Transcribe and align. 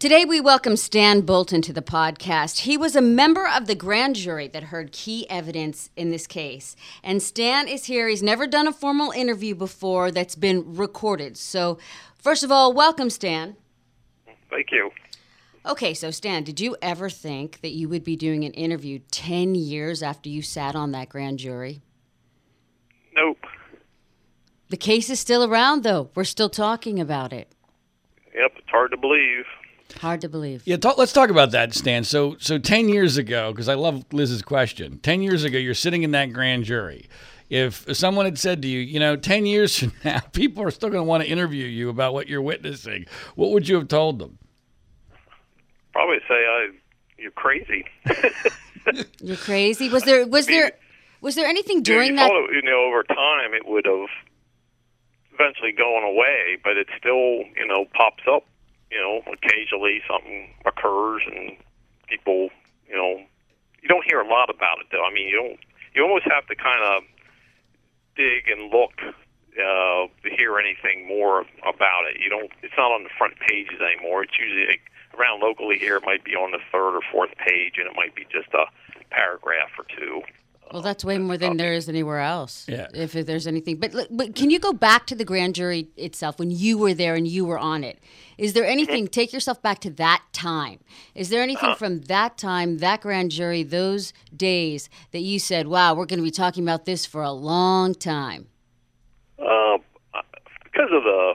Today, 0.00 0.24
we 0.24 0.40
welcome 0.40 0.76
Stan 0.78 1.20
Bolton 1.20 1.60
to 1.60 1.74
the 1.74 1.82
podcast. 1.82 2.60
He 2.60 2.78
was 2.78 2.96
a 2.96 3.02
member 3.02 3.46
of 3.46 3.66
the 3.66 3.74
grand 3.74 4.16
jury 4.16 4.48
that 4.48 4.62
heard 4.62 4.92
key 4.92 5.28
evidence 5.28 5.90
in 5.94 6.10
this 6.10 6.26
case. 6.26 6.74
And 7.04 7.22
Stan 7.22 7.68
is 7.68 7.84
here. 7.84 8.08
He's 8.08 8.22
never 8.22 8.46
done 8.46 8.66
a 8.66 8.72
formal 8.72 9.10
interview 9.10 9.54
before 9.54 10.10
that's 10.10 10.36
been 10.36 10.74
recorded. 10.74 11.36
So, 11.36 11.76
first 12.16 12.42
of 12.42 12.50
all, 12.50 12.72
welcome, 12.72 13.10
Stan. 13.10 13.56
Thank 14.48 14.72
you. 14.72 14.90
Okay, 15.66 15.92
so 15.92 16.10
Stan, 16.10 16.44
did 16.44 16.60
you 16.60 16.78
ever 16.80 17.10
think 17.10 17.60
that 17.60 17.72
you 17.72 17.86
would 17.90 18.02
be 18.02 18.16
doing 18.16 18.44
an 18.44 18.52
interview 18.52 19.00
10 19.10 19.54
years 19.54 20.02
after 20.02 20.30
you 20.30 20.40
sat 20.40 20.74
on 20.74 20.92
that 20.92 21.10
grand 21.10 21.40
jury? 21.40 21.82
Nope. 23.14 23.44
The 24.70 24.78
case 24.78 25.10
is 25.10 25.20
still 25.20 25.44
around, 25.44 25.82
though. 25.82 26.08
We're 26.14 26.24
still 26.24 26.48
talking 26.48 26.98
about 26.98 27.34
it. 27.34 27.52
Yep, 28.34 28.52
it's 28.56 28.70
hard 28.70 28.92
to 28.92 28.96
believe. 28.96 29.44
Hard 29.98 30.20
to 30.22 30.28
believe. 30.28 30.62
Yeah, 30.64 30.76
talk, 30.76 30.98
let's 30.98 31.12
talk 31.12 31.30
about 31.30 31.50
that, 31.52 31.74
Stan. 31.74 32.04
So, 32.04 32.36
so 32.38 32.58
ten 32.58 32.88
years 32.88 33.16
ago, 33.16 33.52
because 33.52 33.68
I 33.68 33.74
love 33.74 34.04
Liz's 34.12 34.42
question. 34.42 34.98
Ten 34.98 35.22
years 35.22 35.44
ago, 35.44 35.58
you're 35.58 35.74
sitting 35.74 36.02
in 36.02 36.12
that 36.12 36.32
grand 36.32 36.64
jury. 36.64 37.08
If 37.48 37.84
someone 37.96 38.24
had 38.24 38.38
said 38.38 38.62
to 38.62 38.68
you, 38.68 38.80
you 38.80 39.00
know, 39.00 39.16
ten 39.16 39.46
years 39.46 39.78
from 39.80 39.92
now, 40.04 40.20
people 40.32 40.62
are 40.62 40.70
still 40.70 40.88
going 40.88 41.00
to 41.00 41.08
want 41.08 41.22
to 41.22 41.28
interview 41.28 41.66
you 41.66 41.88
about 41.88 42.14
what 42.14 42.28
you're 42.28 42.42
witnessing, 42.42 43.06
what 43.34 43.50
would 43.50 43.68
you 43.68 43.76
have 43.76 43.88
told 43.88 44.18
them? 44.18 44.38
Probably 45.92 46.18
say, 46.28 46.34
I, 46.34 46.68
"You're 47.18 47.32
crazy." 47.32 47.84
You're 49.20 49.36
crazy. 49.36 49.88
Was 49.88 50.04
there 50.04 50.26
was 50.26 50.46
there 50.46 50.72
was 51.20 51.34
there 51.34 51.46
anything 51.46 51.82
during 51.82 52.12
you 52.12 52.16
that? 52.16 52.28
thought, 52.28 52.48
you 52.52 52.62
know, 52.62 52.84
over 52.84 53.02
time 53.02 53.52
it 53.52 53.66
would 53.68 53.84
have 53.84 54.08
eventually 55.34 55.72
gone 55.72 56.02
away, 56.02 56.58
but 56.62 56.76
it 56.76 56.88
still, 56.98 57.44
you 57.56 57.66
know, 57.66 57.86
pops 57.94 58.22
up. 58.30 58.44
You 58.90 58.98
know, 58.98 59.22
occasionally 59.32 60.02
something 60.08 60.50
occurs, 60.66 61.22
and 61.26 61.56
people, 62.08 62.50
you 62.88 62.96
know, 62.96 63.22
you 63.82 63.88
don't 63.88 64.04
hear 64.04 64.20
a 64.20 64.28
lot 64.28 64.50
about 64.50 64.80
it 64.80 64.86
though. 64.90 65.04
I 65.04 65.12
mean, 65.12 65.28
you 65.28 65.36
don't. 65.36 65.60
You 65.94 66.02
almost 66.02 66.26
have 66.30 66.46
to 66.46 66.54
kind 66.54 66.82
of 66.82 67.02
dig 68.16 68.48
and 68.48 68.70
look 68.70 68.94
uh, 69.02 70.06
to 70.22 70.28
hear 70.36 70.58
anything 70.58 71.06
more 71.06 71.40
about 71.62 72.06
it. 72.10 72.20
You 72.20 72.30
don't. 72.30 72.50
It's 72.62 72.74
not 72.76 72.92
on 72.92 73.04
the 73.04 73.10
front 73.16 73.34
pages 73.38 73.80
anymore. 73.80 74.22
It's 74.22 74.38
usually 74.38 74.66
like, 74.66 74.82
around 75.18 75.40
locally 75.40 75.78
here. 75.78 75.96
It 75.96 76.04
might 76.04 76.24
be 76.24 76.34
on 76.34 76.50
the 76.52 76.62
third 76.70 76.96
or 76.96 77.02
fourth 77.10 77.34
page, 77.38 77.74
and 77.78 77.86
it 77.86 77.94
might 77.96 78.14
be 78.14 78.26
just 78.30 78.52
a 78.54 78.66
paragraph 79.10 79.70
or 79.78 79.84
two. 79.96 80.22
Well, 80.72 80.82
that's 80.82 81.04
way 81.04 81.18
more 81.18 81.36
than 81.36 81.56
there 81.56 81.72
is 81.72 81.88
anywhere 81.88 82.20
else. 82.20 82.64
Yeah. 82.68 82.86
If 82.94 83.12
there's 83.12 83.46
anything, 83.46 83.76
but 83.76 84.06
but 84.10 84.34
can 84.34 84.50
you 84.50 84.60
go 84.60 84.72
back 84.72 85.06
to 85.06 85.14
the 85.14 85.24
grand 85.24 85.54
jury 85.56 85.88
itself 85.96 86.38
when 86.38 86.50
you 86.50 86.78
were 86.78 86.94
there 86.94 87.14
and 87.14 87.26
you 87.26 87.44
were 87.44 87.58
on 87.58 87.82
it? 87.82 87.98
Is 88.38 88.52
there 88.52 88.64
anything? 88.64 89.08
Take 89.08 89.32
yourself 89.32 89.60
back 89.60 89.80
to 89.80 89.90
that 89.90 90.22
time. 90.32 90.78
Is 91.14 91.28
there 91.28 91.42
anything 91.42 91.74
from 91.74 92.02
that 92.02 92.38
time, 92.38 92.78
that 92.78 93.00
grand 93.00 93.32
jury, 93.32 93.62
those 93.62 94.12
days 94.34 94.88
that 95.10 95.20
you 95.20 95.38
said, 95.38 95.66
"Wow, 95.66 95.94
we're 95.94 96.06
going 96.06 96.20
to 96.20 96.24
be 96.24 96.30
talking 96.30 96.62
about 96.62 96.84
this 96.84 97.04
for 97.04 97.22
a 97.22 97.32
long 97.32 97.94
time"? 97.94 98.46
Uh, 99.38 99.78
because 100.64 100.90
of 100.92 101.02
the, 101.02 101.34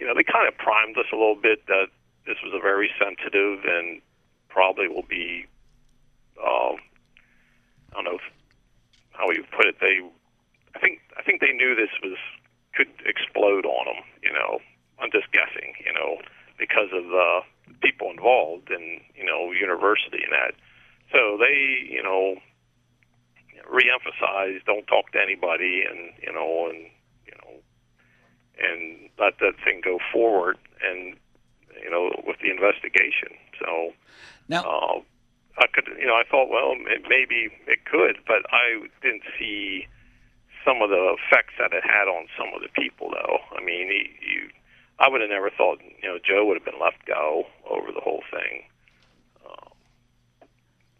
you 0.00 0.06
know, 0.06 0.14
they 0.14 0.24
kind 0.24 0.48
of 0.48 0.56
primed 0.58 0.98
us 0.98 1.06
a 1.12 1.16
little 1.16 1.36
bit 1.36 1.66
that 1.66 1.86
this 2.26 2.36
was 2.42 2.52
a 2.54 2.60
very 2.60 2.90
sensitive 2.98 3.64
and 3.64 4.00
probably 4.48 4.88
will 4.88 5.06
be, 5.08 5.46
uh, 6.42 6.72
I 6.72 6.76
don't 7.92 8.04
know 8.04 8.18
how 9.14 9.30
you 9.30 9.44
put 9.56 9.66
it. 9.66 9.76
They, 9.80 9.98
I 10.74 10.78
think, 10.78 11.00
I 11.18 11.22
think 11.22 11.40
they 11.40 11.52
knew 11.52 11.74
this 11.74 11.92
was 12.02 12.18
could 12.74 12.90
explode 13.06 13.64
on 13.64 13.86
them. 13.86 14.02
You 14.22 14.32
know, 14.32 14.58
I'm 14.98 15.10
just 15.10 15.30
guessing. 15.32 15.74
You 15.84 15.94
know, 15.94 16.18
because 16.58 16.90
of 16.92 17.04
the 17.08 17.40
people 17.82 18.10
involved 18.10 18.70
and 18.70 19.00
you 19.14 19.24
know, 19.24 19.50
university 19.52 20.22
and 20.22 20.32
that. 20.32 20.54
So 21.12 21.38
they, 21.38 21.86
you 21.88 22.02
know, 22.02 22.36
reemphasized 23.70 24.64
don't 24.66 24.86
talk 24.86 25.10
to 25.12 25.20
anybody 25.20 25.82
and 25.88 26.12
you 26.22 26.32
know 26.32 26.68
and 26.70 26.90
you 27.26 27.32
know 27.42 27.52
and 28.58 29.08
let 29.18 29.38
that 29.40 29.54
thing 29.64 29.80
go 29.84 29.98
forward 30.12 30.58
and 30.82 31.16
you 31.82 31.90
know 31.90 32.10
with 32.26 32.36
the 32.42 32.50
investigation 32.50 33.32
so 33.60 33.92
Now, 34.48 34.62
uh, 34.62 35.00
I 35.58 35.66
could 35.72 35.86
you 35.98 36.06
know 36.06 36.14
I 36.14 36.24
thought 36.28 36.48
well 36.50 36.74
it, 36.86 37.02
maybe 37.08 37.50
it 37.66 37.84
could 37.84 38.18
but 38.26 38.42
I 38.50 38.86
didn't 39.02 39.22
see 39.38 39.86
some 40.64 40.80
of 40.80 40.88
the 40.90 41.16
effects 41.20 41.54
that 41.58 41.72
it 41.72 41.84
had 41.84 42.08
on 42.08 42.26
some 42.38 42.48
of 42.54 42.62
the 42.62 42.68
people 42.68 43.10
though. 43.10 43.38
I 43.56 43.62
mean 43.62 43.88
he, 43.88 44.10
you 44.20 44.50
I 44.98 45.08
would 45.08 45.20
have 45.20 45.30
never 45.30 45.50
thought 45.50 45.80
you 46.02 46.08
know 46.08 46.18
Joe 46.18 46.44
would 46.46 46.56
have 46.56 46.64
been 46.64 46.80
left 46.80 47.06
go 47.06 47.46
over 47.68 47.92
the 47.92 48.00
whole 48.00 48.22
thing. 48.30 48.64
Uh, 49.44 49.70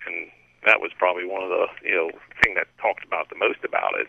and 0.07 0.31
that 0.67 0.81
was 0.81 0.91
probably 0.99 1.27
one 1.27 1.43
of 1.43 1.49
the 1.49 1.67
you 1.83 1.95
know 1.95 2.11
thing 2.43 2.55
that 2.55 2.67
talked 2.81 3.05
about 3.05 3.29
the 3.29 3.37
most 3.37 3.65
about 3.65 3.99
it. 3.99 4.09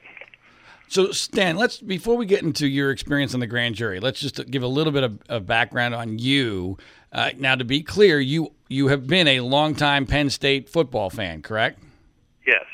So, 0.88 1.12
Stan, 1.12 1.56
let's 1.56 1.78
before 1.80 2.16
we 2.16 2.26
get 2.26 2.44
into 2.44 2.68
your 2.68 2.92
experience 2.92 3.34
on 3.34 3.40
the 3.40 3.48
grand 3.48 3.76
jury, 3.76 4.00
let's 4.00 4.20
just 4.20 4.50
give 4.52 4.64
a 4.64 4.68
little 4.68 4.94
bit 4.94 5.04
of, 5.04 5.20
of 5.30 5.46
background 5.46 5.96
on 5.96 6.20
you. 6.20 6.78
Uh, 7.12 7.32
now, 7.38 7.56
to 7.56 7.64
be 7.64 7.82
clear, 7.82 8.20
you 8.20 8.52
you 8.68 8.88
have 8.88 9.08
been 9.08 9.28
a 9.28 9.40
longtime 9.42 10.06
Penn 10.06 10.30
State 10.30 10.70
football 10.70 11.10
fan, 11.10 11.42
correct? 11.42 11.80
yes 12.46 12.66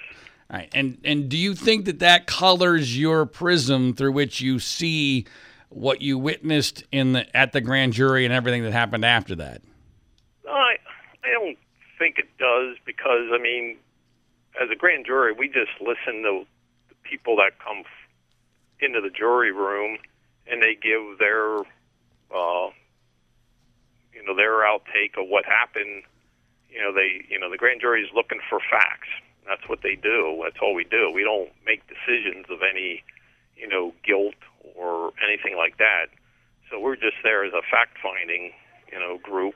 All 0.50 0.57
right, 0.57 0.69
and 0.74 0.97
and 1.03 1.29
do 1.29 1.38
you 1.38 1.56
think 1.56 1.85
that 1.85 2.00
that 2.00 2.28
colors 2.28 2.97
your 2.97 3.25
prism 3.25 3.94
through 3.94 4.12
which 4.12 4.41
you 4.41 4.59
see 4.59 5.25
what 5.69 6.02
you 6.02 6.18
witnessed 6.18 6.84
in 6.91 7.13
the 7.13 7.35
at 7.35 7.53
the 7.53 7.62
grand 7.62 7.94
jury 7.94 8.25
and 8.25 8.34
everything 8.34 8.63
that 8.63 8.74
happened 8.74 9.06
after 9.06 9.35
that? 9.35 9.62
I 10.47 10.75
I 11.24 11.31
don't 11.31 11.57
think 11.97 12.18
it 12.18 12.29
does 12.38 12.78
because 12.85 13.29
I 13.31 13.38
mean, 13.38 13.78
as 14.62 14.69
a 14.69 14.75
grand 14.75 15.06
jury, 15.06 15.34
we 15.34 15.47
just 15.47 15.72
listen 15.79 16.23
to 16.23 16.46
the 16.90 16.96
people 17.03 17.38
that 17.38 17.59
come 17.63 17.84
into 18.79 19.00
the 19.00 19.09
jury 19.09 19.52
room 19.52 19.97
and 20.47 20.62
they 20.62 20.75
give 20.75 21.19
their, 21.19 21.59
uh, 22.35 22.69
you 24.22 24.28
know, 24.28 24.36
their 24.36 24.62
outtake 24.62 25.18
of 25.18 25.28
what 25.28 25.46
happened. 25.46 26.04
You 26.70 26.80
know, 26.80 26.94
they, 26.94 27.26
you 27.28 27.40
know, 27.40 27.50
the 27.50 27.58
grand 27.58 27.82
jury 27.82 28.04
is 28.04 28.09
looking 28.16 28.40
for 28.50 28.59
facts. 28.70 29.09
That's 29.48 29.68
what 29.68 29.82
they 29.82 29.96
do. 29.96 30.40
That's 30.44 30.58
all 30.62 30.76
we 30.76 30.84
do. 30.86 31.12
We 31.14 31.24
don't 31.24 31.50
make 31.66 31.82
decisions 31.88 32.46
of 32.50 32.59
any, 32.62 33.04
you 33.58 33.68
know, 33.68 33.94
guilt 34.06 34.36
or 34.76 35.12
anything 35.26 35.58
like 35.58 35.78
that. 35.80 36.06
So 36.70 36.80
we're 36.80 36.96
just 36.96 37.18
there 37.24 37.44
as 37.44 37.52
a 37.52 37.62
fact-finding, 37.70 38.52
you 38.94 39.00
know, 39.00 39.18
group, 39.22 39.56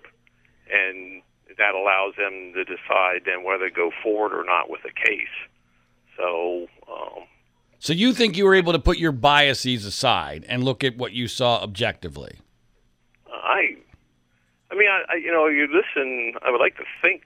and 0.70 1.22
that 1.58 1.76
allows 1.76 2.16
them 2.18 2.52
to 2.54 2.66
decide 2.66 3.22
then 3.26 3.44
whether 3.44 3.70
to 3.70 3.74
go 3.74 3.92
forward 4.04 4.34
or 4.34 4.44
not 4.44 4.70
with 4.70 4.82
a 4.84 4.92
case. 4.92 5.36
So, 6.18 6.68
um, 6.92 7.24
So 7.80 7.94
you 7.94 8.14
think 8.14 8.36
you 8.36 8.46
were 8.46 8.56
able 8.56 8.74
to 8.74 8.80
put 8.80 8.98
your 8.98 9.12
biases 9.12 9.86
aside 9.86 10.46
and 10.50 10.64
look 10.64 10.84
at 10.84 10.98
what 10.98 11.14
you 11.14 11.28
saw 11.28 11.62
objectively? 11.62 12.40
I, 13.32 13.78
I 14.72 14.76
mean, 14.76 14.90
I, 14.90 15.14
I, 15.14 15.16
you 15.16 15.32
know, 15.32 15.48
you 15.48 15.68
listen. 15.68 16.34
I 16.42 16.52
would 16.52 16.60
like 16.60 16.78
to 16.78 16.86
think 17.02 17.24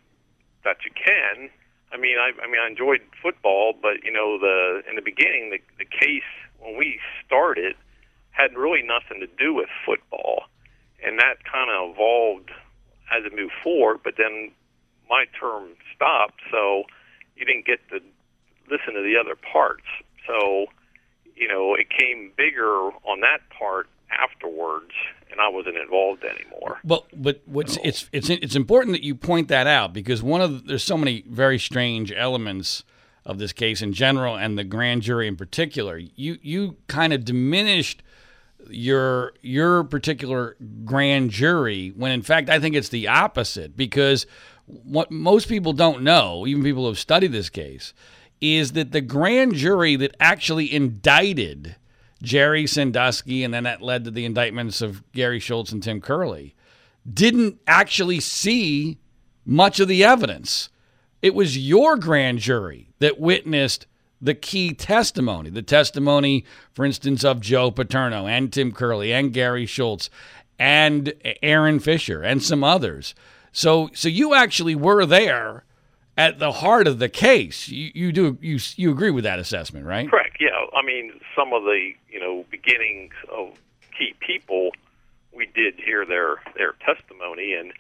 that 0.64 0.78
you 0.86 0.92
can. 0.92 1.50
I 1.92 1.98
mean, 1.98 2.18
I, 2.20 2.32
I 2.44 2.48
mean, 2.48 2.62
I 2.62 2.68
enjoyed 2.68 3.02
football, 3.22 3.74
but 3.80 4.04
you 4.04 4.12
know, 4.12 4.38
the 4.38 4.82
in 4.90 4.96
the 4.96 5.02
beginning, 5.02 5.50
the 5.50 5.60
the 5.78 5.86
case 5.86 6.28
when 6.60 6.78
we 6.78 7.00
started 7.26 7.76
had 8.32 8.56
really 8.56 8.82
nothing 8.84 9.20
to 9.20 9.28
do 9.38 9.54
with 9.54 9.70
football, 9.86 10.44
and 11.04 11.20
that 11.20 11.44
kind 11.46 11.70
of 11.72 11.96
evolved 11.96 12.52
as 13.12 13.26
it 13.26 13.36
moved 13.36 13.54
forward. 13.64 14.00
But 14.04 14.16
then 14.18 14.52
my 15.10 15.26
term 15.40 15.70
stopped, 15.96 16.42
so 16.52 16.84
you 17.36 17.46
didn't 17.46 17.66
get 17.66 17.80
to 17.90 18.00
listen 18.70 18.94
to 18.94 19.02
the 19.02 19.18
other 19.20 19.36
parts. 19.36 19.88
So, 20.28 20.68
you 21.36 21.48
know, 21.48 21.74
it 21.74 21.90
came 21.90 22.32
bigger 22.38 22.92
on 23.04 23.22
that 23.22 23.42
part 23.50 23.88
afterwards, 24.12 24.92
and 25.32 25.40
I 25.40 25.50
wasn't 25.50 25.78
involved 25.78 26.24
anymore. 26.24 26.80
Well, 26.84 27.06
but 27.14 27.42
what's 27.46 27.78
it's 27.84 28.10
it's 28.12 28.30
it's 28.30 28.56
important 28.56 28.94
that 28.94 29.04
you 29.04 29.16
point 29.16 29.48
that 29.50 29.68
out 29.68 29.94
because 29.94 30.22
one 30.24 30.42
of 30.42 30.52
the, 30.52 30.68
there's 30.70 30.84
so 30.84 30.98
many 30.98 31.24
very 31.28 31.60
strange 31.60 32.12
elements 32.12 32.84
of 33.26 33.38
this 33.38 33.54
case 33.54 33.82
in 33.82 33.94
general 33.94 34.36
and 34.36 34.58
the 34.58 34.64
grand 34.64 35.02
jury 35.04 35.28
in 35.28 35.36
particular. 35.36 35.98
You 35.98 36.40
you 36.42 36.78
kind 36.88 37.14
of 37.14 37.26
diminished 37.26 38.02
your 38.70 39.34
your 39.42 39.84
particular 39.84 40.56
grand 40.84 41.32
jury 41.32 41.94
when 41.96 42.12
in 42.12 42.22
fact 42.22 42.50
I 42.50 42.60
think 42.60 42.76
it's 42.76 42.90
the 42.90 43.08
opposite 43.08 43.78
because 43.78 44.26
what 44.66 45.12
most 45.12 45.48
people 45.48 45.74
don't 45.74 46.04
know, 46.04 46.46
even 46.46 46.64
people 46.64 46.84
who 46.84 46.90
have 46.90 47.00
studied 47.00 47.32
this 47.32 47.50
case, 47.50 47.94
is 48.42 48.74
that 48.74 48.92
the 48.92 49.02
grand 49.02 49.56
jury 49.56 49.96
that 49.96 50.16
actually 50.20 50.74
indicted 50.74 51.76
Jerry 52.22 52.68
Sandusky 52.68 53.44
and 53.44 53.54
then 53.54 53.64
that 53.64 53.82
led 53.82 54.04
to 54.06 54.12
the 54.12 54.26
indictments 54.26 54.82
of 54.82 55.04
Gary 55.14 55.40
Schultz 55.40 55.72
and 55.72 55.82
Tim 55.82 56.02
Curley 56.02 56.56
didn't 57.12 57.60
actually 57.68 58.20
see 58.20 58.98
much 59.46 59.80
of 59.80 59.88
the 59.88 60.04
evidence. 60.04 60.70
It 61.22 61.34
was 61.34 61.58
your 61.58 61.96
grand 61.98 62.40
jury 62.40 62.90
that 63.00 63.20
witnessed 63.20 63.86
the 64.22 64.36
key 64.36 64.74
testimony, 64.74 65.50
the 65.50 65.62
testimony, 65.62 66.44
for 66.74 66.86
instance, 66.86 67.24
of 67.24 67.40
Joe 67.40 67.72
Paterno 67.72 68.28
and 68.28 68.52
Tim 68.52 68.72
Curley 68.74 69.14
and 69.14 69.34
Gary 69.34 69.66
Schultz. 69.66 70.10
and 70.60 71.14
Aaron 71.42 71.80
Fisher 71.80 72.22
and 72.22 72.44
some 72.44 72.66
others. 72.66 73.16
So 73.54 73.90
so 73.94 74.10
you 74.10 74.34
actually 74.34 74.76
were 74.76 75.06
there 75.06 75.64
at 76.18 76.38
the 76.38 76.52
heart 76.52 76.86
of 76.86 77.00
the 77.00 77.08
case. 77.08 77.70
You, 77.70 77.92
you 77.96 78.12
do 78.12 78.38
you 78.42 78.60
you 78.76 78.92
agree 78.92 79.10
with 79.10 79.24
that 79.24 79.40
assessment, 79.40 79.86
right? 79.86 80.10
Correct. 80.10 80.29
Yeah. 80.40 80.66
I 80.74 80.86
mean, 80.86 81.20
some 81.36 81.54
of 81.54 81.64
the 81.64 81.92
you 82.10 82.20
know 82.20 82.46
beginnings 82.50 83.14
of 83.32 83.54
key 83.98 84.16
people, 84.20 84.72
we 85.34 85.46
did 85.46 85.76
hear 85.76 86.06
their 86.06 86.38
their 86.56 86.74
testimony, 86.86 87.54
and 87.54 87.74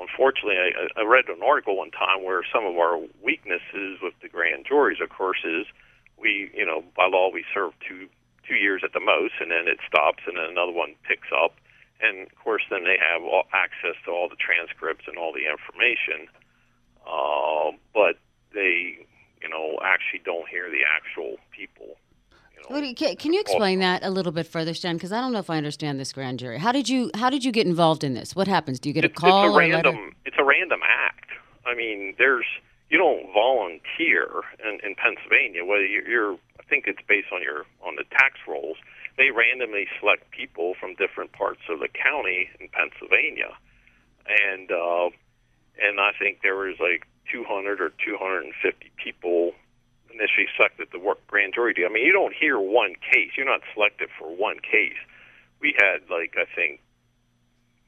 unfortunately, 0.00 0.56
I, 0.56 1.00
I 1.00 1.04
read 1.04 1.28
an 1.28 1.42
article 1.44 1.76
one 1.76 1.90
time 1.90 2.24
where 2.24 2.42
some 2.52 2.64
of 2.64 2.76
our 2.76 2.98
weaknesses 3.22 3.98
with 4.02 4.14
the 4.22 4.28
grand 4.28 4.66
juries, 4.66 4.98
of 5.02 5.10
course, 5.10 5.44
is 5.44 5.66
we 6.18 6.50
you 6.54 6.64
know 6.64 6.82
by 6.96 7.06
law 7.06 7.30
we 7.32 7.44
serve 7.52 7.72
two 7.86 8.08
two 8.48 8.56
years 8.56 8.82
at 8.84 8.92
the 8.92 9.00
most, 9.00 9.34
and 9.40 9.50
then 9.50 9.68
it 9.68 9.78
stops, 9.86 10.22
and 10.26 10.36
then 10.36 10.48
another 10.50 10.72
one 10.72 10.94
picks 11.06 11.28
up 11.32 11.54
and 12.00 12.26
of 12.26 12.36
course 12.42 12.62
then 12.70 12.84
they 12.84 12.98
have 13.00 13.22
all, 13.22 13.44
access 13.52 13.96
to 14.04 14.10
all 14.10 14.28
the 14.28 14.36
transcripts 14.36 15.04
and 15.06 15.16
all 15.16 15.32
the 15.32 15.48
information 15.48 16.28
uh, 17.06 17.70
but 17.94 18.18
they 18.54 18.98
you 19.42 19.48
know 19.48 19.78
actually 19.82 20.20
don't 20.24 20.48
hear 20.48 20.70
the 20.70 20.82
actual 20.84 21.36
people 21.50 21.96
you 22.70 22.94
can, 22.94 23.16
can 23.16 23.32
you 23.32 23.40
explain 23.40 23.80
that 23.80 24.04
a 24.04 24.10
little 24.10 24.32
bit 24.32 24.46
further, 24.46 24.74
Stan? 24.74 24.96
Because 24.96 25.12
I 25.12 25.20
don't 25.20 25.32
know 25.32 25.38
if 25.38 25.50
I 25.50 25.56
understand 25.56 26.00
this 26.00 26.12
grand 26.12 26.38
jury. 26.38 26.58
How 26.58 26.72
did 26.72 26.88
you 26.88 27.10
How 27.14 27.30
did 27.30 27.44
you 27.44 27.52
get 27.52 27.66
involved 27.66 28.04
in 28.04 28.14
this? 28.14 28.34
What 28.34 28.48
happens? 28.48 28.80
Do 28.80 28.88
you 28.88 28.92
get 28.92 29.04
a 29.04 29.08
call? 29.08 29.46
It's 29.46 29.54
a 29.54 29.58
random. 29.58 30.14
It's 30.24 30.36
a 30.38 30.44
random 30.44 30.80
act. 30.84 31.30
I 31.64 31.74
mean, 31.74 32.14
there's 32.18 32.46
you 32.90 32.98
don't 32.98 33.32
volunteer 33.32 34.28
in, 34.64 34.78
in 34.84 34.94
Pennsylvania. 34.94 35.64
Whether 35.64 35.86
you're, 35.86 36.08
you're, 36.08 36.32
I 36.34 36.62
think 36.68 36.86
it's 36.86 37.02
based 37.08 37.28
on 37.32 37.42
your 37.42 37.64
on 37.84 37.96
the 37.96 38.04
tax 38.10 38.38
rolls 38.46 38.76
they 39.16 39.30
randomly 39.30 39.86
select 39.98 40.30
people 40.30 40.74
from 40.78 40.94
different 40.94 41.32
parts 41.32 41.60
of 41.68 41.80
the 41.80 41.88
county 41.88 42.48
in 42.60 42.68
Pennsylvania, 42.68 43.56
and 44.28 44.70
uh, 44.70 45.08
and 45.80 46.00
I 46.00 46.12
think 46.18 46.40
there 46.42 46.56
was 46.56 46.76
like 46.80 47.06
200 47.32 47.80
or 47.80 47.90
250 48.04 48.90
people 49.02 49.52
initially 50.18 50.48
selected 50.56 50.90
to 50.92 50.98
work 50.98 51.20
grand 51.26 51.54
jury. 51.54 51.74
I 51.84 51.92
mean, 51.92 52.04
you 52.04 52.12
don't 52.12 52.34
hear 52.34 52.58
one 52.58 52.94
case. 52.96 53.36
You're 53.36 53.46
not 53.46 53.60
selected 53.74 54.08
for 54.18 54.28
one 54.34 54.58
case. 54.60 54.98
We 55.60 55.76
had 55.76 56.08
like 56.10 56.34
I 56.36 56.48
think 56.54 56.80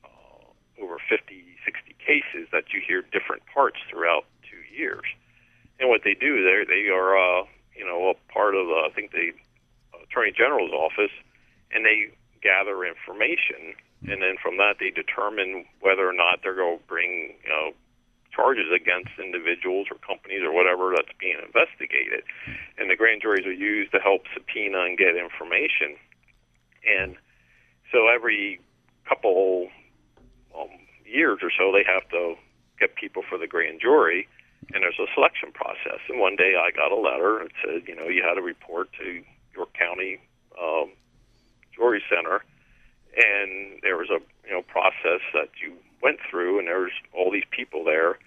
uh, 0.04 0.82
over 0.82 0.98
50, 1.08 1.44
60 1.64 1.96
cases 1.98 2.48
that 2.52 2.72
you 2.72 2.80
hear 2.86 3.02
different 3.02 3.42
parts 3.52 3.78
throughout 3.90 4.24
two 4.44 4.60
years. 4.74 5.04
And 5.80 5.88
what 5.88 6.02
they 6.04 6.14
do, 6.14 6.44
they 6.44 6.64
they 6.68 6.88
are 6.88 7.16
uh, 7.16 7.44
you 7.74 7.86
know 7.86 8.12
a 8.12 8.32
part 8.32 8.54
of 8.54 8.68
uh, 8.68 8.86
I 8.86 8.90
think 8.94 9.12
they 9.12 9.32
Attorney 10.04 10.32
General's 10.32 10.72
office, 10.72 11.12
and 11.72 11.84
they 11.84 12.12
gather 12.42 12.84
information, 12.84 13.74
and 14.08 14.22
then 14.22 14.36
from 14.42 14.56
that 14.56 14.76
they 14.80 14.90
determine 14.90 15.66
whether 15.80 16.08
or 16.08 16.12
not 16.12 16.40
they're 16.42 16.56
going 16.56 16.78
to 16.78 16.84
bring 16.86 17.36
you 17.42 17.48
know 17.48 17.72
charges 18.38 18.70
against 18.70 19.10
individuals 19.18 19.88
or 19.90 19.98
companies 19.98 20.46
or 20.46 20.54
whatever 20.54 20.94
that's 20.94 21.10
being 21.18 21.34
investigated. 21.42 22.22
And 22.78 22.86
the 22.88 22.94
grand 22.94 23.22
juries 23.22 23.46
are 23.46 23.52
used 23.52 23.90
to 23.90 23.98
help 23.98 24.22
subpoena 24.32 24.86
and 24.86 24.96
get 24.96 25.18
information. 25.18 25.98
And 26.86 27.16
so 27.90 28.06
every 28.06 28.60
couple 29.08 29.66
um, 30.54 30.70
years 31.04 31.40
or 31.42 31.50
so, 31.50 31.74
they 31.74 31.82
have 31.82 32.08
to 32.10 32.36
get 32.78 32.94
people 32.94 33.22
for 33.28 33.38
the 33.38 33.48
grand 33.48 33.80
jury, 33.80 34.28
and 34.72 34.84
there's 34.84 35.00
a 35.02 35.10
selection 35.14 35.50
process. 35.50 35.98
And 36.08 36.20
one 36.20 36.36
day 36.36 36.54
I 36.54 36.70
got 36.70 36.92
a 36.92 37.00
letter 37.00 37.42
that 37.42 37.50
said, 37.64 37.88
you 37.88 37.96
know, 37.96 38.06
you 38.06 38.22
had 38.22 38.34
to 38.34 38.42
report 38.42 38.92
to 39.00 39.22
York 39.56 39.74
County 39.74 40.20
um, 40.54 40.92
Jury 41.74 42.02
Center, 42.08 42.44
and 43.16 43.80
there 43.82 43.96
was 43.96 44.10
a 44.10 44.20
you 44.46 44.52
know 44.52 44.62
process 44.62 45.22
that 45.34 45.50
you 45.62 45.74
went 46.02 46.18
through, 46.30 46.58
and 46.58 46.68
there's 46.68 46.92
all 47.12 47.30
these 47.30 47.48
people 47.50 47.84
there, 47.84 48.18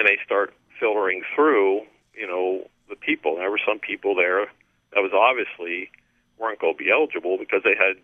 and 0.00 0.08
they 0.08 0.16
start 0.24 0.54
filtering 0.80 1.22
through 1.36 1.82
you 2.16 2.26
know 2.26 2.66
the 2.88 2.96
people. 2.96 3.36
There 3.36 3.50
were 3.50 3.60
some 3.60 3.78
people 3.78 4.16
there 4.16 4.48
that 4.92 5.04
was 5.04 5.12
obviously 5.12 5.90
weren't 6.38 6.58
going 6.58 6.74
to 6.74 6.82
be 6.82 6.90
eligible 6.90 7.36
because 7.38 7.60
they 7.62 7.76
had 7.76 8.00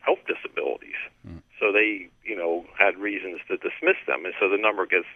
health 0.00 0.24
disabilities. 0.26 0.98
Mm. 1.26 1.42
So 1.60 1.72
they, 1.72 2.08
you 2.24 2.36
know, 2.36 2.64
had 2.78 2.96
reasons 2.96 3.40
to 3.48 3.56
dismiss 3.56 4.00
them, 4.06 4.24
and 4.24 4.34
so 4.40 4.48
the 4.48 4.56
number 4.56 4.86
gets 4.86 5.06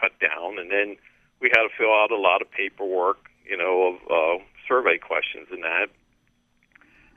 cut 0.00 0.12
down. 0.18 0.58
And 0.58 0.70
then 0.70 0.96
we 1.40 1.50
had 1.52 1.62
to 1.62 1.72
fill 1.76 1.92
out 1.92 2.10
a 2.10 2.16
lot 2.16 2.40
of 2.40 2.50
paperwork, 2.50 3.28
you 3.44 3.56
know, 3.56 3.94
of 3.94 3.96
uh, 4.08 4.44
survey 4.66 4.98
questions 4.98 5.48
and 5.50 5.62
that. 5.62 5.88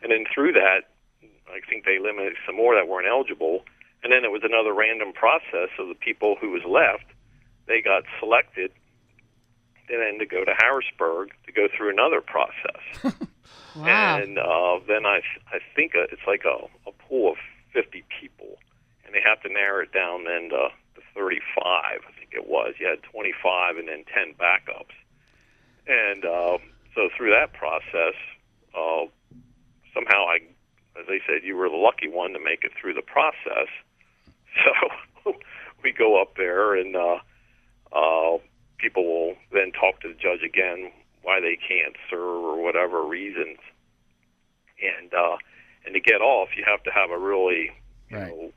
And 0.03 0.11
then 0.11 0.25
through 0.33 0.53
that, 0.53 0.89
I 1.47 1.59
think 1.69 1.85
they 1.85 1.97
eliminated 1.97 2.37
some 2.45 2.55
more 2.55 2.75
that 2.75 2.87
weren't 2.87 3.07
eligible. 3.07 3.65
And 4.03 4.11
then 4.11 4.25
it 4.25 4.31
was 4.31 4.41
another 4.43 4.73
random 4.73 5.13
process 5.13 5.69
of 5.77 5.87
the 5.87 5.95
people 5.95 6.35
who 6.41 6.49
was 6.49 6.63
left. 6.65 7.05
They 7.67 7.81
got 7.81 8.03
selected, 8.19 8.71
and 9.89 10.01
then 10.01 10.19
to 10.19 10.25
go 10.25 10.43
to 10.43 10.53
Harrisburg 10.57 11.31
to 11.45 11.51
go 11.51 11.67
through 11.75 11.89
another 11.89 12.21
process. 12.21 12.81
wow. 13.75 14.17
And 14.17 14.37
uh, 14.37 14.79
then 14.87 15.05
I, 15.05 15.21
I 15.51 15.59
think 15.75 15.91
it's 15.95 16.25
like 16.27 16.43
a, 16.45 16.65
a 16.87 16.91
pool 17.07 17.31
of 17.31 17.37
50 17.73 18.03
people, 18.19 18.57
and 19.05 19.13
they 19.13 19.21
have 19.23 19.41
to 19.43 19.49
narrow 19.49 19.83
it 19.83 19.91
down 19.91 20.25
then 20.25 20.49
to, 20.49 20.69
to 20.95 21.01
35. 21.15 21.41
I 21.65 21.99
think 22.17 22.31
it 22.33 22.47
was. 22.47 22.75
You 22.79 22.87
had 22.87 23.03
25 23.03 23.77
and 23.77 23.87
then 23.87 24.03
10 24.13 24.35
backups. 24.39 24.95
And 25.87 26.25
uh, 26.25 26.57
so 26.95 27.09
through 27.15 27.31
that 27.31 27.53
process, 27.53 28.15
uh, 28.75 29.05
somehow 29.93 30.25
I, 30.25 30.39
as 30.99 31.05
I 31.07 31.19
said, 31.27 31.43
you 31.43 31.55
were 31.55 31.69
the 31.69 31.75
lucky 31.75 32.07
one 32.07 32.33
to 32.33 32.39
make 32.39 32.63
it 32.63 32.71
through 32.79 32.93
the 32.93 33.01
process. 33.01 33.67
So 35.23 35.31
we 35.83 35.93
go 35.93 36.21
up 36.21 36.35
there, 36.35 36.75
and 36.75 36.93
uh, 36.93 37.19
uh, 37.93 38.37
people 38.77 39.05
will 39.05 39.35
then 39.51 39.71
talk 39.71 39.99
to 40.01 40.07
the 40.07 40.15
judge 40.15 40.43
again 40.43 40.91
why 41.23 41.39
they 41.39 41.55
can't 41.55 41.95
serve 42.09 42.19
or 42.19 42.61
whatever 42.61 43.05
reasons. 43.05 43.57
And 44.81 45.13
uh, 45.13 45.37
and 45.85 45.93
to 45.93 45.99
get 45.99 46.21
off, 46.21 46.49
you 46.57 46.63
have 46.65 46.83
to 46.83 46.91
have 46.91 47.11
a 47.11 47.17
really 47.17 47.71
you 48.09 48.17
right. 48.17 48.27
know 48.27 48.51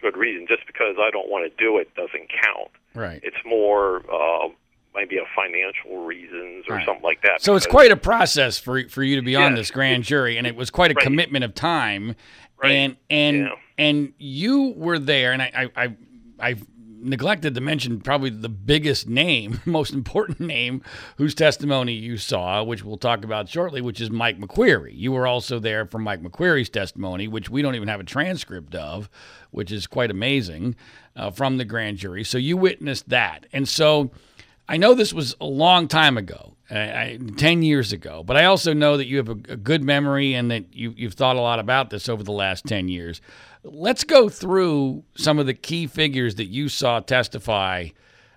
good 0.00 0.16
reason. 0.16 0.46
Just 0.48 0.66
because 0.66 0.96
I 0.98 1.10
don't 1.10 1.28
want 1.28 1.50
to 1.50 1.64
do 1.64 1.78
it 1.78 1.94
doesn't 1.94 2.30
count. 2.42 2.70
Right. 2.94 3.20
It's 3.24 3.36
more 3.44 4.04
uh, 4.12 4.48
maybe 4.94 5.16
a 5.16 5.24
financial 5.34 6.04
reasons 6.04 6.66
or 6.68 6.76
right. 6.76 6.86
something 6.86 7.02
like 7.02 7.22
that. 7.22 7.42
So 7.42 7.56
it's 7.56 7.66
quite 7.66 7.90
a 7.90 7.96
process 7.96 8.58
for 8.58 8.88
for 8.88 9.02
you 9.02 9.16
to 9.16 9.22
be 9.22 9.32
yes. 9.32 9.42
on 9.42 9.54
this 9.54 9.70
grand 9.70 10.04
jury, 10.04 10.36
and 10.38 10.46
it 10.46 10.54
was 10.54 10.70
quite 10.70 10.92
a 10.92 10.94
right. 10.94 11.04
commitment 11.04 11.44
of 11.44 11.54
time. 11.54 12.14
Right. 12.62 12.70
And 12.70 12.96
and 13.10 13.36
yeah. 13.38 13.54
and 13.76 14.12
you 14.18 14.74
were 14.76 14.98
there, 14.98 15.32
and 15.32 15.42
I 15.42 15.70
I 15.76 15.84
I. 15.84 15.96
I 16.40 16.56
neglected 17.04 17.54
to 17.54 17.60
mention 17.60 18.00
probably 18.00 18.30
the 18.30 18.48
biggest 18.48 19.08
name, 19.08 19.60
most 19.66 19.92
important 19.92 20.40
name, 20.40 20.82
whose 21.16 21.34
testimony 21.34 21.92
you 21.92 22.16
saw, 22.16 22.62
which 22.62 22.84
we'll 22.84 22.96
talk 22.96 23.24
about 23.24 23.48
shortly, 23.48 23.80
which 23.80 24.00
is 24.00 24.10
Mike 24.10 24.38
McQueary. 24.38 24.92
You 24.94 25.12
were 25.12 25.26
also 25.26 25.58
there 25.58 25.86
for 25.86 25.98
Mike 25.98 26.22
McQueary's 26.22 26.68
testimony, 26.68 27.28
which 27.28 27.50
we 27.50 27.62
don't 27.62 27.74
even 27.74 27.88
have 27.88 28.00
a 28.00 28.04
transcript 28.04 28.74
of, 28.74 29.10
which 29.50 29.70
is 29.70 29.86
quite 29.86 30.10
amazing 30.10 30.74
uh, 31.16 31.30
from 31.30 31.58
the 31.58 31.64
grand 31.64 31.98
jury. 31.98 32.24
So 32.24 32.38
you 32.38 32.56
witnessed 32.56 33.08
that. 33.10 33.46
And 33.52 33.68
so 33.68 34.10
I 34.68 34.76
know 34.76 34.94
this 34.94 35.12
was 35.12 35.36
a 35.40 35.46
long 35.46 35.88
time 35.88 36.16
ago, 36.16 36.56
I, 36.70 37.18
10 37.36 37.62
years 37.62 37.92
ago, 37.92 38.22
but 38.24 38.36
I 38.36 38.46
also 38.46 38.72
know 38.72 38.96
that 38.96 39.06
you 39.06 39.18
have 39.18 39.28
a, 39.28 39.38
a, 39.50 39.56
good 39.56 39.82
memory 39.82 40.32
and 40.34 40.50
that 40.50 40.74
you, 40.74 40.94
you've 40.96 41.14
thought 41.14 41.36
a 41.36 41.40
lot 41.40 41.58
about 41.58 41.90
this 41.90 42.08
over 42.08 42.22
the 42.22 42.32
last 42.32 42.64
10 42.64 42.88
years. 42.88 43.20
Let's 43.62 44.04
go 44.04 44.28
through 44.28 45.04
some 45.16 45.38
of 45.38 45.46
the 45.46 45.54
key 45.54 45.86
figures 45.86 46.36
that 46.36 46.46
you 46.46 46.68
saw 46.68 47.00
testify 47.00 47.88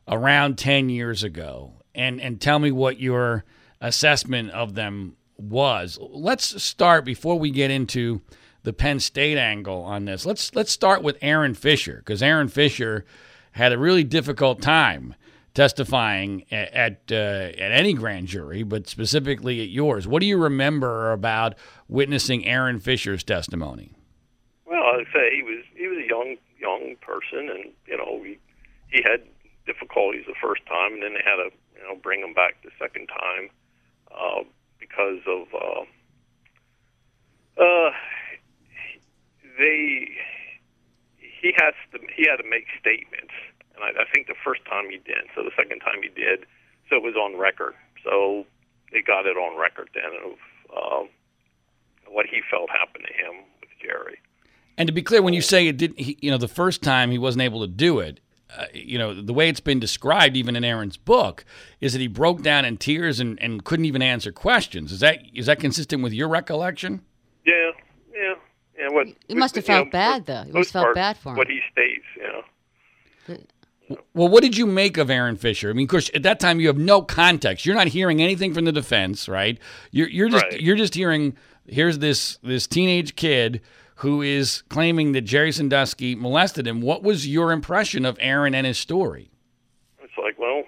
around 0.08 0.58
10 0.58 0.90
years 0.90 1.24
ago 1.24 1.74
and, 1.96 2.20
and 2.20 2.42
tell 2.42 2.60
me 2.60 2.72
what 2.72 3.00
your 3.00 3.46
assessment 3.80 4.52
of 4.52 4.76
them 4.76 5.16
was. 5.38 5.98
Let's 6.02 6.62
start 6.62 7.06
before 7.06 7.40
we 7.40 7.52
get 7.52 7.72
into 7.72 8.22
the 8.64 8.74
Penn 8.74 9.00
State 9.00 9.38
angle 9.38 9.82
on 9.84 10.06
this. 10.06 10.26
Let's 10.26 10.54
let's 10.54 10.72
start 10.72 11.02
with 11.02 11.18
Aaron 11.22 11.54
Fisher 11.54 11.98
because 11.98 12.22
Aaron 12.22 12.50
Fisher 12.50 13.06
had 13.52 13.72
a 13.72 13.78
really 13.78 14.04
difficult 14.04 14.62
time 14.62 15.16
testifying 15.58 16.46
at 16.52 16.72
at, 16.72 17.02
uh, 17.12 17.50
at 17.58 17.72
any 17.72 17.92
grand 17.92 18.28
jury, 18.28 18.62
but 18.62 18.88
specifically 18.88 19.60
at 19.60 19.70
yours. 19.70 20.08
What 20.08 20.20
do 20.20 20.28
you 20.28 20.38
remember 20.38 21.12
about 21.12 21.56
witnessing 21.88 22.46
Aaron 22.46 22.80
Fisher's 22.80 23.24
testimony? 23.24 23.92
Well, 24.68 24.84
I'd 24.84 25.08
say 25.12 25.36
he 25.36 25.42
was 25.42 25.64
he 25.76 25.88
was 25.88 25.98
a 25.98 26.08
young 26.08 26.36
young 26.60 26.96
person, 27.02 27.50
and 27.50 27.74
you 27.88 27.98
know 27.98 28.22
he 28.24 28.38
he 28.92 29.02
had 29.02 29.24
difficulties 29.66 30.26
the 30.28 30.36
first 30.40 30.64
time, 30.68 30.94
and 30.94 31.02
then 31.02 31.14
they 31.14 31.26
had 31.26 31.38
to 31.38 31.50
you 31.76 31.84
know 31.88 31.96
bring 32.04 32.22
him 32.22 32.36
back 32.36 32.62
the 32.64 32.70
second 32.78 33.08
time 33.08 33.50
uh, 34.14 34.44
because 34.80 35.22
of 35.26 35.48
uh, 35.56 35.82
uh, 37.64 37.92
they 39.58 40.08
he 41.18 41.52
has 41.58 41.74
to 41.92 42.00
he 42.16 42.28
had 42.30 42.38
to 42.38 42.48
make 42.48 42.68
statements 42.80 43.34
and 43.78 43.98
I, 43.98 44.02
I 44.02 44.06
think 44.14 44.28
the 44.28 44.36
first 44.44 44.66
time 44.66 44.90
he 44.90 44.98
did. 44.98 45.30
So 45.36 45.44
the 45.44 45.52
second 45.56 45.80
time 45.80 46.02
he 46.02 46.10
did, 46.10 46.46
so 46.90 46.98
it 46.98 47.04
was 47.04 47.16
on 47.16 47.38
record. 47.38 47.74
So 48.04 48.46
they 48.92 49.02
got 49.02 49.26
it 49.26 49.38
on 49.38 49.60
record 49.60 49.90
then 49.94 50.12
of 50.26 50.34
um, 50.76 51.10
what 52.08 52.26
he 52.26 52.42
felt 52.50 52.70
happened 52.70 53.06
to 53.08 53.14
him 53.14 53.44
with 53.62 53.70
Jerry. 53.82 54.20
And 54.78 54.88
to 54.88 54.94
be 54.94 55.02
clear, 55.02 55.22
when 55.22 55.34
you 55.34 55.42
say 55.42 55.68
it 55.68 55.78
didn't, 55.78 56.00
he, 56.00 56.18
you 56.22 56.32
know, 56.32 56.38
the 56.38 56.48
first 56.48 56.84
time 56.84 57.12
he 57.12 57.18
wasn't 57.18 57.42
able 57.42 57.62
to 57.62 57.68
do 57.68 58.00
it, 58.00 58.20
uh, 58.56 58.66
you 58.74 58.98
know, 58.98 59.20
the 59.22 59.34
way 59.34 59.50
it's 59.50 59.60
been 59.60 59.80
described, 59.80 60.38
even 60.38 60.56
in 60.56 60.64
Aaron's 60.64 60.98
book, 60.98 61.44
is 61.82 61.94
that 61.94 62.00
he 62.00 62.08
broke 62.08 62.42
down 62.42 62.64
in 62.64 62.78
tears 62.78 63.20
and, 63.20 63.42
and 63.42 63.66
couldn't 63.66 63.86
even 63.86 64.02
answer 64.02 64.32
questions. 64.32 64.92
Is 64.92 65.00
that 65.02 65.20
is 65.34 65.48
that 65.48 65.60
consistent 65.60 66.02
with 66.02 66.14
your 66.14 66.30
recollection? 66.30 67.02
Yeah, 67.46 67.72
yeah, 68.14 68.36
yeah. 68.80 68.88
What 68.90 69.08
He 69.28 69.36
must 69.36 69.56
have 69.56 69.66
felt 69.66 69.88
know, 69.88 69.92
bad, 69.92 70.26
though. 70.28 70.44
He 70.44 70.52
most 70.52 70.54
must 70.54 70.74
have 70.74 70.74
felt 70.74 70.86
part, 70.86 70.96
bad 70.96 71.18
for 71.18 71.30
him. 71.32 71.36
What 71.36 71.48
he 71.50 71.60
states, 71.72 72.06
you 72.16 72.24
know. 72.24 73.38
Well, 74.14 74.28
what 74.28 74.44
did 74.44 74.58
you 74.58 74.66
make 74.66 74.98
of 74.98 75.10
Aaron 75.10 75.38
Fisher? 75.38 75.70
I 75.70 75.74
mean, 75.74 75.86
of 75.86 75.90
course, 75.90 76.12
at 76.14 76.24
that 76.24 76.40
time 76.40 76.60
you 76.60 76.68
have 76.68 76.78
no 76.78 77.02
context. 77.02 77.66
You're 77.66 77.76
not 77.76 77.88
hearing 77.88 78.22
anything 78.22 78.54
from 78.54 78.66
the 78.66 78.72
defense, 78.72 79.30
right? 79.30 79.58
You're 79.92 80.10
you're 80.10 80.30
just 80.30 80.44
Right. 80.44 80.60
you're 80.62 80.76
just 80.76 80.94
hearing 80.96 81.38
here's 81.68 82.00
this 82.00 82.38
this 82.44 82.68
teenage 82.68 83.16
kid 83.16 83.62
who 84.02 84.22
is 84.22 84.62
claiming 84.70 85.14
that 85.14 85.22
Jerry 85.22 85.52
Sandusky 85.52 86.16
molested 86.16 86.68
him. 86.68 86.82
What 86.82 87.02
was 87.02 87.28
your 87.28 87.52
impression 87.52 88.06
of 88.06 88.18
Aaron 88.22 88.54
and 88.54 88.68
his 88.68 88.78
story? 88.78 89.32
It's 90.04 90.14
like, 90.22 90.38
well, 90.38 90.64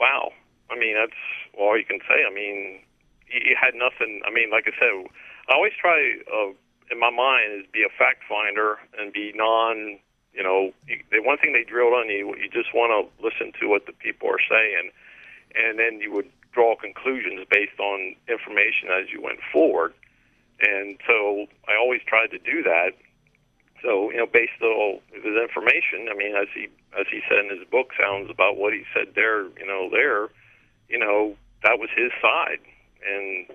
wow. 0.00 0.30
I 0.70 0.76
mean, 0.78 0.94
that's 0.96 1.12
all 1.56 1.78
you 1.78 1.84
can 1.84 2.00
say. 2.08 2.24
I 2.28 2.32
mean, 2.34 2.80
he 3.26 3.40
he 3.40 3.54
had 3.60 3.74
nothing. 3.74 4.22
I 4.26 4.30
mean, 4.32 4.50
like 4.50 4.64
I 4.66 4.72
said, 4.78 5.06
I 5.48 5.54
always 5.54 5.72
try 5.80 5.98
uh, 6.32 6.50
in 6.90 6.98
my 6.98 7.10
mind 7.10 7.60
is 7.60 7.66
be 7.72 7.82
a 7.84 7.92
fact 7.98 8.22
finder 8.28 8.76
and 8.98 9.12
be 9.12 9.32
non. 9.34 9.98
You 10.34 10.42
know, 10.42 10.72
the 10.88 11.22
one 11.22 11.38
thing 11.38 11.52
they 11.52 11.62
drilled 11.62 11.94
on 11.94 12.08
you, 12.08 12.34
you 12.36 12.50
just 12.50 12.74
want 12.74 12.90
to 12.90 13.06
listen 13.22 13.52
to 13.60 13.68
what 13.68 13.86
the 13.86 13.92
people 13.92 14.28
are 14.28 14.42
saying, 14.50 14.90
and 15.54 15.78
then 15.78 16.00
you 16.00 16.12
would 16.12 16.28
draw 16.52 16.76
conclusions 16.76 17.46
based 17.50 17.78
on 17.78 18.14
information 18.28 18.90
as 18.90 19.10
you 19.12 19.20
went 19.22 19.38
forward. 19.52 19.94
And 20.60 20.98
so 21.06 21.46
I 21.68 21.76
always 21.78 22.00
tried 22.06 22.30
to 22.30 22.38
do 22.38 22.62
that. 22.62 22.92
So 23.82 24.10
you 24.10 24.18
know, 24.18 24.26
based 24.26 24.60
on 24.62 25.00
his 25.12 25.36
information, 25.36 26.08
I 26.10 26.14
mean, 26.14 26.34
as 26.34 26.48
he 26.54 26.68
as 26.98 27.06
he 27.10 27.20
said 27.28 27.44
in 27.44 27.58
his 27.58 27.68
book, 27.68 27.90
sounds 28.00 28.30
about 28.30 28.56
what 28.56 28.72
he 28.72 28.84
said 28.94 29.14
there. 29.14 29.44
You 29.58 29.66
know, 29.66 29.90
there, 29.90 30.30
you 30.88 30.98
know, 30.98 31.36
that 31.62 31.78
was 31.78 31.90
his 31.94 32.10
side, 32.22 32.60
and 33.06 33.46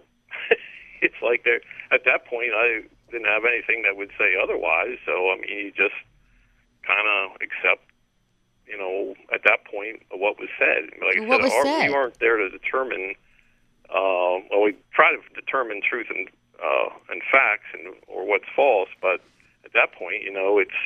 it's 1.01 1.19
like 1.23 1.43
there 1.43 1.61
at 1.91 2.05
that 2.05 2.25
point, 2.25 2.51
I 2.53 2.83
didn't 3.11 3.27
have 3.27 3.43
anything 3.43 3.81
that 3.83 3.97
would 3.97 4.11
say 4.19 4.35
otherwise. 4.41 4.97
So 5.05 5.31
I 5.31 5.35
mean, 5.35 5.49
he 5.49 5.73
just 5.75 5.97
kind 6.85 7.07
of 7.07 7.35
accept. 7.41 7.85
You 8.67 8.77
know, 8.77 9.15
at 9.33 9.41
that 9.45 9.65
point, 9.65 10.03
what 10.11 10.37
was 10.39 10.47
said. 10.59 10.91
Like 11.01 11.17
I 11.17 11.25
What 11.25 11.41
said, 11.41 11.43
was 11.43 11.53
our- 11.53 11.63
said? 11.65 11.87
we 11.87 11.93
weren't 11.93 12.19
there 12.19 12.37
to 12.37 12.49
determine. 12.49 13.15
Uh, 13.89 14.45
well, 14.51 14.61
we 14.63 14.75
try 14.93 15.09
to 15.11 15.17
determine 15.33 15.81
truth 15.81 16.05
and 16.13 16.29
uh, 16.63 16.89
and 17.09 17.21
facts 17.31 17.65
and 17.73 17.95
or 18.07 18.27
what's 18.27 18.45
false, 18.55 18.89
but 19.01 19.21
at 19.65 19.73
that 19.73 19.91
point, 19.97 20.21
you 20.23 20.31
know, 20.31 20.59
it's 20.59 20.77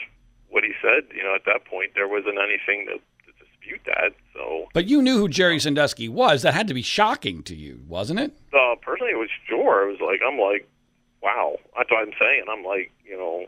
what 0.49 0.63
he 0.63 0.71
said. 0.81 1.03
You 1.13 1.23
know, 1.23 1.35
at 1.35 1.43
that 1.45 1.65
point, 1.65 1.91
there 1.95 2.07
wasn't 2.07 2.37
anything 2.39 2.85
to, 2.87 2.93
to 3.25 3.31
dispute 3.43 3.81
that. 3.85 4.13
So, 4.33 4.67
But 4.73 4.85
you 4.87 5.01
knew 5.01 5.17
who 5.17 5.27
Jerry 5.27 5.59
Sandusky 5.59 6.07
was. 6.07 6.43
That 6.43 6.53
had 6.53 6.67
to 6.69 6.73
be 6.73 6.83
shocking 6.83 7.43
to 7.43 7.55
you, 7.55 7.81
wasn't 7.87 8.19
it? 8.21 8.31
uh, 8.53 8.75
personally, 8.81 9.11
it 9.11 9.17
was 9.19 9.29
sure. 9.49 9.89
It 9.89 9.91
was 9.91 9.99
like 9.99 10.21
I'm 10.25 10.39
like, 10.39 10.69
wow. 11.21 11.57
That's 11.75 11.91
what 11.91 11.99
I'm 12.07 12.13
saying. 12.17 12.45
I'm 12.49 12.63
like, 12.63 12.91
you 13.03 13.17
know, 13.17 13.45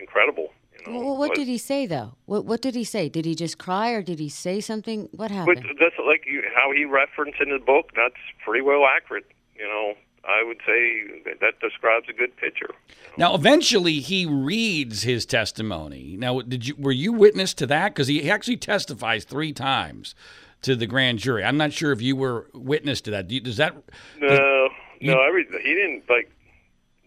incredible. 0.00 0.48
You 0.86 0.92
know, 0.92 0.98
Well, 1.00 1.16
what 1.16 1.28
but, 1.30 1.36
did 1.36 1.48
he 1.48 1.58
say 1.58 1.86
though? 1.86 2.14
What 2.26 2.44
what 2.44 2.62
did 2.62 2.74
he 2.74 2.84
say? 2.84 3.08
Did 3.08 3.24
he 3.24 3.34
just 3.34 3.58
cry 3.58 3.90
or 3.90 4.02
did 4.02 4.18
he 4.18 4.28
say 4.28 4.60
something? 4.60 5.02
What 5.12 5.28
But 5.28 5.30
happened? 5.30 5.66
that's 5.78 5.94
like 6.06 6.24
you, 6.26 6.42
how 6.54 6.72
he 6.72 6.84
referenced 6.84 7.40
in 7.40 7.50
the 7.50 7.58
book. 7.58 7.90
That's 7.94 8.14
pretty 8.44 8.62
well 8.62 8.84
accurate. 8.86 9.26
You 9.56 9.66
know, 9.68 9.94
I 10.24 10.42
would 10.44 10.58
say 10.66 11.02
that, 11.24 11.40
that 11.40 11.60
describes 11.60 12.06
a 12.08 12.12
good 12.12 12.36
picture. 12.36 12.70
Now, 13.18 13.34
eventually, 13.34 14.00
he 14.00 14.24
reads 14.26 15.02
his 15.02 15.26
testimony. 15.26 16.16
Now, 16.18 16.40
did 16.40 16.66
you 16.68 16.74
were 16.78 16.92
you 16.92 17.12
witness 17.12 17.52
to 17.54 17.66
that? 17.66 17.94
Because 17.94 18.08
he 18.08 18.30
actually 18.30 18.56
testifies 18.56 19.24
three 19.24 19.52
times 19.52 20.14
to 20.62 20.76
the 20.76 20.86
grand 20.86 21.18
jury. 21.18 21.42
I'm 21.44 21.56
not 21.56 21.72
sure 21.72 21.92
if 21.92 22.00
you 22.02 22.16
were 22.16 22.48
witness 22.54 23.00
to 23.02 23.10
that. 23.12 23.28
Do 23.28 23.34
you- 23.34 23.40
Does 23.40 23.56
that? 23.56 23.74
No, 24.20 24.68
you- 25.00 25.10
no, 25.14 25.22
every 25.22 25.44
he 25.62 25.74
didn't 25.74 26.04
like 26.08 26.30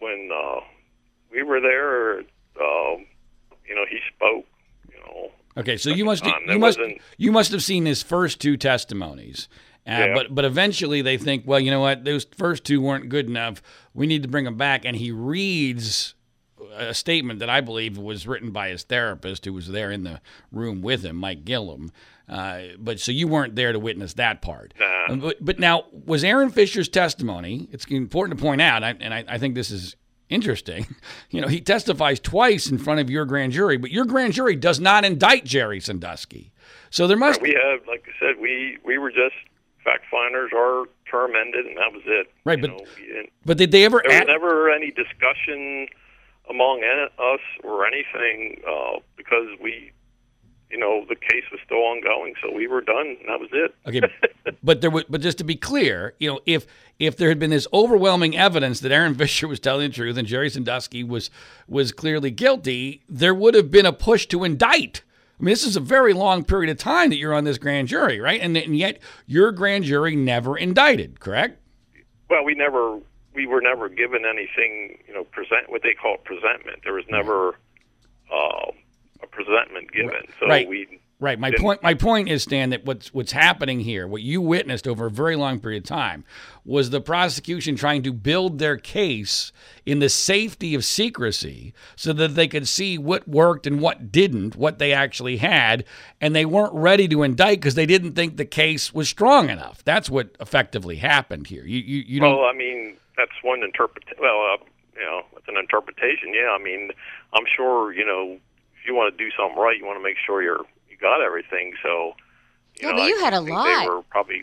when 0.00 0.30
uh, 0.32 0.60
we 1.32 1.42
were 1.42 1.60
there. 1.60 2.20
Um, 2.60 3.06
you 3.68 3.74
know, 3.74 3.84
he 3.88 3.98
spoke. 4.14 4.44
You 4.92 4.98
know, 5.00 5.30
Okay, 5.56 5.76
so 5.76 5.90
you 5.90 6.04
must 6.04 6.24
you 6.24 6.58
must 6.58 6.78
you 7.16 7.32
must 7.32 7.52
have 7.52 7.62
seen 7.62 7.86
his 7.86 8.02
first 8.02 8.40
two 8.40 8.56
testimonies. 8.56 9.48
Uh, 9.86 9.90
Yeah. 9.90 10.14
But 10.14 10.34
but 10.34 10.44
eventually 10.44 11.02
they 11.02 11.18
think, 11.18 11.44
well, 11.46 11.60
you 11.60 11.70
know 11.70 11.80
what? 11.80 12.04
Those 12.04 12.26
first 12.36 12.64
two 12.64 12.80
weren't 12.80 13.08
good 13.08 13.26
enough. 13.26 13.62
We 13.92 14.06
need 14.06 14.22
to 14.22 14.28
bring 14.28 14.46
him 14.46 14.56
back. 14.56 14.84
And 14.84 14.96
he 14.96 15.10
reads 15.12 16.14
a 16.76 16.94
statement 16.94 17.38
that 17.38 17.50
I 17.50 17.60
believe 17.60 17.96
was 17.98 18.26
written 18.26 18.50
by 18.50 18.70
his 18.70 18.82
therapist, 18.82 19.44
who 19.44 19.52
was 19.52 19.68
there 19.68 19.90
in 19.92 20.02
the 20.02 20.20
room 20.50 20.82
with 20.82 21.04
him, 21.04 21.16
Mike 21.16 21.44
Gillum. 21.44 21.92
Uh, 22.28 22.60
but 22.78 22.98
so 22.98 23.12
you 23.12 23.28
weren't 23.28 23.54
there 23.54 23.72
to 23.72 23.78
witness 23.78 24.14
that 24.14 24.40
part. 24.40 24.72
Nah. 24.80 25.12
Um, 25.12 25.20
But, 25.20 25.36
but 25.44 25.58
now 25.60 25.84
was 25.92 26.24
Aaron 26.24 26.50
Fisher's 26.50 26.88
testimony? 26.88 27.68
It's 27.70 27.84
important 27.84 28.38
to 28.38 28.42
point 28.42 28.60
out, 28.62 28.82
I- 28.82 28.96
and 28.98 29.12
I, 29.12 29.24
I 29.28 29.38
think 29.38 29.54
this 29.54 29.70
is 29.70 29.94
interesting. 30.34 30.86
You 31.30 31.40
know, 31.40 31.48
he 31.48 31.60
testifies 31.60 32.20
twice 32.20 32.70
in 32.70 32.78
front 32.78 33.00
of 33.00 33.10
your 33.10 33.24
grand 33.24 33.52
jury, 33.52 33.76
but 33.76 33.90
your 33.90 34.04
grand 34.04 34.34
jury 34.34 34.54
does 34.54 34.78
not 34.78 35.04
indict 35.04 35.44
Jerry 35.44 35.80
Sandusky. 35.80 36.52
So 36.90 37.06
there 37.08 37.16
must 37.16 37.40
we 37.42 37.50
have, 37.60 37.80
like 37.88 38.04
I 38.06 38.12
said, 38.20 38.40
we 38.40 38.78
we 38.84 38.98
were 38.98 39.10
just 39.10 39.34
fact 39.82 40.04
finders. 40.10 40.52
Our 40.54 40.84
term 41.10 41.32
ended, 41.34 41.66
and 41.66 41.76
that 41.76 41.92
was 41.92 42.02
it. 42.06 42.32
Right, 42.44 42.58
You 42.58 42.62
but- 42.68 42.70
know, 42.70 42.84
we 42.96 43.30
But 43.44 43.56
did 43.58 43.72
they 43.72 43.84
ever? 43.84 44.00
there 44.06 44.20
was 44.20 44.28
never 44.28 44.70
any 44.70 44.92
discussion 44.92 45.88
among 46.48 46.84
us 47.18 47.40
or 47.64 47.84
anything 47.86 48.60
uh, 48.68 49.00
because 49.16 49.48
we. 49.60 49.90
You 50.74 50.80
know, 50.80 51.04
the 51.08 51.14
case 51.14 51.44
was 51.52 51.60
still 51.64 51.78
ongoing, 51.78 52.34
so 52.42 52.52
we 52.52 52.66
were 52.66 52.80
done, 52.80 53.16
and 53.20 53.28
that 53.28 53.38
was 53.38 53.48
it. 53.52 53.72
Okay, 53.86 54.00
but 54.64 54.80
there 54.80 54.90
was, 54.90 55.04
but 55.08 55.20
just 55.20 55.38
to 55.38 55.44
be 55.44 55.54
clear, 55.54 56.14
you 56.18 56.28
know, 56.28 56.40
if 56.46 56.66
if 56.98 57.16
there 57.16 57.28
had 57.28 57.38
been 57.38 57.50
this 57.50 57.68
overwhelming 57.72 58.36
evidence 58.36 58.80
that 58.80 58.90
Aaron 58.90 59.14
Fisher 59.18 59.46
was 59.46 59.60
telling 59.60 59.88
the 59.88 59.94
truth 59.94 60.16
and 60.16 60.26
Jerry 60.26 60.50
Sandusky 60.50 61.04
was 61.04 61.30
was 61.68 61.92
clearly 61.92 62.32
guilty, 62.32 63.04
there 63.08 63.32
would 63.36 63.54
have 63.54 63.70
been 63.70 63.86
a 63.86 63.92
push 63.92 64.26
to 64.26 64.42
indict. 64.42 65.02
I 65.38 65.44
mean, 65.44 65.52
this 65.52 65.64
is 65.64 65.76
a 65.76 65.80
very 65.80 66.12
long 66.12 66.44
period 66.44 66.70
of 66.70 66.78
time 66.78 67.10
that 67.10 67.18
you're 67.18 67.34
on 67.34 67.44
this 67.44 67.58
grand 67.58 67.86
jury, 67.86 68.20
right? 68.20 68.40
And, 68.40 68.56
and 68.56 68.76
yet 68.76 68.98
your 69.26 69.52
grand 69.52 69.84
jury 69.84 70.16
never 70.16 70.56
indicted, 70.56 71.20
correct? 71.20 71.60
Well, 72.30 72.44
we 72.44 72.54
never, 72.54 72.98
we 73.34 73.46
were 73.46 73.60
never 73.60 73.88
given 73.88 74.24
anything, 74.24 74.98
you 75.06 75.14
know, 75.14 75.24
present 75.24 75.70
what 75.70 75.82
they 75.82 75.92
call 75.92 76.16
presentment. 76.18 76.80
There 76.84 76.94
was 76.94 77.04
never 77.10 77.58
uh, 78.32 78.70
presentment 79.34 79.92
given, 79.92 80.22
so 80.40 80.46
Right. 80.46 80.68
we. 80.68 81.00
Right. 81.20 81.38
My 81.38 81.52
point. 81.52 81.82
My 81.82 81.94
point 81.94 82.28
is, 82.28 82.42
Stan, 82.42 82.70
that 82.70 82.84
what's 82.84 83.14
what's 83.14 83.32
happening 83.32 83.80
here, 83.80 84.06
what 84.06 84.20
you 84.20 84.42
witnessed 84.42 84.86
over 84.86 85.06
a 85.06 85.10
very 85.10 85.36
long 85.36 85.60
period 85.60 85.84
of 85.84 85.88
time, 85.88 86.24
was 86.64 86.90
the 86.90 87.00
prosecution 87.00 87.76
trying 87.76 88.02
to 88.02 88.12
build 88.12 88.58
their 88.58 88.76
case 88.76 89.52
in 89.86 90.00
the 90.00 90.08
safety 90.08 90.74
of 90.74 90.84
secrecy, 90.84 91.72
so 91.94 92.12
that 92.12 92.34
they 92.34 92.48
could 92.48 92.66
see 92.66 92.98
what 92.98 93.26
worked 93.28 93.66
and 93.66 93.80
what 93.80 94.10
didn't, 94.10 94.56
what 94.56 94.78
they 94.78 94.92
actually 94.92 95.36
had, 95.36 95.84
and 96.20 96.34
they 96.34 96.44
weren't 96.44 96.74
ready 96.74 97.06
to 97.08 97.22
indict 97.22 97.60
because 97.60 97.76
they 97.76 97.86
didn't 97.86 98.12
think 98.12 98.36
the 98.36 98.44
case 98.44 98.92
was 98.92 99.08
strong 99.08 99.48
enough. 99.48 99.82
That's 99.84 100.10
what 100.10 100.36
effectively 100.40 100.96
happened 100.96 101.46
here. 101.46 101.64
You 101.64 101.78
you, 101.78 102.04
you 102.06 102.20
don't. 102.20 102.36
Well, 102.36 102.46
I 102.46 102.52
mean, 102.54 102.96
that's 103.16 103.32
one 103.42 103.62
interpret. 103.62 104.04
Well, 104.20 104.40
uh, 104.52 104.64
you 104.96 105.02
know, 105.02 105.22
it's 105.36 105.48
an 105.48 105.56
interpretation. 105.56 106.34
Yeah, 106.34 106.54
I 106.58 106.62
mean, 106.62 106.90
I'm 107.32 107.44
sure 107.56 107.92
you 107.94 108.04
know, 108.04 108.38
you 108.86 108.94
want 108.94 109.16
to 109.16 109.24
do 109.24 109.30
something 109.36 109.58
right, 109.58 109.76
you 109.78 109.84
want 109.84 109.98
to 109.98 110.02
make 110.02 110.16
sure 110.26 110.42
you're 110.42 110.64
you 110.88 110.96
got 111.00 111.20
everything. 111.22 111.72
So. 111.82 112.12
You 112.80 112.88
Yeah, 112.88 112.90
know, 112.90 112.96
but 112.96 113.02
I 113.02 113.08
you 113.08 113.20
had 113.20 113.34
a 113.34 113.40
lot. 113.40 113.82
They 113.82 113.88
were 113.88 114.02
probably 114.10 114.42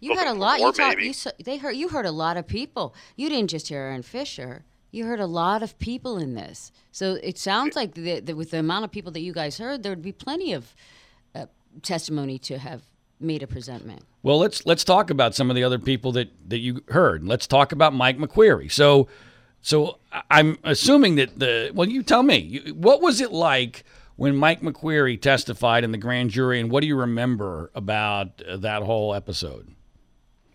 You 0.00 0.14
had 0.14 0.28
a 0.28 0.32
lot. 0.32 0.58
more, 0.58 0.68
You 0.68 0.72
talked. 0.72 1.00
You 1.00 1.12
saw, 1.12 1.30
they 1.44 1.58
heard. 1.58 1.76
You 1.76 1.88
heard 1.88 2.06
a 2.06 2.10
lot 2.10 2.36
of 2.38 2.46
people. 2.46 2.94
You 3.16 3.28
didn't 3.28 3.50
just 3.50 3.68
hear 3.68 3.80
Aaron 3.80 4.02
Fisher. 4.02 4.64
You 4.90 5.04
heard 5.04 5.20
a 5.20 5.26
lot 5.26 5.62
of 5.62 5.78
people 5.78 6.16
in 6.16 6.34
this. 6.34 6.72
So 6.90 7.18
it 7.22 7.36
sounds 7.36 7.76
like 7.76 7.94
that 7.94 8.24
that 8.26 8.36
with 8.36 8.50
the 8.52 8.58
amount 8.60 8.86
of 8.86 8.90
people 8.90 9.12
that 9.12 9.20
you 9.20 9.32
guys 9.34 9.58
heard, 9.58 9.82
there 9.82 9.92
would 9.92 10.00
be 10.00 10.12
plenty 10.12 10.54
of 10.54 10.74
uh, 11.34 11.46
testimony 11.82 12.38
to 12.38 12.56
have 12.58 12.82
made 13.20 13.42
a 13.42 13.46
presentment. 13.46 14.02
Well, 14.22 14.38
let's 14.38 14.64
let's 14.64 14.84
talk 14.84 15.10
about 15.10 15.34
some 15.34 15.50
of 15.50 15.56
the 15.56 15.64
other 15.64 15.78
people 15.78 16.12
that 16.12 16.30
that 16.48 16.58
you 16.58 16.82
heard. 16.88 17.24
Let's 17.24 17.46
talk 17.46 17.72
about 17.72 17.92
Mike 17.94 18.16
McQueary. 18.16 18.72
So, 18.72 19.08
so 19.66 19.98
I'm 20.30 20.58
assuming 20.62 21.16
that 21.16 21.40
the 21.40 21.72
well, 21.74 21.88
you 21.88 22.04
tell 22.04 22.22
me, 22.22 22.60
what 22.72 23.02
was 23.02 23.20
it 23.20 23.32
like 23.32 23.82
when 24.14 24.36
Mike 24.36 24.60
McQueary 24.60 25.20
testified 25.20 25.82
in 25.82 25.90
the 25.90 25.98
grand 25.98 26.30
jury, 26.30 26.60
and 26.60 26.70
what 26.70 26.82
do 26.82 26.86
you 26.86 26.94
remember 26.94 27.72
about 27.74 28.40
uh, 28.48 28.58
that 28.58 28.84
whole 28.84 29.12
episode? 29.12 29.74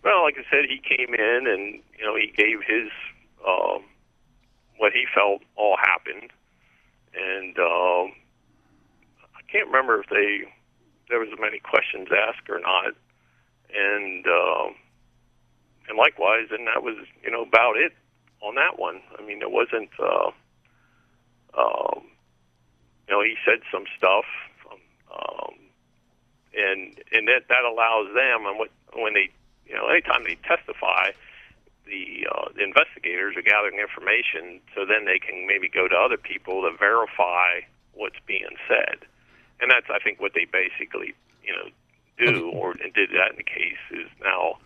Well, 0.02 0.22
like 0.22 0.36
I 0.38 0.50
said, 0.50 0.64
he 0.66 0.78
came 0.78 1.12
in 1.12 1.46
and 1.46 1.82
you 1.98 2.06
know 2.06 2.16
he 2.16 2.32
gave 2.34 2.60
his 2.66 2.88
um, 3.46 3.84
what 4.78 4.94
he 4.94 5.04
felt 5.14 5.42
all 5.56 5.76
happened, 5.76 6.30
and 7.12 7.58
um, 7.58 8.14
I 9.36 9.42
can't 9.46 9.66
remember 9.66 10.00
if 10.00 10.08
they 10.08 10.50
there 11.10 11.18
was 11.18 11.28
many 11.38 11.58
questions 11.58 12.08
asked 12.10 12.48
or 12.48 12.60
not, 12.60 12.94
and 13.74 14.26
um, 14.26 14.74
and 15.86 15.98
likewise, 15.98 16.48
and 16.50 16.66
that 16.66 16.82
was 16.82 16.96
you 17.22 17.30
know 17.30 17.42
about 17.42 17.76
it 17.76 17.92
on 18.42 18.56
that 18.56 18.78
one. 18.78 19.00
I 19.18 19.22
mean, 19.22 19.40
it 19.40 19.50
wasn't. 19.50 19.90
Uh, 19.98 20.30
um, 21.56 22.02
you 23.08 23.14
know, 23.14 23.22
he 23.22 23.34
said 23.44 23.60
some 23.70 23.84
stuff, 23.96 24.24
um, 25.12 25.54
and 26.54 26.98
and 27.12 27.28
that 27.28 27.48
that 27.48 27.64
allows 27.64 28.08
them, 28.14 28.46
and 28.46 28.58
what 28.58 28.70
when 28.94 29.14
they, 29.14 29.30
you 29.66 29.74
know, 29.74 29.88
anytime 29.88 30.24
they 30.24 30.36
testify, 30.46 31.12
the, 31.86 32.26
uh, 32.30 32.48
the 32.54 32.62
investigators 32.62 33.36
are 33.36 33.42
gathering 33.42 33.80
information, 33.80 34.60
so 34.74 34.84
then 34.84 35.04
they 35.04 35.18
can 35.18 35.46
maybe 35.46 35.68
go 35.68 35.88
to 35.88 35.96
other 35.96 36.16
people 36.16 36.62
to 36.62 36.76
verify 36.76 37.60
what's 37.92 38.20
being 38.26 38.56
said, 38.68 39.04
and 39.60 39.70
that's 39.70 39.86
I 39.90 39.98
think 39.98 40.20
what 40.20 40.32
they 40.34 40.46
basically, 40.46 41.14
you 41.44 41.52
know, 41.52 41.68
do 42.18 42.50
or 42.50 42.74
did 42.74 43.10
that 43.10 43.32
in 43.32 43.36
the 43.36 43.44
case 43.44 43.80
is 43.90 44.08
now, 44.22 44.58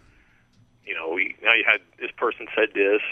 you 0.85 0.95
know, 0.95 1.11
we 1.11 1.37
now 1.43 1.55
you 1.55 1.65
had 1.67 1.81
this 1.99 2.11
person 2.17 2.47
said 2.55 2.71
this, 2.75 3.03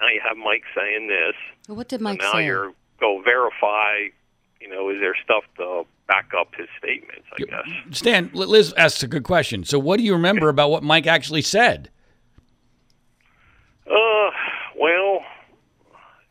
now 0.00 0.08
you 0.08 0.20
have 0.26 0.36
Mike 0.36 0.64
saying 0.76 1.08
this, 1.08 1.34
Well, 1.68 1.76
what 1.76 1.88
did 1.88 1.96
and 1.96 2.04
Mike 2.04 2.20
now 2.20 2.32
say? 2.32 2.38
Now 2.38 2.44
you're 2.44 2.72
go 3.00 3.22
verify, 3.24 4.08
you 4.60 4.68
know, 4.68 4.90
is 4.90 4.96
there 5.00 5.14
stuff 5.22 5.44
to 5.56 5.84
back 6.06 6.30
up 6.38 6.54
his 6.56 6.68
statements? 6.78 7.26
I 7.32 7.42
guess. 7.44 7.96
Stan, 7.96 8.30
Liz 8.32 8.72
asks 8.76 9.02
a 9.02 9.08
good 9.08 9.24
question. 9.24 9.64
So, 9.64 9.78
what 9.78 9.98
do 9.98 10.04
you 10.04 10.12
remember 10.12 10.48
about 10.48 10.70
what 10.70 10.82
Mike 10.82 11.06
actually 11.06 11.42
said? 11.42 11.90
Uh, 13.86 14.30
well, 14.78 15.20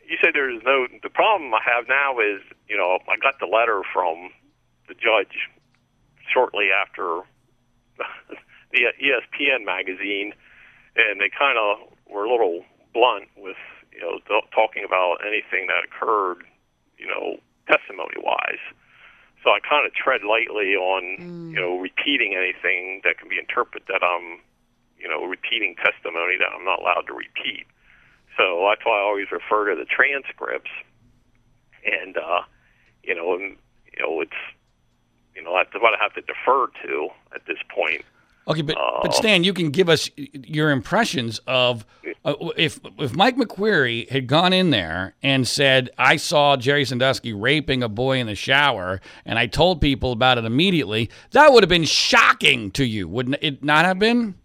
you 0.07 0.17
said 0.21 0.31
there's 0.33 0.61
no. 0.63 0.87
The 1.01 1.09
problem 1.09 1.53
I 1.53 1.61
have 1.63 1.87
now 1.87 2.19
is, 2.19 2.41
you 2.69 2.77
know, 2.77 2.99
I 3.07 3.17
got 3.21 3.39
the 3.39 3.47
letter 3.47 3.81
from 3.93 4.29
the 4.87 4.93
judge 4.93 5.49
shortly 6.33 6.67
after 6.71 7.21
the 8.71 8.79
ESPN 9.01 9.65
magazine, 9.65 10.33
and 10.95 11.19
they 11.19 11.29
kind 11.37 11.57
of 11.57 11.93
were 12.09 12.25
a 12.25 12.31
little 12.31 12.63
blunt 12.97 13.29
with, 13.37 13.61
you 13.93 14.01
know, 14.01 14.17
talking 14.49 14.81
about 14.81 15.21
anything 15.21 15.69
that 15.69 15.85
occurred, 15.85 16.41
you 16.97 17.05
know, 17.05 17.37
testimony 17.69 18.17
wise. 18.17 18.63
So 19.45 19.53
I 19.53 19.61
kind 19.61 19.85
of 19.85 19.93
tread 19.93 20.25
lightly 20.25 20.73
on, 20.73 21.21
you 21.53 21.61
know, 21.61 21.77
repeating 21.77 22.33
anything 22.33 23.05
that 23.05 23.21
can 23.21 23.29
be 23.29 23.37
interpreted 23.37 23.85
that 23.87 24.01
I'm 24.01 24.41
you 24.99 25.07
know, 25.07 25.23
repeating 25.25 25.75
testimony 25.75 26.37
that 26.39 26.49
I'm 26.53 26.65
not 26.65 26.81
allowed 26.81 27.05
to 27.07 27.13
repeat. 27.13 27.65
So 28.35 28.65
that's 28.69 28.85
why 28.85 28.97
I 28.99 29.03
always 29.05 29.31
refer 29.31 29.69
to 29.69 29.75
the 29.75 29.85
transcripts. 29.85 30.71
And 31.85 32.17
uh, 32.17 32.41
you 33.03 33.15
know, 33.15 33.33
and 33.35 33.57
you 33.93 34.01
know, 34.01 34.21
it's 34.21 34.41
you 35.35 35.43
know, 35.43 35.53
that's 35.55 35.73
what 35.81 35.93
I 35.93 36.01
have 36.01 36.13
to 36.15 36.21
defer 36.21 36.67
to 36.83 37.09
at 37.33 37.45
this 37.45 37.61
point. 37.73 38.01
Okay, 38.47 38.61
but 38.61 38.77
but 39.01 39.13
Stan, 39.13 39.43
you 39.43 39.53
can 39.53 39.71
give 39.71 39.89
us 39.89 40.09
your 40.15 40.71
impressions 40.71 41.39
of 41.47 41.85
uh, 42.23 42.33
if 42.55 42.79
if 42.97 43.13
Mike 43.13 43.35
McQueary 43.35 44.09
had 44.09 44.27
gone 44.27 44.53
in 44.53 44.69
there 44.69 45.15
and 45.21 45.45
said, 45.45 45.89
"I 45.97 46.15
saw 46.15 46.55
Jerry 46.55 46.85
Sandusky 46.85 47.33
raping 47.33 47.83
a 47.83 47.89
boy 47.89 48.19
in 48.19 48.27
the 48.27 48.35
shower, 48.35 49.01
and 49.25 49.37
I 49.37 49.47
told 49.47 49.81
people 49.81 50.13
about 50.13 50.37
it 50.37 50.45
immediately," 50.45 51.09
that 51.31 51.51
would 51.51 51.61
have 51.61 51.69
been 51.69 51.83
shocking 51.83 52.71
to 52.71 52.85
you, 52.85 53.07
wouldn't 53.09 53.37
it 53.41 53.63
not 53.63 53.83
have 53.83 53.99
been? 53.99 54.35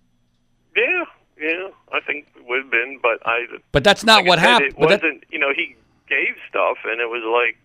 Yeah, 0.76 1.04
yeah, 1.40 1.68
I 1.92 2.00
think 2.00 2.26
it 2.34 2.44
would 2.48 2.62
have 2.62 2.70
been, 2.72 2.98
but 3.00 3.18
I. 3.24 3.46
But 3.70 3.84
that's 3.84 4.02
not 4.02 4.22
like 4.22 4.26
what 4.26 4.38
said, 4.40 4.48
happened. 4.48 4.72
It 4.72 4.78
but 4.80 4.88
that- 4.88 5.02
wasn't. 5.02 5.24
You 5.30 5.38
know, 5.38 5.52
he 5.54 5.76
gave 6.08 6.34
stuff, 6.48 6.78
and 6.84 7.00
it 7.00 7.06
was 7.08 7.22
like, 7.24 7.56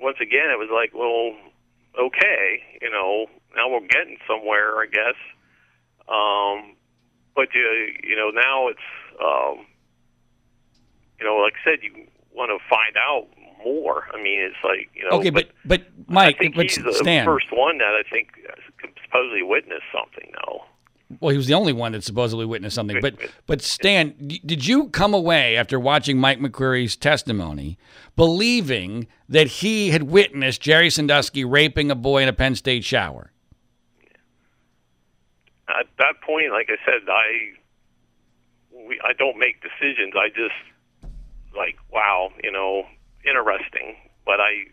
once 0.00 0.16
again, 0.20 0.50
it 0.50 0.58
was 0.58 0.68
like, 0.72 0.92
well, 0.94 1.36
okay, 1.98 2.60
you 2.82 2.90
know, 2.90 3.26
now 3.54 3.68
we're 3.68 3.86
getting 3.86 4.16
somewhere, 4.26 4.78
I 4.80 4.86
guess. 4.90 5.14
Um, 6.08 6.76
but 7.34 7.48
you, 7.54 7.92
you 8.02 8.16
know, 8.16 8.30
now 8.30 8.68
it's, 8.68 8.78
um, 9.20 9.66
you 11.18 11.24
know, 11.26 11.36
like 11.36 11.54
I 11.60 11.70
said, 11.70 11.78
you 11.82 12.06
want 12.34 12.50
to 12.50 12.58
find 12.68 12.96
out 12.96 13.28
more. 13.64 14.04
I 14.12 14.22
mean, 14.22 14.40
it's 14.40 14.56
like, 14.62 14.90
you 14.94 15.04
know, 15.08 15.18
okay, 15.18 15.30
but 15.30 15.50
but 15.64 15.80
I 15.80 16.12
Mike, 16.12 16.38
think 16.38 16.54
but 16.54 16.64
he's 16.64 16.82
the 16.82 16.92
Stan, 16.92 17.24
first 17.24 17.46
one 17.50 17.78
that 17.78 17.94
I 17.94 18.02
think 18.10 18.28
supposedly 19.04 19.42
witnessed 19.42 19.84
something. 19.92 20.32
Though. 20.44 20.64
Well, 21.20 21.30
he 21.30 21.36
was 21.36 21.46
the 21.46 21.54
only 21.54 21.72
one 21.72 21.92
that 21.92 22.02
supposedly 22.02 22.46
witnessed 22.46 22.74
something. 22.74 23.00
But 23.00 23.14
but 23.46 23.62
Stan, 23.62 24.14
did 24.18 24.66
you 24.66 24.88
come 24.88 25.14
away 25.14 25.56
after 25.56 25.78
watching 25.78 26.18
Mike 26.18 26.40
McQueary's 26.40 26.96
testimony 26.96 27.78
believing 28.16 29.06
that 29.28 29.46
he 29.46 29.90
had 29.90 30.04
witnessed 30.04 30.60
Jerry 30.60 30.90
Sandusky 30.90 31.44
raping 31.44 31.90
a 31.90 31.94
boy 31.94 32.22
in 32.22 32.28
a 32.28 32.32
Penn 32.32 32.54
State 32.54 32.84
shower? 32.84 33.30
At 35.68 35.86
that 35.98 36.20
point, 36.24 36.52
like 36.52 36.68
I 36.70 36.76
said, 36.84 37.08
I 37.08 37.52
we 38.86 39.00
I 39.04 39.12
don't 39.12 39.38
make 39.38 39.62
decisions. 39.62 40.14
I 40.16 40.28
just 40.28 40.58
like 41.56 41.76
wow, 41.92 42.30
you 42.42 42.50
know, 42.52 42.84
interesting. 43.24 43.96
But 44.26 44.40
I, 44.40 44.64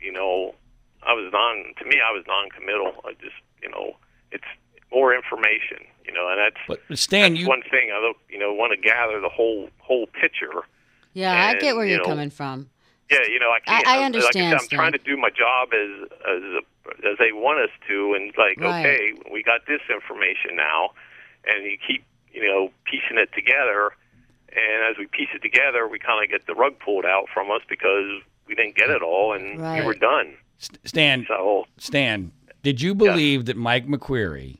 you 0.00 0.12
know, 0.12 0.54
I 1.02 1.12
was 1.12 1.30
non. 1.32 1.72
To 1.78 1.84
me, 1.84 1.96
I 2.04 2.12
was 2.12 2.24
non-committal. 2.26 2.94
I 3.04 3.12
just, 3.22 3.36
you 3.62 3.70
know, 3.70 3.96
it's 4.32 4.44
more 4.92 5.14
information, 5.14 5.78
you 6.04 6.12
know, 6.12 6.28
and 6.28 6.38
that's 6.38 6.56
But 6.66 6.80
but 6.88 6.98
Stan, 6.98 7.32
that's 7.32 7.42
you 7.42 7.48
one 7.48 7.62
thing. 7.70 7.90
I 7.96 8.00
don't, 8.00 8.16
you 8.28 8.38
know, 8.38 8.52
want 8.52 8.72
to 8.72 8.76
gather 8.80 9.20
the 9.20 9.28
whole 9.28 9.68
whole 9.78 10.06
picture. 10.08 10.62
yeah, 11.14 11.46
I 11.46 11.54
get 11.58 11.76
where 11.76 11.84
you 11.84 11.92
you're 11.92 12.00
know, 12.00 12.04
coming 12.08 12.30
from. 12.30 12.68
Yeah, 13.10 13.18
you 13.28 13.38
know, 13.38 13.50
I 13.50 13.56
I- 13.56 13.60
can't. 13.60 13.86
I 13.86 13.90
Like 13.92 14.00
I 14.00 14.04
understand, 14.04 14.34
said, 14.34 14.52
I'm 14.54 14.58
Stan. 14.66 14.78
trying 14.78 14.92
to 14.92 14.98
do 14.98 15.16
my 15.16 15.30
job 15.30 15.68
as 15.72 16.10
as 16.28 16.42
a, 16.42 16.60
as 17.04 17.18
they 17.18 17.32
want 17.32 17.60
us 17.60 17.70
to, 17.88 18.14
and 18.14 18.32
like, 18.36 18.58
Right. 18.60 18.86
okay, 18.86 19.12
we 19.32 19.42
got 19.42 19.66
this 19.66 19.80
information 19.92 20.56
now, 20.56 20.90
and 21.46 21.64
you 21.64 21.76
keep, 21.86 22.04
you 22.32 22.44
know, 22.46 22.70
piecing 22.84 23.18
it 23.18 23.30
together, 23.34 23.92
and 24.50 24.84
as 24.90 24.96
we 24.98 25.06
piece 25.06 25.28
it 25.34 25.42
together, 25.42 25.86
we 25.88 25.98
kind 25.98 26.22
of 26.22 26.30
get 26.30 26.46
the 26.46 26.54
rug 26.54 26.78
pulled 26.78 27.04
out 27.04 27.26
from 27.32 27.50
us 27.50 27.62
because 27.68 28.22
we 28.46 28.54
didn't 28.54 28.76
get 28.76 28.90
it 28.90 29.02
all, 29.02 29.32
and 29.32 29.60
Right. 29.60 29.80
we 29.80 29.86
were 29.86 29.94
done. 29.94 30.34
Stan 30.84 31.26
So 31.28 31.66
Stan, 31.76 32.32
did 32.62 32.80
you 32.80 32.94
believe 32.94 33.44
that 33.46 33.56
Mike 33.56 33.86
McQueary 33.86 34.58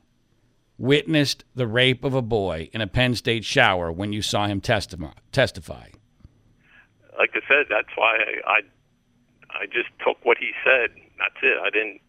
witnessed 0.79 1.45
the 1.55 1.67
rape 1.67 2.05
of 2.05 2.13
a 2.13 2.21
boy 2.21 2.69
in 2.75 2.81
a 2.83 2.87
Penn 2.87 3.15
State 3.15 3.45
shower 3.47 3.91
when 3.91 4.13
you 4.13 4.21
saw 4.21 4.47
him 4.47 4.61
testify? 4.61 5.13
Testify. 5.33 5.89
like 7.19 7.31
I 7.35 7.41
said, 7.49 7.67
that's 7.71 7.89
why 7.97 8.17
I, 8.19 8.51
I 8.51 8.61
I 9.63 9.67
just 9.67 9.89
took 10.05 10.23
what 10.23 10.37
he 10.37 10.51
said. 10.63 10.91
That's 11.19 11.37
it. 11.43 11.57
I 11.65 11.71
didn't 11.71 12.03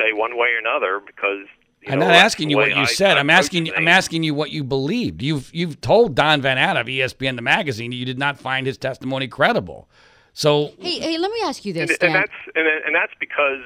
say 0.00 0.12
one 0.12 0.36
way 0.36 0.48
or 0.54 0.58
another 0.58 1.00
because 1.04 1.46
you 1.82 1.92
I'm 1.92 1.98
know, 1.98 2.06
not 2.08 2.14
asking 2.16 2.50
you 2.50 2.56
what 2.56 2.70
you 2.70 2.76
I- 2.76 2.84
said. 2.86 3.16
I 3.16 3.20
I'm 3.20 3.30
asking 3.30 3.66
you. 3.66 3.74
I'm 3.74 3.88
asking 3.88 4.22
you 4.22 4.34
what 4.34 4.50
you 4.50 4.64
believed. 4.64 5.22
You've 5.22 5.50
you've 5.54 5.80
told 5.80 6.14
Don 6.14 6.40
Van 6.42 6.56
Natta 6.56 6.80
of 6.80 6.86
ESPN 6.86 7.36
the 7.36 7.42
magazine 7.42 7.92
you 7.92 8.04
did 8.04 8.18
not 8.18 8.38
find 8.38 8.66
his 8.66 8.76
testimony 8.78 9.28
credible. 9.28 9.88
So 10.32 10.72
Hey, 10.78 11.00
hey, 11.00 11.18
let 11.18 11.30
me 11.30 11.40
ask 11.44 11.64
you 11.64 11.72
this, 11.72 11.90
and, 11.90 12.02
and 12.02 12.14
that's 12.14 12.32
and, 12.54 12.66
and 12.86 12.94
that's 12.94 13.12
because 13.18 13.62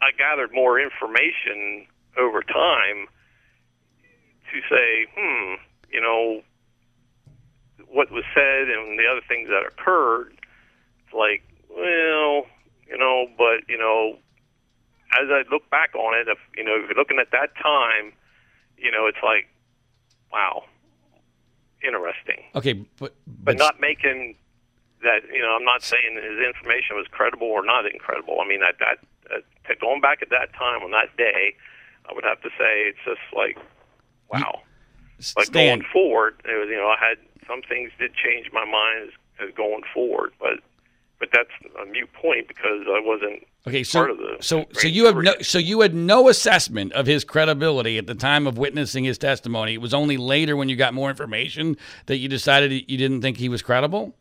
I 0.00 0.10
gathered 0.16 0.50
more 0.52 0.80
information 0.80 1.86
over 2.16 2.42
time 2.42 3.06
to 4.52 4.60
say, 4.68 5.06
hmm, 5.16 5.54
you 5.92 6.00
know, 6.00 6.40
what 7.86 8.10
was 8.10 8.24
said 8.34 8.68
and 8.68 8.98
the 8.98 9.04
other 9.10 9.20
things 9.28 9.48
that 9.48 9.62
occurred. 9.66 10.32
It's 11.04 11.14
like, 11.14 11.42
well, 11.70 12.46
you 12.88 12.96
know, 12.98 13.26
but 13.36 13.68
you 13.68 13.78
know, 13.78 14.18
as 15.12 15.28
I 15.30 15.42
look 15.50 15.68
back 15.70 15.94
on 15.94 16.18
it, 16.18 16.28
if 16.28 16.38
you 16.56 16.64
know, 16.64 16.74
if 16.76 16.88
you're 16.88 16.98
looking 16.98 17.18
at 17.18 17.30
that 17.32 17.54
time, 17.56 18.12
you 18.76 18.90
know, 18.90 19.06
it's 19.06 19.22
like, 19.22 19.48
wow, 20.32 20.64
interesting 21.82 22.42
okay, 22.54 22.72
but 22.98 23.14
but 23.26 23.56
not 23.56 23.80
making 23.80 24.34
that 25.02 25.20
you 25.32 25.40
know 25.40 25.54
I'm 25.54 25.64
not 25.64 25.82
saying 25.82 26.16
his 26.16 26.38
information 26.44 26.96
was 26.96 27.06
credible 27.10 27.46
or 27.46 27.64
not 27.64 27.86
incredible. 27.86 28.40
I 28.42 28.48
mean 28.48 28.62
at 28.62 28.78
that 28.78 28.98
uh, 29.30 29.74
going 29.80 30.00
back 30.00 30.22
at 30.22 30.30
that 30.30 30.52
time 30.54 30.82
on 30.82 30.90
that 30.90 31.16
day, 31.16 31.54
I 32.08 32.14
would 32.14 32.24
have 32.24 32.40
to 32.42 32.48
say 32.58 32.90
it's 32.90 32.98
just 33.04 33.20
like 33.34 33.58
wow. 34.28 34.62
But 35.34 35.46
Stan, 35.46 35.78
going 35.78 35.84
forward, 35.92 36.40
it 36.44 36.58
was, 36.58 36.68
you 36.68 36.76
know 36.76 36.88
I 36.88 36.96
had 36.98 37.18
some 37.46 37.62
things 37.62 37.90
did 37.98 38.12
change 38.14 38.50
my 38.52 38.64
mind 38.64 39.08
as, 39.08 39.48
as 39.48 39.54
going 39.54 39.82
forward, 39.94 40.32
but 40.40 40.60
but 41.20 41.28
that's 41.32 41.50
a 41.82 41.86
mute 41.86 42.12
point 42.12 42.46
because 42.48 42.82
I 42.88 43.00
wasn't 43.04 43.44
Okay, 43.66 43.82
so 43.82 43.98
part 43.98 44.10
of 44.12 44.18
the 44.18 44.36
so 44.40 44.66
so 44.72 44.86
you 44.88 45.06
have 45.06 45.16
no 45.16 45.34
so 45.40 45.58
you 45.58 45.80
had 45.80 45.94
no 45.94 46.28
assessment 46.28 46.92
of 46.92 47.06
his 47.06 47.24
credibility 47.24 47.98
at 47.98 48.06
the 48.06 48.14
time 48.14 48.46
of 48.46 48.56
witnessing 48.56 49.04
his 49.04 49.18
testimony. 49.18 49.74
It 49.74 49.80
was 49.80 49.92
only 49.92 50.16
later 50.16 50.56
when 50.56 50.68
you 50.68 50.76
got 50.76 50.94
more 50.94 51.10
information 51.10 51.76
that 52.06 52.16
you 52.18 52.28
decided 52.28 52.70
you 52.72 52.96
didn't 52.98 53.20
think 53.20 53.36
he 53.36 53.48
was 53.48 53.62
credible. 53.62 54.14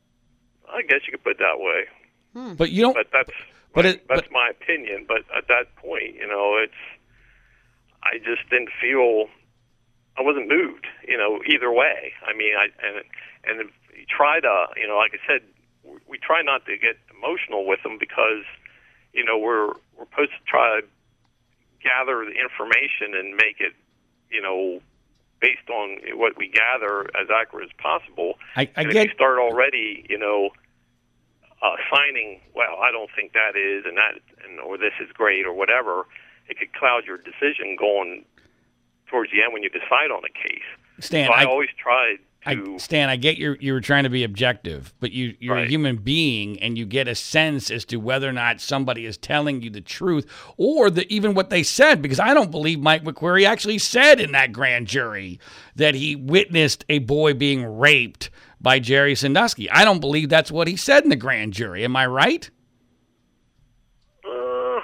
I 0.70 0.82
guess 0.82 1.02
you 1.06 1.12
could 1.12 1.24
put 1.24 1.32
it 1.34 1.40
that 1.40 1.60
way. 1.60 1.86
Hmm. 2.34 2.54
But 2.56 2.72
you 2.72 2.82
don't. 2.82 2.94
but 2.94 3.08
that's 3.14 3.32
But 3.74 3.86
my, 3.86 3.92
it- 3.92 4.08
that's 4.10 4.22
but- 4.24 4.32
my 4.32 4.50
opinion. 4.50 5.06
But 5.08 5.20
at 5.36 5.48
that 5.48 5.76
point, 5.78 6.16
you 6.16 6.28
know, 6.28 6.58
it's 6.62 6.74
I 8.04 8.18
just 8.20 8.50
didn't 8.50 8.70
feel 8.82 9.28
I 10.18 10.22
wasn't 10.24 10.50
moved. 10.50 10.88
You 11.08 11.18
know, 11.18 11.40
either 11.48 11.72
way. 11.72 12.12
I 12.26 12.34
mean, 12.36 12.54
I 12.58 12.66
and 12.86 13.04
and 13.46 13.70
you 13.98 14.06
try 14.10 14.40
to, 14.40 14.66
you 14.76 14.88
know, 14.88 14.98
like 14.98 15.12
I 15.14 15.20
said, 15.28 15.42
we- 15.88 16.00
we 16.08 16.18
try 16.18 16.42
not 16.42 16.66
to 16.66 16.78
get 16.78 16.98
emotional 17.16 17.66
with 17.66 17.82
them 17.84 17.98
because 17.98 18.44
you 19.14 19.24
know 19.24 19.38
we're 19.38 19.68
we're 19.96 20.06
supposed 20.12 20.32
to 20.32 20.44
try 20.46 20.82
to 20.82 20.88
gather 21.82 22.26
the 22.26 22.32
information 22.40 23.14
and 23.16 23.36
make 23.36 23.60
it, 23.60 23.74
you 24.30 24.42
know. 24.42 24.82
Based 25.40 25.70
on 25.70 26.00
what 26.18 26.36
we 26.36 26.48
gather 26.48 27.02
as 27.16 27.30
accurate 27.30 27.66
as 27.70 27.72
possible, 27.78 28.40
I, 28.56 28.62
I 28.76 28.82
and 28.82 28.88
if 28.88 28.94
get 28.94 29.08
you 29.10 29.14
start 29.14 29.38
already, 29.38 30.04
you 30.10 30.18
know, 30.18 30.50
uh, 31.62 31.76
signing, 31.94 32.42
well, 32.56 32.78
I 32.82 32.90
don't 32.92 33.12
think 33.16 33.34
that 33.34 33.56
is, 33.56 33.86
and 33.86 33.98
that, 33.98 34.14
and 34.44 34.60
or 34.60 34.80
this 34.80 34.94
is 35.00 35.12
great, 35.14 35.46
or 35.46 35.54
whatever, 35.54 36.08
it 36.50 36.58
could 36.58 36.74
cloud 36.74 37.06
your 37.06 37.18
decision 37.20 37.76
going 37.78 38.26
towards 39.06 39.32
the 39.32 39.44
end 39.44 39.54
when 39.54 39.62
you 39.62 39.70
decide 39.70 40.10
on 40.10 40.24
a 40.26 40.30
case. 40.48 40.66
Stan, 41.02 41.28
so 41.28 41.34
I, 41.34 41.42
I- 41.42 41.46
always 41.46 41.70
tried 41.78 42.18
I. 42.46 42.78
Stan, 42.78 43.10
I 43.10 43.18
get 43.18 43.38
you're 43.38 43.58
you 43.60 43.74
were 43.74 43.82
trying 43.82 44.04
to 44.04 44.10
be 44.10 44.24
objective, 44.24 44.94
but 45.00 45.12
you 45.12 45.36
you're 45.40 45.58
a 45.58 45.68
human 45.68 45.98
being, 45.98 46.62
and 46.62 46.78
you 46.78 46.86
get 46.86 47.08
a 47.08 47.16
sense 47.16 47.70
as 47.70 47.84
to 47.86 47.98
whether 47.98 48.30
or 48.30 48.34
not 48.34 48.62
somebody 48.62 49.06
is 49.06 49.18
telling 49.18 49.62
you 49.62 49.70
the 49.70 49.82
truth, 49.82 50.26
or 50.56 50.90
the, 50.90 51.12
even 51.14 51.34
what 51.34 51.50
they 51.50 51.64
said. 51.64 52.02
Because 52.02 52.20
I 52.20 52.34
don't 52.34 52.52
believe 52.52 52.80
Mike 52.80 53.04
McQueary 53.04 53.46
actually 53.46 53.80
said 53.80 54.22
in 54.22 54.32
that 54.32 54.54
grand 54.54 54.88
jury 54.88 55.40
that 55.76 55.96
he 55.96 56.16
witnessed 56.16 56.86
a 56.88 57.00
boy 57.00 57.34
being 57.34 57.66
raped 57.66 58.30
by 58.62 58.80
Jerry 58.80 59.16
Sandusky. 59.16 59.70
I 59.70 59.84
don't 59.84 60.00
believe 60.00 60.30
that's 60.30 60.52
what 60.52 60.68
he 60.68 60.76
said 60.76 61.04
in 61.04 61.10
the 61.10 61.16
grand 61.16 61.54
jury. 61.54 61.84
Am 61.84 61.96
I 61.96 62.06
right? 62.08 62.50
Uh, 64.26 64.80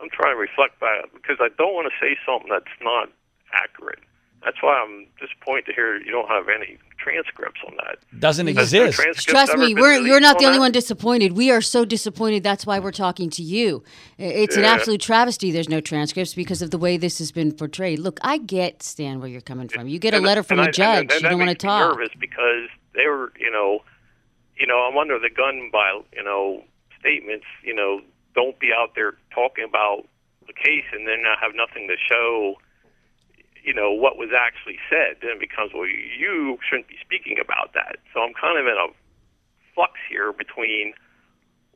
I'm 0.00 0.10
trying 0.12 0.34
to 0.34 0.40
reflect 0.40 0.80
back 0.80 1.12
because 1.14 1.36
I 1.40 1.48
don't 1.56 1.74
want 1.74 1.90
to 1.92 2.04
say 2.04 2.16
something 2.26 2.50
that's 2.50 2.66
not 2.82 3.08
accurate. 3.52 4.00
That's 4.44 4.62
why 4.62 4.74
I'm 4.84 5.06
disappointed 5.20 5.66
to 5.66 5.72
hear 5.72 5.96
you 5.96 6.12
don't 6.12 6.28
have 6.28 6.48
any 6.48 6.78
transcripts 6.96 7.60
on 7.66 7.74
that. 7.76 7.98
Doesn't 8.20 8.46
Has 8.46 8.56
exist. 8.56 8.94
transcripts 8.96 9.24
Trust 9.24 9.56
me, 9.58 9.74
we're, 9.74 9.94
you're 9.94 10.02
released 10.16 10.22
not 10.22 10.38
the 10.38 10.44
on 10.44 10.48
only 10.50 10.58
that? 10.58 10.62
one 10.62 10.72
disappointed. 10.72 11.32
We 11.32 11.50
are 11.50 11.60
so 11.60 11.84
disappointed. 11.84 12.42
That's 12.44 12.64
why 12.64 12.78
we're 12.78 12.92
talking 12.92 13.30
to 13.30 13.42
you. 13.42 13.82
I- 14.18 14.22
It's 14.22 14.56
an 14.56 14.64
absolute 14.64 15.00
travesty. 15.00 15.50
There's 15.50 15.68
no 15.68 15.80
transcripts 15.80 16.34
because 16.34 16.62
of 16.62 16.70
the 16.70 16.78
way 16.78 16.96
this 16.96 17.18
has 17.18 17.32
been 17.32 17.50
portrayed. 17.52 17.98
Look, 17.98 18.20
I 18.22 18.38
get 18.38 18.82
Stan 18.82 19.18
where 19.20 19.28
you're 19.28 19.40
coming 19.40 19.68
from. 19.68 19.88
You 19.88 19.98
get 19.98 20.14
a 20.14 20.20
letter 20.20 20.42
from 20.44 20.60
and 20.60 20.66
a 20.66 20.70
I- 20.70 20.72
judge. 20.72 21.00
and- 21.02 21.12
and 21.12 21.22
you 21.22 21.28
don't 21.30 21.38
want 21.38 21.48
to 21.48 21.52
makes 21.52 21.64
me 21.64 21.68
talk. 21.68 21.96
Nervous 21.98 22.14
because 22.18 22.68
they 22.94 23.06
were, 23.06 23.32
you 23.40 23.50
know, 23.50 23.80
you 24.56 24.66
know, 24.66 24.78
I'm 24.88 24.96
under 24.98 25.18
the 25.18 25.30
gun 25.30 25.70
by, 25.72 26.00
you 26.16 26.22
know, 26.22 26.62
statements. 27.00 27.46
You 27.64 27.74
know, 27.74 28.00
don't 28.34 28.58
be 28.60 28.70
out 28.76 28.94
there 28.94 29.14
talking 29.34 29.64
about 29.64 30.06
the 30.46 30.52
case 30.52 30.84
and 30.92 31.06
then 31.08 31.22
not 31.22 31.38
have 31.40 31.52
nothing 31.56 31.88
to 31.88 31.96
show. 32.08 32.54
You 33.68 33.74
know 33.76 33.92
what 33.92 34.16
was 34.16 34.32
actually 34.32 34.80
said. 34.88 35.20
Then 35.20 35.36
it 35.36 35.40
becomes 35.44 35.76
well, 35.76 35.84
you 35.84 36.56
shouldn't 36.64 36.88
be 36.88 36.96
speaking 37.04 37.36
about 37.36 37.76
that. 37.76 38.00
So 38.14 38.24
I'm 38.24 38.32
kind 38.32 38.56
of 38.56 38.64
in 38.64 38.80
a 38.80 38.88
flux 39.74 39.92
here 40.08 40.32
between 40.32 40.94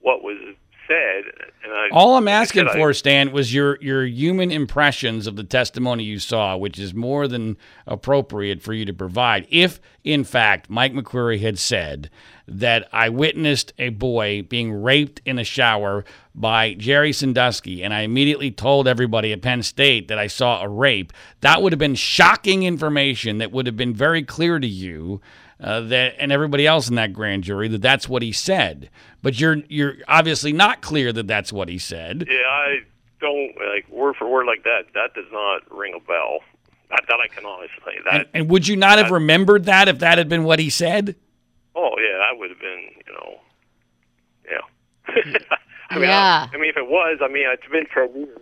what 0.01 0.25
was 0.25 0.57
said 0.87 1.25
and 1.65 1.73
I. 1.73 1.89
All 1.93 2.17
I'm 2.17 2.29
asking 2.29 2.67
said, 2.67 2.77
I- 2.77 2.79
for, 2.79 2.93
Stan, 2.93 3.33
was 3.33 3.53
your 3.55 3.79
your 3.81 4.05
human 4.05 4.51
impressions 4.51 5.27
of 5.27 5.37
the 5.37 5.45
testimony 5.45 6.05
you 6.05 6.19
saw, 6.19 6.57
which 6.57 6.79
is 6.79 6.95
more 6.95 7.29
than 7.29 7.57
appropriate 7.87 8.63
for 8.63 8.73
you 8.73 8.85
to 8.85 8.93
provide. 8.93 9.47
If, 9.51 9.81
in 10.05 10.25
fact, 10.25 10.69
Mike 10.69 10.93
McQueary 10.93 11.41
had 11.41 11.59
said 11.59 12.11
that 12.49 12.89
I 12.93 13.09
witnessed 13.09 13.73
a 13.79 13.91
boy 13.91 14.43
being 14.43 14.73
raped 14.73 15.21
in 15.25 15.39
a 15.39 15.45
shower 15.45 16.05
by 16.35 16.75
Jerry 16.75 17.13
Sandusky, 17.13 17.83
and 17.83 17.95
I 17.95 18.01
immediately 18.01 18.51
told 18.51 18.89
everybody 18.89 19.33
at 19.33 19.43
Penn 19.43 19.63
State 19.63 20.09
that 20.09 20.19
I 20.19 20.27
saw 20.27 20.63
a 20.63 20.69
rape, 20.69 21.13
that 21.41 21.63
would 21.63 21.73
have 21.73 21.79
been 21.79 21.95
shocking 21.95 22.65
information 22.65 23.39
that 23.39 23.53
would 23.53 23.67
have 23.67 23.77
been 23.77 23.95
very 23.95 24.23
clear 24.23 24.59
to 24.59 24.67
you 24.67 25.21
uh, 25.61 25.81
that 25.81 26.15
and 26.19 26.33
everybody 26.33 26.67
else 26.67 26.89
in 26.89 26.95
that 26.97 27.13
grand 27.13 27.45
jury 27.45 27.69
that 27.69 27.83
that's 27.83 28.09
what 28.09 28.23
he 28.23 28.33
said. 28.33 28.91
But 29.23 29.39
you're 29.41 29.57
you're 29.69 29.95
obviously 30.09 30.53
not 30.53 30.83
clear 30.83 31.13
that 31.13 31.27
that's 31.27 31.53
what 31.53 31.69
he 31.69 31.79
said. 31.79 32.27
Yeah, 32.29 32.37
I 32.47 32.79
don't 33.21 33.53
like 33.73 33.89
word 33.89 34.17
for 34.17 34.29
word 34.29 34.47
like 34.47 34.65
that. 34.65 34.85
That 34.95 35.15
does 35.15 35.31
not 35.33 35.63
ring 35.77 35.95
a 35.97 36.01
bell. 36.01 36.41
That, 36.91 37.05
that 37.09 37.19
I 37.21 37.29
can 37.29 37.47
honestly 37.47 37.79
say. 37.85 37.99
That 38.05 38.15
And, 38.15 38.27
and 38.35 38.51
would 38.51 38.69
you 38.69 38.77
not 38.77 38.99
have 38.99 39.11
remembered 39.11 39.65
that 39.65 39.89
if 39.89 40.01
that 40.01 40.19
had 40.19 40.29
been 40.29 40.45
what 40.45 40.59
he 40.59 40.71
said? 40.71 41.17
oh 41.75 41.91
yeah, 41.99 42.19
that 42.19 42.39
would 42.39 42.51
have 42.51 42.61
been 42.61 42.91
you 43.07 43.13
know, 43.15 43.41
yeah. 44.51 45.39
I 45.91 45.95
mean, 45.97 46.05
Yeah. 46.05 46.49
I, 46.51 46.55
I 46.55 46.59
mean, 46.59 46.71
if 46.71 46.77
it 46.77 46.89
was, 46.89 47.19
I 47.23 47.29
mean, 47.29 47.45
it's 47.49 47.67
been 47.71 47.87
ten 47.87 48.15
years. 48.19 48.39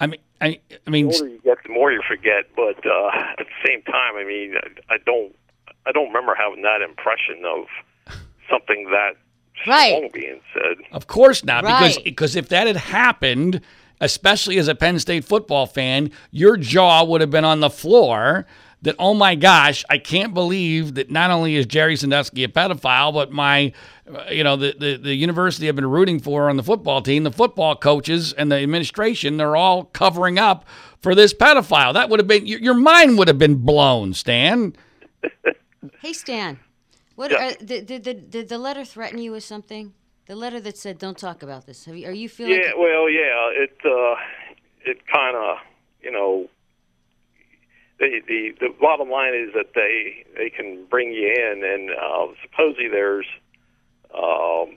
I 0.00 0.06
mean, 0.06 0.20
I, 0.40 0.60
I 0.86 0.90
mean, 0.90 1.08
The 1.08 1.18
more 1.18 1.28
you 1.28 1.40
get, 1.42 1.58
the 1.64 1.72
more 1.72 1.92
you 1.92 2.02
forget. 2.06 2.44
But 2.54 2.86
uh, 2.86 3.08
at 3.38 3.38
the 3.38 3.66
same 3.66 3.82
time, 3.82 4.14
I 4.16 4.24
mean, 4.24 4.54
I, 4.88 4.94
I 4.94 4.98
don't, 5.04 5.34
I 5.88 5.92
don't 5.92 6.08
remember 6.08 6.34
having 6.34 6.62
that 6.62 6.82
impression 6.82 7.42
of 7.46 7.64
something 8.50 8.84
that 8.90 9.12
Right. 9.66 9.94
strong 9.96 10.10
being 10.12 10.40
said. 10.54 10.76
of 10.92 11.06
course 11.08 11.44
not, 11.44 11.64
because 11.64 11.96
Right. 11.96 12.04
because 12.04 12.36
if 12.36 12.48
that 12.50 12.66
had 12.66 12.76
happened, 12.76 13.60
especially 14.00 14.58
as 14.58 14.68
a 14.68 14.74
Penn 14.74 14.98
State 15.00 15.24
football 15.24 15.66
fan, 15.66 16.10
your 16.30 16.56
jaw 16.56 17.02
would 17.04 17.20
have 17.20 17.30
been 17.30 17.44
on 17.44 17.60
the 17.60 17.70
floor. 17.70 18.46
That 18.82 18.94
oh 19.00 19.12
my 19.14 19.34
gosh, 19.34 19.84
I 19.90 19.98
can't 19.98 20.32
believe 20.32 20.94
that 20.94 21.10
not 21.10 21.32
only 21.32 21.56
is 21.56 21.66
Jerry 21.66 21.96
Sandusky 21.96 22.44
a 22.44 22.48
pedophile, 22.48 23.12
but 23.12 23.32
my, 23.32 23.72
uh, 24.08 24.30
you 24.30 24.44
know, 24.44 24.54
the, 24.54 24.72
the 24.78 24.96
the 24.96 25.14
university 25.16 25.68
I've 25.68 25.74
been 25.74 25.90
rooting 25.90 26.20
for 26.20 26.48
on 26.48 26.56
the 26.56 26.62
football 26.62 27.02
team, 27.02 27.24
the 27.24 27.32
football 27.32 27.74
coaches 27.74 28.32
and 28.34 28.52
the 28.52 28.56
administration, 28.56 29.36
they're 29.36 29.56
all 29.56 29.82
covering 29.86 30.38
up 30.38 30.64
for 31.02 31.16
this 31.16 31.34
pedophile. 31.34 31.92
That 31.92 32.08
would 32.08 32.20
have 32.20 32.28
been 32.28 32.46
your, 32.46 32.60
your 32.60 32.74
mind 32.74 33.18
would 33.18 33.26
have 33.26 33.38
been 33.38 33.56
blown, 33.56 34.14
Stan. 34.14 34.76
Hey, 36.00 36.12
Stan, 36.12 36.58
what 37.14 37.30
Yeah. 37.30 37.48
are, 37.48 37.64
did, 37.64 37.86
did, 37.86 38.30
did, 38.30 38.48
the 38.48 38.58
letter 38.58 38.84
threaten 38.84 39.18
you 39.18 39.32
with 39.32 39.44
something? 39.44 39.94
The 40.26 40.36
letter 40.36 40.60
that 40.60 40.76
said, 40.76 40.98
"Don't 40.98 41.16
talk 41.16 41.42
about 41.42 41.66
this." 41.66 41.86
Have 41.86 41.96
you, 41.96 42.06
are 42.06 42.12
you 42.12 42.28
feeling? 42.28 42.60
Yeah, 42.62 42.74
well, 42.76 43.08
yeah, 43.08 43.50
it 43.64 43.78
uh, 43.84 44.16
it 44.84 45.06
kind 45.06 45.36
of, 45.36 45.56
you 46.02 46.10
know, 46.10 46.48
the 47.98 48.20
the 48.28 48.54
the 48.60 48.68
bottom 48.78 49.10
line 49.10 49.34
is 49.34 49.54
that 49.54 49.72
they 49.74 50.24
they 50.36 50.50
can 50.50 50.84
bring 50.90 51.12
you 51.12 51.28
in, 51.28 51.64
and 51.64 51.90
uh, 51.90 52.26
supposedly 52.42 52.88
there's, 52.88 53.26
um, 54.14 54.76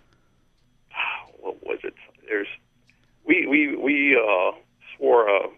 what 1.41 1.61
was 1.63 1.79
it? 1.83 1.95
There's, 2.27 2.47
we 3.25 3.45
we 3.45 3.75
we 3.75 4.15
uh, 4.15 4.51
swore 4.95 5.27
a 5.27 5.49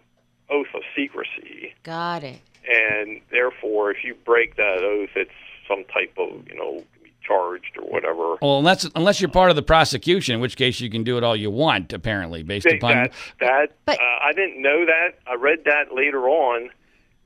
oath 0.50 0.68
of 0.74 0.82
secrecy, 0.96 1.74
Got 1.84 2.24
it. 2.24 2.42
And 2.68 3.22
therefore, 3.32 3.92
if 3.92 4.04
you 4.04 4.16
break 4.26 4.56
that 4.56 4.80
oath, 4.84 5.10
it's 5.16 5.32
some 5.68 5.84
type 5.86 6.14
of 6.18 6.48
you 6.48 6.56
know 6.56 6.84
charged 7.26 7.78
or 7.78 7.86
whatever. 7.86 8.36
Well, 8.42 8.60
unless 8.60 8.90
unless 8.96 9.22
you're 9.22 9.30
part 9.30 9.50
of 9.50 9.56
the 9.56 9.64
prosecution, 9.64 10.36
in 10.36 10.42
which 10.42 10.58
case 10.58 10.80
you 10.82 10.90
can 10.90 11.04
do 11.04 11.18
it 11.18 11.24
all 11.24 11.36
you 11.36 11.50
want, 11.52 11.94
apparently, 11.94 12.44
based 12.44 12.66
That- 12.66 12.76
upon. 12.76 12.96
that 12.96 13.12
that 13.40 13.72
But- 13.86 14.00
uh, 14.00 14.20
I 14.22 14.32
didn't 14.34 14.62
know 14.62 14.86
that. 14.86 15.16
I 15.28 15.36
read 15.36 15.64
that 15.66 15.94
later 15.94 16.28
on. 16.30 16.70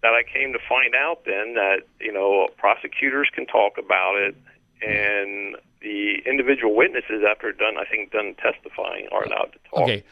That 0.04 0.14
I 0.14 0.22
came 0.24 0.54
to 0.54 0.60
find 0.70 0.94
out 0.94 1.26
then 1.26 1.56
that 1.56 1.82
you 2.00 2.12
know 2.14 2.48
prosecutors 2.58 3.30
can 3.34 3.48
talk 3.48 3.78
about 3.80 4.16
it, 4.18 4.36
and 4.88 5.56
the 5.82 6.22
individual 6.26 6.76
witnesses 6.76 7.24
after 7.30 7.52
done 7.52 7.78
I 7.78 7.86
think 7.86 8.12
done 8.12 8.36
testifying 8.36 9.08
are 9.12 9.24
allowed 9.24 9.54
to 9.54 9.60
talk. 9.70 9.80
Okay, 9.84 10.04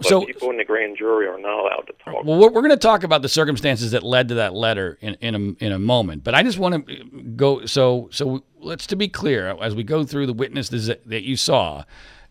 but 0.00 0.08
so 0.08 0.24
people 0.24 0.48
in 0.48 0.56
the 0.56 0.64
grand 0.64 0.96
jury 0.96 1.26
are 1.26 1.38
not 1.38 1.60
allowed 1.60 1.86
to 1.86 1.92
talk. 2.02 2.24
well, 2.24 2.38
we're, 2.38 2.50
we're 2.50 2.62
going 2.62 2.70
to 2.70 2.76
talk 2.76 3.02
about 3.02 3.20
the 3.20 3.28
circumstances 3.28 3.90
that 3.90 4.02
led 4.02 4.28
to 4.28 4.34
that 4.36 4.54
letter 4.54 4.96
in 5.02 5.14
in 5.20 5.34
a, 5.34 5.64
in 5.64 5.72
a 5.72 5.78
moment. 5.78 6.24
But 6.24 6.34
I 6.34 6.42
just 6.42 6.58
want 6.58 6.86
to 6.86 7.04
go. 7.36 7.66
So 7.66 8.08
so 8.10 8.42
let's 8.58 8.86
to 8.88 8.96
be 8.96 9.08
clear 9.08 9.48
as 9.60 9.74
we 9.74 9.84
go 9.84 10.04
through 10.04 10.26
the 10.26 10.32
witnesses 10.32 10.86
that, 10.86 11.06
that 11.06 11.22
you 11.22 11.36
saw. 11.36 11.84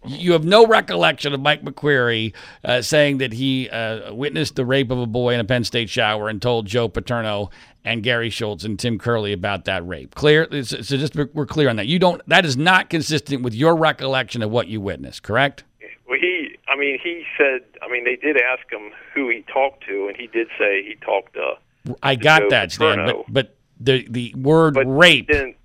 You 0.08 0.32
have 0.32 0.46
no 0.46 0.66
recollection 0.66 1.34
of 1.34 1.42
Mike 1.42 1.62
McQueary 1.62 2.34
uh, 2.64 2.82
saying 2.82 3.18
that 3.18 3.34
he 3.34 3.70
uh, 3.70 4.14
witnessed 4.14 4.56
the 4.56 4.66
rape 4.66 4.92
of 4.92 4.98
a 4.98 5.06
boy 5.06 5.34
in 5.34 5.42
a 5.42 5.44
Penn 5.44 5.66
State 5.66 5.90
shower 5.90 6.30
and 6.30 6.42
told 6.42 6.68
Joe 6.68 6.88
Paterno 6.88 7.50
and 7.84 8.02
Gary 8.02 8.30
Schultz 8.30 8.64
and 8.64 8.80
Tim 8.80 8.98
Curley 8.98 9.34
about 9.34 9.66
that 9.66 9.86
rape. 9.86 10.16
Clear? 10.16 10.48
So 10.64 10.78
just 10.78 11.16
we're 11.16 11.46
clear 11.46 11.70
on 11.70 11.76
that. 11.76 11.88
You 11.88 12.00
don't. 12.00 12.22
That 12.28 12.46
is 12.46 12.56
not 12.56 12.90
consistent 12.90 13.44
with 13.44 13.54
your 13.54 13.76
recollection 13.76 14.42
of 14.42 14.50
what 14.50 14.68
you 14.68 14.80
witnessed. 14.80 15.22
Correct? 15.22 15.66
Well, 16.08 16.18
he, 16.20 16.49
mean, 16.80 16.98
he 17.04 17.24
said, 17.38 17.62
I 17.82 17.90
mean, 17.92 18.04
they 18.06 18.16
did 18.16 18.38
ask 18.38 18.72
him 18.72 18.92
who 19.14 19.30
he 19.30 19.44
talked 19.54 19.86
to, 19.88 20.08
and 20.08 20.16
he 20.18 20.28
did 20.28 20.48
say 20.58 20.84
he 20.84 20.96
talked 21.06 21.34
to. 21.34 21.54
I 22.02 22.16
got 22.16 22.42
Joe 22.44 22.50
that, 22.50 22.72
Stan. 22.72 23.06
But 23.06 23.26
but 23.30 23.56
the 23.80 24.06
the 24.10 24.34
word 24.36 24.74
But 24.74 24.86
rape. 24.88 25.28
he 25.30 25.34
didn't. 25.34 25.56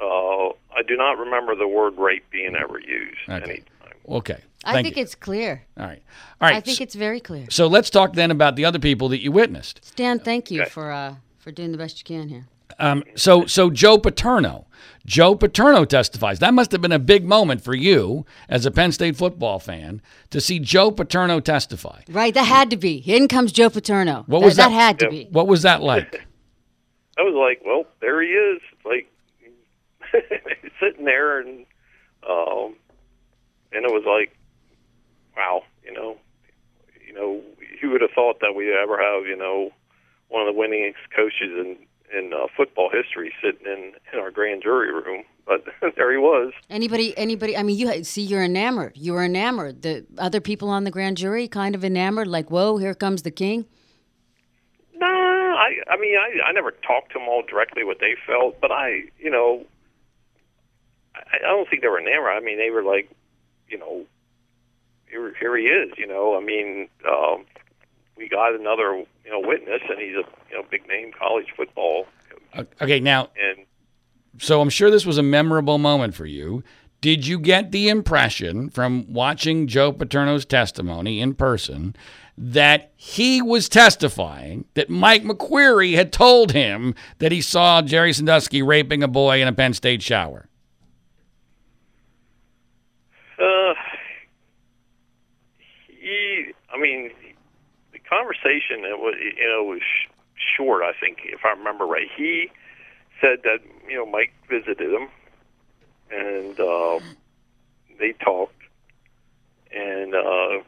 Uh, 0.00 0.48
I 0.76 0.82
do 0.86 0.96
not 0.96 1.18
remember 1.18 1.54
the 1.56 1.66
word 1.66 1.94
rape 1.98 2.24
being 2.30 2.54
ever 2.56 2.78
used 2.78 3.18
Okay. 3.28 3.42
any 3.50 3.58
time. 3.82 3.94
Okay. 4.08 4.38
I 4.64 4.82
think 4.82 4.96
you. 4.96 5.02
it's 5.02 5.14
clear. 5.14 5.64
All 5.78 5.86
right. 5.86 6.02
All 6.40 6.48
right. 6.48 6.56
I 6.56 6.60
think 6.60 6.80
it's 6.80 6.94
very 6.94 7.20
clear. 7.20 7.46
so 7.50 7.66
let's 7.66 7.90
talk 7.90 8.12
then 8.14 8.30
about 8.30 8.56
the 8.56 8.64
other 8.64 8.78
people 8.78 9.08
that 9.10 9.22
you 9.22 9.32
witnessed. 9.32 9.84
Stan, 9.84 10.18
thank 10.18 10.50
you 10.50 10.62
Okay. 10.62 10.70
for 10.70 10.90
uh, 10.92 11.14
for 11.38 11.50
doing 11.52 11.72
the 11.72 11.78
best 11.78 11.98
you 11.98 12.04
can 12.04 12.28
here. 12.28 12.46
Um, 12.78 13.02
so 13.16 13.46
so 13.46 13.70
Joe 13.70 13.98
Paterno, 13.98 14.66
Joe 15.08 15.34
Paterno 15.34 15.86
testifies. 15.86 16.38
That 16.38 16.52
must 16.52 16.70
have 16.72 16.82
been 16.82 16.92
a 16.92 16.98
big 16.98 17.24
moment 17.24 17.62
for 17.62 17.74
you 17.74 18.26
as 18.46 18.66
a 18.66 18.70
Penn 18.70 18.92
State 18.92 19.16
football 19.16 19.58
fan 19.58 20.02
to 20.28 20.38
see 20.38 20.58
Joe 20.58 20.90
Paterno 20.90 21.40
testify. 21.40 22.02
Right, 22.10 22.34
that 22.34 22.44
had 22.44 22.68
to 22.70 22.76
be. 22.76 22.96
In 23.06 23.26
comes 23.26 23.50
Joe 23.50 23.70
Paterno. 23.70 24.24
What 24.26 24.42
was 24.42 24.56
that? 24.56 24.70
had 24.70 24.98
to 24.98 25.06
Yeah. 25.06 25.10
be. 25.10 25.28
What 25.30 25.46
was 25.46 25.62
that 25.62 25.82
like? 25.82 26.26
I 27.18 27.22
was 27.22 27.34
like, 27.34 27.62
well, 27.64 27.84
there 28.02 28.20
he 28.20 28.28
is. 28.28 28.60
Like 28.84 29.10
sitting 30.80 31.06
there, 31.06 31.40
and 31.40 31.64
um, 32.28 32.74
and 33.72 33.84
it 33.86 33.90
was 33.90 34.04
like, 34.06 34.36
wow, 35.36 35.62
you 35.84 35.92
know, 35.94 36.18
you 37.06 37.14
know, 37.14 37.40
who 37.80 37.90
would 37.90 38.02
have 38.02 38.10
thought 38.14 38.40
that 38.40 38.54
we'd 38.54 38.72
ever 38.72 38.98
have, 38.98 39.26
you 39.26 39.36
know, 39.36 39.70
one 40.28 40.46
of 40.46 40.54
the 40.54 40.60
winningest 40.60 41.16
coaches 41.16 41.50
in 41.58 41.76
in 42.16 42.32
uh, 42.32 42.46
football 42.56 42.90
history 42.90 43.32
sitting 43.42 43.66
in 43.66 43.92
in 44.12 44.18
our 44.18 44.30
grand 44.30 44.62
jury 44.62 44.92
room. 44.92 45.24
But 45.46 45.64
there 45.96 46.12
he 46.12 46.18
was. 46.18 46.52
Anybody, 46.70 47.16
anybody? 47.16 47.56
I 47.56 47.62
mean, 47.62 47.78
you 47.78 48.04
see, 48.04 48.22
you're 48.22 48.44
enamored. 48.44 48.96
You 48.96 49.14
were 49.14 49.24
enamored. 49.24 49.82
The 49.82 50.06
other 50.18 50.40
people 50.40 50.68
on 50.68 50.84
the 50.84 50.90
grand 50.90 51.16
jury 51.16 51.48
kind 51.48 51.74
of 51.74 51.84
enamored, 51.84 52.28
like, 52.28 52.50
"Whoa, 52.50 52.76
here 52.76 52.94
comes 52.94 53.22
the 53.22 53.30
king." 53.30 53.66
No, 54.94 55.06
I 55.06 55.76
I 55.88 55.96
mean 55.96 56.16
I 56.16 56.48
I 56.48 56.52
never 56.52 56.72
talked 56.72 57.12
to 57.12 57.18
them 57.18 57.28
all 57.28 57.42
directly 57.42 57.84
what 57.84 58.00
they 58.00 58.14
felt, 58.26 58.60
but 58.60 58.72
I 58.72 59.02
you 59.18 59.30
know 59.30 59.64
I, 61.14 61.36
I 61.36 61.48
don't 61.48 61.68
think 61.68 61.82
they 61.82 61.88
were 61.88 62.00
enamored. 62.00 62.32
I 62.32 62.40
mean 62.40 62.58
they 62.58 62.70
were 62.70 62.82
like, 62.82 63.08
you 63.68 63.78
know, 63.78 64.04
here 65.08 65.32
here 65.38 65.56
he 65.56 65.64
is. 65.64 65.92
You 65.96 66.06
know, 66.06 66.36
I 66.36 66.40
mean 66.40 66.88
um, 67.08 67.44
we 68.16 68.28
got 68.28 68.54
another 68.54 69.04
you 69.28 69.34
know 69.42 69.46
witness, 69.46 69.82
and 69.88 69.98
he's 69.98 70.14
a 70.14 70.24
you 70.50 70.56
know 70.56 70.64
big 70.70 70.86
name 70.88 71.12
college 71.12 71.46
football 71.54 72.06
coach, 72.54 72.66
Okay, 72.80 73.00
now 73.00 73.28
and 73.36 73.66
So 74.38 74.60
I'm 74.60 74.70
sure 74.70 74.90
this 74.90 75.04
was 75.04 75.18
a 75.18 75.22
memorable 75.22 75.78
moment 75.78 76.14
for 76.14 76.26
you. 76.26 76.62
Did 77.00 77.26
you 77.26 77.38
get 77.38 77.70
the 77.70 77.88
impression 77.88 78.70
from 78.70 79.12
watching 79.12 79.66
Joe 79.68 79.92
Paterno's 79.92 80.44
testimony 80.44 81.20
in 81.20 81.34
person 81.34 81.94
that 82.36 82.92
he 82.96 83.40
was 83.42 83.68
testifying 83.68 84.64
that 84.74 84.90
Mike 84.90 85.22
McQueary 85.22 85.94
had 85.94 86.12
told 86.12 86.52
him 86.52 86.94
that 87.18 87.30
he 87.30 87.40
saw 87.40 87.82
Jerry 87.82 88.12
Sandusky 88.12 88.62
raping 88.62 89.02
a 89.02 89.08
boy 89.08 89.40
in 89.42 89.46
a 89.46 89.52
Penn 89.52 89.74
State 89.74 90.02
shower? 90.02 90.48
Uh, 93.38 93.74
he, 95.88 96.46
I 96.74 96.80
mean, 96.80 97.10
conversation 98.08 98.84
it 98.84 98.98
was, 98.98 99.14
you 99.18 99.48
know, 99.48 99.64
was 99.64 99.80
sh- 99.80 100.08
short. 100.56 100.82
I 100.82 100.92
think, 100.98 101.18
if 101.24 101.40
I 101.44 101.50
remember 101.50 101.84
right, 101.86 102.08
he 102.16 102.50
said 103.20 103.40
that 103.44 103.58
you 103.88 103.96
know 103.96 104.06
Mike 104.06 104.32
visited 104.48 104.92
him, 104.92 105.08
and 106.10 106.58
uh, 106.60 107.00
they 107.98 108.12
talked, 108.12 108.54
and 109.74 110.14
uh, 110.14 110.58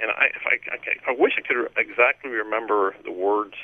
and 0.00 0.10
I, 0.10 0.26
if 0.34 0.42
I, 0.46 0.58
I, 0.72 1.12
I 1.12 1.14
wish 1.18 1.32
I 1.38 1.42
could 1.46 1.68
exactly 1.76 2.30
remember 2.30 2.94
the 3.04 3.12
words 3.12 3.54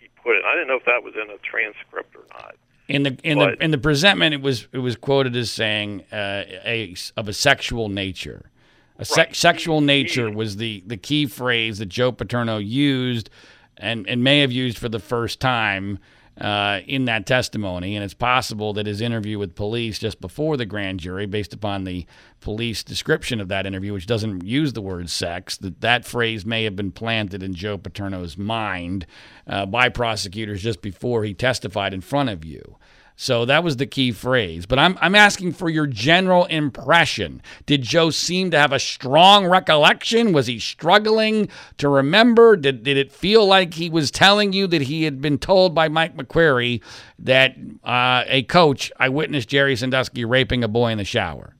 he 0.00 0.08
put 0.22 0.36
it. 0.36 0.44
I 0.44 0.52
didn't 0.54 0.68
know 0.68 0.76
if 0.76 0.84
that 0.86 1.02
was 1.02 1.14
in 1.14 1.30
a 1.30 1.38
transcript 1.38 2.14
or 2.16 2.24
not. 2.30 2.54
In 2.88 3.02
the 3.02 3.16
in 3.24 3.38
But- 3.38 3.58
the 3.58 3.64
in 3.64 3.70
the 3.72 3.78
presentment, 3.78 4.32
it 4.34 4.40
was 4.42 4.68
it 4.72 4.78
was 4.78 4.96
quoted 4.96 5.34
as 5.36 5.50
saying 5.50 6.04
uh, 6.12 6.44
a 6.64 6.94
of 7.16 7.28
a 7.28 7.32
sexual 7.32 7.88
nature. 7.88 8.50
A 8.98 9.04
se- 9.04 9.20
Right. 9.22 9.36
sexual 9.36 9.80
nature 9.80 10.30
was 10.30 10.56
the 10.56 10.82
the 10.86 10.96
key 10.96 11.26
phrase 11.26 11.78
that 11.78 11.86
Joe 11.86 12.12
Paterno 12.12 12.58
used, 12.58 13.30
and 13.76 14.08
and 14.08 14.22
may 14.24 14.40
have 14.40 14.52
used 14.52 14.78
for 14.78 14.88
the 14.88 14.98
first 14.98 15.40
time 15.40 15.98
uh, 16.40 16.80
in 16.86 17.06
that 17.06 17.24
testimony. 17.24 17.94
And 17.96 18.04
it's 18.04 18.12
possible 18.12 18.74
that 18.74 18.84
his 18.86 19.00
interview 19.00 19.38
with 19.38 19.54
police 19.54 19.98
just 19.98 20.20
before 20.20 20.58
the 20.58 20.66
grand 20.66 21.00
jury, 21.00 21.24
based 21.24 21.54
upon 21.54 21.84
the 21.84 22.04
police 22.40 22.84
description 22.84 23.40
of 23.40 23.48
that 23.48 23.64
interview, 23.66 23.94
which 23.94 24.06
doesn't 24.06 24.44
use 24.44 24.74
the 24.74 24.82
word 24.82 25.08
sex, 25.08 25.56
that 25.58 25.80
that 25.80 26.04
phrase 26.04 26.44
may 26.44 26.64
have 26.64 26.76
been 26.76 26.92
planted 26.92 27.42
in 27.42 27.54
Joe 27.54 27.78
Paterno's 27.78 28.36
mind 28.36 29.06
uh, 29.46 29.64
by 29.64 29.88
prosecutors 29.88 30.62
just 30.62 30.82
before 30.82 31.24
he 31.24 31.32
testified 31.32 31.94
in 31.94 32.02
front 32.02 32.28
of 32.28 32.44
you. 32.44 32.76
So 33.18 33.46
that 33.46 33.64
was 33.64 33.78
the 33.78 33.86
key 33.86 34.12
phrase. 34.12 34.66
But 34.66 34.78
I'm, 34.78 34.98
I'm 35.00 35.14
asking 35.14 35.52
for 35.52 35.70
your 35.70 35.86
general 35.86 36.44
impression. 36.44 37.40
Did 37.64 37.80
Joe 37.80 38.10
seem 38.10 38.50
to 38.50 38.58
have 38.58 38.72
a 38.72 38.78
strong 38.78 39.46
recollection? 39.46 40.34
Was 40.34 40.46
he 40.46 40.58
struggling 40.58 41.48
to 41.78 41.88
remember? 41.88 42.56
Did, 42.56 42.82
did 42.82 42.98
it 42.98 43.10
feel 43.10 43.46
like 43.46 43.74
he 43.74 43.88
was 43.88 44.10
telling 44.10 44.52
you 44.52 44.66
that 44.66 44.82
he 44.82 45.04
had 45.04 45.22
been 45.22 45.38
told 45.38 45.74
by 45.74 45.88
Mike 45.88 46.14
McQueary 46.14 46.82
that 47.18 47.56
uh, 47.84 48.24
a 48.26 48.42
coach, 48.42 48.92
I 48.98 49.08
witnessed 49.08 49.48
Jerry 49.48 49.76
Sandusky 49.76 50.26
raping 50.26 50.62
a 50.62 50.68
boy 50.68 50.90
in 50.90 50.98
the 50.98 51.04
shower? 51.04 51.56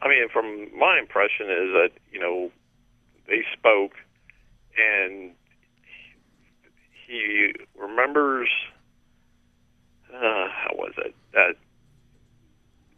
I 0.00 0.08
mean, 0.08 0.28
from 0.32 0.68
my 0.78 0.98
impression 0.98 1.46
is 1.50 1.72
that 1.72 1.90
you 2.10 2.20
know 2.20 2.50
they 3.26 3.44
spoke, 3.52 3.92
and 4.78 5.32
he 7.06 7.52
remembers. 7.78 8.48
Uh, 10.14 10.48
how 10.48 10.70
was 10.74 10.92
it 10.98 11.14
that 11.32 11.56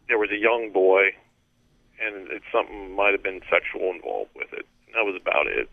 there 0.07 0.17
was 0.17 0.29
a 0.31 0.37
young 0.37 0.71
boy, 0.71 1.09
and 2.01 2.29
it, 2.31 2.41
something 2.51 2.95
might 2.95 3.11
have 3.11 3.23
been 3.23 3.41
sexual 3.49 3.91
involved 3.91 4.31
with 4.35 4.51
it. 4.53 4.65
And 4.85 4.95
that 4.95 5.03
was 5.03 5.19
about 5.19 5.47
it. 5.47 5.69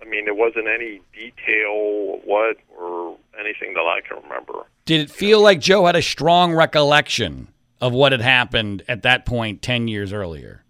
I 0.00 0.06
mean, 0.06 0.24
there 0.24 0.34
wasn't 0.34 0.66
any 0.66 1.00
detail 1.12 2.20
what 2.24 2.56
or 2.78 3.18
anything 3.38 3.74
that 3.74 3.80
I 3.80 4.00
can 4.06 4.22
remember. 4.22 4.66
Did 4.86 5.00
it 5.02 5.10
feel 5.10 5.42
like 5.42 5.60
Joe 5.60 5.86
had 5.86 5.96
a 5.96 6.02
strong 6.02 6.54
recollection 6.54 7.48
of 7.80 7.92
what 7.92 8.12
had 8.12 8.22
happened 8.22 8.82
at 8.88 9.02
that 9.02 9.26
point 9.26 9.60
10 9.60 9.88
years 9.88 10.12
earlier? 10.12 10.64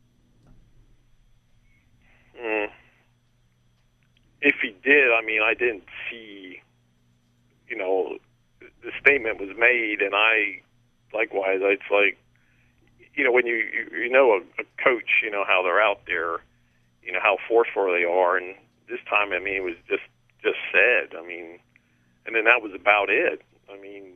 Mm. 2.40 2.68
If 4.42 4.56
he 4.62 4.74
did, 4.82 5.12
I 5.12 5.24
mean, 5.24 5.42
I 5.42 5.54
didn't 5.54 5.84
see, 6.10 6.60
you 7.68 7.76
know, 7.76 8.18
the 8.90 9.00
statement 9.00 9.40
was 9.40 9.50
made, 9.56 10.00
and 10.00 10.14
I, 10.14 10.60
likewise, 11.14 11.58
it's 11.62 11.90
like, 11.90 12.18
you 13.14 13.24
know, 13.24 13.32
when 13.32 13.46
you 13.46 13.56
you, 13.56 14.04
you 14.04 14.10
know 14.10 14.32
a, 14.32 14.62
a 14.62 14.64
coach, 14.82 15.22
you 15.22 15.30
know 15.30 15.44
how 15.46 15.62
they're 15.62 15.80
out 15.80 16.02
there, 16.06 16.38
you 17.02 17.12
know 17.12 17.20
how 17.22 17.38
forceful 17.48 17.86
they 17.86 18.04
are, 18.04 18.36
and 18.36 18.54
this 18.88 19.00
time, 19.08 19.32
I 19.32 19.38
mean, 19.38 19.54
it 19.54 19.62
was 19.62 19.76
just 19.88 20.02
just 20.42 20.58
said. 20.72 21.16
I 21.18 21.26
mean, 21.26 21.58
and 22.26 22.34
then 22.34 22.44
that 22.44 22.62
was 22.62 22.72
about 22.74 23.10
it. 23.10 23.42
I 23.72 23.80
mean, 23.80 24.14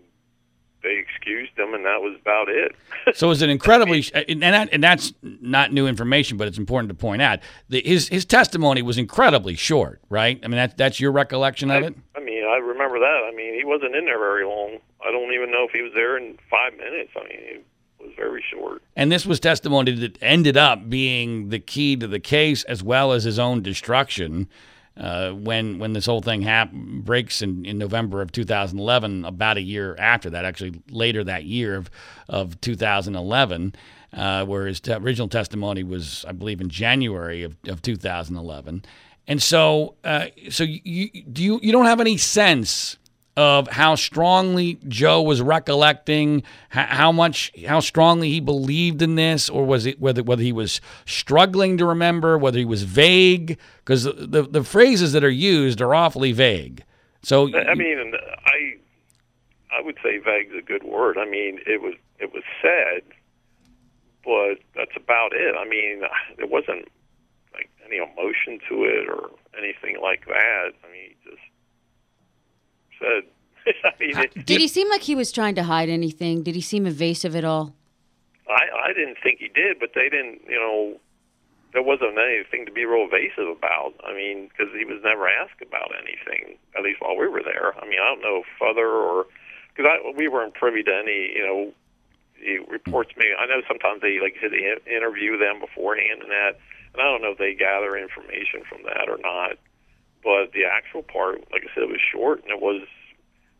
they 0.82 0.96
excused 0.98 1.56
him, 1.56 1.74
and 1.74 1.84
that 1.84 2.00
was 2.00 2.16
about 2.20 2.48
it. 2.48 2.74
So 3.14 3.30
is 3.30 3.42
it 3.42 3.50
incredibly, 3.50 4.02
and, 4.14 4.42
that, 4.42 4.70
and 4.72 4.82
that's 4.82 5.12
not 5.22 5.74
new 5.74 5.86
information, 5.86 6.38
but 6.38 6.48
it's 6.48 6.56
important 6.56 6.88
to 6.88 6.94
point 6.94 7.20
out 7.20 7.40
that 7.68 7.86
his 7.86 8.08
his 8.08 8.24
testimony 8.24 8.80
was 8.80 8.96
incredibly 8.96 9.56
short, 9.56 10.00
right? 10.08 10.40
I 10.42 10.48
mean, 10.48 10.56
that, 10.56 10.78
that's 10.78 10.98
your 10.98 11.12
recollection 11.12 11.70
of 11.70 11.82
I, 11.82 11.86
it. 11.88 11.96
I 12.16 12.20
mean, 12.20 12.33
I 12.44 12.56
remember 12.56 12.98
that. 12.98 13.20
I 13.30 13.34
mean, 13.34 13.54
he 13.54 13.64
wasn't 13.64 13.94
in 13.94 14.04
there 14.04 14.18
very 14.18 14.44
long. 14.44 14.78
I 15.06 15.10
don't 15.10 15.32
even 15.32 15.50
know 15.50 15.64
if 15.66 15.72
he 15.72 15.82
was 15.82 15.92
there 15.94 16.16
in 16.16 16.38
five 16.50 16.76
minutes. 16.76 17.10
I 17.16 17.22
mean, 17.24 17.38
it 17.40 17.64
was 18.00 18.12
very 18.16 18.44
short. 18.52 18.82
And 18.96 19.10
this 19.10 19.26
was 19.26 19.40
testimony 19.40 19.92
that 19.92 20.22
ended 20.22 20.56
up 20.56 20.88
being 20.88 21.48
the 21.48 21.58
key 21.58 21.96
to 21.96 22.06
the 22.06 22.20
case, 22.20 22.64
as 22.64 22.82
well 22.82 23.12
as 23.12 23.24
his 23.24 23.38
own 23.38 23.62
destruction. 23.62 24.48
Uh, 24.96 25.32
when 25.32 25.80
when 25.80 25.92
this 25.92 26.06
whole 26.06 26.20
thing 26.20 26.42
hap- 26.42 26.70
breaks 26.72 27.42
in, 27.42 27.64
in 27.64 27.78
November 27.78 28.22
of 28.22 28.30
2011, 28.30 29.24
about 29.24 29.56
a 29.56 29.60
year 29.60 29.96
after 29.98 30.30
that, 30.30 30.44
actually 30.44 30.80
later 30.88 31.24
that 31.24 31.42
year 31.42 31.74
of 31.74 31.90
of 32.28 32.60
2011, 32.60 33.74
uh, 34.12 34.44
where 34.44 34.66
his 34.66 34.80
te- 34.80 34.92
original 34.92 35.26
testimony 35.26 35.82
was, 35.82 36.24
I 36.28 36.32
believe, 36.32 36.60
in 36.60 36.68
January 36.68 37.42
of, 37.42 37.56
of 37.66 37.82
2011. 37.82 38.84
And 39.26 39.42
so, 39.42 39.94
uh, 40.04 40.26
so 40.50 40.64
you 40.64 41.08
do 41.22 41.42
you 41.42 41.60
you 41.62 41.72
don't 41.72 41.86
have 41.86 42.00
any 42.00 42.16
sense 42.16 42.98
of 43.36 43.66
how 43.68 43.96
strongly 43.96 44.78
Joe 44.86 45.20
was 45.22 45.42
recollecting, 45.42 46.44
how 46.68 47.10
much, 47.10 47.50
how 47.66 47.80
strongly 47.80 48.30
he 48.30 48.38
believed 48.40 49.02
in 49.02 49.16
this, 49.16 49.48
or 49.48 49.64
was 49.64 49.86
it 49.86 50.00
whether 50.00 50.22
whether 50.22 50.42
he 50.42 50.52
was 50.52 50.80
struggling 51.04 51.76
to 51.78 51.86
remember, 51.86 52.38
whether 52.38 52.58
he 52.58 52.64
was 52.64 52.82
vague, 52.84 53.58
because 53.78 54.04
the, 54.04 54.12
the 54.12 54.42
the 54.42 54.64
phrases 54.64 55.12
that 55.12 55.24
are 55.24 55.30
used 55.30 55.80
are 55.80 55.94
awfully 55.94 56.32
vague. 56.32 56.84
So 57.22 57.48
I 57.56 57.74
mean, 57.74 58.12
I 58.44 58.74
I 59.76 59.80
would 59.82 59.96
say 60.02 60.18
vague 60.18 60.50
is 60.52 60.58
a 60.58 60.62
good 60.62 60.84
word. 60.84 61.18
I 61.18 61.24
mean, 61.24 61.60
it 61.66 61.80
was 61.82 61.94
it 62.20 62.32
was 62.32 62.44
said, 62.62 63.02
but 64.24 64.58
that's 64.76 64.96
about 64.96 65.32
it. 65.32 65.56
I 65.58 65.66
mean, 65.66 66.02
there 66.36 66.46
wasn't 66.46 66.88
like 67.54 67.70
any 67.86 67.96
emotion 67.96 68.58
to 68.68 68.84
it 68.84 69.08
or 69.08 69.30
anything 69.56 70.00
like 70.02 70.26
that. 70.26 70.72
I 70.82 70.92
mean, 70.92 71.10
he 71.10 71.30
just 71.30 71.42
said. 72.98 73.30
I 73.84 73.92
mean, 73.98 74.18
it, 74.18 74.46
Did 74.46 74.60
he 74.60 74.68
seem 74.68 74.90
like 74.90 75.02
he 75.02 75.14
was 75.14 75.32
trying 75.32 75.54
to 75.54 75.62
hide 75.62 75.88
anything? 75.88 76.42
Did 76.42 76.54
he 76.54 76.60
seem 76.60 76.86
evasive 76.86 77.34
at 77.34 77.44
all? 77.44 77.74
I 78.48 78.90
I 78.90 78.92
didn't 78.92 79.16
think 79.22 79.38
he 79.38 79.48
did, 79.48 79.78
but 79.80 79.90
they 79.94 80.08
didn't. 80.10 80.42
You 80.46 80.60
know, 80.60 81.00
there 81.72 81.82
wasn't 81.82 82.18
anything 82.18 82.66
to 82.66 82.72
be 82.72 82.84
real 82.84 83.08
evasive 83.08 83.48
about. 83.48 83.94
I 84.04 84.12
mean, 84.12 84.48
because 84.48 84.72
he 84.76 84.84
was 84.84 85.00
never 85.02 85.28
asked 85.28 85.62
about 85.62 85.92
anything, 85.96 86.56
at 86.76 86.82
least 86.84 87.00
while 87.00 87.16
we 87.16 87.26
were 87.26 87.42
there. 87.42 87.74
I 87.80 87.88
mean, 87.88 87.98
I 88.00 88.06
don't 88.06 88.22
know 88.22 88.42
if 88.44 88.62
other 88.62 88.86
or 88.86 89.26
because 89.74 89.90
we 90.16 90.28
weren't 90.28 90.54
privy 90.54 90.82
to 90.82 90.94
any, 90.94 91.34
you 91.34 91.44
know, 91.44 91.72
the 92.38 92.58
reports. 92.70 93.10
Maybe 93.16 93.34
I 93.36 93.46
know 93.46 93.62
sometimes 93.66 94.02
they 94.02 94.20
like 94.20 94.38
to 94.40 94.48
interview 94.86 95.38
them 95.38 95.60
beforehand 95.60 96.22
and 96.22 96.30
that, 96.30 96.58
and 96.94 97.02
I 97.02 97.04
don't 97.04 97.22
know 97.22 97.32
if 97.32 97.38
they 97.38 97.54
gather 97.54 97.96
information 97.96 98.62
from 98.68 98.82
that 98.84 99.10
or 99.10 99.18
not. 99.18 99.58
But 100.22 100.52
the 100.56 100.64
actual 100.64 101.02
part, 101.02 101.44
like 101.52 101.68
I 101.68 101.74
said, 101.74 101.84
was 101.90 102.00
short, 102.00 102.42
and 102.42 102.50
it 102.50 102.60
was, 102.60 102.86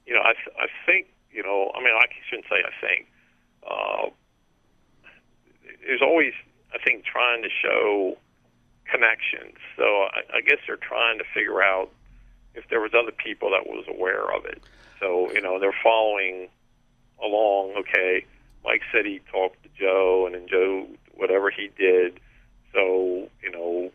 you 0.06 0.14
know, 0.14 0.22
I 0.22 0.32
I 0.56 0.66
think, 0.86 1.08
you 1.30 1.42
know, 1.42 1.70
I 1.74 1.80
mean, 1.80 1.92
I 1.92 2.06
shouldn't 2.30 2.46
say 2.48 2.62
I 2.64 2.72
think. 2.80 3.06
Uh, 3.66 4.10
there's 5.86 6.00
always, 6.00 6.32
I 6.72 6.78
think, 6.78 7.04
trying 7.04 7.42
to 7.42 7.50
show 7.50 8.16
connections. 8.90 9.56
So 9.76 9.84
I, 9.84 10.38
I 10.38 10.40
guess 10.40 10.58
they're 10.66 10.76
trying 10.76 11.18
to 11.18 11.24
figure 11.34 11.62
out, 11.62 11.90
if 12.54 12.68
there 12.70 12.80
was 12.80 12.92
other 12.94 13.12
people 13.12 13.50
that 13.50 13.66
was 13.66 13.84
aware 13.88 14.32
of 14.32 14.46
it. 14.46 14.62
So 15.00 15.30
you 15.32 15.40
know 15.40 15.58
they're 15.58 15.76
following 15.82 16.48
along. 17.22 17.74
Okay, 17.76 18.24
Mike 18.64 18.82
said 18.92 19.04
he 19.04 19.20
talked 19.30 19.62
to 19.64 19.68
Joe, 19.78 20.24
and 20.24 20.34
then 20.34 20.46
Joe 20.48 20.86
whatever 21.14 21.50
he 21.50 21.70
did. 21.76 22.20
So 22.74 23.28
you 23.42 23.50
know, 23.50 23.90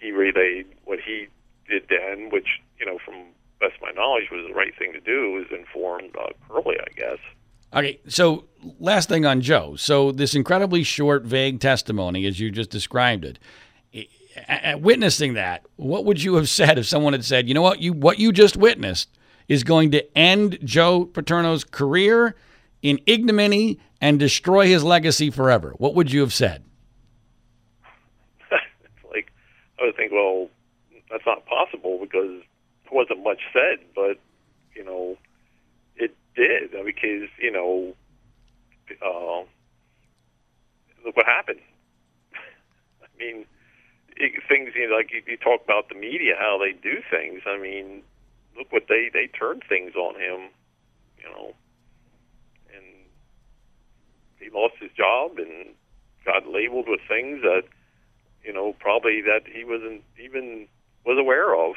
he 0.00 0.10
relayed 0.10 0.66
what 0.84 0.98
he 1.00 1.28
did 1.68 1.84
then, 1.88 2.30
which 2.30 2.60
you 2.80 2.86
know 2.86 2.98
from 3.04 3.14
best 3.60 3.74
of 3.76 3.82
my 3.82 3.92
knowledge 3.92 4.30
was 4.32 4.44
the 4.48 4.54
right 4.54 4.72
thing 4.78 4.92
to 4.92 5.00
do. 5.00 5.32
Was 5.32 5.46
informed 5.56 6.16
uh, 6.16 6.30
I 6.56 6.92
guess. 6.96 7.18
Okay, 7.74 7.98
so 8.06 8.44
last 8.78 9.08
thing 9.08 9.26
on 9.26 9.40
Joe. 9.40 9.74
So 9.76 10.12
this 10.12 10.34
incredibly 10.34 10.84
short, 10.84 11.24
vague 11.24 11.58
testimony, 11.58 12.24
as 12.24 12.38
you 12.38 12.50
just 12.52 12.70
described 12.70 13.24
it, 13.24 13.38
at 14.48 14.80
witnessing 14.80 15.34
that, 15.34 15.66
what 15.76 16.04
would 16.04 16.22
you 16.22 16.34
have 16.36 16.48
said 16.60 16.78
if 16.78 16.86
someone 16.86 17.12
had 17.12 17.24
said, 17.24 17.48
"You 17.48 17.54
know 17.54 17.62
what? 17.62 17.80
You 17.80 17.92
what 17.92 18.18
you 18.18 18.32
just 18.32 18.56
witnessed 18.56 19.08
is 19.48 19.64
going 19.64 19.90
to 19.90 20.18
end 20.18 20.58
Joe 20.64 21.04
Paterno's 21.04 21.64
career 21.64 22.34
in 22.82 23.00
ignominy 23.06 23.78
and 24.00 24.18
destroy 24.18 24.66
his 24.66 24.84
legacy 24.84 25.30
forever." 25.30 25.74
What 25.78 25.94
would 25.94 26.12
you 26.12 26.20
have 26.20 26.32
said? 26.32 26.64
it's 28.50 29.04
like 29.10 29.32
I 29.84 29.88
would 29.88 29.96
think, 29.96 30.12
well, 30.12 30.48
that's 31.10 31.26
not 31.26 31.44
possible 31.46 31.98
because 32.00 32.42
there 32.84 32.92
wasn't 32.92 33.22
much 33.22 33.40
said, 33.52 33.84
but 33.94 34.18
you 34.74 34.84
know, 34.84 35.16
it 35.96 36.16
did 36.34 36.70
because 36.84 37.28
you 37.38 37.52
know, 37.52 37.94
uh, 39.04 39.44
look 41.04 41.16
what 41.16 41.26
happened. 41.26 41.60
I 43.02 43.06
mean 43.18 43.44
things 44.48 44.70
you 44.74 44.88
know, 44.88 44.96
like 44.96 45.10
you, 45.12 45.22
you 45.26 45.36
talk 45.36 45.62
about 45.64 45.88
the 45.88 45.94
media, 45.94 46.34
how 46.38 46.58
they 46.58 46.72
do 46.72 47.02
things. 47.10 47.42
I 47.46 47.58
mean, 47.58 48.02
look 48.56 48.70
what 48.72 48.84
they 48.88 49.10
they 49.12 49.26
turned 49.26 49.62
things 49.68 49.94
on 49.96 50.14
him, 50.14 50.50
you 51.18 51.24
know, 51.24 51.54
and 52.74 52.84
he 54.38 54.50
lost 54.50 54.74
his 54.80 54.90
job 54.96 55.38
and 55.38 55.74
got 56.24 56.46
labeled 56.48 56.86
with 56.88 57.00
things 57.08 57.42
that 57.42 57.64
you 58.44 58.52
know 58.52 58.74
probably 58.78 59.20
that 59.22 59.42
he 59.52 59.64
wasn't 59.64 60.02
even 60.22 60.68
was 61.04 61.18
aware 61.18 61.54
of. 61.54 61.74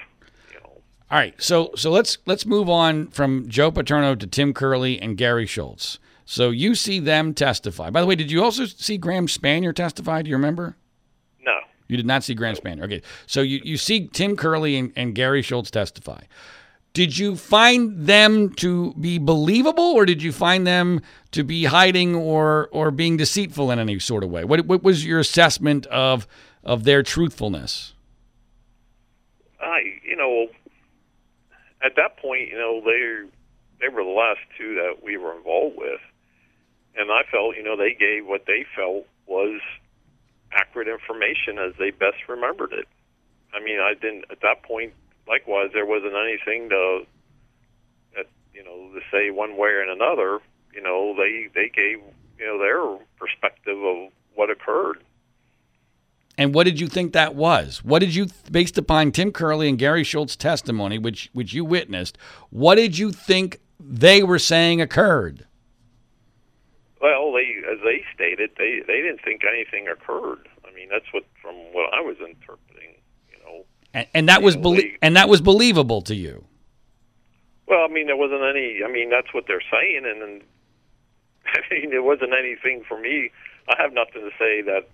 You 0.53 0.59
know. 0.59 0.81
All 1.11 1.17
right, 1.17 1.33
so 1.41 1.71
so 1.75 1.91
let's 1.91 2.17
let's 2.25 2.45
move 2.45 2.69
on 2.69 3.07
from 3.07 3.47
Joe 3.47 3.71
Paterno 3.71 4.15
to 4.15 4.27
Tim 4.27 4.53
Curley 4.53 4.99
and 4.99 5.17
Gary 5.17 5.45
Schultz. 5.45 5.99
So 6.29 6.49
you 6.49 6.75
see 6.75 6.99
them 6.99 7.33
testify. 7.33 7.89
By 7.89 8.01
the 8.01 8.07
way, 8.07 8.15
did 8.15 8.29
you 8.29 8.43
also 8.43 8.65
see 8.65 8.97
Graham 8.97 9.27
Spanier 9.27 9.73
testify? 9.73 10.21
Do 10.21 10.29
you 10.29 10.35
remember? 10.35 10.75
No. 11.41 11.57
You 11.87 11.95
did 11.95 12.05
not 12.05 12.21
see 12.21 12.33
Grant 12.33 12.61
Spanier. 12.61 12.83
Okay. 12.83 13.01
So 13.27 13.39
you, 13.41 13.61
you 13.63 13.77
see 13.77 14.07
Tim 14.07 14.35
Curley 14.35 14.75
and, 14.75 14.91
and 14.97 15.15
Gary 15.15 15.41
Schultz 15.41 15.71
testify. 15.71 16.23
Did 16.91 17.17
you 17.17 17.37
find 17.37 18.07
them 18.07 18.49
to 18.55 18.93
be 18.95 19.19
believable 19.19 19.93
or 19.93 20.05
did 20.05 20.21
you 20.21 20.33
find 20.33 20.67
them 20.67 20.99
to 21.31 21.45
be 21.45 21.63
hiding 21.63 22.13
or, 22.13 22.67
or 22.73 22.91
being 22.91 23.15
deceitful 23.15 23.71
in 23.71 23.79
any 23.79 23.97
sort 23.99 24.25
of 24.25 24.29
way? 24.29 24.43
What, 24.43 24.65
what 24.65 24.83
was 24.83 25.05
your 25.05 25.19
assessment 25.19 25.85
of, 25.85 26.27
of 26.67 26.83
their 26.83 27.01
truthfulness? 27.01 27.93
I, 29.59 29.79
you 30.03 30.15
know, 30.15 30.47
at 31.83 31.95
that 31.95 32.17
point, 32.17 32.49
you 32.49 32.57
know, 32.57 32.81
they 32.83 33.27
they 33.79 33.89
were 33.89 34.03
the 34.03 34.09
last 34.09 34.41
two 34.57 34.75
that 34.75 35.03
we 35.03 35.17
were 35.17 35.35
involved 35.35 35.77
with, 35.77 36.01
and 36.95 37.09
I 37.11 37.21
felt, 37.31 37.55
you 37.55 37.63
know, 37.63 37.77
they 37.77 37.93
gave 37.93 38.27
what 38.27 38.45
they 38.45 38.65
felt 38.75 39.05
was 39.25 39.61
accurate 40.51 40.87
information 40.87 41.57
as 41.57 41.73
they 41.77 41.91
best 41.91 42.27
remembered 42.27 42.73
it. 42.73 42.87
I 43.53 43.63
mean, 43.63 43.79
I 43.79 43.93
didn't 43.93 44.25
at 44.31 44.41
that 44.41 44.63
point. 44.63 44.93
Likewise, 45.27 45.69
there 45.73 45.85
wasn't 45.85 46.13
anything 46.15 46.69
to, 46.69 47.03
that, 48.15 48.27
you 48.53 48.63
know, 48.63 48.93
to 48.93 49.01
say 49.11 49.29
one 49.29 49.57
way 49.57 49.69
or 49.69 49.81
another. 49.81 50.39
You 50.73 50.81
know, 50.81 51.15
they 51.15 51.47
they 51.53 51.69
gave 51.69 51.99
you 52.37 52.45
know 52.45 52.59
their 52.59 53.05
perspective 53.17 53.77
of 53.77 54.11
what 54.35 54.49
occurred. 54.49 55.03
And 56.37 56.53
what 56.53 56.65
did 56.65 56.79
you 56.79 56.87
think 56.87 57.13
that 57.13 57.33
was? 57.33 57.83
What 57.83 57.99
did 57.99 58.13
you, 58.13 58.27
based 58.51 58.77
upon 58.77 59.11
Tim 59.11 59.31
Curley 59.31 59.67
and 59.67 59.77
Gary 59.77 60.03
Schultz's 60.03 60.35
testimony, 60.35 60.99
which 60.99 61.29
which 61.33 61.53
you 61.53 61.65
witnessed, 61.65 62.17
what 62.51 62.75
did 62.75 62.97
you 62.97 63.11
think 63.11 63.59
they 63.79 64.21
were 64.21 64.39
saying 64.39 64.79
occurred? 64.79 65.47
Well, 67.01 67.31
they, 67.33 67.55
as 67.71 67.79
they 67.83 68.03
stated, 68.13 68.51
they 68.57 68.81
they 68.85 69.01
didn't 69.01 69.21
think 69.23 69.41
anything 69.51 69.87
occurred. 69.87 70.47
I 70.67 70.73
mean, 70.75 70.89
that's 70.89 71.05
what 71.11 71.23
from 71.41 71.55
what 71.73 71.91
I 71.93 72.01
was 72.01 72.17
interpreting, 72.19 72.95
you 73.31 73.39
know. 73.43 73.65
And, 73.93 74.07
and 74.13 74.29
that 74.29 74.43
was 74.43 74.55
belie- 74.55 74.97
and 75.01 75.15
that 75.15 75.29
was 75.29 75.41
believable 75.41 76.03
to 76.03 76.15
you. 76.15 76.45
Well, 77.67 77.83
I 77.83 77.91
mean, 77.91 78.05
there 78.05 78.15
wasn't 78.15 78.43
any. 78.43 78.81
I 78.87 78.91
mean, 78.91 79.09
that's 79.09 79.33
what 79.33 79.45
they're 79.47 79.63
saying, 79.71 80.03
and, 80.05 80.21
and 80.21 80.41
I 81.47 81.73
mean, 81.73 81.89
there 81.89 82.03
wasn't 82.03 82.33
anything 82.33 82.83
for 82.87 82.99
me. 82.99 83.31
I 83.69 83.81
have 83.81 83.91
nothing 83.91 84.21
to 84.21 84.31
say 84.39 84.61
that 84.61 84.87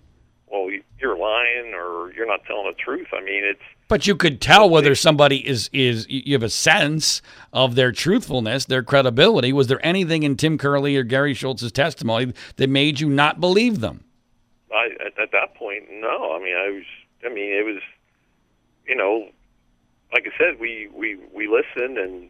well, 0.47 0.69
you're 0.99 1.17
lying 1.17 1.73
or 1.73 2.13
you're 2.13 2.27
not 2.27 2.45
telling 2.45 2.67
the 2.67 2.77
truth. 2.77 3.08
I 3.12 3.21
mean, 3.21 3.43
it's. 3.43 3.62
But 3.88 4.08
you 4.08 4.15
could 4.15 4.39
tell 4.39 4.69
whether 4.69 4.95
somebody 4.95 5.47
is 5.47 5.69
is 5.73 6.06
you 6.10 6.34
have 6.34 6.43
a 6.43 6.49
sense 6.49 7.21
of 7.51 7.75
their 7.75 7.91
truthfulness, 7.91 8.65
their 8.65 8.84
credibility. 8.84 9.51
Was 9.51 9.67
there 9.67 9.84
anything 9.86 10.23
in 10.23 10.38
Tim 10.38 10.58
Curley 10.58 10.95
or 10.95 11.03
Gary 11.03 11.34
Schultz's 11.34 11.71
testimony 11.71 12.34
that 12.58 12.69
made 12.69 12.99
you 12.99 13.10
not 13.10 13.39
believe 13.39 13.79
them? 13.79 14.03
I 14.71 14.89
at, 15.06 15.19
at 15.19 15.32
that 15.32 15.56
point, 15.56 15.86
no. 15.91 16.34
I 16.34 16.39
mean, 16.39 16.56
I 16.56 16.69
was. 16.69 16.86
I 17.25 17.29
mean, 17.34 17.51
it 17.53 17.65
was. 17.65 17.82
You 18.88 18.95
know, 18.95 19.29
like 20.13 20.27
I 20.27 20.38
said, 20.38 20.60
we 20.60 20.88
we 20.93 21.17
we 21.34 21.47
listened 21.47 21.97
and 21.97 22.29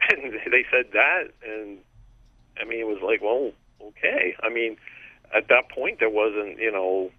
and 0.10 0.32
they 0.50 0.64
said 0.70 0.86
that, 0.92 1.28
and 1.46 1.78
I 2.60 2.64
mean, 2.64 2.80
it 2.80 2.86
was 2.86 3.00
like, 3.02 3.22
well, 3.22 3.52
okay. 3.82 4.34
I 4.42 4.48
mean 4.48 4.76
at 5.34 5.48
that 5.48 5.70
point, 5.70 5.98
there 6.00 6.10
wasn't, 6.10 6.58
you 6.58 6.72
know, 6.72 7.10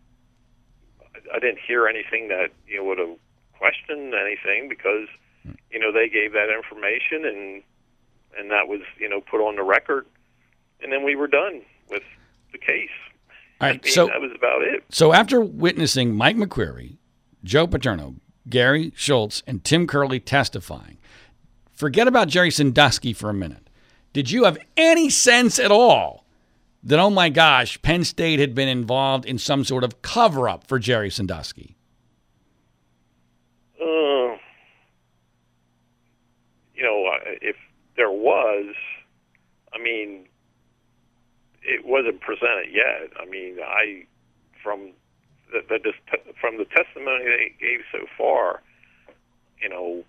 I 1.34 1.40
didn't 1.40 1.60
hear 1.66 1.88
anything 1.88 2.28
that 2.30 2.50
you 2.68 2.78
know 2.78 2.86
would 2.86 2.98
have 2.98 3.18
questioned 3.58 4.14
anything 4.14 4.70
because 4.70 5.08
you 5.70 5.80
know 5.80 5.92
they 5.92 6.10
gave 6.10 6.34
that 6.34 6.48
information 6.50 7.26
and 7.26 7.64
and 8.38 8.52
that 8.52 8.68
was 8.68 8.82
you 9.00 9.10
know 9.10 9.22
put 9.22 9.46
on 9.46 9.56
the 9.56 9.64
record, 9.64 10.06
and 10.82 10.92
then 10.92 11.04
we 11.04 11.16
were 11.16 11.28
done 11.28 11.62
with 11.90 12.04
the 12.52 12.58
case. 12.58 12.90
All 13.60 13.68
right, 13.68 13.80
I 13.82 13.86
mean, 13.86 13.94
so 13.94 14.08
that 14.08 14.22
was 14.22 14.32
about 14.36 14.62
it. 14.62 14.84
So 14.90 15.14
after 15.14 15.42
witnessing 15.42 16.16
Mike 16.16 16.38
McQueary, 16.38 16.98
Joe 17.44 17.68
Paterno, 17.68 18.16
Gary 18.50 18.94
Schultz, 18.96 19.44
and 19.46 19.64
Tim 19.64 19.86
Curley 19.86 20.20
testifying, 20.20 20.98
forget 21.74 22.08
about 22.08 22.28
Jerry 22.28 22.52
Sandusky 22.52 23.14
for 23.14 23.30
a 23.30 23.34
minute. 23.34 23.70
Did 24.14 24.32
you 24.32 24.46
have 24.46 24.58
any 24.76 25.10
sense 25.10 25.60
at 25.60 25.72
all 25.72 26.21
that, 26.84 27.00
oh 27.00 27.10
my 27.10 27.30
gosh, 27.30 27.82
Penn 27.82 28.04
State 28.04 28.40
had 28.40 28.56
been 28.56 28.68
involved 28.68 29.26
in 29.26 29.38
some 29.38 29.64
sort 29.64 29.84
of 29.84 30.02
cover 30.02 30.50
up 30.50 30.68
for 30.68 30.80
Jerry 30.80 31.10
Sandusky? 31.10 31.76
Uh, 33.80 34.36
you 36.76 36.84
know, 36.84 37.12
if 37.42 37.56
there 37.98 38.12
was, 38.12 38.74
I 39.74 39.82
mean, 39.82 40.28
it 41.64 41.86
wasn't 41.86 42.22
presented 42.22 42.70
yet. 42.72 43.12
I 43.20 43.26
mean, 43.26 43.58
I, 43.64 44.06
from 44.64 44.92
the, 45.52 45.62
the 45.70 45.94
from 46.40 46.58
the 46.58 46.66
testimony 46.66 47.26
they 47.26 47.54
gave 47.60 47.82
so 47.92 48.06
far, 48.18 48.62
you 49.62 49.70
know, 49.70 50.04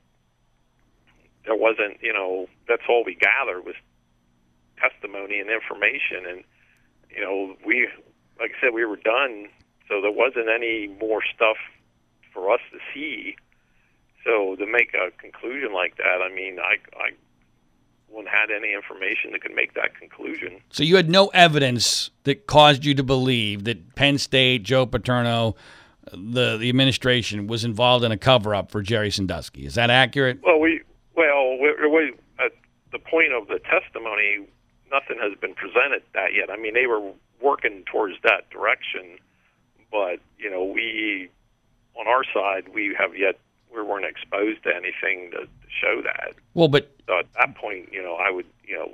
there 1.44 1.56
wasn't, 1.56 1.98
you 2.00 2.12
know, 2.12 2.46
that's 2.68 2.82
all 2.88 3.02
we 3.04 3.14
gathered 3.14 3.64
was 3.64 3.74
testimony 4.80 5.38
and 5.40 5.50
information, 5.50 6.24
and 6.28 6.44
you 7.14 7.20
know, 7.20 7.54
we, 7.66 7.88
like 8.38 8.52
I 8.58 8.60
said, 8.60 8.74
we 8.74 8.84
were 8.84 8.96
done, 8.96 9.48
so 9.88 10.00
there 10.00 10.12
wasn't 10.12 10.48
any 10.48 10.88
more 11.00 11.22
stuff 11.34 11.56
for 12.32 12.52
us 12.52 12.60
to 12.72 12.78
see. 12.94 13.36
So 14.24 14.56
to 14.56 14.66
make 14.66 14.94
a 14.94 15.10
conclusion 15.20 15.72
like 15.72 15.96
that, 15.96 16.22
I 16.22 16.32
mean, 16.32 16.58
I, 16.58 16.76
I 16.96 17.10
wouldn't 18.08 18.28
had 18.28 18.50
any 18.54 18.72
information 18.72 19.32
that 19.32 19.42
could 19.42 19.54
make 19.54 19.74
that 19.74 19.96
conclusion. 19.98 20.60
So 20.70 20.82
you 20.82 20.96
had 20.96 21.10
no 21.10 21.28
evidence 21.28 22.10
that 22.24 22.46
caused 22.46 22.84
you 22.84 22.94
to 22.94 23.02
believe 23.02 23.64
that 23.64 23.94
Penn 23.94 24.18
State, 24.18 24.62
Joe 24.62 24.86
Paterno, 24.86 25.56
the 26.12 26.56
the 26.56 26.68
administration 26.68 27.46
was 27.46 27.64
involved 27.64 28.04
in 28.04 28.12
a 28.12 28.16
cover 28.16 28.54
up 28.54 28.70
for 28.70 28.82
Jerry 28.82 29.10
Sandusky. 29.10 29.64
Is 29.66 29.74
that 29.76 29.90
accurate? 29.90 30.40
Well, 30.44 30.58
we 30.58 30.82
well 31.16 31.58
we, 31.58 31.88
we, 31.88 32.12
at 32.38 32.52
the 32.90 32.98
point 32.98 33.32
of 33.32 33.48
the 33.48 33.60
testimony, 33.60 34.46
nothing 34.92 35.18
has 35.20 35.36
been 35.40 35.54
presented 35.54 36.02
that 36.14 36.34
yet. 36.34 36.50
I 36.50 36.56
mean, 36.56 36.74
they 36.74 36.86
were 36.86 37.00
working 37.40 37.82
towards 37.90 38.16
that 38.22 38.50
direction, 38.50 39.18
but 39.90 40.20
you 40.38 40.50
know, 40.50 40.64
we 40.64 41.30
on 41.98 42.06
our 42.06 42.24
side 42.24 42.68
we 42.72 42.94
have 42.98 43.16
yet 43.16 43.38
we 43.74 43.82
weren't 43.82 44.04
exposed 44.04 44.62
to 44.64 44.70
anything 44.74 45.30
to, 45.30 45.38
to 45.46 45.68
show 45.80 46.02
that. 46.02 46.34
Well, 46.54 46.68
but 46.68 46.90
so 47.06 47.18
at 47.18 47.26
that 47.38 47.54
point, 47.56 47.88
you 47.90 48.02
know, 48.02 48.14
I 48.14 48.30
would, 48.30 48.46
you 48.64 48.76
know, 48.76 48.92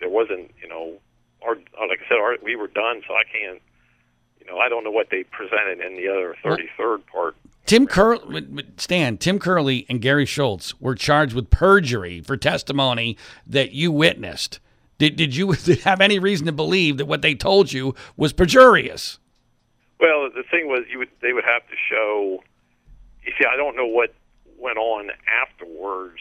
there 0.00 0.08
wasn't, 0.08 0.52
you 0.62 0.68
know, 0.68 0.98
our 1.42 1.52
uh, 1.52 1.86
like 1.88 2.00
I 2.04 2.08
said, 2.08 2.18
our, 2.18 2.36
we 2.42 2.56
were 2.56 2.68
done, 2.68 3.02
so 3.06 3.14
I 3.14 3.24
can't, 3.24 3.60
you 4.40 4.46
know, 4.46 4.58
I 4.58 4.68
don't 4.68 4.84
know 4.84 4.90
what 4.90 5.08
they 5.10 5.24
presented 5.24 5.80
in 5.80 5.96
the 5.96 6.08
other 6.08 6.36
thirty 6.42 6.68
third 6.76 7.04
part. 7.06 7.36
Tim 7.66 7.86
Curley, 7.86 8.46
Stan, 8.76 9.16
Tim 9.16 9.38
Curley 9.38 9.86
and 9.88 10.00
Gary 10.00 10.26
Schultz 10.26 10.78
were 10.80 10.94
charged 10.94 11.34
with 11.34 11.48
perjury 11.48 12.20
for 12.20 12.36
testimony 12.36 13.16
that 13.46 13.72
you 13.72 13.90
witnessed. 13.90 14.60
Did, 14.98 15.16
did 15.16 15.34
you 15.36 15.52
have 15.84 16.00
any 16.00 16.18
reason 16.18 16.46
to 16.46 16.52
believe 16.52 16.98
that 16.98 17.06
what 17.06 17.22
they 17.22 17.34
told 17.34 17.72
you 17.72 17.94
was 18.16 18.32
perjurious? 18.32 19.18
Well, 20.00 20.28
the 20.34 20.42
thing 20.50 20.68
was, 20.68 20.84
you 20.90 20.98
would 20.98 21.10
they 21.22 21.32
would 21.32 21.44
have 21.44 21.62
to 21.68 21.74
show. 21.90 22.42
You 23.24 23.32
see, 23.38 23.46
I 23.50 23.56
don't 23.56 23.76
know 23.76 23.86
what 23.86 24.14
went 24.58 24.76
on 24.78 25.10
afterwards 25.42 26.20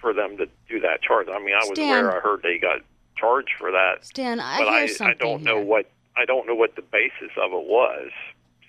for 0.00 0.12
them 0.12 0.36
to 0.38 0.46
do 0.68 0.80
that 0.80 1.02
charge. 1.02 1.28
I 1.28 1.38
mean, 1.38 1.54
I 1.54 1.58
was 1.68 1.72
Stan. 1.78 2.04
aware. 2.04 2.16
I 2.16 2.20
heard 2.20 2.42
they 2.42 2.58
got 2.58 2.80
charged 3.16 3.52
for 3.58 3.70
that, 3.72 4.04
Stan, 4.04 4.40
I 4.40 4.58
but 4.58 4.68
hear 4.68 4.82
I, 4.82 4.86
something 4.86 5.16
I 5.20 5.24
don't 5.24 5.42
know 5.42 5.56
here. 5.56 5.64
what 5.64 5.90
I 6.16 6.24
don't 6.24 6.46
know 6.46 6.54
what 6.54 6.74
the 6.76 6.82
basis 6.82 7.30
of 7.36 7.52
it 7.52 7.66
was. 7.66 8.10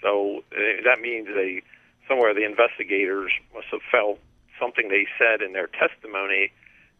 So 0.01 0.43
uh, 0.51 0.59
that 0.85 1.01
means 1.01 1.27
they 1.33 1.63
somewhere 2.07 2.33
the 2.33 2.45
investigators 2.45 3.31
must 3.53 3.67
have 3.71 3.81
felt 3.91 4.19
something 4.59 4.89
they 4.89 5.07
said 5.17 5.41
in 5.41 5.53
their 5.53 5.67
testimony. 5.67 6.51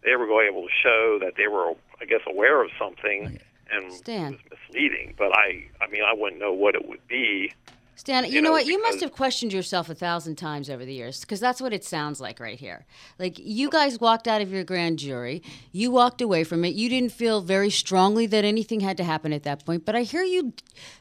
They 0.08 0.16
were 0.16 0.26
going 0.26 0.48
able 0.48 0.62
to 0.62 0.74
show 0.82 1.20
that 1.20 1.34
they 1.36 1.48
were, 1.48 1.74
I 2.00 2.06
guess, 2.06 2.22
aware 2.26 2.64
of 2.64 2.70
something 2.80 3.40
and 3.72 3.94
Stan. 3.94 4.34
it 4.34 4.40
was 4.52 4.60
misleading. 4.70 5.16
But 5.18 5.38
I, 5.38 5.66
I 5.82 5.88
mean, 5.90 6.02
I 6.02 6.14
wouldn't 6.14 6.40
know 6.40 6.54
what 6.54 6.76
it 6.76 6.88
would 6.88 7.06
be. 7.08 7.52
Stan, 7.96 8.26
you, 8.26 8.34
you 8.34 8.42
know 8.42 8.50
know, 8.50 8.52
what? 8.54 8.68
You 8.68 8.82
must 8.84 9.02
have 9.02 9.12
questioned 9.12 9.52
yourself 9.52 9.90
a 9.90 9.96
thousand 9.96 10.36
times 10.36 10.70
over 10.70 10.86
the 10.86 10.94
years 10.94 11.22
because 11.22 11.40
that's 11.40 11.60
what 11.60 11.74
it 11.74 11.84
sounds 11.84 12.22
like 12.22 12.40
right 12.40 12.60
here. 12.60 12.86
Like 13.18 13.40
you 13.40 13.72
guys 13.72 14.00
walked 14.00 14.28
out 14.28 14.40
of 14.40 14.52
your 14.52 14.64
grand 14.64 15.00
jury, 15.00 15.42
you 15.72 15.90
walked 15.90 16.22
away 16.22 16.44
from 16.44 16.64
it. 16.64 16.76
You 16.76 16.90
didn't 16.90 17.12
feel 17.12 17.42
very 17.42 17.72
strongly 17.72 18.28
that 18.28 18.46
anything 18.46 18.82
had 18.82 18.98
to 18.98 19.04
happen 19.04 19.34
at 19.34 19.42
that 19.44 19.66
point, 19.66 19.84
but 19.84 19.96
I 19.96 20.04
hear 20.04 20.22
you 20.22 20.54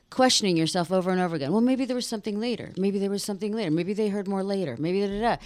questioning 0.09 0.57
yourself 0.57 0.91
over 0.91 1.11
and 1.11 1.21
over 1.21 1.37
again. 1.37 1.53
Well, 1.53 1.61
maybe 1.61 1.85
there 1.85 1.97
was 1.97 2.07
something 2.07 2.41
later. 2.41 2.73
Maybe 2.79 2.99
there 2.99 3.11
was 3.11 3.23
something 3.23 3.53
later. 3.53 3.71
Maybe 3.71 3.93
they 3.93 4.09
heard 4.09 4.27
more 4.27 4.43
later. 4.43 4.77
Maybe 4.79 5.03
da 5.03 5.09
da 5.09 5.21
da. 5.21 5.37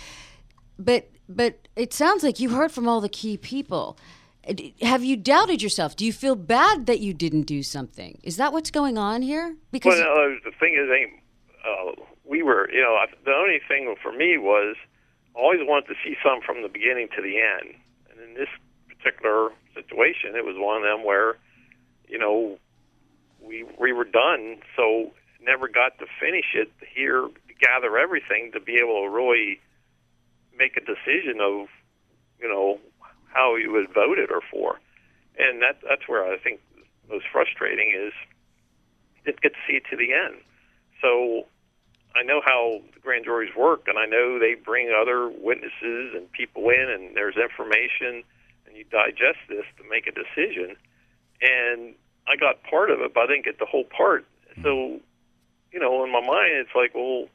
But 0.81 1.11
but 1.29 1.69
it 1.77 1.93
sounds 1.93 2.25
like 2.25 2.41
you 2.41 2.51
heard 2.51 2.73
from 2.73 2.89
all 2.89 3.01
the 3.01 3.09
key 3.09 3.37
people. 3.37 3.99
Uh, 4.49 4.55
Have 4.83 5.05
you 5.05 5.17
doubted 5.17 5.63
yourself? 5.63 5.95
Do 5.95 6.05
you 6.05 6.13
feel 6.13 6.35
bad 6.35 6.87
that 6.87 7.01
you 7.01 7.13
didn't 7.13 7.43
do 7.43 7.63
something? 7.63 8.19
Is 8.23 8.37
that 8.39 8.53
what's 8.53 8.71
going 8.71 8.99
on 8.99 9.23
here? 9.23 9.57
Because 9.71 9.99
Well, 9.99 10.11
uh, 10.11 10.35
the 10.45 10.53
thing 10.59 10.75
is, 10.75 10.89
uh, 11.65 12.03
we 12.25 12.43
were, 12.43 12.71
you 12.73 12.81
know, 12.81 12.97
the 13.25 13.33
only 13.33 13.61
thing 13.69 13.95
for 14.03 14.13
me 14.13 14.39
was 14.39 14.77
always 15.35 15.61
wanted 15.63 15.89
to 15.89 15.95
see 16.03 16.17
some 16.25 16.41
from 16.41 16.63
the 16.63 16.69
beginning 16.69 17.09
to 17.17 17.23
the 17.23 17.39
end, 17.39 17.75
and 18.11 18.21
in 18.21 18.35
this 18.35 18.49
particular 18.89 19.51
situation, 19.75 20.35
it 20.35 20.45
was 20.45 20.57
one 20.59 20.77
of 20.79 20.83
them 20.83 21.05
where, 21.05 21.37
you 22.09 22.19
know, 22.19 22.59
we 23.41 23.65
we 23.79 23.93
were 23.93 24.05
done, 24.05 24.59
so 24.77 25.13
never 25.43 25.69
got 25.69 25.99
to 25.99 26.07
finish 26.19 26.55
it. 26.55 26.71
Here, 26.95 27.29
gather 27.61 27.99
everything 27.99 28.53
to 28.53 28.61
be 28.61 28.77
able 28.77 29.03
to 29.05 29.11
really 29.11 29.61
make 30.61 30.77
a 30.77 30.85
decision 30.85 31.41
of, 31.41 31.67
you 32.39 32.49
know, 32.49 32.79
how 33.33 33.57
you 33.57 33.73
would 33.73 33.89
vote 33.93 34.19
it 34.19 34.31
or 34.31 34.43
for, 34.53 34.79
and 35.39 35.63
that 35.63 35.81
that's 35.89 36.07
where 36.07 36.31
I 36.31 36.37
think 36.39 36.61
most 37.09 37.25
frustrating 37.33 37.93
is 37.97 38.13
didn't 39.25 39.41
get 39.41 39.53
to 39.53 39.59
see 39.67 39.75
it 39.75 39.85
to 39.91 39.97
the 39.97 40.13
end. 40.13 40.37
So 41.03 41.47
I 42.15 42.23
know 42.23 42.41
how 42.45 42.81
the 42.95 43.01
grand 43.01 43.25
juries 43.25 43.55
work, 43.57 43.87
and 43.87 43.99
I 43.99 44.07
know 44.07 44.39
they 44.39 44.55
bring 44.55 44.91
other 44.91 45.29
witnesses 45.29 46.15
and 46.15 46.31
people 46.33 46.69
in, 46.71 46.89
and 46.91 47.17
there's 47.17 47.37
information, 47.37 48.23
and 48.67 48.77
you 48.77 48.85
digest 48.91 49.39
this 49.49 49.65
to 49.79 49.85
make 49.89 50.07
a 50.07 50.13
decision. 50.13 50.77
And 51.41 51.95
I 52.27 52.37
got 52.37 52.63
part 52.65 52.91
of 52.91 53.01
it, 53.01 53.15
but 53.15 53.25
I 53.25 53.27
didn't 53.27 53.45
get 53.45 53.59
the 53.59 53.67
whole 53.67 53.85
part. 53.85 54.27
So, 54.63 55.01
you 55.73 55.79
know, 55.81 56.05
in 56.05 56.13
my 56.13 56.21
mind, 56.21 56.53
it's 56.55 56.75
like, 56.75 56.95
well, 56.95 57.29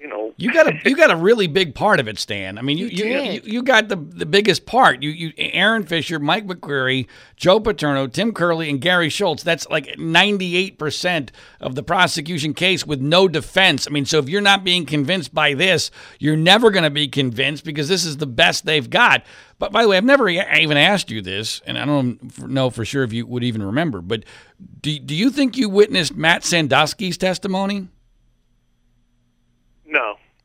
you 0.00 0.08
know, 0.08 0.34
You 0.36 0.52
got 0.52 0.68
a 0.68 0.78
you 0.88 0.96
got 0.96 1.10
a 1.10 1.16
really 1.16 1.46
big 1.46 1.74
part 1.74 2.00
of 2.00 2.08
it, 2.08 2.18
Stan. 2.18 2.58
I 2.58 2.62
mean, 2.62 2.78
you 2.78 2.86
You 2.86 3.04
you, 3.06 3.32
you, 3.32 3.40
you 3.44 3.62
got 3.62 3.88
the 3.88 3.96
the 3.96 4.26
biggest 4.26 4.66
part. 4.66 5.02
You 5.02 5.10
you 5.10 5.32
Aaron 5.38 5.84
Fisher, 5.84 6.18
Mike 6.18 6.46
McQueary, 6.46 7.06
Joe 7.36 7.60
Paterno, 7.60 8.06
Tim 8.06 8.32
Curley, 8.32 8.68
and 8.70 8.80
Gary 8.80 9.08
Schultz. 9.08 9.42
That's 9.42 9.68
like 9.68 9.98
ninety 9.98 10.56
eight 10.56 10.78
percent 10.78 11.32
of 11.60 11.74
the 11.74 11.82
prosecution 11.82 12.54
case 12.54 12.86
with 12.86 13.00
no 13.00 13.28
defense. 13.28 13.86
I 13.86 13.90
mean, 13.90 14.06
so 14.06 14.18
if 14.18 14.28
you're 14.28 14.40
not 14.40 14.64
being 14.64 14.86
convinced 14.86 15.34
by 15.34 15.54
this, 15.54 15.90
you're 16.18 16.36
never 16.36 16.70
going 16.70 16.84
to 16.84 16.90
be 16.90 17.08
convinced 17.08 17.64
because 17.64 17.88
this 17.88 18.04
is 18.04 18.18
the 18.18 18.26
best 18.26 18.66
they've 18.66 18.88
got. 18.88 19.24
But 19.58 19.72
by 19.72 19.82
the 19.82 19.88
way, 19.88 19.96
I've 19.96 20.04
never 20.04 20.28
even 20.28 20.76
asked 20.76 21.10
you 21.10 21.22
this, 21.22 21.62
and 21.66 21.78
I 21.78 21.86
don't 21.86 22.46
know 22.46 22.68
for 22.68 22.84
sure 22.84 23.04
if 23.04 23.12
you 23.12 23.26
would 23.26 23.42
even 23.42 23.62
remember. 23.62 24.02
But 24.02 24.24
do 24.82 24.98
do 24.98 25.14
you 25.14 25.30
think 25.30 25.56
you 25.56 25.68
witnessed 25.70 26.14
Matt 26.14 26.44
Sandusky's 26.44 27.16
testimony? 27.16 27.88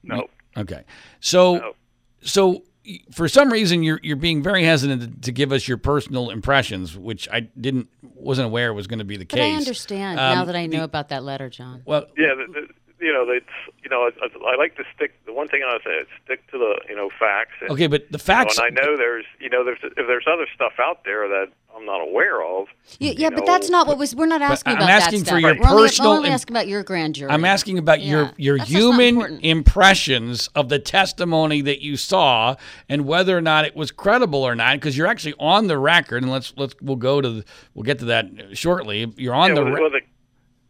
No, 0.04 0.16
no, 0.16 0.28
Okay, 0.58 0.84
so 1.20 1.56
no. 1.56 1.74
so 2.22 2.64
for 3.12 3.28
some 3.28 3.52
reason 3.52 3.84
you're 3.84 4.00
you're 4.04 4.16
being 4.16 4.42
very 4.44 4.64
hesitant 4.64 5.02
to, 5.02 5.22
to 5.22 5.32
give 5.32 5.52
us 5.52 5.68
your 5.68 5.78
personal 5.78 6.30
impressions, 6.30 6.98
which 6.98 7.28
I 7.32 7.42
didn't 7.42 7.88
wasn't 8.16 8.48
aware 8.48 8.74
was 8.74 8.88
going 8.88 9.00
to 9.00 9.06
be 9.06 9.18
the 9.18 9.26
case. 9.26 9.38
But 9.38 9.44
case. 9.44 9.54
I 9.54 9.58
understand 9.58 10.20
Um, 10.20 10.36
now 10.36 10.46
that 10.46 10.56
I 10.56 10.66
know 10.66 10.80
the- 10.80 10.84
about 10.86 11.10
that 11.10 11.24
letter, 11.24 11.50
John. 11.50 11.82
well, 11.86 12.06
Yeah, 12.18 12.34
the, 12.36 12.46
the, 12.54 12.68
you 13.02 13.12
know, 13.12 13.26
it's 13.30 13.46
you 13.84 13.90
know, 13.90 14.10
I, 14.22 14.52
I 14.52 14.56
like 14.56 14.76
to 14.78 14.84
stick. 14.96 15.14
The 15.26 15.34
one 15.34 15.48
thing 15.48 15.62
I 15.68 15.74
would 15.74 15.82
say 15.84 15.92
is 15.98 16.08
stick 16.24 16.50
to 16.52 16.58
the 16.58 16.80
you 16.88 16.96
know 16.96 17.10
facts. 17.20 17.54
And, 17.62 17.72
okay, 17.72 17.88
but 17.88 18.04
the 18.12 18.18
you 18.18 18.18
know, 18.18 18.24
facts. 18.24 18.58
and 18.58 18.66
I 18.68 18.70
know 18.70 18.96
there's 18.96 19.26
you 19.40 19.50
know 19.50 19.66
there's 19.66 19.80
if 19.84 19.96
there's 20.08 20.26
other 20.32 20.46
stuff 20.54 20.74
out 20.80 21.04
there 21.04 21.28
that 21.28 21.48
I'm 21.76 21.86
not 21.86 22.02
aware 22.02 22.44
of. 22.44 22.68
Yeah, 23.00 23.14
yeah, 23.18 23.30
but 23.30 23.46
that's 23.46 23.70
not 23.70 23.88
what 23.88 23.98
was. 23.98 24.16
We're 24.16 24.26
not 24.28 24.42
asking 24.42 24.74
about. 24.74 24.84
I'm 24.84 24.90
about 24.90 25.02
asking 25.02 25.20
that 25.24 25.32
for 25.32 25.40
stuff. 25.40 25.42
your 25.42 25.62
we're 25.62 25.70
only, 25.70 25.88
personal 25.88 26.12
We're 26.12 26.18
only 26.18 26.30
asking 26.30 26.54
about 26.56 26.68
your 26.68 26.84
grand 26.84 27.16
jury. 27.16 27.32
I'm 27.32 27.46
asking 27.46 27.78
about 27.78 28.02
your 28.02 28.24
Yeah, 28.24 28.32
your 28.38 28.58
that's 28.58 28.70
human 28.70 29.08
important. 29.16 29.44
impressions 29.44 30.48
of 30.56 30.70
the 30.70 30.80
testimony 30.80 31.62
that 31.62 31.82
you 31.82 31.98
saw 31.98 32.56
and 32.90 33.06
whether 33.06 33.36
or 33.38 33.42
not 33.42 33.66
it 33.66 33.76
was 33.76 33.92
credible 33.92 34.44
or 34.44 34.56
not 34.56 34.76
because 34.76 34.98
you're 34.98 35.08
actually 35.08 35.34
on 35.40 35.68
the 35.68 35.78
record 35.78 36.22
and 36.24 36.32
let's 36.32 36.54
let's 36.58 36.76
we'll 36.82 36.96
go 36.98 37.22
to 37.22 37.30
the, 37.30 37.46
we'll 37.74 37.84
get 37.84 38.00
to 38.00 38.06
that 38.06 38.28
shortly. 38.54 39.12
You're 39.18 39.34
on 39.34 39.50
Yeah, 39.50 39.56
the 39.56 39.64
well, 39.64 39.74
re- 39.74 39.82
well, 39.82 39.90
the 39.92 40.02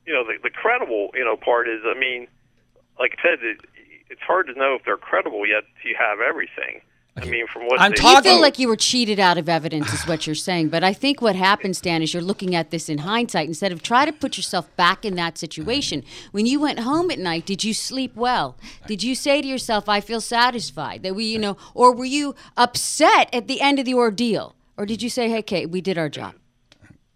you 0.05 0.13
know 0.13 0.23
the, 0.25 0.33
the 0.43 0.49
credible 0.49 1.09
you 1.13 1.23
know 1.25 1.35
part 1.37 1.67
is 1.67 1.81
I 1.85 1.97
mean, 1.97 2.27
like 2.99 3.15
I 3.19 3.21
said, 3.29 3.39
it, 3.43 3.57
it's 4.09 4.21
hard 4.21 4.47
to 4.47 4.53
know 4.53 4.75
if 4.75 4.83
they're 4.85 4.97
credible 4.97 5.45
yet 5.47 5.63
till 5.81 5.91
you 5.91 5.97
have 5.99 6.19
everything. 6.19 6.81
I 7.17 7.25
mean, 7.25 7.45
from 7.45 7.67
what 7.67 7.79
I'm 7.81 7.91
they 7.91 7.97
You 7.97 8.01
talking- 8.01 8.31
feel 8.31 8.39
like 8.41 8.57
you 8.57 8.69
were 8.69 8.77
cheated 8.77 9.19
out 9.19 9.37
of 9.37 9.49
evidence, 9.49 9.91
is 9.93 10.07
what 10.07 10.25
you're 10.25 10.33
saying. 10.33 10.69
But 10.69 10.81
I 10.81 10.93
think 10.93 11.21
what 11.21 11.35
happens, 11.35 11.81
Dan, 11.81 12.01
is 12.01 12.13
you're 12.13 12.23
looking 12.23 12.55
at 12.55 12.71
this 12.71 12.87
in 12.87 12.99
hindsight 12.99 13.49
instead 13.49 13.73
of 13.73 13.83
try 13.83 14.05
to 14.05 14.13
put 14.13 14.37
yourself 14.37 14.73
back 14.77 15.03
in 15.03 15.15
that 15.15 15.37
situation. 15.37 16.03
When 16.31 16.45
you 16.45 16.61
went 16.61 16.79
home 16.79 17.11
at 17.11 17.19
night, 17.19 17.45
did 17.45 17.65
you 17.65 17.73
sleep 17.73 18.15
well? 18.15 18.55
Did 18.87 19.03
you 19.03 19.13
say 19.13 19.41
to 19.41 19.47
yourself, 19.47 19.89
"I 19.89 19.99
feel 19.99 20.21
satisfied"? 20.21 21.03
That 21.03 21.13
we, 21.13 21.25
you 21.25 21.37
know, 21.37 21.57
or 21.73 21.93
were 21.93 22.05
you 22.05 22.33
upset 22.55 23.29
at 23.33 23.47
the 23.49 23.59
end 23.59 23.77
of 23.77 23.83
the 23.85 23.93
ordeal? 23.93 24.55
Or 24.77 24.85
did 24.85 25.01
you 25.01 25.09
say, 25.09 25.29
"Hey, 25.29 25.41
Kate, 25.41 25.69
we 25.69 25.81
did 25.81 25.97
our 25.97 26.07
job"? 26.09 26.35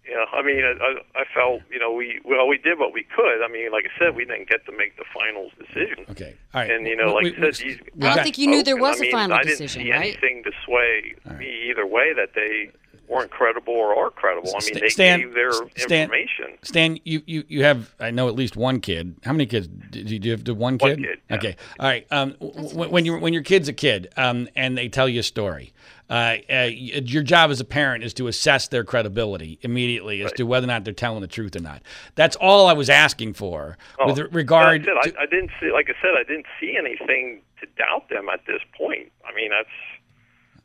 Yeah, 0.07 0.25
I 0.33 0.43
mean, 0.43 0.63
I, 0.63 0.73
I 0.81 1.21
I 1.21 1.23
felt 1.33 1.61
you 1.71 1.79
know 1.79 1.91
we 1.91 2.19
well 2.23 2.47
we 2.47 2.57
did 2.57 2.77
what 2.77 2.93
we 2.93 3.03
could. 3.03 3.43
I 3.43 3.47
mean, 3.51 3.71
like 3.71 3.85
I 3.85 3.99
said, 3.99 4.15
we 4.15 4.23
didn't 4.25 4.47
get 4.49 4.65
to 4.67 4.71
make 4.71 4.97
the 4.97 5.03
final 5.13 5.49
decision. 5.57 6.05
Okay. 6.11 6.35
All 6.53 6.61
right. 6.61 6.69
And 6.69 6.85
you 6.85 6.95
know, 6.95 7.07
We- 7.07 7.31
like 7.31 7.37
we- 7.41 7.47
I 7.47 7.51
said, 7.51 7.65
we- 7.65 7.73
these 7.73 7.79
I 8.11 8.15
don't 8.15 8.23
think 8.23 8.37
you 8.37 8.47
knew 8.47 8.61
there 8.63 8.77
was 8.77 8.99
and 8.99 9.05
I 9.05 9.07
a 9.07 9.07
mean, 9.07 9.11
final 9.11 9.37
I 9.37 9.41
didn't 9.43 9.57
decision, 9.57 9.81
see 9.83 9.91
right? 9.91 10.01
anything 10.01 10.43
to 10.43 10.51
sway 10.63 11.15
me 11.39 11.69
either 11.69 11.85
way 11.87 12.13
that 12.13 12.33
they 12.35 12.69
weren't 13.07 13.31
credible 13.31 13.73
or 13.73 13.95
are 13.95 14.09
credible. 14.09 14.51
I 14.55 14.63
mean, 14.65 14.79
they 14.79 14.89
Stan- 14.89 15.19
gave 15.19 15.33
their 15.33 15.51
Stan- 15.51 16.01
information. 16.03 16.57
Stan, 16.63 16.99
you, 17.03 17.21
you, 17.25 17.43
you 17.47 17.63
have 17.63 17.93
I 17.99 18.11
know 18.11 18.27
at 18.27 18.35
least 18.35 18.55
one 18.55 18.79
kid. 18.81 19.15
How 19.23 19.31
many 19.31 19.45
kids? 19.45 19.67
Did 19.67 20.09
you, 20.09 20.19
do 20.19 20.27
you 20.27 20.31
have 20.33 20.43
the 20.43 20.53
one 20.53 20.77
One 20.77 20.89
kid? 20.95 20.99
kid, 20.99 21.19
yeah. 21.29 21.35
Okay. 21.37 21.55
All 21.79 21.87
right. 21.87 22.07
Um, 22.11 22.35
w- 22.39 22.89
when 22.89 23.05
you 23.05 23.17
when 23.19 23.33
your 23.33 23.43
kid's 23.43 23.67
a 23.67 23.73
kid, 23.73 24.11
um, 24.17 24.47
and 24.55 24.77
they 24.77 24.89
tell 24.89 25.07
you 25.09 25.19
a 25.19 25.23
story, 25.23 25.73
uh, 26.09 26.35
uh, 26.51 26.69
your 26.71 27.23
job 27.23 27.51
as 27.51 27.59
a 27.59 27.65
parent 27.65 28.03
is 28.03 28.13
to 28.15 28.27
assess 28.27 28.67
their 28.67 28.83
credibility 28.83 29.57
immediately 29.61 30.23
as 30.23 30.31
to 30.33 30.43
whether 30.43 30.65
or 30.65 30.67
not 30.67 30.83
they're 30.83 30.93
telling 30.93 31.21
the 31.21 31.27
truth 31.27 31.55
or 31.55 31.59
not. 31.61 31.81
That's 32.15 32.35
all 32.35 32.67
I 32.67 32.73
was 32.73 32.89
asking 32.89 33.33
for 33.33 33.77
with 34.05 34.19
Oh, 34.19 34.27
regard. 34.31 34.85
like 34.85 34.97
I, 34.97 35.03
said, 35.05 35.11
to, 35.13 35.19
I, 35.19 35.23
I 35.23 35.25
didn't 35.25 35.51
see, 35.59 35.71
like 35.71 35.89
I 35.89 35.93
said, 36.01 36.11
I 36.17 36.23
didn't 36.23 36.45
see 36.59 36.75
anything 36.77 37.41
to 37.61 37.67
doubt 37.77 38.09
them 38.09 38.27
at 38.31 38.41
this 38.45 38.61
point. 38.77 39.11
I 39.27 39.33
mean, 39.33 39.49
that's, 39.49 39.69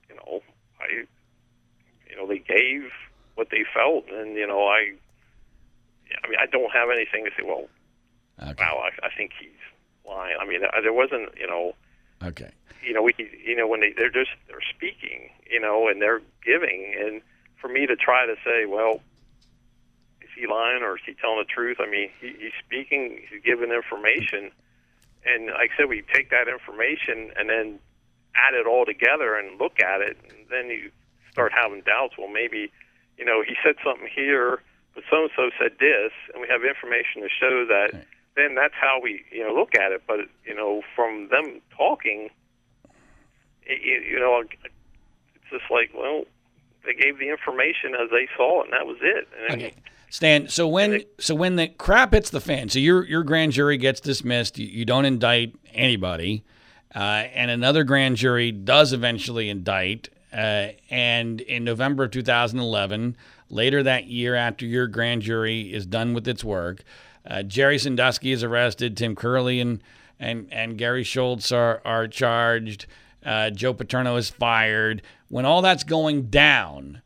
you 0.09 0.17
know, 0.17 0.43
I, 0.81 1.05
you 2.11 2.17
know, 2.17 2.27
they 2.27 2.39
gave 2.39 2.91
what 3.37 3.49
they 3.51 3.65
felt, 3.73 4.05
and 4.11 4.37
you 4.37 4.47
know, 4.47 4.65
I, 4.67 4.93
I 6.25 6.29
mean, 6.29 6.39
I 6.41 6.47
don't 6.47 6.73
have 6.73 6.89
anything 6.91 7.25
to 7.25 7.31
say. 7.37 7.47
Well, 7.47 7.69
okay. 8.43 8.55
wow, 8.59 8.83
I, 8.85 9.07
I 9.07 9.11
think 9.17 9.33
he's 9.41 9.51
lying. 10.07 10.37
I 10.41 10.45
mean, 10.47 10.61
there 10.83 10.93
wasn't, 10.93 11.31
you 11.39 11.47
know, 11.47 11.75
Okay. 12.23 12.51
you 12.83 12.93
know, 12.93 13.03
we, 13.03 13.15
you 13.45 13.57
know, 13.57 13.67
when 13.67 13.81
they 13.81 13.93
they're 13.97 14.11
just 14.11 14.31
they're 14.49 14.59
speaking, 14.75 15.31
you 15.51 15.61
know, 15.61 15.89
and 15.89 16.03
they're 16.03 16.21
giving, 16.45 16.95
and 16.99 17.23
for 17.61 17.69
me 17.69 17.87
to 17.87 17.97
try 17.97 18.27
to 18.27 18.35
say, 18.45 18.67
well, 18.67 19.01
is 20.23 20.29
he 20.37 20.47
lying 20.47 20.83
or 20.83 20.97
is 20.97 21.03
he 21.07 21.15
telling 21.15 21.39
the 21.39 21.45
truth? 21.45 21.79
I 21.81 21.89
mean, 21.89 22.11
he, 22.21 22.29
he's 22.39 22.53
speaking, 22.65 23.21
he's 23.31 23.43
giving 23.43 23.71
information, 23.71 24.51
and 25.25 25.47
like 25.47 25.71
I 25.75 25.77
said, 25.77 25.89
we 25.89 26.03
take 26.13 26.31
that 26.31 26.49
information 26.49 27.33
and 27.39 27.49
then 27.49 27.79
add 28.35 28.55
it 28.55 28.67
all 28.67 28.85
together 28.87 29.35
and 29.37 29.59
look 29.61 29.81
at 29.81 30.01
it, 30.01 30.17
and 30.29 30.47
then 30.51 30.69
you 30.69 30.91
start 31.33 31.53
having 31.55 31.83
doubts. 31.83 32.15
Well, 32.19 32.29
maybe, 32.29 32.73
you 33.17 33.25
know, 33.25 33.43
he 33.47 33.55
said 33.63 33.77
something 33.85 34.09
here, 34.15 34.63
but 34.95 35.05
so 35.11 35.23
and 35.23 35.31
so 35.37 35.51
said 35.59 35.73
this, 35.79 36.13
and 36.33 36.41
we 36.41 36.49
have 36.49 36.65
information 36.65 37.23
to 37.23 37.29
show 37.29 37.65
that 37.67 38.07
then 38.37 38.55
that's 38.55 38.75
how 38.75 39.01
we 39.03 39.25
you 39.31 39.47
know 39.47 39.55
look 39.55 39.75
at 39.75 39.93
it. 39.93 40.03
But 40.07 40.21
you 40.45 40.55
know, 40.55 40.83
from 40.95 41.29
them 41.31 41.61
talking, 41.77 42.31
it, 43.63 44.07
you 44.07 44.19
know, 44.19 44.43
it's 44.43 45.51
just 45.51 45.71
like 45.71 45.91
well, 45.95 46.25
they 46.85 46.95
gave 46.95 47.19
the 47.19 47.29
information 47.29 47.95
as 47.95 48.11
they 48.11 48.29
saw 48.37 48.63
it, 48.63 48.67
and 48.67 48.73
that 48.73 48.87
was 48.87 48.99
it. 49.01 49.29
And 49.49 49.63
okay. 49.63 49.75
Stan, 50.13 50.49
so 50.49 50.67
when 50.67 51.05
so 51.19 51.35
when 51.35 51.57
the 51.57 51.69
crap 51.69 52.13
hits 52.13 52.31
the 52.31 52.41
fan, 52.41 52.69
so 52.69 52.79
your 52.79 53.05
your 53.05 53.23
grand 53.23 53.53
jury 53.53 53.77
gets 53.77 54.01
dismissed, 54.01 54.59
you, 54.59 54.67
you 54.67 54.85
don't 54.85 55.05
indict 55.05 55.55
anybody, 55.73 56.45
uh, 56.95 56.99
and 57.33 57.51
another 57.51 57.85
grand 57.85 58.17
jury 58.17 58.51
does 58.51 58.93
eventually 58.93 59.49
indict, 59.49 60.09
uh, 60.33 60.69
and 60.91 61.41
in 61.41 61.65
November 61.65 62.05
of 62.05 62.11
2011, 62.11 63.17
later 63.49 63.83
that 63.83 64.07
year 64.07 64.35
after 64.35 64.65
your 64.65 64.87
grand 64.87 65.23
jury 65.23 65.73
is 65.73 65.87
done 65.87 66.15
with 66.15 66.27
its 66.29 66.45
work, 66.45 66.85
uh, 67.27 67.43
Jerry 67.43 67.79
Sandusky 67.79 68.33
is 68.33 68.43
arrested, 68.43 68.97
Tim 68.97 69.15
Curley 69.15 69.61
and 69.61 69.83
and 70.19 70.49
and 70.53 70.77
Gary 70.77 71.05
Schultz 71.05 71.51
are 71.53 71.81
are 71.85 72.07
charged, 72.07 72.87
uh, 73.25 73.51
Joe 73.51 73.75
Paterno 73.75 74.17
is 74.17 74.31
fired. 74.31 75.03
When 75.29 75.45
all 75.45 75.63
that's 75.63 75.85
going 75.85 76.25
down 76.25 77.03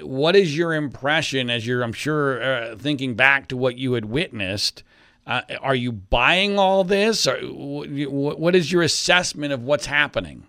what 0.00 0.36
is 0.36 0.56
your 0.56 0.74
impression 0.74 1.50
as 1.50 1.66
you're, 1.66 1.82
I'm 1.82 1.92
sure, 1.92 2.42
uh, 2.42 2.76
thinking 2.76 3.14
back 3.14 3.48
to 3.48 3.56
what 3.56 3.76
you 3.78 3.92
had 3.94 4.06
witnessed? 4.06 4.82
Uh, 5.26 5.42
are 5.60 5.74
you 5.74 5.92
buying 5.92 6.58
all 6.58 6.82
this? 6.84 7.26
Or 7.26 7.38
what 7.38 8.54
is 8.54 8.72
your 8.72 8.82
assessment 8.82 9.52
of 9.52 9.62
what's 9.62 9.86
happening? 9.86 10.46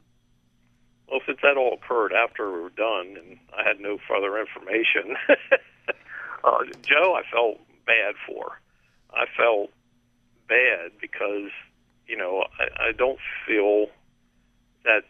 Well, 1.14 1.22
since 1.28 1.38
that 1.44 1.58
all 1.58 1.76
occurred 1.76 2.12
after 2.12 2.52
we 2.52 2.60
were 2.60 2.72
done 2.72 3.18
and 3.22 3.38
I 3.56 3.62
had 3.62 3.80
no 3.80 4.00
further 4.08 4.36
information, 4.40 5.16
uh, 6.44 6.64
Joe, 6.82 7.14
I 7.14 7.22
felt 7.32 7.60
bad 7.86 8.16
for. 8.26 8.60
I 9.14 9.26
felt 9.38 9.70
bad 10.50 10.90
because, 11.00 11.52
you 12.08 12.18
know, 12.18 12.46
I, 12.58 12.90
I 12.90 12.92
don't 12.94 13.20
feel 13.46 13.90
that 14.86 15.04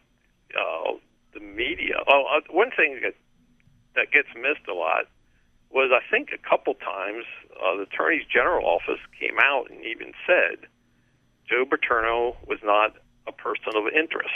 uh, 0.60 1.00
the 1.34 1.40
media. 1.40 1.96
Oh, 2.06 2.26
uh, 2.36 2.42
one 2.52 2.72
thing 2.76 3.00
that 3.02 3.16
that 3.96 4.12
gets 4.12 4.28
missed 4.36 4.68
a 4.68 4.74
lot 4.74 5.06
was 5.72 5.90
I 5.96 6.04
think 6.12 6.32
a 6.34 6.50
couple 6.50 6.74
times 6.74 7.24
uh, 7.56 7.78
the 7.78 7.84
Attorney 7.84 8.28
General 8.30 8.66
office 8.68 9.00
came 9.18 9.40
out 9.40 9.72
and 9.72 9.80
even 9.86 10.12
said 10.28 10.68
Joe 11.48 11.64
Paterno 11.64 12.36
was 12.46 12.60
not 12.62 12.98
a 13.26 13.32
person 13.32 13.72
of 13.78 13.88
interest. 13.88 14.36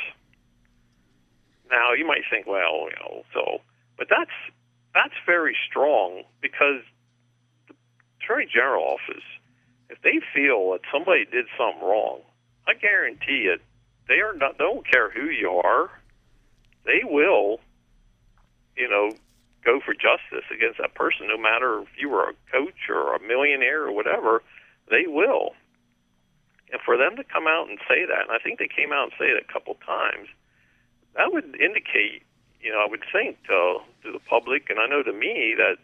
Now 1.69 1.93
you 1.93 2.05
might 2.05 2.23
think, 2.29 2.47
well, 2.47 2.87
you 2.89 2.95
know, 2.99 3.23
so, 3.33 3.59
but 3.97 4.07
that's 4.09 4.31
that's 4.93 5.13
very 5.25 5.55
strong 5.69 6.23
because 6.41 6.81
the 7.67 7.75
Attorney 8.21 8.47
General 8.51 8.83
office, 8.83 9.23
if 9.89 10.01
they 10.01 10.19
feel 10.33 10.71
that 10.71 10.81
somebody 10.91 11.25
did 11.25 11.45
something 11.57 11.81
wrong, 11.81 12.21
I 12.67 12.73
guarantee 12.73 13.49
it, 13.51 13.61
they 14.07 14.19
are 14.21 14.33
not. 14.33 14.57
They 14.57 14.63
don't 14.63 14.89
care 14.89 15.09
who 15.09 15.29
you 15.29 15.61
are. 15.63 15.89
They 16.85 17.01
will, 17.03 17.59
you 18.75 18.89
know, 18.89 19.11
go 19.63 19.79
for 19.83 19.93
justice 19.93 20.47
against 20.53 20.79
that 20.79 20.95
person, 20.95 21.27
no 21.27 21.37
matter 21.37 21.81
if 21.81 21.89
you 21.99 22.09
were 22.09 22.29
a 22.29 22.33
coach 22.51 22.87
or 22.89 23.15
a 23.15 23.19
millionaire 23.19 23.83
or 23.83 23.91
whatever, 23.91 24.41
they 24.89 25.03
will. 25.05 25.51
And 26.71 26.81
for 26.81 26.97
them 26.97 27.15
to 27.17 27.23
come 27.23 27.47
out 27.47 27.67
and 27.69 27.77
say 27.87 28.05
that, 28.07 28.27
and 28.27 28.31
I 28.31 28.39
think 28.39 28.59
they 28.59 28.67
came 28.71 28.91
out 28.91 29.11
and 29.11 29.13
say 29.19 29.25
it 29.25 29.43
a 29.43 29.51
couple 29.51 29.75
times, 29.85 30.27
that 31.17 31.33
would 31.33 31.59
indicate, 31.59 32.23
you 32.61 32.71
know, 32.71 32.79
I 32.79 32.87
would 32.89 33.03
think 33.11 33.37
to, 33.47 33.79
to 34.03 34.11
the 34.11 34.19
public, 34.19 34.69
and 34.69 34.79
I 34.79 34.87
know 34.87 35.03
to 35.03 35.13
me 35.13 35.55
that, 35.57 35.77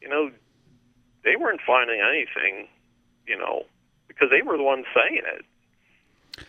you 0.00 0.08
know, 0.08 0.30
they 1.24 1.36
weren't 1.36 1.60
finding 1.66 2.00
anything, 2.00 2.68
you 3.26 3.36
know, 3.36 3.64
because 4.08 4.28
they 4.30 4.42
were 4.42 4.56
the 4.56 4.62
ones 4.62 4.86
saying 4.94 5.22
it. 5.24 5.44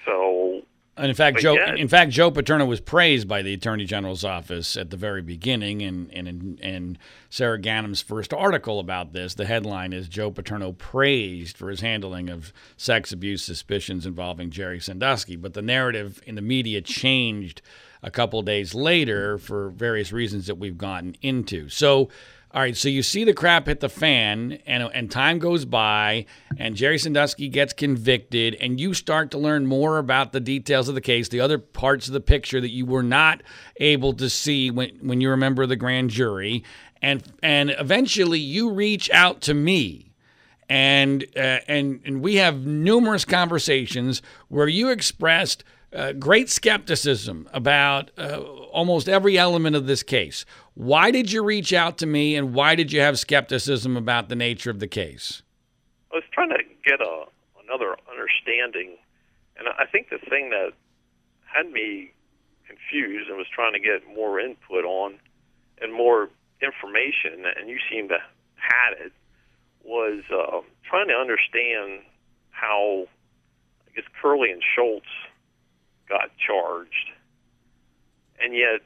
So 0.05 0.63
and 0.99 1.07
in 1.07 1.15
fact, 1.15 1.39
Joe, 1.39 1.55
in 1.55 1.87
fact, 1.87 2.11
Joe 2.11 2.29
Paterno 2.29 2.65
was 2.65 2.81
praised 2.81 3.25
by 3.25 3.41
the 3.41 3.53
Attorney 3.53 3.85
General's 3.85 4.25
office 4.25 4.75
at 4.75 4.89
the 4.89 4.97
very 4.97 5.21
beginning. 5.21 5.81
And 5.81 6.11
in, 6.11 6.27
in, 6.27 6.57
in, 6.57 6.97
Sara 7.29 7.57
Ganim's 7.57 8.01
first 8.01 8.33
article 8.33 8.79
about 8.79 9.13
this, 9.13 9.33
the 9.33 9.45
headline 9.45 9.93
is 9.93 10.09
Joe 10.09 10.29
Paterno 10.29 10.73
praised 10.73 11.55
for 11.55 11.69
his 11.69 11.79
handling 11.79 12.29
of 12.29 12.51
sex 12.75 13.13
abuse 13.13 13.43
suspicions 13.43 14.05
involving 14.05 14.49
Jerry 14.49 14.81
Sandusky. 14.81 15.37
But 15.37 15.53
the 15.53 15.61
narrative 15.61 16.21
in 16.25 16.35
the 16.35 16.41
media 16.41 16.81
changed 16.81 17.61
a 18.01 18.11
couple 18.11 18.41
days 18.41 18.73
later 18.73 19.37
for 19.37 19.69
various 19.69 20.11
reasons 20.11 20.47
that 20.47 20.55
we've 20.55 20.77
gotten 20.77 21.15
into. 21.21 21.69
So 21.69 22.09
all 22.51 22.61
right, 22.61 22.75
so 22.75 22.89
you 22.89 23.03
see 23.03 23.23
the 23.25 23.33
crap 23.33 23.67
hit 23.67 23.79
the 23.79 23.89
fan, 23.89 24.57
and 24.65 24.81
and 24.91 25.11
time 25.11 25.37
goes 25.37 25.65
by, 25.65 26.25
and 26.57 26.75
Jerry 26.75 26.97
Sandusky 26.97 27.47
gets 27.47 27.73
convicted, 27.73 28.55
and 28.59 28.79
you 28.79 28.95
start 28.95 29.29
to 29.31 29.37
learn 29.37 29.67
more 29.67 29.99
about 29.99 30.31
the 30.31 30.39
details 30.39 30.89
of 30.89 30.95
the 30.95 31.01
case, 31.01 31.29
the 31.29 31.41
other 31.41 31.59
parts 31.59 32.07
of 32.07 32.13
the 32.13 32.19
picture 32.19 32.59
that 32.59 32.71
you 32.71 32.87
were 32.87 33.03
not 33.03 33.43
able 33.77 34.13
to 34.13 34.31
see 34.31 34.71
when 34.71 34.89
when 35.01 35.21
you 35.21 35.27
were 35.27 35.35
a 35.35 35.37
member 35.37 35.61
of 35.61 35.69
the 35.69 35.75
grand 35.75 36.09
jury, 36.09 36.63
and 37.03 37.21
and 37.43 37.69
eventually 37.77 38.39
you 38.39 38.71
reach 38.71 39.11
out 39.11 39.41
to 39.41 39.53
me, 39.53 40.11
and 40.67 41.25
uh, 41.35 41.59
and 41.67 41.99
and 42.03 42.19
we 42.19 42.37
have 42.37 42.65
numerous 42.65 43.25
conversations 43.25 44.23
where 44.47 44.67
you 44.67 44.89
expressed 44.89 45.63
uh, 45.93 46.13
great 46.13 46.49
skepticism 46.49 47.49
about 47.53 48.11
uh, 48.17 48.39
almost 48.41 49.09
every 49.09 49.37
element 49.37 49.75
of 49.75 49.87
this 49.87 50.03
case. 50.03 50.45
Why 50.75 51.11
did 51.11 51.31
you 51.31 51.43
reach 51.43 51.73
out 51.73 51.97
to 51.99 52.05
me, 52.05 52.35
and 52.35 52.53
why 52.53 52.75
did 52.75 52.91
you 52.91 53.01
have 53.01 53.17
skepticism 53.19 53.97
about 53.97 54.29
the 54.29 54.35
nature 54.35 54.69
of 54.69 54.79
the 54.79 54.87
case? 54.87 55.41
I 56.11 56.15
was 56.15 56.23
trying 56.31 56.49
to 56.49 56.63
get 56.85 57.01
a, 57.01 57.25
another 57.63 57.95
understanding, 58.09 58.97
and 59.57 59.67
I 59.67 59.85
think 59.85 60.09
the 60.09 60.19
thing 60.29 60.49
that 60.51 60.71
had 61.43 61.71
me 61.71 62.11
confused 62.67 63.29
and 63.29 63.37
was 63.37 63.47
trying 63.53 63.73
to 63.73 63.79
get 63.79 64.07
more 64.15 64.39
input 64.39 64.85
on 64.85 65.15
and 65.81 65.91
more 65.93 66.29
information, 66.61 67.45
and 67.57 67.69
you 67.69 67.79
seem 67.91 68.09
to 68.09 68.17
had 68.55 69.05
it, 69.05 69.11
was 69.83 70.23
uh, 70.31 70.61
trying 70.87 71.07
to 71.07 71.13
understand 71.13 72.01
how 72.51 73.07
I 73.87 73.95
guess 73.95 74.05
Curley 74.21 74.51
and 74.51 74.61
Schultz 74.75 75.07
got 76.09 76.31
charged, 76.37 77.11
and 78.41 78.55
yet 78.55 78.81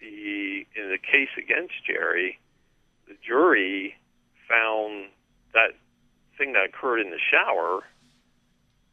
the 0.00 0.66
in 0.76 0.90
the 0.90 0.98
case 0.98 1.30
against 1.36 1.74
Jerry, 1.86 2.38
the 3.08 3.14
jury 3.26 3.94
found 4.48 5.10
that 5.52 5.72
thing 6.38 6.52
that 6.52 6.64
occurred 6.66 7.00
in 7.00 7.10
the 7.10 7.18
shower 7.30 7.84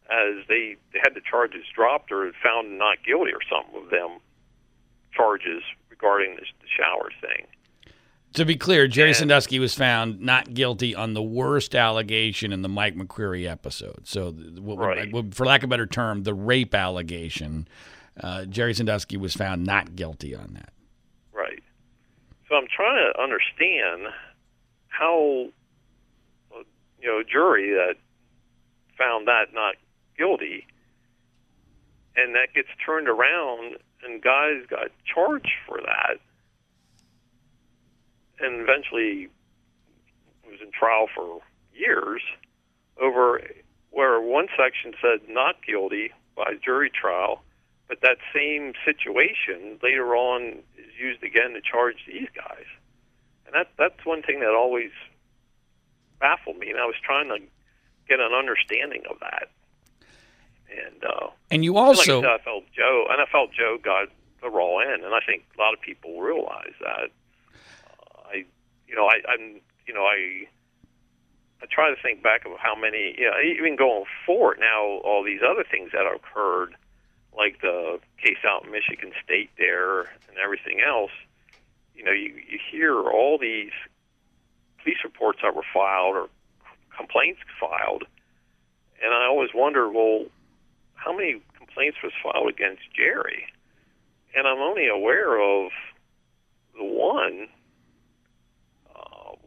as 0.10 0.46
they, 0.48 0.76
they 0.92 1.00
had 1.02 1.14
the 1.14 1.22
charges 1.22 1.64
dropped 1.74 2.12
or 2.12 2.32
found 2.44 2.78
not 2.78 2.98
guilty 3.06 3.32
or 3.32 3.40
some 3.50 3.66
of 3.82 3.90
them 3.90 4.20
charges 5.14 5.64
regarding 5.90 6.36
the, 6.36 6.42
the 6.42 6.68
shower 6.68 7.10
thing. 7.22 7.48
To 8.34 8.46
be 8.46 8.56
clear, 8.56 8.88
Jerry 8.88 9.10
and, 9.10 9.18
Sandusky 9.18 9.60
was 9.60 9.76
found 9.76 10.22
not 10.22 10.54
guilty 10.54 10.96
on 10.96 11.14
the 11.14 11.22
worst 11.22 11.76
allegation 11.76 12.54
in 12.54 12.62
the 12.62 12.70
Mike 12.70 12.96
McQueary 12.96 13.50
episode. 13.50 14.08
So, 14.08 14.34
right. 14.62 15.12
for 15.34 15.46
lack 15.46 15.64
of 15.64 15.66
a 15.66 15.70
better 15.70 15.86
term, 15.86 16.24
the 16.24 16.34
rape 16.34 16.74
allegation. 16.74 17.68
Uh, 18.22 18.46
Jerry 18.46 18.74
Sandusky 18.74 19.18
was 19.18 19.34
found 19.34 19.66
not 19.66 19.96
guilty 19.96 20.34
on 20.34 20.54
that. 20.54 20.72
Right. 21.34 21.62
So 22.48 22.56
I'm 22.56 22.68
trying 22.74 23.12
to 23.12 23.22
understand 23.22 24.14
how 24.88 25.50
you 27.02 27.08
know 27.08 27.20
a 27.20 27.24
jury 27.24 27.72
that 27.72 27.96
found 28.98 29.28
that 29.28 29.48
not 29.54 29.76
guilty, 30.18 30.68
and 32.16 32.36
that 32.36 32.54
gets 32.54 32.70
turned 32.86 33.10
around, 33.10 33.78
and 34.06 34.22
guys 34.22 34.66
got 34.70 34.90
charged 35.06 35.52
for 35.68 35.80
that 35.82 36.20
and 38.42 38.62
eventually 38.62 39.30
was 40.50 40.60
in 40.62 40.72
trial 40.72 41.08
for 41.14 41.40
years 41.74 42.22
over 43.00 43.42
where 43.92 44.22
one 44.22 44.48
section 44.58 44.94
said 45.02 45.28
not 45.30 45.56
guilty 45.66 46.12
by 46.36 46.54
jury 46.64 46.90
trial, 46.90 47.44
but 47.88 48.00
that 48.02 48.18
same 48.34 48.74
situation 48.86 49.80
later 49.84 50.16
on 50.16 50.60
is 50.78 50.94
used 51.00 51.24
again 51.24 51.54
to 51.54 51.62
charge 51.62 51.98
these 52.08 52.28
guys. 52.36 52.66
And 53.46 53.54
that 53.54 53.68
that's 53.78 54.06
one 54.06 54.22
thing 54.22 54.40
that 54.40 54.56
always 54.56 54.92
baffled 56.20 56.58
me, 56.58 56.70
and 56.70 56.80
I 56.80 56.86
was 56.86 56.96
trying 57.04 57.28
to 57.30 57.40
get 58.08 58.20
an 58.20 58.34
understanding 58.34 59.04
of 59.10 59.20
that. 59.20 59.50
And 60.72 61.04
uh, 61.04 61.28
and 61.50 61.66
you 61.66 61.78
also, 61.78 62.22
like 62.22 62.26
I, 62.26 62.38
said, 62.38 62.42
I 62.42 62.44
felt 62.44 62.64
Joe, 62.74 63.08
and 63.10 63.22
I 63.22 63.26
felt 63.30 63.52
Joe 63.52 63.78
got 63.84 64.08
the 64.42 64.50
raw 64.50 64.78
end, 64.78 65.04
and 65.04 65.14
I 65.14 65.20
think 65.26 65.44
a 65.58 65.62
lot 65.62 65.74
of 65.74 65.82
people 65.82 66.22
realize 66.22 66.74
that 66.80 67.10
you 68.92 68.98
know, 68.98 69.08
I, 69.08 69.22
I'm, 69.32 69.62
you 69.88 69.94
know, 69.94 70.04
I, 70.04 70.46
I 71.64 71.66
try 71.72 71.90
to 71.90 72.02
think 72.02 72.22
back 72.22 72.46
of 72.46 72.52
how 72.60 72.76
many, 72.76 73.16
you 73.18 73.26
know, 73.26 73.40
even 73.40 73.78
going 73.78 74.04
forward 74.26 74.58
now, 74.60 74.84
all 74.84 75.24
these 75.24 75.40
other 75.42 75.64
things 75.64 75.92
that 75.94 76.04
occurred, 76.06 76.76
like 77.36 77.62
the 77.62 78.00
case 78.22 78.44
out 78.46 78.66
in 78.66 78.72
Michigan 78.72 79.14
State 79.24 79.50
there 79.58 80.02
and 80.02 80.38
everything 80.44 80.82
else. 80.86 81.12
You 81.96 82.04
know, 82.04 82.12
you 82.12 82.34
you 82.36 82.60
hear 82.72 83.00
all 83.00 83.38
these 83.38 83.72
police 84.84 84.98
reports 85.04 85.40
that 85.44 85.56
were 85.56 85.64
filed 85.74 86.16
or 86.16 86.28
complaints 86.98 87.40
filed, 87.60 88.04
and 89.02 89.14
I 89.14 89.26
always 89.26 89.52
wonder, 89.54 89.90
well, 89.90 90.26
how 90.96 91.16
many 91.16 91.42
complaints 91.58 91.98
was 92.04 92.12
filed 92.22 92.50
against 92.50 92.82
Jerry? 92.94 93.46
And 94.36 94.48
I'm 94.48 94.60
only 94.60 94.88
aware 94.88 95.40
of 95.40 95.72
the 96.76 96.84
one 96.84 97.48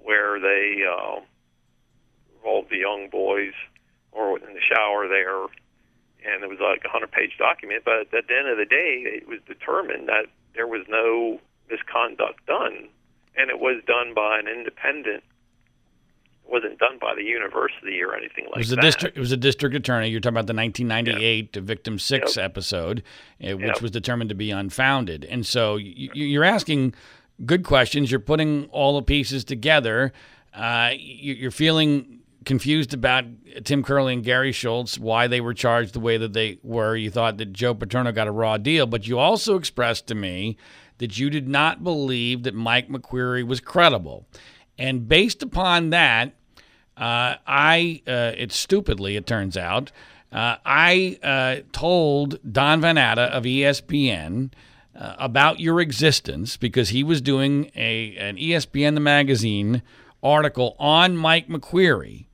where 0.05 0.39
they 0.39 0.83
uh, 0.89 1.21
involved 2.37 2.71
the 2.71 2.79
young 2.79 3.09
boys 3.11 3.53
or 4.13 4.39
in 4.39 4.55
the 4.55 4.61
shower 4.61 5.09
there, 5.09 5.43
and 6.25 6.45
it 6.45 6.49
was 6.49 6.59
like 6.61 6.83
a 6.85 6.89
hundred 6.89 7.11
page 7.11 7.33
document. 7.39 7.83
But 7.85 8.13
at 8.15 8.29
the 8.29 8.37
end 8.39 8.49
of 8.49 8.57
the 8.59 8.67
day, 8.67 9.03
it 9.07 9.27
was 9.27 9.41
determined 9.47 10.09
that 10.09 10.27
there 10.55 10.67
was 10.67 10.83
no 10.89 11.41
misconduct 11.71 12.47
done, 12.47 12.89
and 13.37 13.51
it 13.51 13.59
was 13.59 13.83
done 13.87 14.15
by 14.15 14.39
an 14.39 14.47
independent. 14.47 15.25
It 16.47 16.53
wasn't 16.53 16.79
done 16.79 16.99
by 17.01 17.15
the 17.17 17.23
university 17.25 18.03
or 18.03 18.15
anything 18.15 18.45
like 18.45 18.57
it 18.57 18.59
was 18.59 18.73
a 18.73 18.77
that. 18.77 18.83
district. 18.83 19.17
It 19.17 19.21
was 19.21 19.33
a 19.33 19.37
district 19.37 19.75
attorney. 19.75 20.11
You're 20.11 20.21
talking 20.21 20.35
about 20.37 20.47
the 20.47 20.55
1998 20.55 21.57
Victim 21.57 21.99
Six 21.99 22.37
Yep. 22.37 22.45
episode, 22.45 23.03
uh, 23.43 23.57
which 23.57 23.67
Yep. 23.67 23.83
was 23.83 23.91
determined 23.91 24.29
to 24.29 24.35
be 24.37 24.51
unfounded. 24.51 25.25
And 25.25 25.47
so 25.47 25.77
you, 25.77 26.11
you're 26.13 26.45
asking 26.45 26.95
good 27.45 27.65
questions. 27.65 28.11
You're 28.11 28.21
putting 28.21 28.67
all 28.67 28.97
the 28.97 29.03
pieces 29.03 29.45
together. 29.45 30.13
Uh, 30.53 30.91
you- 30.97 31.35
you're 31.35 31.51
feeling 31.51 32.21
confused 32.45 32.93
about 32.93 33.25
Tim 33.65 33.83
Curley 33.83 34.13
and 34.13 34.23
Gary 34.23 34.53
Schultz, 34.53 34.99
why 34.99 35.27
they 35.27 35.41
were 35.41 35.55
charged 35.55 35.95
the 35.95 36.01
way 36.01 36.17
that 36.19 36.33
they 36.35 36.59
were. 36.63 36.95
You 36.95 37.11
thought 37.11 37.39
that 37.39 37.53
Joe 37.53 37.75
Paterno 37.75 38.13
got 38.13 38.29
a 38.29 38.33
raw 38.33 38.59
deal, 38.59 38.87
but 38.87 39.07
you 39.07 39.19
also 39.19 39.57
expressed 39.57 40.07
to 40.09 40.15
me 40.15 40.57
that 40.99 41.19
you 41.19 41.31
did 41.31 41.49
not 41.49 41.83
believe 41.83 42.43
that 42.43 42.55
Mike 42.55 42.89
McQueary 42.89 43.47
was 43.47 43.61
credible. 43.61 44.27
And 44.79 45.09
based 45.09 45.43
upon 45.43 45.91
that, 45.91 46.35
uh, 46.97 47.37
I, 47.47 48.03
uh, 48.07 48.33
it 48.37 48.53
stupidly, 48.53 49.17
it 49.17 49.27
turns 49.27 49.57
out, 49.57 49.91
uh, 50.31 50.57
I 50.67 51.19
uh, 51.23 51.57
told 51.73 52.39
Don 52.53 52.81
Van 52.81 52.97
Natta 52.97 53.23
of 53.33 53.45
ESPN 53.45 54.51
uh, 54.97 55.17
about 55.19 55.61
your 55.61 55.81
existence 55.81 56.57
because 56.57 56.91
he 56.91 57.03
was 57.03 57.21
doing 57.21 57.71
a 57.75 58.17
an 58.17 58.37
ESPN 58.37 58.95
the 58.95 59.01
magazine 59.01 59.83
article 60.23 60.77
on 60.79 61.17
Mike 61.17 61.49
McQueary, 61.49 62.27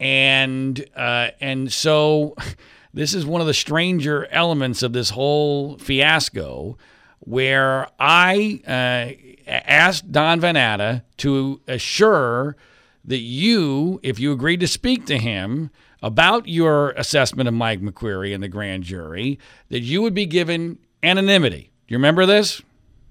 and 0.00 0.84
uh, 0.96 1.28
and 1.40 1.72
so 1.72 2.34
this 2.94 3.14
is 3.14 3.24
one 3.24 3.40
of 3.40 3.46
the 3.46 3.54
stranger 3.54 4.26
elements 4.30 4.82
of 4.82 4.92
this 4.92 5.10
whole 5.10 5.78
fiasco 5.78 6.76
where 7.20 7.86
I 8.00 8.60
uh, 8.66 9.48
asked 9.48 10.10
Don 10.10 10.40
Van 10.40 10.54
Natta 10.54 11.04
to 11.18 11.60
assure 11.68 12.56
that 13.04 13.18
you, 13.18 14.00
if 14.02 14.18
you 14.18 14.32
agreed 14.32 14.60
to 14.60 14.68
speak 14.68 15.06
to 15.06 15.18
him 15.18 15.70
about 16.02 16.48
your 16.48 16.90
assessment 16.90 17.48
of 17.48 17.54
Mike 17.54 17.80
McQueary 17.80 18.34
and 18.34 18.42
the 18.42 18.48
grand 18.48 18.82
jury, 18.82 19.38
that 19.68 19.80
you 19.80 20.02
would 20.02 20.14
be 20.14 20.26
given 20.26 20.78
anonymity. 21.02 21.71
Do 21.86 21.92
you 21.92 21.98
remember 21.98 22.26
this? 22.26 22.62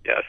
yes. 0.06 0.24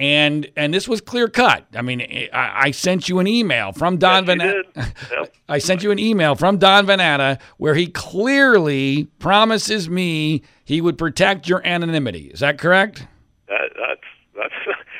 And 0.00 0.50
and 0.56 0.74
this 0.74 0.88
was 0.88 1.00
clear 1.00 1.28
cut. 1.28 1.66
I 1.74 1.80
mean, 1.80 2.00
I, 2.32 2.62
I 2.66 2.70
sent 2.72 3.08
you 3.08 3.20
an 3.20 3.28
email 3.28 3.70
from 3.72 3.96
Don 3.96 4.26
yes, 4.26 4.34
you 4.34 4.38
Van 4.38 4.38
Natta. 4.38 4.62
did. 4.74 4.94
Yep. 5.12 5.34
I 5.48 5.58
sent 5.58 5.82
you 5.84 5.92
an 5.92 5.98
email 6.00 6.34
from 6.34 6.58
Don 6.58 6.84
Van 6.86 6.98
Natta 6.98 7.38
where 7.58 7.74
he 7.76 7.86
clearly 7.86 9.04
promises 9.20 9.88
me 9.88 10.42
he 10.64 10.80
would 10.80 10.98
protect 10.98 11.48
your 11.48 11.64
anonymity. 11.64 12.26
Is 12.26 12.40
that 12.40 12.58
correct? 12.58 13.06
That, 13.46 13.70
that's 13.78 14.00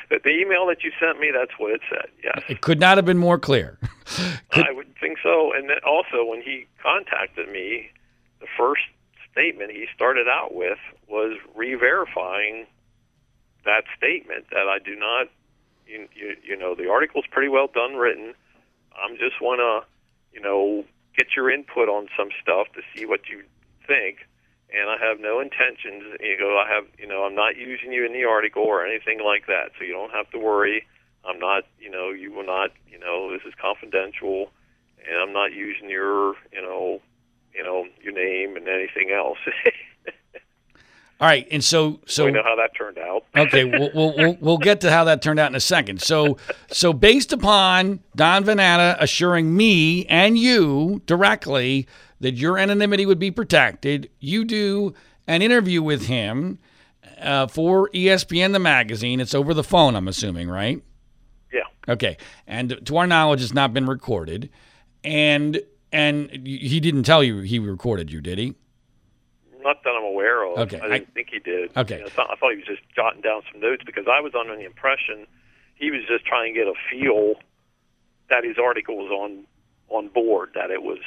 that's 0.09 0.23
the 0.23 0.29
email 0.29 0.65
that 0.67 0.81
you 0.81 0.91
sent 0.97 1.19
me. 1.19 1.29
That's 1.33 1.51
what 1.57 1.73
it 1.73 1.81
said. 1.89 2.07
Yes, 2.23 2.43
It 2.47 2.61
could 2.61 2.79
not 2.79 2.97
have 2.97 3.05
been 3.05 3.17
more 3.17 3.37
clear. 3.37 3.77
I 4.53 4.71
would 4.71 4.95
think 5.01 5.17
so. 5.21 5.51
And 5.53 5.69
then 5.69 5.77
also, 5.85 6.23
when 6.23 6.41
he 6.41 6.67
contacted 6.81 7.49
me, 7.49 7.89
the 8.39 8.47
first 8.57 8.83
statement 9.35 9.71
he 9.71 9.85
started 9.93 10.27
out 10.27 10.55
with 10.55 10.79
was 11.07 11.37
re-verifying 11.55 12.65
that 13.65 13.83
statement 13.97 14.45
that 14.51 14.67
I 14.69 14.79
do 14.79 14.95
not. 14.95 15.27
You, 15.85 16.07
you, 16.15 16.35
you 16.41 16.57
know, 16.57 16.73
the 16.73 16.89
article's 16.89 17.25
pretty 17.29 17.49
well 17.49 17.67
done, 17.67 17.95
written. 17.95 18.33
I'm 18.95 19.17
just 19.17 19.41
want 19.41 19.59
to, 19.59 19.85
you 20.33 20.41
know, 20.41 20.85
get 21.17 21.35
your 21.35 21.51
input 21.51 21.89
on 21.89 22.07
some 22.17 22.29
stuff 22.41 22.67
to 22.75 22.81
see 22.95 23.05
what 23.05 23.27
you 23.29 23.43
think. 23.85 24.25
And 24.73 24.89
I 24.89 24.97
have 24.97 25.19
no 25.19 25.39
intentions. 25.39 26.17
You 26.19 26.37
go, 26.39 26.57
I 26.57 26.67
have, 26.73 26.85
you 26.97 27.07
know, 27.07 27.23
I'm 27.23 27.35
not 27.35 27.57
using 27.57 27.91
you 27.91 28.05
in 28.05 28.13
the 28.13 28.23
article 28.23 28.63
or 28.63 28.85
anything 28.85 29.19
like 29.23 29.47
that. 29.47 29.71
So 29.77 29.83
you 29.83 29.93
don't 29.93 30.11
have 30.11 30.29
to 30.31 30.39
worry. 30.39 30.87
I'm 31.27 31.39
not, 31.39 31.63
you 31.79 31.89
know, 31.89 32.09
you 32.09 32.31
will 32.33 32.45
not, 32.45 32.71
you 32.89 32.99
know, 32.99 33.31
this 33.31 33.41
is 33.47 33.53
confidential, 33.59 34.51
and 35.07 35.17
I'm 35.17 35.33
not 35.33 35.53
using 35.53 35.89
your, 35.89 36.35
you 36.53 36.61
know, 36.61 37.01
you 37.55 37.63
know, 37.63 37.85
your 38.01 38.13
name 38.13 38.55
and 38.55 38.67
anything 38.67 39.11
else. 39.11 39.37
All 41.21 41.27
right, 41.27 41.47
and 41.49 41.63
so 41.63 42.01
so 42.05 42.25
we 42.25 42.31
know 42.31 42.43
how 42.43 42.57
that 42.57 42.71
turned 42.77 42.97
out. 42.97 43.23
okay, 43.37 43.63
we'll, 43.63 43.89
we'll 43.95 44.13
we'll 44.17 44.37
we'll 44.41 44.57
get 44.57 44.81
to 44.81 44.91
how 44.91 45.05
that 45.05 45.21
turned 45.21 45.39
out 45.39 45.49
in 45.49 45.55
a 45.55 45.61
second. 45.61 46.01
So 46.01 46.37
so 46.67 46.91
based 46.91 47.31
upon 47.31 48.01
Don 48.17 48.43
Van 48.43 48.57
Natta 48.57 48.97
assuring 49.01 49.55
me 49.55 50.05
and 50.07 50.37
you 50.37 51.01
directly 51.05 51.87
that 52.19 52.33
your 52.33 52.57
anonymity 52.57 53.05
would 53.05 53.19
be 53.19 53.31
protected, 53.31 54.09
you 54.19 54.43
do 54.43 54.93
an 55.25 55.41
interview 55.41 55.81
with 55.81 56.07
him 56.07 56.59
uh, 57.21 57.47
for 57.47 57.89
ESPN 57.91 58.51
the 58.51 58.59
magazine. 58.59 59.21
It's 59.21 59.33
over 59.33 59.53
the 59.53 59.63
phone, 59.63 59.95
I'm 59.95 60.09
assuming, 60.09 60.49
right? 60.49 60.81
yeah. 61.53 61.63
Okay, 61.87 62.17
and 62.45 62.77
to 62.85 62.97
our 62.97 63.07
knowledge, 63.07 63.41
it's 63.41 63.53
not 63.53 63.73
been 63.73 63.85
recorded, 63.85 64.49
and 65.03 65.61
and 65.91 66.29
he 66.45 66.79
didn't 66.79 67.03
tell 67.03 67.23
you 67.23 67.39
he 67.41 67.59
recorded 67.59 68.11
you, 68.11 68.21
did 68.21 68.37
he? 68.37 68.55
Not 69.61 69.83
that 69.83 69.91
I'm 69.97 70.03
aware 70.03 70.43
of. 70.45 70.59
Okay, 70.59 70.79
I 70.79 70.99
didn't 70.99 71.13
think 71.13 71.29
he 71.31 71.39
did. 71.39 71.75
Okay. 71.75 71.97
You 71.97 72.01
know, 72.03 72.07
I 72.17 72.35
thought 72.35 72.51
he 72.51 72.57
was 72.57 72.65
just 72.67 72.81
jotting 72.95 73.21
down 73.21 73.41
some 73.51 73.59
notes 73.61 73.83
because 73.85 74.05
I 74.11 74.21
was 74.21 74.33
under 74.39 74.55
the 74.55 74.63
impression 74.65 75.25
he 75.73 75.89
was 75.91 76.01
just 76.07 76.25
trying 76.25 76.53
to 76.53 76.59
get 76.59 76.67
a 76.67 76.73
feel 76.91 77.35
that 78.29 78.43
his 78.43 78.57
article 78.61 78.97
was 78.97 79.11
on 79.11 79.45
on 79.89 80.07
board, 80.09 80.51
that 80.55 80.71
it 80.71 80.81
was 80.83 80.99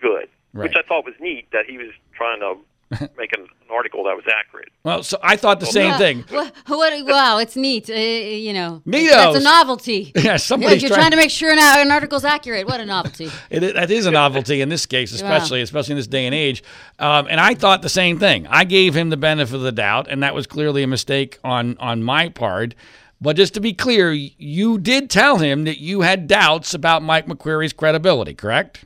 good, 0.00 0.28
Right. 0.52 0.68
which 0.68 0.76
I 0.76 0.82
thought 0.86 1.04
was 1.04 1.14
neat. 1.20 1.48
That 1.52 1.66
he 1.68 1.76
was 1.78 1.90
trying 2.14 2.40
to 2.40 2.56
make 3.18 3.32
an, 3.32 3.40
an 3.42 3.48
article 3.70 4.04
that 4.04 4.14
was 4.14 4.24
accurate. 4.28 4.68
Well, 4.84 5.02
so 5.02 5.18
I 5.22 5.36
thought 5.36 5.58
the 5.60 5.66
same 5.66 5.88
Yeah. 5.90 5.98
thing. 5.98 6.24
What, 6.28 6.54
what, 6.66 7.04
wow, 7.06 7.38
it's 7.38 7.56
neat. 7.56 7.90
Uh, 7.90 7.94
you 7.94 8.52
know, 8.52 8.82
Neatos. 8.86 9.10
That's 9.10 9.36
a 9.38 9.42
novelty. 9.42 10.12
Yeah, 10.14 10.22
Yeah, 10.24 10.36
somebody's 10.36 10.82
you're 10.82 10.92
trying 10.94 11.10
to 11.10 11.16
make 11.16 11.30
sure 11.30 11.50
an, 11.50 11.58
an 11.58 11.90
article's 11.90 12.24
accurate. 12.24 12.66
What 12.68 12.80
a 12.80 12.86
novelty. 12.86 13.30
It, 13.50 13.62
is- 13.62 13.72
that 13.74 13.90
is 13.90 14.06
a 14.06 14.10
novelty 14.10 14.60
in 14.60 14.68
this 14.68 14.86
case, 14.86 15.12
especially 15.12 15.62
especially 15.62 15.92
in 15.92 15.96
this 15.98 16.06
day 16.06 16.26
and 16.26 16.34
age. 16.34 16.62
Um, 16.98 17.26
and 17.28 17.40
I 17.40 17.54
thought 17.54 17.82
the 17.82 17.88
same 17.88 18.18
thing. 18.18 18.46
I 18.48 18.64
gave 18.64 18.94
him 18.94 19.10
the 19.10 19.16
benefit 19.16 19.54
of 19.54 19.62
the 19.62 19.72
doubt, 19.72 20.06
and 20.08 20.22
that 20.22 20.34
was 20.34 20.46
clearly 20.46 20.82
a 20.82 20.86
mistake 20.86 21.38
on 21.42 21.76
on 21.78 22.02
my 22.02 22.28
part. 22.28 22.74
But 23.20 23.34
just 23.34 23.54
to 23.54 23.60
be 23.60 23.72
clear, 23.72 24.12
you 24.12 24.78
did 24.78 25.08
tell 25.08 25.38
him 25.38 25.64
that 25.64 25.78
you 25.78 26.02
had 26.02 26.28
doubts 26.28 26.74
about 26.74 27.02
Mike 27.02 27.26
McQueary's 27.26 27.72
credibility, 27.72 28.34
correct? 28.34 28.84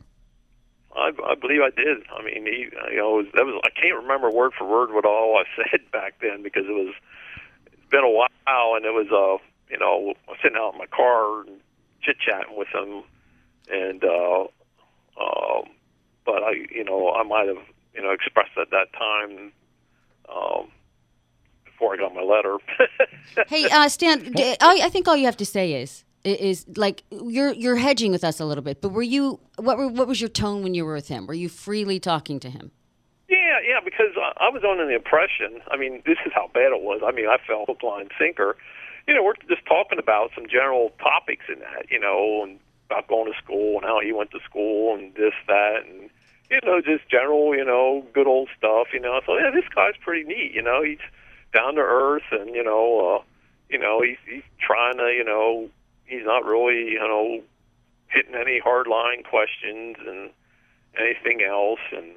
I, 0.96 1.12
I 1.24 1.34
believe 1.34 1.60
I 1.62 1.70
did. 1.70 1.98
I 2.12 2.22
mean, 2.22 2.46
he, 2.46 2.68
you 2.90 2.96
know, 2.96 3.10
was, 3.10 3.26
that 3.34 3.44
was 3.44 3.60
I 3.64 3.70
can't 3.70 4.02
remember 4.02 4.30
word 4.30 4.52
for 4.56 4.66
word 4.66 4.92
what 4.92 5.04
all 5.04 5.38
I 5.38 5.44
said 5.70 5.80
back 5.92 6.14
then 6.20 6.42
because 6.42 6.64
it 6.66 6.72
was 6.72 6.94
it's 7.66 7.90
been 7.90 8.04
a 8.04 8.10
while, 8.10 8.74
and 8.74 8.84
it 8.84 8.92
was 8.92 9.08
uh, 9.12 9.42
you 9.70 9.78
know, 9.78 10.14
I 10.28 10.34
sitting 10.42 10.58
out 10.58 10.72
in 10.72 10.78
my 10.78 10.86
car 10.86 11.42
and 11.42 11.60
chit 12.02 12.16
chatting 12.18 12.56
with 12.56 12.68
him, 12.68 13.02
and 13.70 14.02
uh, 14.04 14.42
um, 15.20 15.64
but 16.24 16.42
I, 16.42 16.66
you 16.70 16.84
know, 16.84 17.12
I 17.12 17.22
might 17.22 17.46
have 17.46 17.64
you 17.94 18.02
know 18.02 18.10
expressed 18.10 18.56
at 18.60 18.70
that 18.70 18.92
time. 18.92 19.52
Um, 20.28 20.68
before 21.64 21.94
I 21.94 21.96
got 21.96 22.14
my 22.14 22.22
letter, 22.22 22.58
Hey, 23.48 23.68
uh, 23.68 23.88
Stan, 23.88 24.32
I 24.36 24.88
think 24.90 25.08
all 25.08 25.16
you 25.16 25.24
have 25.24 25.36
to 25.38 25.46
say 25.46 25.72
is 25.72 26.04
is 26.24 26.66
like 26.76 27.02
you're 27.10 27.52
you're 27.52 27.76
hedging 27.76 28.12
with 28.12 28.24
us 28.24 28.40
a 28.40 28.44
little 28.44 28.62
bit. 28.62 28.80
But 28.80 28.90
were 28.90 29.02
you 29.02 29.40
what 29.56 29.78
were, 29.78 29.88
what 29.88 30.06
was 30.06 30.20
your 30.20 30.28
tone 30.28 30.62
when 30.62 30.74
you 30.74 30.84
were 30.84 30.94
with 30.94 31.08
him? 31.08 31.26
Were 31.26 31.34
you 31.34 31.48
freely 31.48 31.98
talking 32.00 32.40
to 32.40 32.50
him? 32.50 32.70
Yeah, 33.28 33.60
yeah, 33.66 33.80
because 33.84 34.16
I, 34.16 34.46
I 34.46 34.50
was 34.50 34.62
under 34.68 34.86
the 34.86 34.94
impression. 34.94 35.60
I 35.70 35.76
mean, 35.76 36.02
this 36.04 36.18
is 36.26 36.32
how 36.34 36.50
bad 36.52 36.72
it 36.72 36.82
was. 36.82 37.00
I 37.06 37.12
mean, 37.12 37.26
I 37.26 37.38
fell 37.46 37.64
hook, 37.66 37.82
line, 37.82 38.08
sinker. 38.18 38.56
You 39.06 39.14
know, 39.14 39.22
we're 39.22 39.34
just 39.48 39.64
talking 39.66 39.98
about 39.98 40.30
some 40.34 40.46
general 40.46 40.90
topics 40.98 41.44
in 41.48 41.60
that. 41.60 41.90
You 41.90 42.00
know, 42.00 42.42
and 42.42 42.58
about 42.90 43.06
going 43.08 43.32
to 43.32 43.38
school 43.38 43.76
and 43.76 43.84
how 43.84 44.00
he 44.00 44.12
went 44.12 44.32
to 44.32 44.40
school 44.40 44.96
and 44.96 45.14
this, 45.14 45.34
that, 45.46 45.84
and 45.86 46.10
you 46.50 46.58
know, 46.64 46.80
just 46.80 47.08
general, 47.08 47.54
you 47.54 47.64
know, 47.64 48.04
good 48.12 48.26
old 48.26 48.48
stuff. 48.58 48.88
You 48.92 49.00
know, 49.00 49.20
so 49.24 49.38
yeah, 49.38 49.50
this 49.54 49.68
guy's 49.74 49.94
pretty 50.02 50.24
neat. 50.24 50.52
You 50.52 50.62
know, 50.62 50.82
he's 50.82 50.98
down 51.54 51.76
to 51.76 51.80
earth, 51.80 52.26
and 52.32 52.54
you 52.54 52.64
know, 52.64 53.16
uh, 53.20 53.22
you 53.68 53.78
know, 53.78 54.02
he's 54.02 54.18
he's 54.28 54.42
trying 54.60 54.98
to, 54.98 55.12
you 55.12 55.24
know, 55.24 55.70
he's 56.10 56.24
not 56.26 56.44
really, 56.44 56.90
you 56.90 56.98
know, 56.98 57.40
hitting 58.08 58.34
any 58.34 58.58
hard 58.58 58.86
line 58.86 59.22
questions 59.22 59.96
and 60.06 60.30
anything 60.98 61.42
else, 61.42 61.78
and 61.96 62.08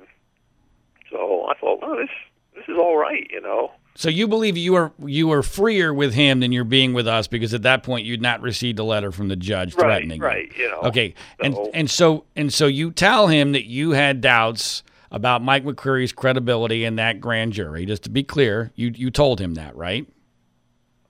so 1.12 1.46
I 1.48 1.54
thought, 1.60 1.82
well, 1.82 1.96
this 1.98 2.10
this 2.56 2.64
is 2.68 2.78
all 2.78 2.98
right. 2.98 3.28
you 3.32 3.40
know. 3.42 3.72
So 3.96 4.10
you 4.10 4.28
believe 4.28 4.58
you 4.58 4.74
are 4.76 4.92
you 5.06 5.28
were 5.28 5.44
freer 5.44 5.94
with 5.94 6.16
him 6.16 6.40
than 6.40 6.52
you're 6.52 6.64
being 6.64 6.94
with 6.94 7.08
us 7.08 7.28
because 7.28 7.54
at 7.54 7.62
that 7.62 7.84
point 7.84 8.06
you'd 8.08 8.22
not 8.24 8.42
received 8.42 8.80
a 8.80 8.84
letter 8.84 9.12
from 9.12 9.28
the 9.28 9.36
judge 9.36 9.76
Right, 9.76 9.82
threatening 9.86 10.18
you. 10.20 10.26
right, 10.26 10.52
you 10.58 10.68
know. 10.70 10.80
Okay, 10.86 11.14
and 11.40 11.54
So- 11.54 11.72
and 11.76 11.90
so 11.92 12.26
and 12.36 12.52
so 12.52 12.66
you 12.66 12.90
tell 12.92 13.28
him 13.28 13.52
that 13.52 13.66
you 13.66 13.92
had 13.92 14.20
doubts 14.20 14.82
about 15.12 15.44
Mike 15.44 15.64
McQueary's 15.64 16.12
credibility 16.12 16.84
in 16.86 16.96
that 16.96 17.22
grand 17.22 17.54
jury. 17.54 17.86
Just 17.86 18.02
to 18.06 18.10
be 18.10 18.24
clear, 18.24 18.72
you 18.76 18.92
you 18.96 19.12
told 19.12 19.40
him 19.40 19.54
that, 19.54 19.76
right? 19.76 20.08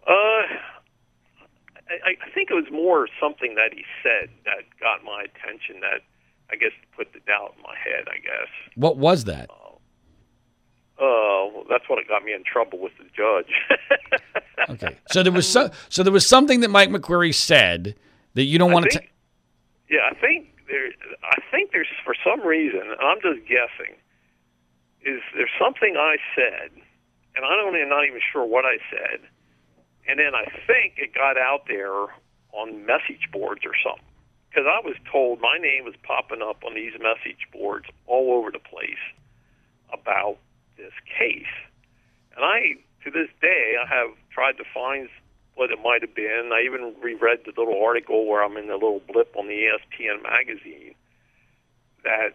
Uh, 0.06 0.42
I, 2.04 2.12
I 2.26 2.30
think 2.34 2.52
it 2.52 2.56
was 2.56 2.70
more 2.72 3.08
something 3.22 3.56
that 3.56 3.74
he 3.74 3.84
said 4.02 4.30
that 4.46 4.64
got 4.80 5.04
my 5.04 5.24
attention. 5.24 5.80
That 5.82 6.02
I 6.52 6.56
guess 6.56 6.72
put 6.96 7.14
the 7.14 7.20
doubt 7.20 7.56
in 7.58 7.64
my 7.64 7.76
head. 7.76 8.06
I 8.08 8.18
guess. 8.18 8.50
What 8.76 8.98
was 8.98 9.26
that? 9.26 9.50
Uh, 11.00 11.50
well, 11.50 11.64
that's 11.70 11.90
what 11.90 12.00
it 12.00 12.08
got 12.08 12.24
me 12.24 12.34
in 12.34 12.44
trouble 12.44 12.80
with 12.80 12.94
the 12.98 13.06
judge. 13.16 13.54
Okay, 14.70 14.96
so 15.12 15.24
there 15.24 15.32
was 15.34 15.48
so 15.48 15.70
so 15.90 16.04
there 16.04 16.14
was 16.14 16.26
something 16.26 16.62
that 16.62 16.70
Mike 16.70 16.90
McQueary 16.90 17.34
said 17.36 17.96
that 18.36 18.44
you 18.44 18.58
don't 18.58 18.72
want 18.72 18.90
to. 18.92 19.02
yeah, 19.90 20.00
I 20.10 20.14
think 20.16 20.48
there. 20.70 20.88
I 21.24 21.42
think 21.52 21.72
there's 21.74 21.88
for 22.06 22.16
some 22.24 22.40
reason, 22.48 22.80
and 22.80 23.02
I'm 23.02 23.20
just 23.20 23.42
guessing, 23.42 23.96
is 25.02 25.22
there's 25.36 25.52
something 25.60 25.98
I 25.98 26.16
said, 26.34 26.72
and 27.36 27.44
I 27.44 27.56
don't 27.58 27.76
even 27.76 27.90
not 27.90 28.06
even 28.06 28.22
sure 28.32 28.46
what 28.46 28.64
I 28.64 28.78
said, 28.90 29.20
and 30.08 30.20
then 30.20 30.36
I 30.36 30.46
think 30.68 30.96
it 30.98 31.14
got 31.14 31.38
out 31.38 31.66
there 31.68 32.08
on 32.52 32.86
message 32.86 33.30
boards 33.32 33.62
or 33.66 33.74
something. 33.84 34.06
Because 34.50 34.70
I 34.70 34.86
was 34.86 34.96
told 35.12 35.42
my 35.42 35.58
name 35.58 35.84
was 35.84 35.96
popping 36.04 36.42
up 36.42 36.64
on 36.64 36.76
these 36.76 36.94
message 37.02 37.48
boards 37.52 37.88
all 38.06 38.38
over 38.38 38.52
the 38.52 38.60
place 38.60 39.02
about 39.92 40.38
this 40.78 40.94
case, 41.18 41.50
and 42.36 42.46
I 42.46 42.78
to 43.04 43.12
this 43.12 43.30
day 43.42 43.76
I 43.82 43.88
have 43.88 44.16
tried 44.32 44.58
to 44.58 44.64
find 44.74 45.10
what 45.56 45.72
it 45.72 45.80
might 45.84 46.02
have 46.02 46.16
been. 46.16 46.52
I 46.54 46.66
even 46.66 46.94
reread 47.02 47.40
the 47.46 47.54
little 47.58 47.82
article 47.84 48.26
where 48.28 48.44
I'm 48.44 48.58
in 48.58 48.68
the 48.68 48.74
little 48.74 49.02
blip 49.12 49.36
on 49.38 49.48
the 49.48 49.54
ESPN 49.54 50.24
magazine 50.24 50.96
that 52.04 52.34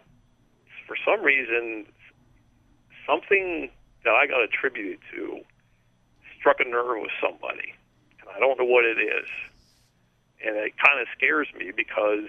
for 0.87 0.95
some 1.05 1.23
reason 1.23 1.85
something 3.05 3.69
that 4.03 4.13
I 4.13 4.27
got 4.27 4.43
attributed 4.43 4.99
to 5.11 5.39
struck 6.39 6.59
a 6.59 6.67
nerve 6.67 7.01
with 7.01 7.11
somebody. 7.21 7.73
And 8.21 8.29
I 8.35 8.39
don't 8.39 8.57
know 8.59 8.65
what 8.65 8.85
it 8.85 8.97
is. 8.97 9.27
And 10.45 10.55
it 10.55 10.73
kind 10.77 10.99
of 11.01 11.07
scares 11.15 11.47
me 11.57 11.71
because 11.75 12.25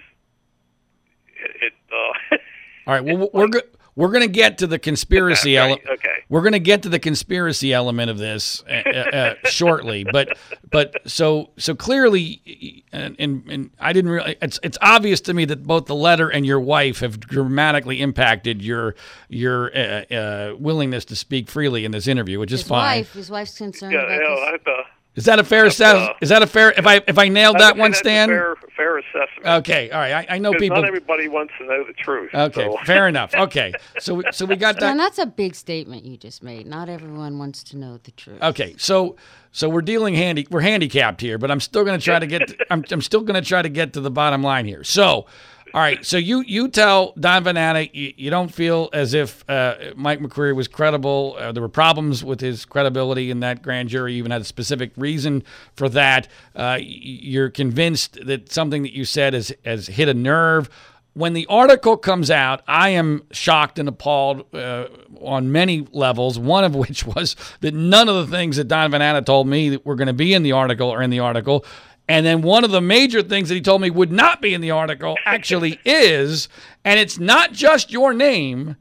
it, 1.27 1.51
it 1.61 1.73
uh, 1.91 2.35
All 2.87 2.93
right, 2.93 3.03
well 3.03 3.29
we're 3.33 3.47
go- 3.47 3.59
we're 4.01 4.11
going 4.11 4.21
to 4.23 4.27
get 4.27 4.57
to 4.57 4.67
the 4.67 4.79
conspiracy 4.79 5.55
Right, 5.57 5.63
element. 5.69 5.81
okay. 5.93 6.09
We're 6.27 6.41
going 6.41 6.53
to 6.53 6.59
get 6.59 6.81
to 6.83 6.89
the 6.89 6.97
conspiracy 6.99 7.71
element 7.73 8.09
of 8.09 8.17
this 8.17 8.63
uh, 8.69 8.71
uh, 8.85 8.89
uh, 8.89 9.33
shortly, 9.49 10.05
but 10.11 10.37
but 10.71 10.95
so 11.05 11.51
so 11.57 11.75
clearly, 11.75 12.83
and, 12.91 13.15
and 13.19 13.43
and 13.51 13.69
I 13.79 13.91
didn't 13.93 14.11
really. 14.11 14.37
It's 14.41 14.59
it's 14.63 14.77
obvious 14.81 15.21
to 15.21 15.33
me 15.33 15.45
that 15.45 15.63
both 15.63 15.85
the 15.85 15.95
letter 15.95 16.29
and 16.29 16.45
your 16.45 16.59
wife 16.59 16.99
have 17.01 17.19
dramatically 17.19 18.01
impacted 18.01 18.61
your 18.61 18.95
your 19.29 19.75
uh, 19.75 20.05
uh, 20.13 20.55
willingness 20.57 21.05
to 21.05 21.15
speak 21.15 21.49
freely 21.49 21.83
in 21.85 21.91
this 21.91 22.07
interview, 22.07 22.39
which 22.39 22.51
is 22.53 22.61
His 22.61 22.69
fine. 22.69 22.99
wife, 22.99 23.13
his 23.13 23.29
wife's 23.29 23.57
concerned 23.57 23.93
yeah, 23.93 24.03
about 24.03 24.21
you 24.21 24.29
this. 24.29 24.39
I 24.39 24.51
have 24.51 24.63
to, 24.63 24.83
Is 25.13 25.25
that 25.25 25.39
a 25.39 25.43
fair 25.43 25.65
assess? 25.65 25.95
uh, 26.09 26.13
Is 26.21 26.29
that 26.29 26.41
a 26.41 26.47
fair? 26.47 26.71
If 26.77 26.87
I 26.87 27.01
if 27.05 27.17
I 27.17 27.27
nailed 27.27 27.59
that 27.59 27.75
one, 27.75 27.93
Stan? 27.93 28.29
A 28.29 28.33
fair, 28.33 28.55
fair 28.77 28.97
assessment. 28.97 29.45
Okay, 29.45 29.91
all 29.91 29.99
right. 29.99 30.25
I, 30.29 30.35
I 30.35 30.37
know 30.37 30.53
people. 30.53 30.77
not 30.77 30.87
everybody 30.87 31.27
wants 31.27 31.53
to 31.57 31.65
know 31.65 31.83
the 31.85 31.91
truth. 31.93 32.33
Okay, 32.33 32.63
so- 32.71 32.77
fair 32.85 33.07
enough. 33.09 33.33
Okay, 33.41 33.73
so 33.99 34.21
so 34.31 34.45
we 34.45 34.55
got 34.55 34.79
that. 34.79 34.91
And 34.91 34.99
that's 34.99 35.17
a 35.17 35.25
big 35.25 35.55
statement 35.55 36.05
you 36.05 36.15
just 36.15 36.43
made. 36.43 36.65
Not 36.65 36.87
everyone 36.87 37.39
wants 37.39 37.61
to 37.65 37.77
know 37.77 37.99
the 38.03 38.11
truth. 38.11 38.41
Okay, 38.41 38.75
so 38.77 39.17
so 39.51 39.67
we're 39.67 39.81
dealing 39.81 40.13
handy 40.15 40.47
we're 40.49 40.61
handicapped 40.61 41.19
here, 41.19 41.37
but 41.37 41.51
I'm 41.51 41.59
still 41.59 41.83
going 41.83 41.99
to 41.99 42.03
try 42.03 42.19
to 42.19 42.27
get 42.27 42.47
to, 42.47 42.55
I'm 42.69 42.85
I'm 42.91 43.01
still 43.01 43.21
going 43.21 43.41
to 43.41 43.45
try 43.47 43.61
to 43.61 43.69
get 43.69 43.91
to 43.93 44.01
the 44.01 44.11
bottom 44.11 44.41
line 44.43 44.65
here. 44.65 44.83
So, 44.85 45.25
all 45.73 45.81
right, 45.81 46.05
so 46.05 46.17
you 46.17 46.41
you 46.41 46.67
tell 46.67 47.13
Don 47.19 47.43
Van 47.43 47.55
Natta 47.55 47.95
you, 47.95 48.13
you 48.17 48.29
don't 48.29 48.53
feel 48.53 48.89
as 48.93 49.13
if 49.13 49.47
uh, 49.49 49.75
Mike 49.95 50.19
McQueary 50.19 50.55
was 50.55 50.67
credible. 50.67 51.35
Uh, 51.39 51.51
there 51.51 51.61
were 51.61 51.69
problems 51.69 52.23
with 52.23 52.41
his 52.41 52.65
credibility 52.65 53.31
in 53.31 53.39
that 53.39 53.61
grand 53.61 53.89
jury. 53.89 54.13
You 54.13 54.19
even 54.19 54.31
had 54.31 54.41
a 54.41 54.45
specific 54.45 54.91
reason 54.97 55.43
for 55.75 55.87
that. 55.89 56.27
Uh, 56.55 56.77
you're 56.81 57.49
convinced 57.49 58.19
that 58.25 58.51
something 58.51 58.83
that 58.83 58.93
you 58.93 59.05
said 59.05 59.33
has 59.33 59.53
has 59.63 59.87
hit 59.87 60.09
a 60.09 60.13
nerve 60.13 60.69
when 61.13 61.33
the 61.33 61.45
article 61.47 61.97
comes 61.97 62.31
out, 62.31 62.61
I 62.67 62.89
am 62.89 63.23
shocked 63.31 63.79
and 63.79 63.89
appalled 63.89 64.53
uh, 64.55 64.87
on 65.19 65.51
many 65.51 65.85
levels. 65.91 66.39
One 66.39 66.63
of 66.63 66.73
which 66.73 67.05
was 67.15 67.35
that 67.59 67.73
none 67.73 68.07
of 68.07 68.15
the 68.15 68.27
things 68.27 68.57
that 68.57 68.67
Don 68.67 68.91
Van 68.91 69.01
Natta 69.01 69.21
told 69.21 69.47
me 69.47 69.69
that 69.69 69.85
were 69.85 69.95
going 69.95 70.07
to 70.07 70.13
be 70.13 70.33
in 70.33 70.43
the 70.43 70.53
article 70.53 70.89
are 70.89 71.01
in 71.01 71.09
the 71.09 71.19
article. 71.19 71.65
And 72.07 72.25
then 72.25 72.41
one 72.41 72.63
of 72.63 72.71
the 72.71 72.81
major 72.81 73.21
things 73.21 73.49
that 73.49 73.55
he 73.55 73.61
told 73.61 73.81
me 73.81 73.89
would 73.89 74.11
not 74.11 74.41
be 74.41 74.53
in 74.53 74.61
the 74.61 74.71
article 74.71 75.17
actually 75.25 75.79
is, 75.85 76.49
and 76.83 76.99
it's 76.99 77.19
not 77.19 77.53
just 77.53 77.91
your 77.91 78.13
name, 78.13 78.75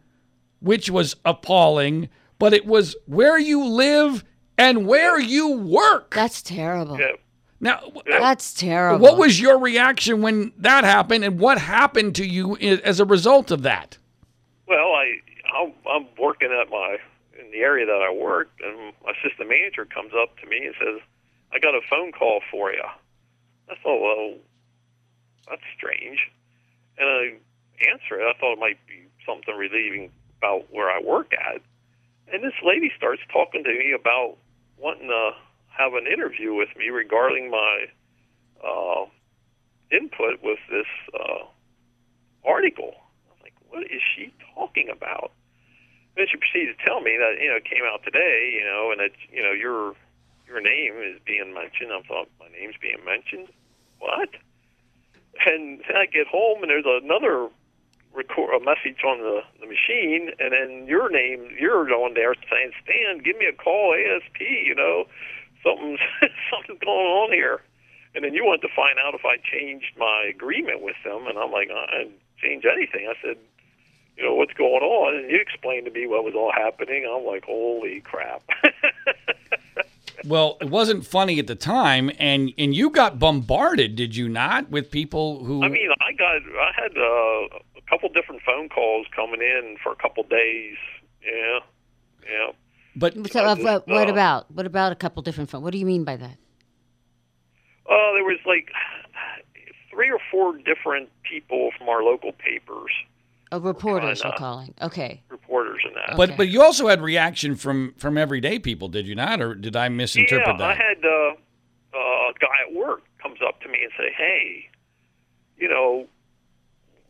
which 0.61 0.91
was 0.91 1.17
appalling, 1.25 2.09
but 2.39 2.53
it 2.53 2.67
was 2.67 2.97
where 3.07 3.39
you 3.39 3.65
live 3.65 4.25
and 4.59 4.87
where 4.87 5.19
you 5.19 5.53
work. 5.53 6.15
That's 6.15 6.43
terrible. 6.43 6.99
Yeah. 6.99 7.13
Now, 7.63 7.93
That's 8.07 8.55
terrible. 8.55 9.03
what 9.03 9.19
was 9.19 9.39
your 9.39 9.59
reaction 9.59 10.23
when 10.23 10.53
that 10.57 10.83
happened, 10.83 11.25
and 11.25 11.39
what 11.39 11.59
happened 11.59 12.15
to 12.15 12.27
you 12.27 12.57
as 12.57 13.01
a 13.01 13.05
result 13.05 13.51
of 13.51 13.63
that? 13.63 13.99
Well, 14.67 14.79
I 14.79 15.17
I'm, 15.55 15.73
I'm 15.87 16.07
working 16.19 16.49
at 16.51 16.71
my 16.71 16.97
in 17.39 17.51
the 17.51 17.59
area 17.59 17.85
that 17.85 18.01
I 18.01 18.13
work, 18.13 18.51
and 18.65 18.95
my 19.05 19.13
assistant 19.13 19.51
manager 19.51 19.85
comes 19.85 20.13
up 20.21 20.39
to 20.39 20.47
me 20.47 20.65
and 20.65 20.75
says, 20.79 21.03
"I 21.53 21.59
got 21.59 21.75
a 21.75 21.81
phone 21.91 22.13
call 22.13 22.41
for 22.51 22.73
you." 22.73 22.83
I 23.71 23.75
thought, 23.83 24.03
well, 24.03 24.35
that's 25.49 25.63
strange, 25.77 26.19
and 26.99 27.09
I 27.09 27.91
answer 27.91 28.21
it. 28.21 28.25
I 28.25 28.39
thought 28.39 28.55
it 28.55 28.59
might 28.59 28.85
be 28.87 29.07
something 29.25 29.55
relieving 29.55 30.11
about 30.39 30.67
where 30.73 30.91
I 30.91 31.01
work 31.01 31.33
at, 31.33 31.63
and 32.33 32.43
this 32.43 32.59
lady 32.65 32.91
starts 32.97 33.23
talking 33.33 33.65
to 33.65 33.71
me 33.71 33.93
about 33.99 34.37
wanting 34.79 35.09
to 35.09 35.33
have 35.69 35.95
an 35.95 36.07
interview 36.07 36.55
with 36.55 36.69
me 36.77 36.89
regarding 36.89 37.51
my 37.51 37.87
uh, 38.65 39.07
input 39.91 40.43
with 40.43 40.59
this 40.71 40.89
uh, 41.15 41.45
article. 42.45 42.95
I 42.95 43.33
was 43.33 43.41
like, 43.43 43.55
what 43.69 43.85
is 43.85 44.03
she 44.17 44.33
talking 44.55 44.89
about? 44.91 45.33
Then 46.17 46.27
she 46.31 46.37
proceeded 46.37 46.77
to 46.77 46.85
tell 46.85 47.01
me 47.01 47.17
that 47.19 47.41
you 47.41 47.49
know 47.49 47.57
it 47.57 47.65
came 47.65 47.87
out 47.87 48.03
today, 48.03 48.53
you 48.59 48.65
know, 48.65 48.91
and 48.91 49.01
that 49.01 49.15
you 49.31 49.43
know 49.43 49.53
your 49.53 49.95
your 50.47 50.61
name 50.61 50.99
is 50.99 51.21
being 51.25 51.55
mentioned. 51.55 51.95
I 51.95 52.03
thought 52.07 52.29
my 52.39 52.49
name's 52.51 52.75
being 52.83 53.03
mentioned. 53.07 53.49
What? 54.01 54.31
And 55.47 55.81
then 55.87 55.97
I 55.97 56.07
get 56.07 56.27
home 56.27 56.63
and 56.63 56.71
there's 56.71 56.85
another 56.85 57.49
record 58.13 58.55
a 58.55 58.65
message 58.65 59.05
on 59.07 59.21
the, 59.21 59.41
the 59.61 59.67
machine, 59.67 60.31
and 60.39 60.53
then 60.53 60.87
your 60.87 61.09
name 61.11 61.49
you're 61.59 61.89
on 61.95 62.15
there 62.15 62.35
saying, 62.51 62.73
"Stan, 62.83 63.19
give 63.19 63.39
me 63.39 63.47
a 63.47 63.53
call, 63.53 63.95
ASP." 63.95 64.41
You 64.41 64.75
know, 64.75 65.07
something's 65.65 66.01
something's 66.51 66.81
going 66.81 67.07
on 67.07 67.33
here. 67.33 67.63
And 68.15 68.25
then 68.25 68.35
you 68.35 68.45
wanted 68.45 68.63
to 68.63 68.75
find 68.75 68.99
out 68.99 69.15
if 69.15 69.25
I 69.25 69.37
changed 69.39 69.95
my 69.97 70.27
agreement 70.29 70.83
with 70.83 70.97
them, 71.05 71.29
and 71.29 71.39
I'm 71.39 71.53
like, 71.53 71.71
I 71.71 71.99
didn't 71.99 72.19
change 72.43 72.65
anything. 72.67 73.07
I 73.07 73.15
said, 73.23 73.37
you 74.17 74.25
know, 74.25 74.35
what's 74.35 74.53
going 74.53 74.83
on? 74.83 75.17
And 75.17 75.31
you 75.31 75.39
explained 75.41 75.87
to 75.87 75.93
me 75.93 76.09
what 76.09 76.25
was 76.25 76.35
all 76.35 76.51
happening. 76.53 77.07
I'm 77.07 77.25
like, 77.25 77.45
holy 77.45 78.01
crap. 78.01 78.43
Well, 80.25 80.59
it 80.61 80.69
wasn't 80.69 81.07
funny 81.07 81.39
at 81.39 81.47
the 81.47 81.55
time, 81.55 82.11
and 82.19 82.53
and 82.59 82.75
you 82.75 82.91
got 82.91 83.19
bombarded, 83.19 83.97
did 83.97 84.17
you 84.17 84.29
not, 84.29 84.71
with 84.71 84.91
people 84.91 85.45
who? 85.45 85.63
I 85.63 85.69
mean, 85.69 85.89
I 86.01 86.13
got, 86.13 86.37
I 86.37 86.73
had 86.75 86.97
uh, 86.97 87.59
a 87.79 87.83
couple 87.89 88.09
different 88.11 88.43
phone 88.43 88.69
calls 88.69 89.07
coming 89.15 89.41
in 89.41 89.77
for 89.83 89.93
a 89.93 89.97
couple 89.97 90.23
days. 90.25 90.77
Yeah, 91.25 91.59
yeah. 92.25 92.53
but 92.97 93.15
So, 93.31 93.45
uh, 93.45 93.57
what, 93.57 93.89
what 93.89 94.09
uh, 94.09 94.13
about? 94.13 94.51
What 94.51 94.67
about 94.67 94.93
a 94.93 94.97
couple 94.97 95.23
different 95.23 95.51
phone? 95.51 95.63
What 95.63 95.73
do 95.73 95.79
you 95.79 95.87
mean 95.87 96.05
by 96.05 96.17
that? 96.17 96.37
Uh, 97.89 98.13
there 98.13 98.25
was 98.25 98.39
like 98.47 98.71
three 99.91 100.11
or 100.11 100.21
four 100.31 100.57
different 100.59 101.09
people 101.23 101.71
from 101.77 101.89
our 101.89 102.03
local 102.03 102.33
papers, 102.33 102.93
Oh, 103.53 103.59
reporters 103.61 104.23
kinda- 104.23 104.35
are 104.35 104.39
calling. 104.39 104.75
Okay. 104.81 105.23
reporters, 105.29 105.83
and 105.85 105.95
that. 105.97 106.17
but 106.17 106.31
Okay. 106.31 106.37
but 106.37 106.49
you 106.49 106.63
also 106.63 106.87
had 106.89 107.01
reaction 107.01 107.57
from 107.57 107.95
from 107.99 108.17
everyday 108.17 108.59
people, 108.59 108.89
did 108.89 109.07
you 109.07 109.15
not, 109.15 109.41
or 109.41 109.55
did 109.55 109.75
I 109.77 109.89
misinterpret 109.89 110.47
yeah, 110.47 110.57
that? 110.57 110.71
I 110.71 110.75
had 110.75 111.05
uh, 111.05 111.35
uh, 111.97 111.99
a 112.31 112.33
guy 112.39 112.57
at 112.69 112.75
work 112.75 113.03
comes 113.23 113.39
up 113.47 113.61
to 113.63 113.69
me 113.69 113.83
and 113.83 113.93
say, 113.99 114.13
"Hey, 114.17 114.69
you 115.59 115.69
know, 115.69 116.07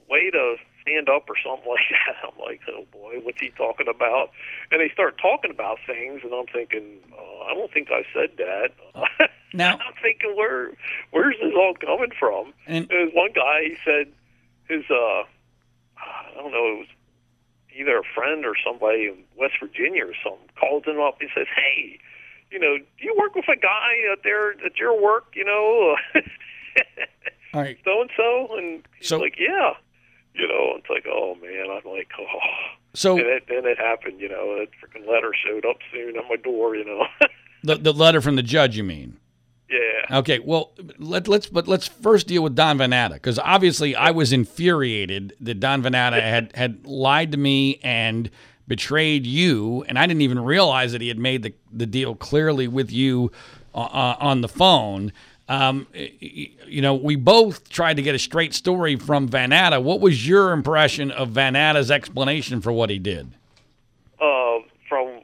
way 0.09 0.31
to 0.31 0.57
stand 0.83 1.09
up 1.09 1.29
or 1.29 1.35
something 1.45 1.69
like 1.69 1.81
that." 1.91 2.17
I'm 2.29 2.39
like, 2.39 2.61
"Oh 2.69 2.87
boy, 2.91 3.21
what's 3.23 3.41
he 3.41 3.51
talking 3.51 3.89
about?" 3.89 4.31
And 4.71 4.81
they 4.81 4.89
start 4.93 5.19
talking 5.21 5.51
about 5.51 5.79
things, 5.87 6.21
and 6.25 6.33
I'm 6.33 6.47
thinking, 6.47 6.99
oh, 7.19 7.47
"I 7.51 7.55
don't 7.55 7.73
think 7.73 7.89
I 7.91 8.05
said 8.15 8.31
that." 8.39 9.31
Now- 9.53 9.79
I'm 9.85 9.95
thinking, 10.01 10.37
"Where, 10.37 10.71
where's 11.11 11.35
this 11.43 11.53
all 11.57 11.75
coming 11.75 12.13
from?" 12.19 12.53
And- 12.67 12.87
There's 12.89 13.13
one 13.13 13.33
guy. 13.35 13.65
He 13.65 13.77
said 13.85 14.07
his, 14.69 14.89
uh, 14.89 15.25
I 16.33 16.43
don't 16.43 16.53
know, 16.53 16.67
it 16.75 16.79
was 16.79 16.87
either 17.77 17.99
a 17.99 18.03
friend 18.15 18.45
or 18.45 18.55
somebody 18.65 19.07
in 19.07 19.25
West 19.37 19.55
Virginia 19.61 20.05
or 20.07 20.15
something 20.25 20.49
calls 20.59 20.85
him 20.85 21.01
up 21.01 21.21
and 21.21 21.31
says, 21.35 21.47
"Hey, 21.55 21.99
you 22.51 22.59
know, 22.59 22.79
do 22.79 22.85
you 23.05 23.15
work 23.19 23.35
with 23.35 23.49
a 23.49 23.57
guy 23.57 23.93
out 24.11 24.21
there 24.25 24.51
at 24.65 24.77
your 24.77 25.01
work? 25.01 25.27
You 25.35 25.45
know, 25.45 25.97
All 27.55 27.61
right. 27.63 27.79
so 27.85 28.01
and 28.01 28.11
so?" 28.17 28.57
And 28.57 28.83
he's 28.99 29.09
So- 29.09 29.19
like, 29.19 29.37
"Yeah." 29.39 29.75
You 30.33 30.47
know, 30.47 30.75
it's 30.77 30.89
like, 30.89 31.07
oh 31.13 31.35
man, 31.43 31.67
I'm 31.69 31.91
like, 31.93 32.09
oh. 32.19 32.25
So 32.95 33.19
And 33.19 33.27
it, 33.27 33.45
then 33.49 33.67
it 33.67 33.79
happened, 33.79 34.21
you 34.21 34.29
know. 34.29 34.57
That 34.61 34.69
freaking 34.81 35.05
letter 35.07 35.33
showed 35.45 35.67
up 35.67 35.79
soon 35.93 36.17
at 36.17 36.23
my 36.31 36.37
door, 36.37 36.77
you 36.77 36.85
know. 36.85 37.05
the 37.65 37.75
the 37.77 37.93
letter 37.93 38.21
from 38.21 38.37
the 38.37 38.43
judge, 38.43 38.77
you 38.77 38.85
mean? 38.85 39.19
Yeah. 39.71 40.19
Okay, 40.19 40.41
well, 40.41 40.73
let, 40.99 41.29
let's 41.29 41.47
but 41.47 41.69
let's 41.69 41.87
first 41.87 42.27
deal 42.27 42.43
with 42.43 42.57
Don 42.57 42.79
Van 42.79 42.91
Natta 42.91 43.15
because 43.15 43.39
obviously 43.39 43.95
I 43.95 44.11
was 44.11 44.33
infuriated 44.33 45.35
that 45.41 45.61
Don 45.61 45.83
Van 45.83 45.93
Natta 45.93 46.21
had 46.21 46.51
had 46.57 46.85
lied 46.85 47.33
to 47.33 47.39
me 47.39 47.79
and 47.83 48.31
betrayed 48.67 49.27
you, 49.27 49.85
and 49.89 49.99
I 49.99 50.07
didn't 50.07 50.23
even 50.23 50.41
realize 50.41 50.91
that 50.93 51.01
he 51.01 51.09
had 51.09 51.19
made 51.19 51.45
the 51.45 51.55
the 51.73 51.87
deal 51.87 52.17
clearly 52.17 52.67
with 52.67 52.91
you 52.91 53.31
uh, 53.75 53.83
uh, 53.83 54.17
on 54.19 54.41
the 54.41 54.49
phone. 54.49 55.13
Um, 55.49 55.87
you 55.93 56.81
know, 56.81 56.95
we 56.95 57.17
both 57.17 57.69
tried 57.69 57.95
to 57.97 58.03
get 58.03 58.15
a 58.15 58.19
straight 58.19 58.55
story 58.55 58.97
from 58.97 59.29
Van 59.29 59.51
Natta. 59.51 59.81
What 59.81 60.01
was 60.01 60.27
your 60.27 60.53
impression 60.53 61.11
of 61.11 61.31
Van 61.31 61.55
Natta's 61.55 61.91
explanation 61.91 62.61
for 62.61 62.73
what 62.73 62.91
he 62.91 62.99
did? 62.99 63.35
uh, 64.21 64.59
from 64.89 65.21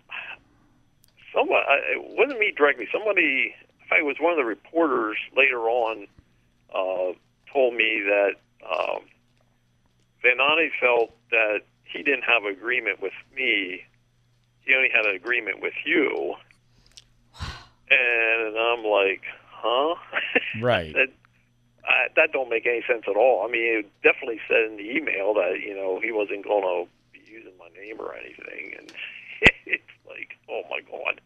somebody. 1.34 1.64
It 1.92 2.16
wasn't 2.16 2.38
me 2.38 2.52
directly. 2.56 2.88
Somebody, 2.92 3.54
in 3.86 3.90
fact, 3.90 4.00
it 4.00 4.04
was 4.04 4.16
one 4.18 4.32
of 4.32 4.36
the 4.36 4.44
reporters 4.44 5.16
later 5.36 5.60
on, 5.68 6.08
uh, 6.74 7.12
told 7.52 7.72
me 7.74 8.02
that 8.04 8.32
um, 8.68 9.02
Van 10.22 10.38
Natta 10.38 10.68
felt 10.80 11.14
that 11.30 11.60
he 11.84 12.02
didn't 12.02 12.24
have 12.24 12.42
an 12.42 12.50
agreement 12.50 13.00
with 13.00 13.12
me. 13.36 13.84
He 14.62 14.74
only 14.74 14.88
had 14.92 15.06
an 15.06 15.14
agreement 15.14 15.62
with 15.62 15.74
you. 15.84 16.34
And 17.88 18.58
I'm 18.58 18.82
like, 18.84 19.22
huh? 19.50 19.94
Right. 20.60 20.92
that 20.94 21.08
I, 21.86 22.08
that 22.16 22.32
don't 22.32 22.48
make 22.48 22.66
any 22.66 22.82
sense 22.88 23.04
at 23.08 23.14
all. 23.16 23.46
I 23.46 23.50
mean, 23.50 23.62
it 23.62 24.02
definitely 24.02 24.40
said 24.48 24.64
in 24.68 24.76
the 24.78 24.90
email 24.90 25.34
that 25.34 25.60
you 25.64 25.76
know 25.76 26.00
he 26.02 26.10
wasn't 26.10 26.42
going 26.42 26.62
to 26.62 26.90
be 27.12 27.20
using 27.30 27.52
my 27.56 27.68
name 27.78 28.00
or 28.00 28.12
anything, 28.16 28.74
and 28.76 28.90
it's 29.66 29.94
like, 30.08 30.34
oh 30.50 30.62
my 30.68 30.80
god, 30.80 31.20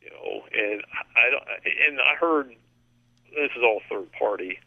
you 0.00 0.10
know. 0.10 0.42
And 0.52 0.82
I 1.16 1.30
don't, 1.30 1.44
and 1.88 2.00
I 2.00 2.16
heard 2.18 2.48
this 3.30 3.50
is 3.56 3.62
all 3.62 3.80
third 3.88 4.10
party 4.12 4.58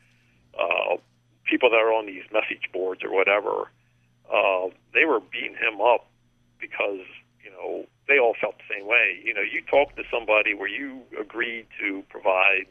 uh, 0.58 0.98
people 1.46 1.70
that 1.70 1.78
are 1.78 1.94
on 1.94 2.06
these 2.06 2.24
message 2.32 2.70
boards 2.72 3.04
or 3.04 3.12
whatever. 3.12 3.70
Uh, 4.32 4.70
they 4.94 5.06
were 5.06 5.20
beating 5.20 5.56
him 5.56 5.82
up 5.82 6.08
because 6.60 7.06
you 7.44 7.52
know 7.52 7.86
they 8.08 8.20
all 8.20 8.36
felt 8.40 8.56
the 8.58 8.76
same 8.76 8.88
way. 8.88 9.20
You 9.24 9.34
know, 9.34 9.42
you 9.42 9.62
talk 9.70 9.96
to 9.96 10.04
somebody 10.12 10.54
where 10.54 10.70
you 10.70 11.02
agreed 11.20 11.68
to 11.80 12.04
provide 12.10 12.68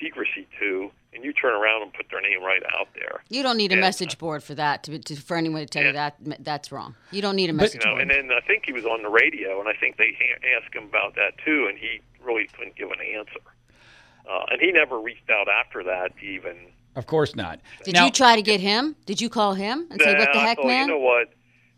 secrecy 0.00 0.46
to, 0.58 0.90
and 1.12 1.24
you 1.24 1.32
turn 1.32 1.52
around 1.54 1.82
and 1.82 1.92
put 1.92 2.06
their 2.10 2.20
name 2.20 2.42
right 2.42 2.62
out 2.78 2.88
there. 2.94 3.22
You 3.28 3.42
don't 3.42 3.56
need 3.56 3.72
a 3.72 3.74
Yeah. 3.74 3.80
message 3.80 4.18
board 4.18 4.42
for 4.42 4.54
that 4.54 4.82
to, 4.84 4.98
to 4.98 5.16
for 5.16 5.36
anyone 5.36 5.60
to 5.62 5.66
tell 5.66 5.84
you 5.84 5.92
that 5.92 6.16
that's 6.40 6.70
wrong. 6.72 6.94
You 7.10 7.22
don't 7.22 7.36
need 7.36 7.50
a 7.50 7.52
message 7.52 7.84
You 7.84 7.90
know, 7.90 7.96
board. 7.96 8.10
and 8.10 8.30
then 8.30 8.36
I 8.36 8.40
think 8.46 8.64
he 8.66 8.72
was 8.72 8.84
on 8.86 9.02
the 9.02 9.08
radio, 9.10 9.60
and 9.60 9.68
I 9.68 9.72
think 9.74 9.96
they 9.96 10.16
ha- 10.18 10.58
asked 10.62 10.74
him 10.74 10.84
about 10.84 11.14
that 11.16 11.32
too, 11.44 11.66
and 11.68 11.78
he 11.78 12.00
really 12.22 12.46
couldn't 12.56 12.76
give 12.76 12.90
an 12.90 13.00
answer. 13.00 13.40
Uh, 14.28 14.44
and 14.50 14.60
he 14.60 14.70
never 14.70 14.98
reached 15.00 15.28
out 15.30 15.48
after 15.48 15.82
that 15.84 16.16
to 16.18 16.24
even. 16.24 16.56
Of 16.96 17.06
course 17.06 17.34
not. 17.34 17.60
Did 17.84 17.94
Now- 17.94 18.04
you 18.06 18.10
try 18.12 18.36
to 18.36 18.42
get 18.42 18.60
him? 18.60 18.96
Did 19.06 19.20
you 19.20 19.28
call 19.28 19.54
him 19.54 19.86
and 19.90 20.00
say, 20.00 20.14
"What 20.14 20.32
the 20.32 20.38
heck, 20.38 20.58
thought, 20.58 20.66
man"? 20.66 20.88
You 20.88 20.94
know 20.94 20.98
what? 21.00 21.28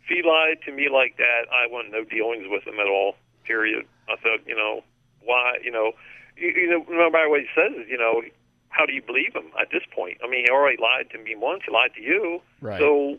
If 0.03 0.09
he 0.09 0.21
lied 0.21 0.57
to 0.65 0.71
me 0.71 0.89
like 0.89 1.17
that, 1.17 1.43
I 1.51 1.67
want 1.67 1.91
no 1.91 2.03
dealings 2.03 2.45
with 2.49 2.67
him 2.67 2.79
at 2.79 2.87
all. 2.87 3.15
Period. 3.45 3.85
I 4.09 4.15
thought, 4.17 4.39
you 4.45 4.55
know, 4.55 4.83
why? 5.21 5.57
You 5.63 5.71
know, 5.71 5.93
you, 6.37 6.49
you 6.49 6.69
know, 6.69 6.85
no 6.89 7.09
matter 7.09 7.29
what 7.29 7.41
he 7.41 7.47
says, 7.55 7.85
you 7.89 7.97
know, 7.97 8.21
how 8.69 8.85
do 8.85 8.93
you 8.93 9.01
believe 9.01 9.33
him 9.35 9.45
at 9.59 9.69
this 9.71 9.83
point? 9.93 10.17
I 10.23 10.29
mean, 10.29 10.45
he 10.45 10.49
already 10.51 10.77
lied 10.81 11.09
to 11.11 11.17
me 11.19 11.35
once. 11.35 11.61
He 11.65 11.71
lied 11.71 11.91
to 11.95 12.01
you. 12.01 12.41
Right. 12.61 12.79
So, 12.79 13.17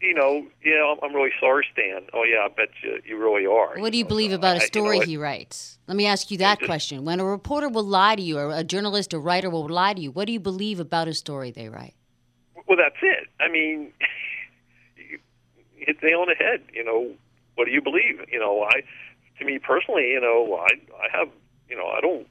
you 0.00 0.12
know, 0.14 0.46
yeah, 0.64 0.84
I'm, 0.92 0.98
I'm 1.02 1.14
really 1.14 1.30
sorry, 1.40 1.66
Stan. 1.72 2.02
Oh 2.12 2.24
yeah, 2.24 2.44
I 2.44 2.48
bet 2.48 2.68
you 2.82 3.00
you 3.04 3.16
really 3.18 3.46
are. 3.46 3.78
What 3.80 3.92
do 3.92 3.98
you 3.98 4.04
know, 4.04 4.08
believe 4.08 4.30
so 4.32 4.36
about 4.36 4.48
I- 4.48 4.50
a 4.50 4.54
you 4.56 4.60
know 4.60 4.66
story 4.66 4.98
what? 4.98 5.08
he 5.08 5.16
writes? 5.16 5.78
Let 5.86 5.96
me 5.96 6.06
ask 6.06 6.30
you 6.30 6.38
that 6.38 6.58
just- 6.58 6.68
question. 6.68 7.04
When 7.04 7.20
a 7.20 7.24
reporter 7.24 7.68
will 7.68 7.84
lie 7.84 8.16
to 8.16 8.22
you, 8.22 8.38
or 8.38 8.50
a 8.52 8.64
journalist 8.64 9.14
or 9.14 9.20
writer 9.20 9.48
will 9.48 9.68
lie 9.68 9.94
to 9.94 10.00
you, 10.00 10.10
what 10.10 10.26
do 10.26 10.32
you 10.32 10.40
believe 10.40 10.80
about 10.80 11.08
a 11.08 11.14
story 11.14 11.50
they 11.50 11.68
write? 11.68 11.94
Well, 12.68 12.76
that's 12.76 12.96
it. 13.00 13.28
I 13.40 13.48
mean, 13.48 13.92
you 14.96 15.18
hit 15.76 16.00
the 16.00 16.08
nail 16.08 16.20
on 16.20 16.26
the 16.28 16.34
head. 16.34 16.62
You 16.74 16.84
know, 16.84 17.12
what 17.54 17.66
do 17.66 17.70
you 17.70 17.80
believe? 17.80 18.20
You 18.30 18.40
know, 18.40 18.64
I, 18.68 18.82
to 19.38 19.44
me 19.44 19.58
personally, 19.60 20.08
you 20.10 20.20
know, 20.20 20.58
I, 20.60 20.74
I 21.02 21.16
have, 21.16 21.28
you 21.70 21.76
know, 21.76 21.86
I 21.86 22.00
don't, 22.00 22.26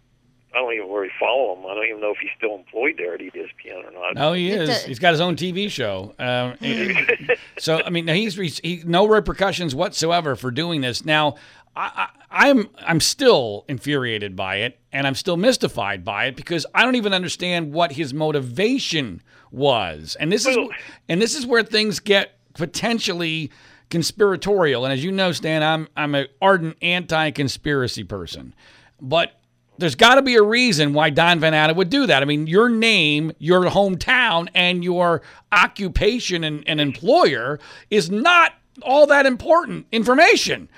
I 0.56 0.60
don't 0.60 0.74
even 0.74 0.90
really 0.90 1.10
follow 1.20 1.56
him. 1.56 1.66
I 1.66 1.74
don't 1.76 1.86
even 1.86 2.00
know 2.00 2.12
if 2.12 2.18
he's 2.18 2.32
still 2.38 2.56
employed 2.56 2.96
there 2.98 3.16
at 3.16 3.20
ESPN 3.20 3.90
or 3.90 3.92
not. 3.92 4.16
No, 4.16 4.32
he 4.32 4.52
is. 4.52 4.86
He's 4.86 5.00
got 5.00 5.12
his 5.12 5.20
own 5.20 5.36
TV 5.36 5.70
show. 5.70 6.16
Um, 6.18 6.56
so 7.58 7.82
I 7.86 7.90
mean, 7.90 8.08
he's 8.08 8.38
re- 8.38 8.50
he, 8.64 8.82
no 8.86 9.06
repercussions 9.06 9.76
whatsoever 9.76 10.36
for 10.38 10.52
doing 10.52 10.80
this. 10.80 11.04
Now, 11.04 11.36
I, 11.76 12.08
I, 12.32 12.50
I'm 12.50 12.70
I'm 12.80 13.00
still 13.02 13.66
infuriated 13.68 14.36
by 14.36 14.58
it, 14.58 14.80
and 14.94 15.06
I'm 15.06 15.16
still 15.16 15.36
mystified 15.36 16.06
by 16.06 16.26
it 16.28 16.38
because 16.38 16.66
I 16.74 16.84
don't 16.86 16.96
even 16.96 17.14
understand 17.14 17.74
what 17.74 17.92
his 17.92 18.14
motivation 18.14 19.22
was. 19.52 20.16
And 20.20 20.32
this 20.32 20.46
is 20.46 20.58
and 21.10 21.22
this 21.22 21.36
is 21.36 21.46
where 21.46 21.64
things 21.64 22.00
get 22.00 22.40
potentially 22.54 23.52
conspiratorial. 23.90 24.86
And 24.86 24.94
as 24.94 25.04
you 25.04 25.12
know, 25.12 25.34
Stan, 25.34 25.64
I'm 25.64 25.90
I'm 25.98 26.16
an 26.16 26.28
ardent 26.42 26.78
anti-conspiracy 26.82 28.06
person, 28.06 28.56
but 29.02 29.42
there's 29.78 29.96
got 29.96 30.16
to 30.16 30.22
be 30.22 30.36
a 30.36 30.42
reason 30.44 30.94
why 30.94 31.10
Don 31.10 31.40
Van 31.40 31.54
Natta 31.54 31.74
would 31.76 31.90
do 31.90 32.06
that. 32.08 32.22
I 32.22 32.26
mean, 32.26 32.48
your 32.48 32.70
name, 32.70 33.32
your 33.40 33.64
hometown, 33.66 34.48
and 34.56 34.84
your 34.84 35.22
occupation 35.52 36.44
and, 36.44 36.64
and 36.68 36.80
employer 36.80 37.60
is 37.90 38.10
not 38.10 38.54
all 38.82 39.08
that 39.08 39.26
important 39.26 39.86
information. 39.92 40.70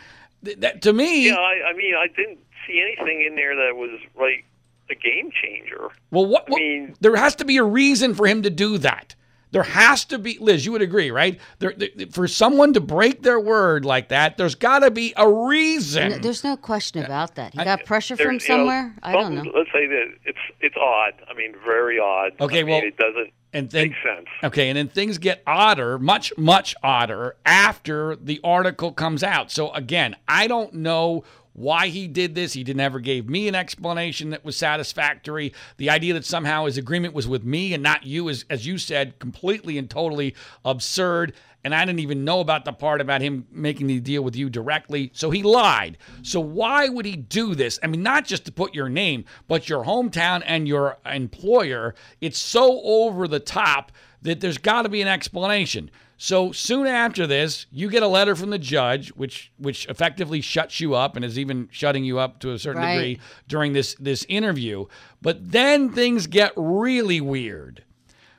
Th- 0.45 0.57
That, 0.59 0.81
to 0.83 0.93
me, 0.93 1.27
Yeah, 1.29 1.35
I, 1.35 1.69
I 1.69 1.73
mean, 1.73 1.93
I 1.95 2.07
didn't 2.07 2.39
see 2.65 2.81
anything 2.81 3.25
in 3.27 3.35
there 3.35 3.55
that 3.55 3.75
was 3.75 3.99
like 4.19 4.45
a 4.89 4.95
game 4.95 5.29
changer. 5.43 5.89
well, 6.11 6.25
what, 6.25 6.49
what- 6.49 6.59
mean- 6.59 6.95
there 7.01 7.15
has 7.15 7.35
to 7.35 7.45
be 7.45 7.57
a 7.57 7.63
reason 7.63 8.13
for 8.13 8.25
him 8.27 8.41
to 8.43 8.49
do 8.49 8.77
that. 8.79 9.15
There 9.51 9.63
has 9.63 10.03
to 10.05 10.17
be, 10.19 10.37
Liz. 10.39 10.65
You 10.65 10.73
would 10.73 10.81
agree, 10.81 11.09
right? 11.09 11.39
There, 11.59 11.73
there- 11.77 11.89
for 12.11 12.27
someone 12.27 12.73
to 12.73 12.81
break 12.81 13.23
their 13.23 13.39
word 13.39 13.85
like 13.85 14.09
that, 14.09 14.37
there's 14.37 14.55
got 14.55 14.79
to 14.79 14.91
be 14.91 15.13
a 15.15 15.29
reason. 15.29 16.13
N- 16.13 16.21
There's 16.21 16.43
no 16.43 16.57
question 16.57 17.03
about 17.03 17.35
that. 17.35 17.53
He 17.53 17.63
got 17.63 17.85
pressure 17.85 18.15
There- 18.15 18.25
from 18.25 18.33
you 18.35 18.39
know, 18.39 18.45
somewhere. 18.45 18.95
I 19.03 19.13
don't 19.13 19.35
know. 19.35 19.43
Let's 19.55 19.71
say 19.71 19.87
that 19.87 20.05
it's 20.25 20.37
it's 20.59 20.75
odd. 20.75 21.13
I 21.29 21.33
mean, 21.33 21.53
very 21.65 21.97
odd. 21.99 22.33
Okay, 22.41 22.59
I 22.59 22.63
mean, 22.63 22.75
well, 22.75 22.83
it 22.83 22.97
doesn't 22.97 23.31
and 23.53 23.69
then 23.69 23.87
make 23.89 23.95
sense. 24.03 24.27
Okay, 24.43 24.67
and 24.69 24.77
then 24.77 24.89
things 24.89 25.17
get 25.17 25.41
odder, 25.47 25.97
much, 25.97 26.33
much 26.37 26.75
odder 26.83 27.37
after 27.45 28.15
the 28.17 28.41
article 28.43 28.91
comes 28.91 29.23
out. 29.23 29.49
So 29.51 29.71
again, 29.71 30.17
I 30.27 30.47
don't 30.47 30.73
know 30.73 31.23
why 31.57 31.87
he 31.87 32.07
did 32.07 32.35
this. 32.35 32.53
He 32.53 32.63
did 32.63 32.77
never 32.77 32.99
gave 32.99 33.27
me 33.27 33.47
an 33.47 33.55
explanation 33.55 34.29
that 34.29 34.45
was 34.45 34.55
satisfactory. 34.55 35.53
The 35.77 35.89
idea 35.89 36.13
that 36.13 36.23
somehow 36.23 36.65
his 36.65 36.77
agreement 36.77 37.15
was 37.15 37.27
with 37.27 37.43
me 37.43 37.73
and 37.73 37.81
not 37.81 38.05
you 38.05 38.27
is, 38.27 38.45
as 38.47 38.67
you 38.67 38.77
said, 38.77 39.17
completely 39.17 39.79
and 39.79 39.89
totally 39.89 40.35
absurd. 40.63 41.33
And 41.63 41.73
I 41.73 41.83
didn't 41.83 42.01
even 42.01 42.23
know 42.23 42.41
about 42.41 42.63
the 42.63 42.73
part 42.73 43.01
about 43.01 43.21
him 43.21 43.47
making 43.51 43.87
the 43.87 43.99
deal 43.99 44.21
with 44.21 44.35
you 44.35 44.51
directly. 44.51 45.09
So 45.15 45.31
he 45.31 45.41
lied. 45.41 45.97
So 46.21 46.39
why 46.39 46.89
would 46.89 47.05
he 47.05 47.15
do 47.15 47.55
this? 47.55 47.79
I 47.81 47.87
mean, 47.87 48.03
not 48.03 48.25
just 48.25 48.45
to 48.45 48.51
put 48.51 48.75
your 48.75 48.87
name, 48.87 49.25
but 49.47 49.67
your 49.67 49.83
hometown 49.83 50.43
and 50.45 50.67
your 50.67 50.99
employer. 51.07 51.95
It's 52.21 52.37
so 52.37 52.81
over 52.83 53.27
the 53.27 53.39
top 53.39 53.91
that 54.21 54.41
there's 54.41 54.59
got 54.59 54.83
to 54.83 54.89
be 54.89 55.01
an 55.01 55.07
explanation. 55.07 55.89
So 56.17 56.51
soon 56.51 56.87
after 56.87 57.27
this, 57.27 57.67
you 57.71 57.89
get 57.89 58.01
a 58.01 58.07
letter 58.07 58.35
from 58.35 58.49
the 58.49 58.57
judge, 58.57 59.09
which 59.09 59.51
which 59.57 59.85
effectively 59.87 60.41
shuts 60.41 60.79
you 60.79 60.95
up 60.95 61.15
and 61.15 61.23
is 61.23 61.37
even 61.37 61.69
shutting 61.71 62.03
you 62.03 62.17
up 62.17 62.39
to 62.39 62.51
a 62.51 62.59
certain 62.59 62.81
Right. 62.81 62.95
degree 62.95 63.19
during 63.47 63.73
this 63.73 63.95
this 63.99 64.25
interview. 64.27 64.85
But 65.21 65.51
then 65.51 65.91
things 65.91 66.25
get 66.25 66.53
really 66.55 67.21
weird 67.21 67.83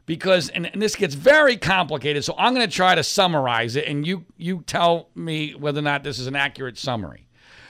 because 0.06 0.48
and, 0.48 0.66
and 0.66 0.82
this 0.82 0.96
gets 0.96 1.14
very 1.14 1.56
complicated. 1.56 2.24
So 2.24 2.34
I'm 2.36 2.52
going 2.52 2.68
to 2.68 2.74
try 2.74 2.96
to 2.96 3.04
summarize 3.04 3.76
it, 3.76 3.86
and 3.86 4.04
you 4.04 4.24
you 4.36 4.64
tell 4.66 5.10
me 5.14 5.54
whether 5.54 5.78
or 5.78 5.82
not 5.82 6.02
this 6.02 6.18
is 6.18 6.26
an 6.26 6.34
accurate 6.36 6.78
summary. 6.78 7.28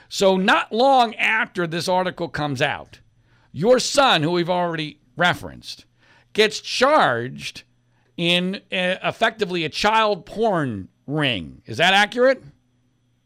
So 0.08 0.38
not 0.38 0.72
long 0.72 1.14
after 1.16 1.66
this 1.66 1.86
article 1.86 2.30
comes 2.30 2.62
out, 2.62 3.00
your 3.52 3.78
son, 3.78 4.22
who 4.22 4.30
we've 4.30 4.48
already 4.48 5.00
referenced, 5.18 5.84
gets 6.32 6.60
charged 6.60 7.64
in 8.18 8.56
uh, 8.56 8.96
effectively 9.02 9.64
a 9.64 9.70
child 9.70 10.26
porn 10.26 10.88
ring. 11.06 11.62
Is 11.64 11.78
that 11.78 11.94
accurate? 11.94 12.42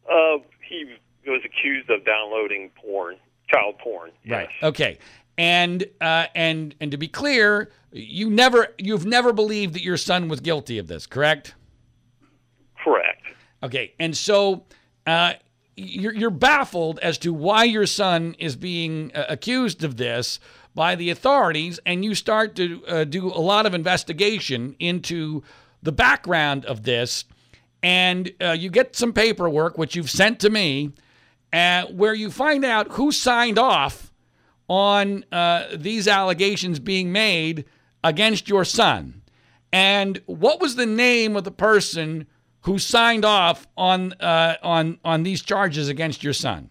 Uh, 0.09 0.38
he 0.68 0.84
was 1.26 1.40
accused 1.45 1.90
of 1.90 2.05
downloading 2.05 2.70
porn, 2.76 3.16
child 3.49 3.78
porn. 3.78 4.12
Yes. 4.22 4.49
Okay. 4.62 4.99
And 5.38 5.84
uh, 6.01 6.26
and 6.34 6.74
and 6.78 6.90
to 6.90 6.99
be 6.99 7.09
clear, 7.09 7.70
you 7.90 8.30
never 8.30 8.68
you've 8.78 9.07
never 9.07 9.32
believed 9.32 9.74
that 9.74 9.82
your 9.82 9.97
son 9.97 10.28
was 10.28 10.40
guilty 10.40 10.78
of 10.78 10.86
this, 10.86 11.07
correct? 11.07 11.55
Correct. 12.84 13.22
Okay, 13.62 13.95
and 13.99 14.14
so 14.14 14.64
uh, 15.07 15.34
you're, 15.76 16.12
you're 16.12 16.30
baffled 16.30 16.99
as 16.99 17.16
to 17.18 17.32
why 17.32 17.64
your 17.64 17.86
son 17.86 18.34
is 18.38 18.57
being 18.57 19.11
uh, 19.14 19.24
accused 19.28 19.84
of 19.84 19.97
this 19.97 20.38
by 20.75 20.95
the 20.95 21.11
authorities, 21.11 21.79
and 21.85 22.05
you 22.05 22.14
start 22.14 22.55
to 22.57 22.85
uh, 22.87 23.05
do 23.05 23.27
a 23.29 23.41
lot 23.41 23.66
of 23.66 23.75
investigation 23.75 24.75
into 24.79 25.43
the 25.83 25.93
background 25.93 26.64
of 26.64 26.85
this, 26.85 27.25
and 27.83 28.33
uh, 28.41 28.53
you 28.53 28.70
get 28.70 28.97
some 28.97 29.12
paperwork 29.12 29.77
which 29.77 29.97
you've 29.97 30.11
sent 30.11 30.41
to 30.41 30.51
me, 30.51 30.93
uh, 31.53 31.85
where 31.87 32.14
you 32.14 32.31
find 32.31 32.64
out 32.64 32.93
who 32.93 33.12
signed 33.12 33.59
off 33.59 34.12
on 34.68 35.25
uh, 35.33 35.66
these 35.77 36.09
allegations 36.09 36.79
being 36.79 37.12
made 37.12 37.64
against 38.03 38.49
your 38.49 38.64
son. 38.64 39.23
And 39.73 40.20
what 40.27 40.61
was 40.61 40.77
the 40.77 40.87
name 40.87 41.37
of 41.37 41.45
the 41.45 41.51
person 41.51 42.27
who 42.62 42.79
signed 42.79 43.25
off 43.25 43.66
on 43.77 44.12
uh, 44.14 44.57
on 44.62 44.99
on 45.05 45.23
these 45.23 45.43
charges 45.43 45.89
against 45.89 46.23
your 46.23 46.33
son? 46.33 46.70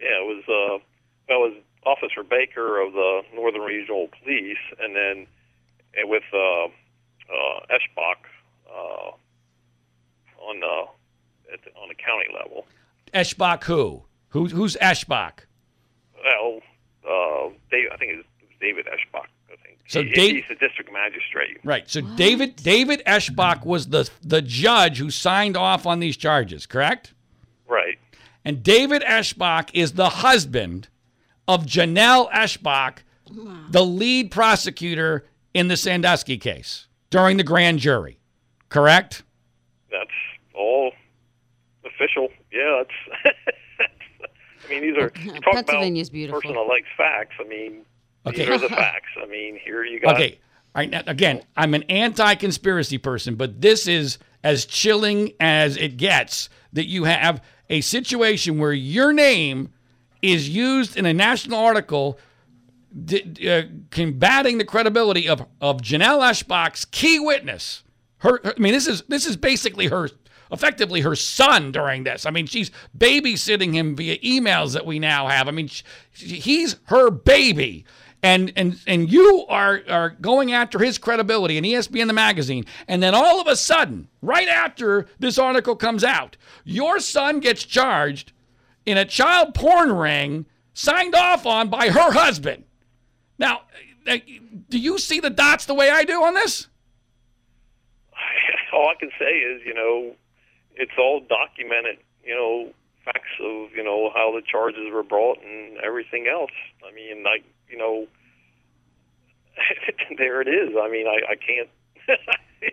Yeah, 0.00 0.20
it 0.20 0.26
was 0.26 0.44
uh, 0.48 0.84
that 1.28 1.36
was 1.36 1.54
Officer 1.88 2.22
Baker 2.22 2.80
of 2.80 2.92
the 2.92 3.22
Northern 3.34 3.62
Regional 3.62 4.08
Police, 4.22 4.58
and 4.80 4.94
then 4.94 5.26
uh, 5.96 6.06
with 6.06 6.24
uh, 6.34 6.64
uh, 6.66 6.68
Eshbach 7.70 8.20
uh, 8.70 9.10
on 10.48 10.60
the 10.60 10.84
at 11.52 11.60
the, 11.64 11.70
on 11.80 11.88
the 11.88 11.94
county 11.94 12.26
level. 12.32 12.66
Eshbach 13.14 13.64
who? 13.64 14.04
Who 14.30 14.48
who's 14.48 14.76
Eshbach? 14.82 15.46
Well, 16.22 16.60
uh, 17.08 17.48
Dave, 17.70 17.88
I 17.92 17.96
think 17.96 18.12
it 18.12 18.16
was 18.16 18.26
David 18.60 18.86
Eshbach. 18.86 19.26
I 19.50 19.56
think. 19.64 19.78
So 19.88 20.02
he, 20.02 20.10
Dave- 20.10 20.36
he's 20.36 20.44
the 20.48 20.66
district 20.66 20.92
magistrate. 20.92 21.58
Right. 21.64 21.88
So 21.88 22.02
David 22.02 22.56
David 22.56 23.02
Eshbach 23.06 23.64
was 23.64 23.88
the 23.88 24.10
the 24.22 24.42
judge 24.42 24.98
who 24.98 25.10
signed 25.10 25.56
off 25.56 25.86
on 25.86 26.00
these 26.00 26.16
charges, 26.18 26.66
correct? 26.66 27.14
Right. 27.66 27.98
And 28.44 28.62
David 28.62 29.02
Eshbach 29.02 29.70
is 29.72 29.92
the 29.92 30.10
husband 30.10 30.88
of 31.48 31.64
Jonelle 31.64 32.30
Eshbach, 32.30 32.98
the 33.70 33.84
lead 33.84 34.30
prosecutor 34.30 35.26
in 35.54 35.68
the 35.68 35.76
Sandusky 35.76 36.36
case 36.38 36.86
during 37.10 37.36
the 37.38 37.42
grand 37.42 37.78
jury. 37.80 38.18
Correct? 38.68 39.22
That's 39.90 40.10
all 40.54 40.92
official. 41.84 42.28
Yeah, 42.52 42.82
it's. 42.82 42.90
I 44.66 44.70
mean, 44.70 44.82
these 44.82 44.96
are 44.98 45.10
you 45.22 45.32
talk 45.40 45.54
Pennsylvania's 45.54 46.08
about 46.08 46.12
beautiful. 46.14 46.40
person 46.42 46.54
that 46.56 46.62
likes 46.62 46.86
facts. 46.96 47.34
I 47.40 47.44
mean, 47.48 47.84
Okay. 48.26 48.44
these 48.44 48.48
are 48.50 48.58
the 48.58 48.68
facts. 48.74 49.08
I 49.20 49.26
mean, 49.26 49.58
here 49.64 49.82
you 49.84 49.98
got. 50.00 50.14
Okay. 50.16 50.38
All 50.74 50.80
right. 50.82 50.90
Now, 50.90 51.02
again, 51.06 51.42
I'm 51.56 51.72
an 51.72 51.84
anti-conspiracy 51.84 52.98
person, 52.98 53.36
but 53.36 53.62
this 53.62 53.88
is 53.88 54.18
as 54.44 54.66
chilling 54.66 55.32
as 55.40 55.76
it 55.78 55.96
gets 55.96 56.50
that 56.74 56.86
you 56.86 57.04
have 57.04 57.42
a 57.70 57.80
situation 57.80 58.58
where 58.58 58.72
your 58.74 59.12
name 59.14 59.72
is 60.22 60.48
used 60.48 60.96
in 60.96 61.06
a 61.06 61.14
national 61.14 61.58
article 61.58 62.18
d- 63.04 63.48
uh, 63.48 63.62
combating 63.90 64.58
the 64.58 64.64
credibility 64.64 65.28
of, 65.28 65.44
of 65.60 65.80
Jonelle 65.82 66.20
Eshbach's 66.20 66.84
key 66.84 67.18
witness. 67.20 67.82
Her, 68.18 68.40
her- 68.44 68.54
I 68.56 68.60
mean, 68.60 68.72
this 68.72 68.86
is 68.86 69.02
this 69.08 69.26
is 69.26 69.36
basically 69.36 69.86
her, 69.86 70.08
effectively 70.50 71.02
her 71.02 71.14
son 71.14 71.72
during 71.72 72.04
this. 72.04 72.26
I 72.26 72.30
mean, 72.30 72.46
she's 72.46 72.70
babysitting 72.96 73.74
him 73.74 73.94
via 73.96 74.18
emails 74.18 74.72
that 74.74 74.86
we 74.86 74.98
now 74.98 75.28
have. 75.28 75.48
I 75.48 75.52
mean, 75.52 75.68
sh 75.68 75.82
he's 76.12 76.76
her 76.84 77.10
baby, 77.10 77.84
and 78.22 78.52
and 78.56 78.80
and 78.86 79.10
you 79.12 79.46
are 79.48 79.82
are 79.88 80.10
going 80.20 80.52
after 80.52 80.80
his 80.80 80.98
credibility 80.98 81.58
in 81.58 81.64
ESPN 81.64 82.08
the 82.08 82.12
magazine, 82.12 82.64
and 82.88 83.00
then 83.02 83.14
all 83.14 83.40
of 83.40 83.46
a 83.46 83.54
sudden, 83.56 84.08
right 84.20 84.48
after 84.48 85.06
this 85.20 85.38
article 85.38 85.76
comes 85.76 86.02
out, 86.02 86.36
your 86.64 86.98
son 86.98 87.38
gets 87.38 87.62
charged 87.62 88.32
in 88.88 88.96
a 88.96 89.04
child 89.04 89.54
porn 89.54 89.92
ring 89.92 90.46
signed 90.72 91.14
off 91.14 91.44
on 91.44 91.68
by 91.68 91.90
her 91.90 92.10
husband. 92.10 92.64
Now, 93.38 93.60
uh, 94.06 94.16
do 94.70 94.78
you 94.78 94.98
see 94.98 95.20
the 95.20 95.28
dots 95.28 95.66
the 95.66 95.74
way 95.74 95.90
I 95.90 96.04
do 96.04 96.24
on 96.24 96.32
this? 96.32 96.68
all 98.72 98.88
I 98.88 98.94
can 98.98 99.10
say 99.18 99.26
is, 99.26 99.60
you 99.66 99.74
know, 99.74 100.14
it's 100.74 100.92
all 100.98 101.20
documented. 101.20 101.98
You 102.24 102.34
know, 102.34 102.72
facts 103.04 103.36
of 103.40 103.72
you 103.76 103.84
know 103.84 104.10
how 104.14 104.32
the 104.34 104.40
charges 104.40 104.90
were 104.90 105.02
brought 105.02 105.38
and 105.42 105.76
everything 105.78 106.26
else. 106.26 106.50
I 106.82 106.94
mean, 106.94 107.22
like 107.22 107.44
you 107.68 107.76
know, 107.76 108.06
there 110.16 110.40
it 110.40 110.48
is. 110.48 110.74
I 110.80 110.88
mean, 110.88 111.06
I, 111.06 111.32
I 111.32 111.36
can't. 111.36 111.68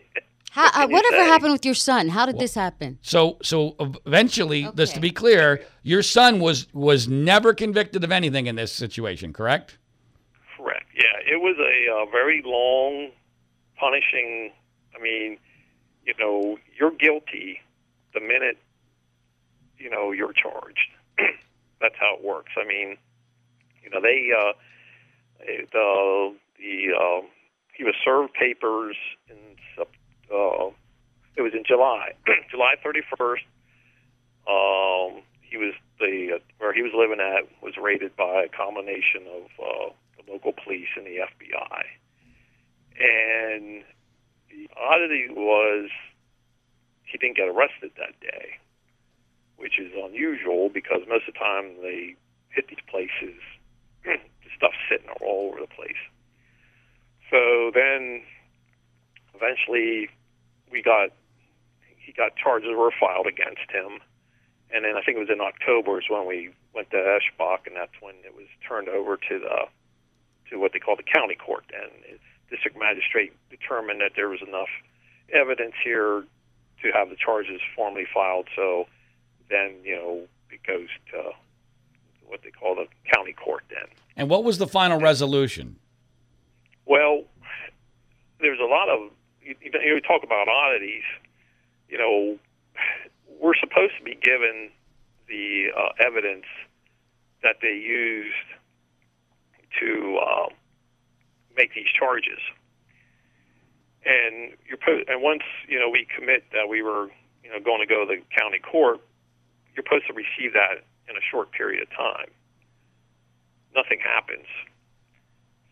How, 0.56 0.68
uh, 0.68 0.88
whatever 0.88 1.24
say? 1.24 1.28
happened 1.28 1.51
with 1.51 1.66
your 1.66 1.76
son? 1.76 2.08
How 2.08 2.26
did 2.26 2.39
this 2.39 2.56
happen? 2.56 2.97
So, 3.01 3.38
so 3.43 3.76
eventually, 4.06 4.70
just 4.76 4.95
to 4.95 5.01
be 5.01 5.12
clear, 5.12 5.62
your 5.84 6.01
son 6.01 6.39
was 6.39 6.74
was 6.74 7.10
never 7.10 7.53
convicted 7.53 8.06
of 8.06 8.12
anything 8.12 8.47
in 8.47 8.56
this 8.56 8.72
situation, 8.72 9.34
correct? 9.34 9.78
Correct. 10.56 10.86
Yeah, 10.95 11.34
it 11.34 11.41
was 11.41 11.58
a 11.60 11.91
uh, 11.93 12.06
very 12.10 12.41
long, 12.45 13.12
punishing. 13.78 14.53
I 14.97 15.01
mean, 15.01 15.38
you 16.06 16.14
know, 16.18 16.58
you're 16.80 16.91
guilty 16.91 17.60
the 18.14 18.22
minute 18.22 18.58
you 19.78 19.89
know 19.89 20.12
you're 20.12 20.34
charged. 20.34 20.89
That's 21.82 21.95
how 21.99 22.16
it 22.18 22.24
works. 22.24 22.53
I 22.58 22.66
mean, 22.66 22.97
you 23.84 23.89
know, 23.89 24.01
they 24.01 24.30
uh, 24.32 24.53
it, 25.41 25.70
uh, 25.76 26.34
the 26.58 26.93
uh, 26.97 27.28
he 27.78 27.84
was 27.84 27.95
served 28.03 28.34
papers 28.34 28.95
in 29.30 29.36
Sep- 29.78 29.91
uh, 30.32 30.71
it 31.36 31.41
was 31.41 31.53
in 31.53 31.63
July, 31.65 32.13
July 32.51 32.76
31st. 32.84 33.45
Um, 34.47 35.21
he 35.41 35.57
was 35.57 35.73
the 35.99 36.36
uh, 36.36 36.39
where 36.59 36.73
he 36.73 36.82
was 36.82 36.91
living 36.95 37.19
at 37.19 37.47
was 37.61 37.73
raided 37.82 38.15
by 38.15 38.45
a 38.45 38.49
combination 38.49 39.23
of 39.28 39.43
uh, 39.59 39.93
the 40.17 40.32
local 40.32 40.53
police 40.53 40.89
and 40.95 41.05
the 41.05 41.23
FBI. 41.23 41.82
And 42.97 43.84
the 44.49 44.69
oddity 44.76 45.28
was 45.30 45.89
he 47.03 47.17
didn't 47.17 47.38
get 47.38 47.47
arrested 47.47 47.91
that 47.97 48.19
day, 48.19 48.57
which 49.57 49.80
is 49.80 49.91
unusual 49.95 50.69
because 50.69 51.01
most 51.07 51.28
of 51.28 51.34
the 51.34 51.39
time 51.39 51.76
they 51.82 52.15
hit 52.49 52.67
these 52.69 52.84
places, 52.89 53.39
the 54.03 54.51
stuff's 54.55 54.80
sitting 54.89 55.09
all 55.21 55.51
over 55.51 55.61
the 55.61 55.67
place. 55.67 55.99
So 57.30 57.71
then, 57.73 58.21
eventually, 59.34 60.09
we 60.76 60.84
got 60.84 61.09
he 61.97 62.11
got 62.11 62.36
charges 62.36 62.69
were 62.76 62.91
filed 62.99 63.28
against 63.28 63.71
him, 63.71 64.03
and 64.69 64.84
then 64.84 64.97
I 64.97 65.01
think 65.01 65.15
it 65.15 65.23
was 65.23 65.32
in 65.32 65.39
October 65.39 65.97
is 65.97 66.05
when 66.09 66.28
we 66.28 66.51
went 66.76 66.91
to 66.91 66.97
Eshbach, 66.97 67.65
and 67.65 67.76
that's 67.76 67.95
when 68.01 68.15
it 68.26 68.36
was 68.36 68.45
turned 68.67 68.89
over 68.89 69.15
to 69.15 69.39
the 69.39 69.57
to 70.51 70.59
what 70.59 70.73
they 70.73 70.80
call 70.80 70.97
the 70.97 71.07
county 71.07 71.36
court. 71.36 71.63
And 71.73 71.89
the 72.03 72.19
district 72.55 72.78
magistrate 72.78 73.32
determined 73.49 74.01
that 74.01 74.11
there 74.15 74.28
was 74.28 74.41
enough 74.45 74.69
evidence 75.34 75.73
here 75.82 76.26
to 76.84 76.91
have 76.91 77.09
the 77.09 77.15
charges 77.15 77.61
formally 77.73 78.05
filed. 78.13 78.47
So 78.53 78.86
then 79.49 79.78
you 79.82 79.95
know 79.95 80.28
it 80.51 80.59
goes 80.67 80.89
to 81.11 81.32
what 82.28 82.41
they 82.43 82.51
call 82.51 82.76
the 82.76 82.88
county 83.15 83.34
court 83.34 83.63
then. 83.69 83.88
And 84.17 84.30
what 84.30 84.43
was 84.43 84.57
the 84.57 84.67
final 84.67 84.99
resolution? 84.99 85.78
Well, 86.86 87.23
there's 88.41 88.59
a 88.59 88.65
lot 88.65 88.89
of 88.89 89.09
you, 89.46 89.56
you 89.62 90.02
talk 90.02 90.24
about 90.24 90.48
oddities. 90.48 91.04
You 91.88 91.98
know, 91.98 92.38
we're 93.39 93.56
supposed 93.56 93.93
to 93.98 94.04
be 94.04 94.16
given 94.16 94.72
the 95.28 95.68
uh, 95.76 95.89
evidence 96.06 96.46
that 97.43 97.58
they 97.62 97.76
used 97.76 98.34
to 99.80 100.20
uh, 100.20 100.48
make 101.58 101.74
these 101.74 101.88
charges, 101.98 102.39
and 104.06 104.54
you're 104.68 104.78
po- 104.78 105.04
and 105.08 105.22
once 105.22 105.43
you 105.68 105.80
know 105.80 105.89
we 105.89 106.08
commit 106.18 106.43
that 106.54 106.68
we 106.70 106.82
were 106.82 107.10
you 107.43 107.50
know 107.52 107.60
going 107.64 107.82
to 107.82 107.88
go 107.88 108.06
to 108.06 108.16
the 108.16 108.22
county 108.38 108.60
court, 108.60 109.00
you're 109.76 109.86
supposed 109.86 110.08
to 110.08 110.14
receive 110.14 110.54
that 110.54 110.84
in 111.10 111.16
a 111.16 111.24
short 111.32 111.52
period 111.52 111.84
of 111.84 111.89
time. 111.91 112.32
Nothing 113.76 114.00
happens. 114.00 114.48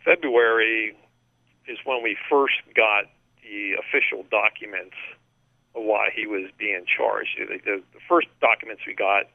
February 0.06 0.96
is 1.68 1.78
when 1.86 2.04
we 2.04 2.18
first 2.30 2.56
got 2.76 3.06
the 3.44 3.76
official 3.80 4.26
documents 4.32 4.96
of 5.76 5.84
why 5.84 6.10
he 6.16 6.26
was 6.26 6.50
being 6.58 6.86
charged. 6.86 7.38
The, 7.38 7.58
the, 7.64 7.84
the 7.94 8.00
first 8.08 8.28
documents 8.40 8.84
we 8.88 8.94
got 8.94 9.26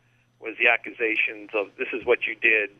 was 0.41 0.55
the 0.59 0.69
accusations 0.69 1.51
of 1.55 1.69
this 1.79 1.89
is 1.93 2.07
what 2.07 2.27
you 2.27 2.35
did, 2.35 2.71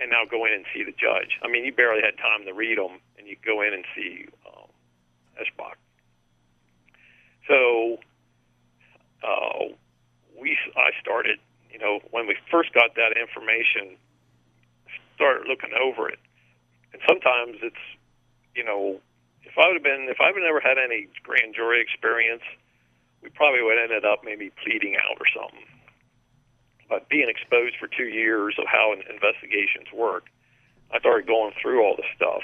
and 0.00 0.10
now 0.10 0.24
go 0.28 0.44
in 0.46 0.52
and 0.52 0.64
see 0.74 0.84
the 0.84 0.92
judge. 0.92 1.38
I 1.42 1.48
mean, 1.48 1.64
you 1.64 1.72
barely 1.72 2.02
had 2.02 2.16
time 2.18 2.46
to 2.46 2.52
read 2.52 2.78
them, 2.78 2.98
and 3.18 3.26
you 3.26 3.36
go 3.44 3.62
in 3.62 3.74
and 3.74 3.84
see 3.94 4.26
um, 4.46 4.68
Eshbach. 5.38 5.76
So 7.48 7.98
uh, 9.26 9.74
we, 10.40 10.56
I 10.76 10.90
started, 11.00 11.38
you 11.70 11.78
know, 11.78 12.00
when 12.10 12.26
we 12.26 12.36
first 12.50 12.72
got 12.72 12.94
that 12.94 13.18
information, 13.20 13.98
started 15.16 15.48
looking 15.48 15.70
over 15.74 16.08
it, 16.08 16.18
and 16.92 17.02
sometimes 17.08 17.58
it's, 17.62 17.84
you 18.54 18.64
know, 18.64 19.00
if 19.52 19.58
I 19.60 19.68
would 19.68 19.76
have 19.76 19.84
been, 19.84 20.08
if 20.08 20.16
I've 20.16 20.34
never 20.40 20.64
had 20.64 20.80
any 20.80 21.08
grand 21.22 21.54
jury 21.54 21.84
experience, 21.84 22.42
we 23.20 23.28
probably 23.28 23.60
would 23.60 23.76
have 23.76 23.92
ended 23.92 24.08
up 24.08 24.24
maybe 24.24 24.50
pleading 24.64 24.96
out 24.96 25.20
or 25.20 25.28
something. 25.28 25.68
But 26.88 27.08
being 27.12 27.28
exposed 27.28 27.76
for 27.76 27.86
two 27.86 28.08
years 28.08 28.56
of 28.58 28.64
how 28.66 28.96
investigations 28.96 29.92
work, 29.92 30.32
I 30.90 31.00
started 31.00 31.26
going 31.26 31.52
through 31.60 31.84
all 31.84 31.96
the 31.96 32.08
stuff, 32.16 32.40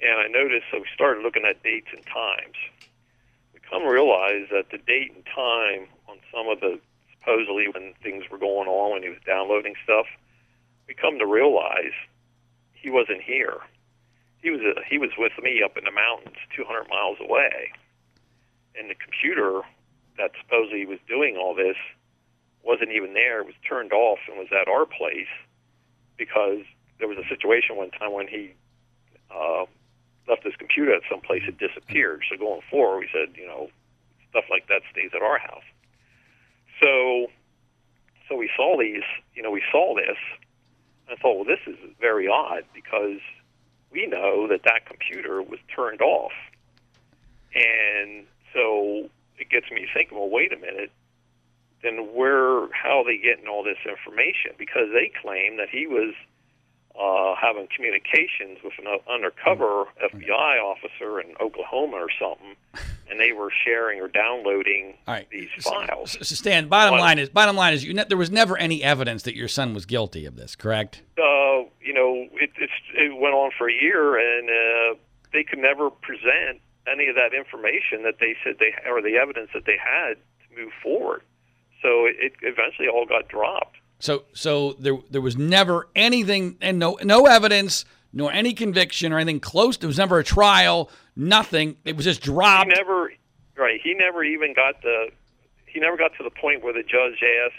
and 0.00 0.14
I 0.14 0.30
noticed. 0.30 0.70
So 0.70 0.78
we 0.78 0.86
started 0.94 1.22
looking 1.22 1.42
at 1.42 1.62
dates 1.62 1.90
and 1.90 2.06
times. 2.06 2.58
We 3.52 3.58
come 3.66 3.82
realize 3.82 4.46
that 4.54 4.70
the 4.70 4.78
date 4.78 5.10
and 5.14 5.26
time 5.26 5.90
on 6.06 6.22
some 6.30 6.46
of 6.46 6.60
the 6.60 6.78
supposedly 7.18 7.66
when 7.74 7.94
things 8.02 8.22
were 8.30 8.38
going 8.38 8.68
on 8.68 8.92
when 8.92 9.02
he 9.02 9.08
was 9.08 9.18
downloading 9.26 9.74
stuff, 9.82 10.06
we 10.86 10.94
come 10.94 11.18
to 11.18 11.26
realize 11.26 11.94
he 12.74 12.90
wasn't 12.90 13.22
here. 13.22 13.58
He 14.44 14.50
was 14.50 14.60
uh, 14.60 14.84
he 14.84 14.98
was 14.98 15.08
with 15.16 15.32
me 15.42 15.62
up 15.64 15.78
in 15.78 15.84
the 15.84 15.90
mountains, 15.90 16.36
200 16.54 16.84
miles 16.92 17.16
away, 17.18 17.72
and 18.76 18.90
the 18.90 18.94
computer 18.94 19.62
that 20.20 20.32
supposedly 20.36 20.84
was 20.84 21.00
doing 21.08 21.40
all 21.40 21.54
this 21.54 21.80
wasn't 22.62 22.92
even 22.92 23.14
there. 23.14 23.40
It 23.40 23.46
was 23.46 23.56
turned 23.66 23.94
off 23.94 24.18
and 24.28 24.36
was 24.36 24.52
at 24.52 24.68
our 24.68 24.84
place 24.84 25.32
because 26.18 26.60
there 26.98 27.08
was 27.08 27.16
a 27.16 27.26
situation 27.26 27.76
one 27.76 27.90
time 27.90 28.12
when 28.12 28.28
he 28.28 28.52
uh, 29.32 29.64
left 30.28 30.44
his 30.44 30.54
computer 30.56 30.92
at 30.92 31.02
some 31.10 31.22
place. 31.22 31.42
It 31.48 31.56
disappeared. 31.56 32.20
So 32.28 32.36
going 32.36 32.60
forward, 32.70 33.00
we 33.00 33.08
said, 33.08 33.36
you 33.40 33.46
know, 33.46 33.70
stuff 34.28 34.44
like 34.50 34.68
that 34.68 34.82
stays 34.92 35.10
at 35.16 35.22
our 35.22 35.38
house. 35.38 35.64
So, 36.82 37.28
so 38.28 38.36
we 38.36 38.50
saw 38.54 38.76
these. 38.78 39.08
You 39.34 39.42
know, 39.42 39.50
we 39.50 39.62
saw 39.72 39.94
this. 39.96 40.20
I 41.10 41.16
thought, 41.16 41.36
well, 41.36 41.48
this 41.48 41.64
is 41.66 41.76
very 41.98 42.28
odd 42.28 42.64
because 42.74 43.24
we 43.94 44.06
know 44.06 44.48
that 44.48 44.64
that 44.64 44.86
computer 44.86 45.40
was 45.40 45.60
turned 45.74 46.02
off, 46.02 46.32
and 47.54 48.26
so 48.52 49.08
it 49.38 49.48
gets 49.48 49.70
me 49.70 49.86
thinking. 49.94 50.18
Well, 50.18 50.28
wait 50.28 50.52
a 50.52 50.56
minute. 50.56 50.90
Then 51.82 52.12
where? 52.12 52.68
How 52.72 53.00
are 53.00 53.04
they 53.04 53.18
getting 53.18 53.46
all 53.46 53.62
this 53.62 53.78
information? 53.88 54.52
Because 54.58 54.88
they 54.92 55.12
claim 55.22 55.56
that 55.58 55.68
he 55.70 55.86
was 55.86 56.14
uh, 56.98 57.34
having 57.40 57.68
communications 57.74 58.58
with 58.64 58.74
an 58.78 58.86
undercover 59.08 59.84
FBI 60.02 60.60
officer 60.62 61.20
in 61.20 61.34
Oklahoma 61.40 61.96
or 61.96 62.10
something, 62.18 62.56
and 63.10 63.20
they 63.20 63.32
were 63.32 63.50
sharing 63.64 64.00
or 64.00 64.08
downloading 64.08 64.94
right. 65.06 65.28
these 65.30 65.48
files. 65.60 66.12
So, 66.12 66.18
so 66.20 66.34
Stan, 66.34 66.68
bottom 66.68 66.98
line 66.98 67.18
is, 67.18 67.28
bottom 67.28 67.56
line 67.56 67.74
is, 67.74 67.84
you 67.84 67.94
ne- 67.94 68.04
there 68.08 68.16
was 68.16 68.30
never 68.30 68.56
any 68.56 68.82
evidence 68.82 69.22
that 69.24 69.36
your 69.36 69.48
son 69.48 69.74
was 69.74 69.86
guilty 69.86 70.26
of 70.26 70.36
this, 70.36 70.56
correct? 70.56 71.02
Uh, 71.18 71.68
you 71.80 71.92
know, 71.92 72.26
it, 72.34 72.50
it 72.94 73.20
went 73.20 73.34
on 73.34 73.50
for 73.56 73.68
a 73.68 73.72
year, 73.72 74.16
and 74.16 74.48
uh, 74.48 74.98
they 75.32 75.44
could 75.44 75.58
never 75.58 75.90
present 75.90 76.60
any 76.86 77.08
of 77.08 77.16
that 77.16 77.34
information 77.34 78.02
that 78.02 78.16
they 78.20 78.36
said 78.44 78.56
they 78.58 78.74
or 78.88 79.00
the 79.00 79.16
evidence 79.16 79.50
that 79.54 79.64
they 79.66 79.76
had 79.76 80.14
to 80.14 80.60
move 80.60 80.72
forward. 80.82 81.22
So 81.82 82.06
it, 82.06 82.16
it 82.18 82.32
eventually 82.42 82.88
all 82.88 83.06
got 83.06 83.28
dropped. 83.28 83.76
So 83.98 84.24
so 84.34 84.74
there 84.74 84.98
there 85.10 85.20
was 85.20 85.36
never 85.36 85.88
anything 85.94 86.56
and 86.60 86.78
no 86.78 86.98
no 87.02 87.26
evidence 87.26 87.84
nor 88.14 88.32
any 88.32 88.54
conviction 88.54 89.12
or 89.12 89.18
anything 89.18 89.40
close. 89.40 89.76
There 89.76 89.88
was 89.88 89.98
never 89.98 90.18
a 90.18 90.24
trial. 90.24 90.88
Nothing. 91.16 91.76
It 91.84 91.96
was 91.96 92.04
just 92.06 92.22
dropped. 92.22 92.70
He 92.70 92.74
never 92.82 93.12
right. 93.58 93.80
He 93.82 93.92
never 93.94 94.24
even 94.24 94.54
got 94.54 94.80
the. 94.82 95.08
He 95.66 95.80
never 95.80 95.96
got 95.96 96.12
to 96.18 96.22
the 96.22 96.30
point 96.30 96.62
where 96.62 96.72
the 96.72 96.82
judge 96.82 97.20
asked, 97.22 97.56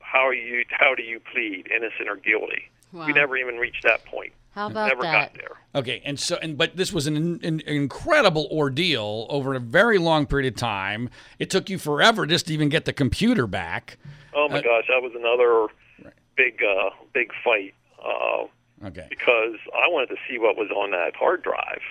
"How 0.00 0.26
are 0.26 0.34
you? 0.34 0.64
How 0.70 0.94
do 0.94 1.02
you 1.02 1.20
plead, 1.32 1.70
innocent 1.70 2.08
or 2.08 2.16
guilty?" 2.16 2.68
Wow. 2.92 3.06
We 3.06 3.12
never 3.14 3.36
even 3.36 3.56
reached 3.56 3.84
that 3.84 4.04
point. 4.04 4.32
How 4.54 4.66
about 4.66 4.88
never 4.88 5.02
that? 5.02 5.32
got 5.32 5.34
there. 5.34 5.56
Okay, 5.74 6.02
and 6.04 6.20
so 6.20 6.36
and 6.42 6.58
but 6.58 6.76
this 6.76 6.92
was 6.92 7.06
an, 7.06 7.16
an, 7.16 7.40
an 7.42 7.60
incredible 7.66 8.48
ordeal 8.52 9.26
over 9.30 9.54
a 9.54 9.58
very 9.60 9.96
long 9.96 10.26
period 10.26 10.52
of 10.52 10.58
time. 10.58 11.08
It 11.38 11.48
took 11.48 11.70
you 11.70 11.78
forever 11.78 12.26
just 12.26 12.48
to 12.48 12.52
even 12.52 12.68
get 12.68 12.84
the 12.84 12.92
computer 12.92 13.46
back. 13.46 13.96
Oh 14.34 14.48
my 14.50 14.58
Uh, 14.58 14.62
gosh, 14.62 14.84
that 14.88 15.00
was 15.02 15.12
another 15.14 16.12
big, 16.36 16.60
uh, 16.62 16.90
big 17.14 17.30
fight. 17.42 17.72
Uh, 17.98 18.44
Okay. 18.84 19.06
because 19.08 19.56
I 19.74 19.88
wanted 19.88 20.08
to 20.08 20.16
see 20.28 20.38
what 20.38 20.56
was 20.56 20.70
on 20.70 20.90
that 20.90 21.14
hard 21.14 21.42
drive. 21.42 21.82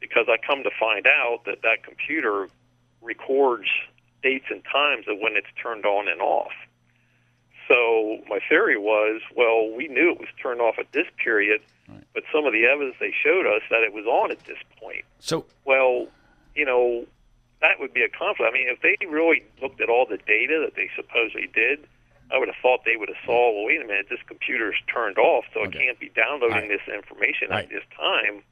Because 0.00 0.26
I 0.28 0.36
come 0.44 0.62
to 0.64 0.70
find 0.78 1.06
out 1.06 1.44
that 1.46 1.62
that 1.62 1.82
computer 1.82 2.48
records 3.00 3.68
dates 4.22 4.46
and 4.50 4.62
times 4.64 5.06
of 5.08 5.18
when 5.20 5.36
it's 5.36 5.46
turned 5.62 5.84
on 5.84 6.08
and 6.08 6.20
off. 6.20 6.52
So 7.68 8.18
my 8.28 8.40
theory 8.48 8.76
was, 8.76 9.22
well, 9.34 9.70
we 9.74 9.88
knew 9.88 10.12
it 10.12 10.18
was 10.20 10.28
turned 10.42 10.60
off 10.60 10.74
at 10.78 10.92
this 10.92 11.06
period, 11.22 11.62
but 12.12 12.24
some 12.32 12.44
of 12.44 12.52
the 12.52 12.66
evidence 12.66 12.96
they 13.00 13.12
showed 13.22 13.46
us 13.46 13.62
that 13.70 13.82
it 13.82 13.92
was 13.92 14.04
on 14.06 14.30
at 14.30 14.44
this 14.44 14.58
point. 14.80 15.04
So 15.20 15.46
Well, 15.64 16.08
you 16.54 16.64
know, 16.64 17.06
that 17.60 17.80
would 17.80 17.94
be 17.94 18.02
a 18.02 18.08
conflict. 18.08 18.50
I 18.50 18.52
mean, 18.52 18.68
if 18.68 18.80
they 18.82 18.96
really 19.06 19.42
looked 19.62 19.80
at 19.80 19.88
all 19.88 20.06
the 20.06 20.18
data 20.18 20.60
that 20.64 20.74
they 20.76 20.90
supposedly 20.94 21.48
did, 21.54 21.80
I 22.30 22.38
would 22.38 22.48
have 22.48 22.56
thought 22.62 22.80
they 22.84 22.96
would 22.96 23.08
have 23.08 23.18
saw, 23.24 23.54
well, 23.54 23.66
wait 23.66 23.80
a 23.82 23.86
minute, 23.86 24.06
this 24.10 24.20
computer's 24.26 24.76
turned 24.92 25.18
off, 25.18 25.44
so 25.52 25.60
Okay. 25.60 25.78
it 25.78 25.82
can't 25.86 26.00
be 26.00 26.10
downloading 26.14 26.56
right. 26.56 26.68
this 26.68 26.94
information 26.94 27.52
All 27.52 27.58
at 27.58 27.68
this 27.68 27.82
time. 27.96 28.42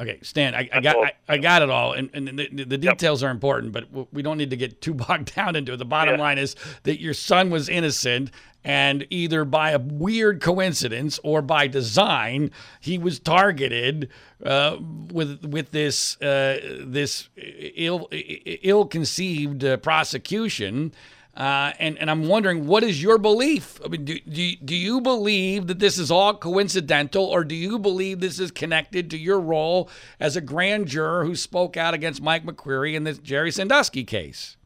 Okay, 0.00 0.18
Stan, 0.22 0.54
I, 0.54 0.66
I 0.72 0.80
got. 0.80 0.96
I, 0.96 1.12
I 1.28 1.36
got 1.36 1.60
it 1.60 1.68
all, 1.68 1.92
and, 1.92 2.08
and 2.14 2.26
the, 2.26 2.64
the 2.64 2.78
details 2.78 3.22
are 3.22 3.28
important, 3.30 3.72
but 3.72 3.84
we 4.14 4.22
don't 4.22 4.38
need 4.38 4.48
to 4.48 4.56
get 4.56 4.80
too 4.80 4.94
bogged 5.02 5.34
down 5.34 5.56
into 5.56 5.74
it. 5.74 5.76
The 5.76 5.84
bottom 5.84 6.14
Yeah. 6.14 6.20
line 6.22 6.38
is 6.38 6.56
that 6.84 7.00
your 7.02 7.12
son 7.12 7.50
was 7.50 7.68
innocent, 7.68 8.30
and 8.64 9.06
either 9.10 9.44
by 9.44 9.72
a 9.72 9.78
weird 9.78 10.40
coincidence 10.40 11.20
or 11.22 11.42
by 11.42 11.66
design, 11.66 12.50
he 12.80 12.96
was 12.96 13.18
targeted 13.18 14.08
uh, 14.42 14.78
with 14.80 15.44
with 15.44 15.70
this 15.72 16.18
uh, 16.22 16.78
this 16.86 17.28
ill 17.36 18.08
ill 18.12 18.86
conceived 18.86 19.62
uh, 19.64 19.76
prosecution. 19.76 20.92
Uh, 21.40 21.72
and, 21.78 21.96
and 21.96 22.10
I'm 22.10 22.28
wondering, 22.28 22.66
what 22.66 22.84
is 22.84 23.02
your 23.02 23.16
belief? 23.16 23.80
I 23.82 23.88
mean, 23.88 24.04
do, 24.04 24.20
do, 24.28 24.56
do 24.56 24.76
you 24.76 25.00
believe 25.00 25.68
that 25.68 25.78
this 25.78 25.96
is 25.96 26.10
all 26.10 26.34
coincidental, 26.34 27.24
or 27.24 27.44
do 27.44 27.54
you 27.54 27.78
believe 27.78 28.20
this 28.20 28.38
is 28.38 28.50
connected 28.50 29.08
to 29.12 29.16
your 29.16 29.40
role 29.40 29.88
as 30.20 30.36
a 30.36 30.42
grand 30.42 30.88
juror 30.88 31.24
who 31.24 31.34
spoke 31.34 31.78
out 31.78 31.94
against 31.94 32.20
Mike 32.20 32.44
McQueary 32.44 32.92
in 32.92 33.04
the 33.04 33.14
Jerry 33.14 33.50
Sandusky 33.50 34.04
case? 34.04 34.58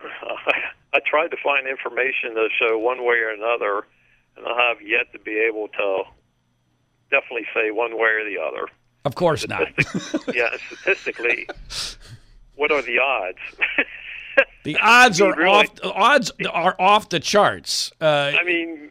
I 0.00 0.98
tried 1.06 1.28
to 1.28 1.36
find 1.40 1.68
information 1.68 2.34
to 2.34 2.48
show 2.58 2.76
one 2.76 3.04
way 3.04 3.18
or 3.18 3.30
another, 3.30 3.86
and 4.36 4.44
I 4.44 4.70
have 4.70 4.82
yet 4.82 5.12
to 5.12 5.20
be 5.20 5.38
able 5.38 5.68
to 5.68 6.02
definitely 7.12 7.46
say 7.54 7.70
one 7.70 7.92
way 7.96 8.08
or 8.08 8.24
the 8.28 8.38
other. 8.42 8.66
Of 9.04 9.14
course 9.14 9.46
not. 9.46 9.68
yeah, 10.34 10.48
statistically, 10.66 11.48
what 12.56 12.72
are 12.72 12.82
the 12.82 12.98
odds? 12.98 13.38
The 14.64 14.76
odds 14.80 15.20
are 15.20 15.34
really- 15.34 15.50
off. 15.50 15.68
Odds 15.82 16.32
are 16.50 16.76
off 16.78 17.08
the 17.08 17.20
charts. 17.20 17.92
Uh, 18.00 18.32
I 18.38 18.44
mean, 18.44 18.90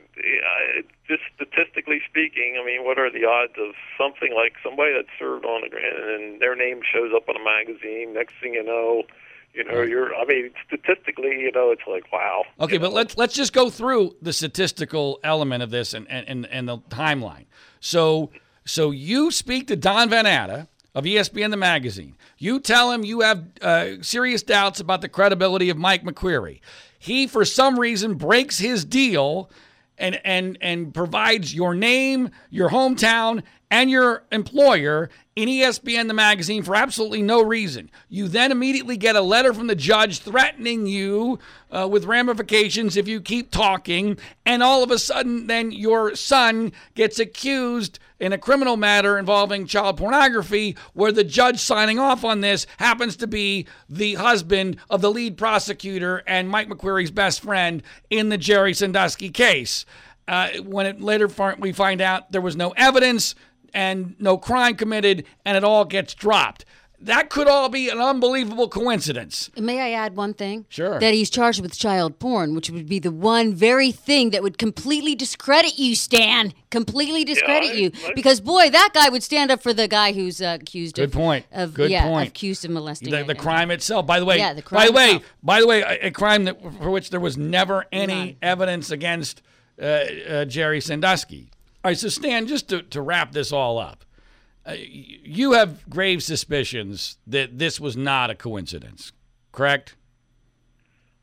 just 1.08 1.24
statistically 1.36 2.02
speaking, 2.10 2.58
I 2.62 2.66
mean, 2.66 2.84
what 2.84 3.00
are 3.00 3.10
the 3.10 3.26
odds 3.26 3.54
of 3.58 3.74
something 3.98 4.34
like 4.36 4.54
somebody 4.64 4.94
that 4.94 5.06
served 5.18 5.46
on 5.46 5.64
a 5.64 5.70
grant 5.70 5.98
and 5.98 6.42
their 6.42 6.56
name 6.56 6.82
shows 6.92 7.12
up 7.16 7.30
on 7.30 7.36
a 7.36 7.44
magazine? 7.44 8.14
Next 8.14 8.36
thing 8.42 8.54
you 8.54 8.64
know, 8.64 9.04
you 9.54 9.64
know, 9.64 9.82
you're. 9.82 10.14
I 10.16 10.26
mean, 10.26 10.52
statistically, 10.68 11.40
you 11.40 11.52
know, 11.52 11.72
it's 11.72 11.88
like 11.88 12.12
wow. 12.12 12.44
Okay, 12.60 12.78
but 12.78 12.92
let's 12.92 13.18
let's 13.18 13.34
just 13.34 13.54
go 13.54 13.70
through 13.70 14.16
the 14.22 14.34
statistical 14.34 15.20
element 15.24 15.64
of 15.64 15.72
this 15.72 15.94
and 15.94 16.08
and, 16.10 16.28
and, 16.28 16.46
and 16.48 16.68
the 16.68 16.78
timeline. 16.90 17.46
So 17.80 18.32
so 18.66 18.92
you 18.92 19.32
speak 19.32 19.68
to 19.68 19.76
Don 19.76 20.10
Van 20.10 20.26
Natta 20.26 20.68
of 20.94 21.06
ESPN 21.06 21.52
the 21.52 21.58
magazine. 21.58 22.16
You 22.38 22.60
tell 22.60 22.92
him 22.92 23.04
you 23.04 23.22
have 23.22 23.44
uh, 23.62 24.02
serious 24.02 24.44
doubts 24.44 24.80
about 24.80 25.02
the 25.02 25.10
credibility 25.10 25.70
of 25.70 25.78
Mike 25.78 26.04
McQueary. 26.04 26.60
He, 27.00 27.28
for 27.28 27.46
some 27.46 27.80
reason, 27.80 28.16
breaks 28.16 28.60
his 28.60 28.86
deal 28.86 29.50
and 29.98 30.20
and 30.24 30.58
and 30.62 30.94
provides 30.94 31.54
your 31.54 31.74
name, 31.74 32.30
your 32.50 32.70
hometown, 32.70 33.44
and 33.72 33.90
your 33.90 34.24
employer 34.32 35.10
in 35.36 35.50
ESPN 35.50 36.08
the 36.08 36.14
magazine 36.14 36.64
for 36.64 36.76
absolutely 36.76 37.22
no 37.22 37.42
reason. 37.42 37.90
You 38.10 38.28
then 38.28 38.52
immediately 38.52 38.98
get 38.98 39.16
a 39.16 39.22
letter 39.22 39.54
from 39.54 39.68
the 39.68 39.76
judge 39.76 40.20
threatening 40.20 40.88
you 40.88 41.40
uh, 41.72 41.88
with 41.90 42.06
ramifications 42.06 42.98
if 42.98 43.08
you 43.08 43.22
keep 43.22 43.52
talking, 43.52 44.18
and 44.46 44.64
all 44.64 44.84
of 44.84 44.92
a 44.92 45.00
sudden, 45.00 45.48
then 45.48 45.72
your 45.72 46.16
son 46.16 46.72
gets 46.96 47.20
accused 47.20 48.00
in 48.20 48.34
a 48.34 48.38
criminal 48.38 48.78
matter 48.78 49.18
involving 49.18 49.68
child 49.68 49.98
pornography, 49.98 50.76
where 50.94 51.12
the 51.12 51.24
judge 51.24 51.60
signing 51.60 52.00
off 52.00 52.24
on 52.24 52.42
this 52.42 52.66
happens 52.78 53.16
to 53.18 53.28
be 53.28 53.68
the 53.90 54.16
husband 54.16 54.78
of 54.90 55.02
the 55.02 55.12
lead 55.12 55.38
prosecutor 55.38 56.24
and 56.28 56.50
Mike 56.50 56.70
McQueary's 56.70 57.12
best 57.12 57.42
friend 57.42 57.84
in 58.10 58.30
the 58.30 58.38
Jerry 58.38 58.74
Sandusky 58.74 59.30
case. 59.30 59.86
Uh, 60.28 60.50
when 60.64 60.86
it 60.86 61.00
later 61.00 61.30
we 61.60 61.72
find 61.72 62.02
out 62.02 62.32
there 62.32 62.42
was 62.42 62.56
no 62.56 62.72
evidence 62.72 63.34
and 63.74 64.16
no 64.20 64.38
crime 64.38 64.76
committed, 64.76 65.26
and 65.46 65.56
it 65.56 65.64
all 65.64 65.86
gets 65.86 66.14
dropped. 66.14 66.66
That 67.00 67.30
could 67.30 67.48
all 67.48 67.70
be 67.70 67.90
an 67.90 68.00
unbelievable 68.00 68.68
coincidence. 68.68 69.52
May 69.58 69.80
I 69.80 69.92
add 69.92 70.16
one 70.16 70.34
thing? 70.34 70.66
Sure. 70.70 71.00
That 71.00 71.14
he's 71.14 71.30
charged 71.30 71.62
with 71.62 71.78
child 71.78 72.18
porn, 72.20 72.56
which 72.56 72.70
would 72.72 72.90
be 72.90 72.98
the 73.00 73.12
one 73.12 73.54
very 73.54 73.92
thing 73.92 74.32
that 74.32 74.42
would 74.42 74.58
completely 74.58 75.14
discredit 75.14 75.78
you, 75.78 75.96
Stan. 75.96 76.54
Completely 76.72 77.24
discredit 77.24 77.70
I- 77.72 77.74
you, 77.74 77.92
I- 78.08 78.14
because 78.16 78.42
boy, 78.42 78.70
that 78.72 78.90
guy 78.94 79.10
would 79.10 79.22
stand 79.24 79.52
up 79.52 79.62
for 79.62 79.74
the 79.74 79.88
guy 79.88 80.12
who's 80.12 80.42
uh, 80.42 80.58
accused 80.60 80.96
Good 80.96 81.06
of 81.06 81.12
point. 81.12 81.46
of 81.52 81.74
Good 81.76 81.92
yeah, 81.92 82.04
point. 82.08 82.30
accused 82.30 82.66
of 82.66 82.72
molesting 82.72 83.12
The, 83.12 83.24
the 83.24 83.36
crime 83.36 83.70
itself. 83.72 84.06
By 84.08 84.20
the 84.20 84.26
way, 84.26 84.38
Yeah, 84.40 84.54
the 84.54 84.62
crime. 84.64 84.82
by 84.82 84.88
the 84.88 84.94
way, 84.94 85.06
itself. 85.16 85.24
by 85.44 85.60
the 85.62 85.68
way, 85.68 85.82
a, 85.82 86.08
a 86.08 86.12
crime 86.12 86.46
that 86.46 86.60
for 86.80 86.90
which 86.90 87.10
there 87.12 87.20
was 87.20 87.38
never 87.38 87.86
any 87.92 88.14
None. 88.16 88.36
evidence 88.42 88.90
against 88.92 89.42
uh, 89.80 89.86
uh, 89.86 90.46
Jerry 90.46 90.82
Sandusky. 90.82 91.52
All 91.86 91.92
right, 91.92 91.98
so 91.98 92.10
Stan, 92.10 92.48
just 92.48 92.68
to, 92.70 92.82
to 92.82 93.02
wrap 93.02 93.32
this 93.32 93.52
all 93.52 93.78
up, 93.78 94.04
y- 94.04 94.07
Uh, 94.68 94.74
you 94.78 95.54
have 95.54 95.90
grave 95.90 96.22
suspicions 96.22 97.18
that 97.26 97.58
this 97.58 97.80
was 97.80 97.96
not 97.96 98.30
a 98.30 98.36
coincidence, 98.36 99.14
correct? 99.54 99.96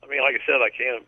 I 0.02 0.06
mean, 0.06 0.22
like 0.22 0.34
I 0.34 0.42
said, 0.46 0.62
I 0.64 0.70
can't 0.70 1.04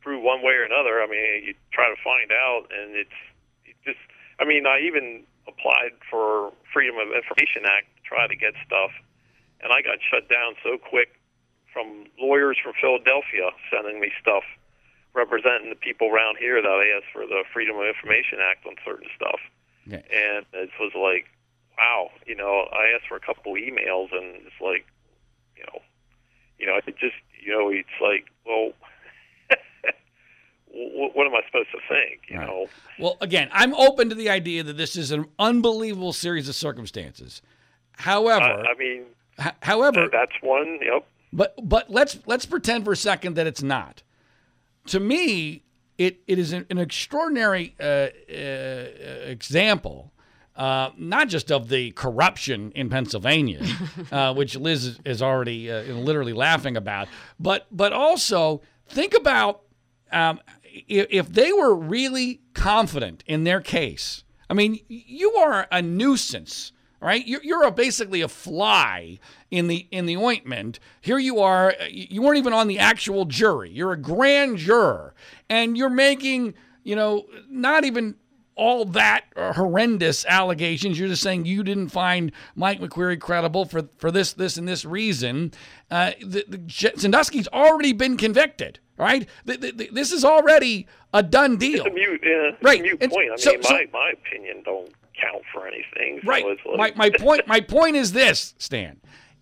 prove 0.00 0.22
one 0.22 0.42
way 0.42 0.54
or 0.54 0.64
another. 0.64 1.00
I 1.00 1.06
mean, 1.06 1.44
you 1.46 1.54
try 1.72 1.86
to 1.88 2.00
find 2.02 2.32
out, 2.32 2.66
and 2.74 2.96
it's 2.96 3.18
it 3.64 3.76
just. 3.84 3.98
I 4.40 4.44
mean, 4.44 4.66
I 4.66 4.80
even 4.82 5.22
applied 5.46 5.94
for 6.10 6.52
Freedom 6.72 6.96
of 6.98 7.14
Information 7.14 7.62
Act 7.64 7.86
to 7.96 8.02
try 8.02 8.26
to 8.26 8.34
get 8.34 8.54
stuff, 8.66 8.90
and 9.62 9.72
I 9.72 9.80
got 9.80 9.98
shut 10.10 10.28
down 10.28 10.54
so 10.64 10.78
quick 10.78 11.14
from 11.72 12.06
lawyers 12.18 12.58
from 12.62 12.72
Philadelphia 12.80 13.50
sending 13.70 14.00
me 14.00 14.10
stuff 14.20 14.42
representing 15.14 15.70
the 15.70 15.76
people 15.80 16.08
around 16.10 16.36
here 16.36 16.60
that 16.60 16.68
I 16.68 16.84
asked 16.98 17.08
for 17.12 17.24
the 17.26 17.44
Freedom 17.54 17.76
of 17.78 17.86
Information 17.86 18.38
Act 18.42 18.66
on 18.66 18.74
certain 18.84 19.08
stuff, 19.14 19.40
Okay. 19.88 20.02
and 20.12 20.44
it 20.52 20.68
was 20.80 20.92
like, 20.98 21.24
wow, 21.78 22.10
you 22.26 22.34
know, 22.34 22.66
I 22.72 22.94
asked 22.94 23.08
for 23.08 23.16
a 23.16 23.20
couple 23.20 23.52
emails, 23.54 24.08
and 24.12 24.36
it's 24.46 24.60
like, 24.60 24.86
you 25.56 25.64
know, 25.64 25.80
you 26.58 26.66
know, 26.66 26.76
it 26.76 26.96
just, 26.98 27.14
you 27.44 27.52
know, 27.52 27.68
it's 27.70 27.88
like, 28.00 28.26
well, 28.46 28.72
what, 31.14 31.26
am 31.26 31.34
I 31.34 31.40
supposed 31.46 31.68
to 31.72 31.78
think? 31.88 32.22
You 32.28 32.38
Right. 32.38 32.46
know, 32.46 32.66
Well, 32.98 33.16
again, 33.20 33.48
I'm 33.52 33.74
open 33.74 34.08
to 34.08 34.14
the 34.14 34.28
idea 34.30 34.62
that 34.62 34.76
this 34.76 34.96
is 34.96 35.10
an 35.10 35.26
unbelievable 35.38 36.12
series 36.12 36.48
of 36.48 36.54
circumstances. 36.54 37.42
However, 37.98 38.44
I, 38.66 38.70
I 38.72 38.74
mean, 38.78 39.04
h- 39.40 39.52
however, 39.62 40.08
that's 40.10 40.32
one. 40.42 40.78
Yep. 40.82 41.06
But 41.32 41.54
but 41.68 41.90
let's 41.90 42.18
let's 42.26 42.46
pretend 42.46 42.84
for 42.84 42.92
a 42.92 42.96
second 42.96 43.34
that 43.34 43.46
it's 43.46 43.62
not. 43.62 44.02
To 44.88 45.00
me, 45.00 45.62
it, 45.98 46.20
it 46.26 46.38
is 46.38 46.52
an, 46.52 46.66
an 46.70 46.78
extraordinary 46.78 47.74
uh, 47.80 47.84
uh, 47.84 48.08
example, 49.26 50.12
uh, 50.56 50.90
not 50.96 51.28
just 51.28 51.52
of 51.52 51.68
the 51.68 51.90
corruption 51.92 52.72
in 52.74 52.88
Pennsylvania, 52.88 53.64
uh, 54.12 54.34
which 54.34 54.56
Liz 54.56 54.86
is, 54.86 55.00
is 55.04 55.22
already 55.22 55.70
uh, 55.70 55.82
literally 55.82 56.32
laughing 56.32 56.76
about, 56.76 57.08
but 57.38 57.66
but 57.70 57.92
also 57.92 58.62
think 58.88 59.14
about 59.14 59.62
um, 60.12 60.40
if, 60.64 61.06
if 61.10 61.28
they 61.28 61.52
were 61.52 61.74
really 61.74 62.40
confident 62.54 63.22
in 63.26 63.44
their 63.44 63.60
case. 63.60 64.24
I 64.48 64.54
mean, 64.54 64.78
you 64.88 65.32
are 65.34 65.66
a 65.72 65.82
nuisance 65.82 66.72
right? 67.00 67.26
You're, 67.26 67.42
you're 67.42 67.62
a, 67.64 67.70
basically 67.70 68.20
a 68.22 68.28
fly 68.28 69.18
in 69.50 69.68
the 69.68 69.86
in 69.90 70.06
the 70.06 70.16
ointment. 70.16 70.78
Here 71.00 71.18
you 71.18 71.40
are. 71.40 71.74
You 71.88 72.22
weren't 72.22 72.38
even 72.38 72.52
on 72.52 72.68
the 72.68 72.78
actual 72.78 73.24
jury. 73.26 73.70
You're 73.70 73.92
a 73.92 73.96
grand 73.96 74.58
juror, 74.58 75.14
and 75.48 75.76
you're 75.76 75.90
making 75.90 76.54
you 76.82 76.96
know 76.96 77.26
not 77.48 77.84
even 77.84 78.16
all 78.56 78.84
that 78.86 79.24
horrendous 79.36 80.24
allegations. 80.26 80.98
You're 80.98 81.08
just 81.08 81.22
saying 81.22 81.44
you 81.44 81.62
didn't 81.62 81.88
find 81.90 82.32
Mike 82.54 82.80
McQueary 82.80 83.20
credible 83.20 83.64
for 83.66 83.82
for 83.98 84.10
this 84.10 84.32
this 84.32 84.56
and 84.56 84.66
this 84.66 84.84
reason. 84.84 85.52
Uh, 85.90 86.12
the, 86.20 86.44
the, 86.48 86.92
Sandusky's 86.96 87.48
already 87.48 87.92
been 87.92 88.16
convicted. 88.16 88.80
Right? 88.98 89.28
The, 89.44 89.58
the, 89.58 89.72
the, 89.72 89.88
this 89.92 90.10
is 90.10 90.24
already 90.24 90.86
a 91.12 91.22
done 91.22 91.58
deal. 91.58 91.84
It's 91.84 91.86
a 91.86 91.90
mute, 91.94 92.20
yeah, 92.24 92.52
Right. 92.62 92.80
mute 92.80 92.98
point. 92.98 93.30
I 93.30 93.36
so- 93.36 93.50
mean, 93.52 93.62
so- 93.62 93.74
my 93.74 93.86
my 93.92 94.12
opinion 94.12 94.62
don't 94.64 94.90
count 95.20 95.42
for 95.52 95.66
anything. 95.66 96.20
So 96.24 96.28
Right. 96.30 96.44
It's 96.46 96.62
My, 96.76 96.92
my 96.96 97.10
point 97.10 97.46
my 97.46 97.60
point 97.76 97.96
is 97.96 98.12
this, 98.12 98.54
Stan, 98.58 98.98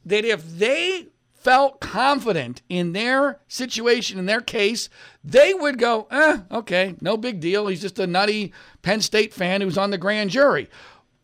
that 0.07 0.25
if 0.25 0.45
they 0.59 1.07
felt 1.45 1.81
confident 1.81 2.63
in 2.71 2.95
their 2.95 3.39
situation, 3.47 4.19
in 4.19 4.25
their 4.25 4.41
case, 4.41 4.89
they 5.23 5.53
would 5.53 5.79
go, 5.79 6.09
eh, 6.11 6.39
okay, 6.51 6.97
no 7.03 7.19
big 7.19 7.39
deal. 7.39 7.67
He's 7.67 7.83
just 7.83 7.99
a 7.99 8.07
nutty 8.07 8.53
Penn 8.81 9.03
State 9.03 9.35
fan 9.35 9.61
who's 9.61 9.79
on 9.79 9.91
the 9.91 9.99
grand 9.99 10.31
jury. 10.31 10.71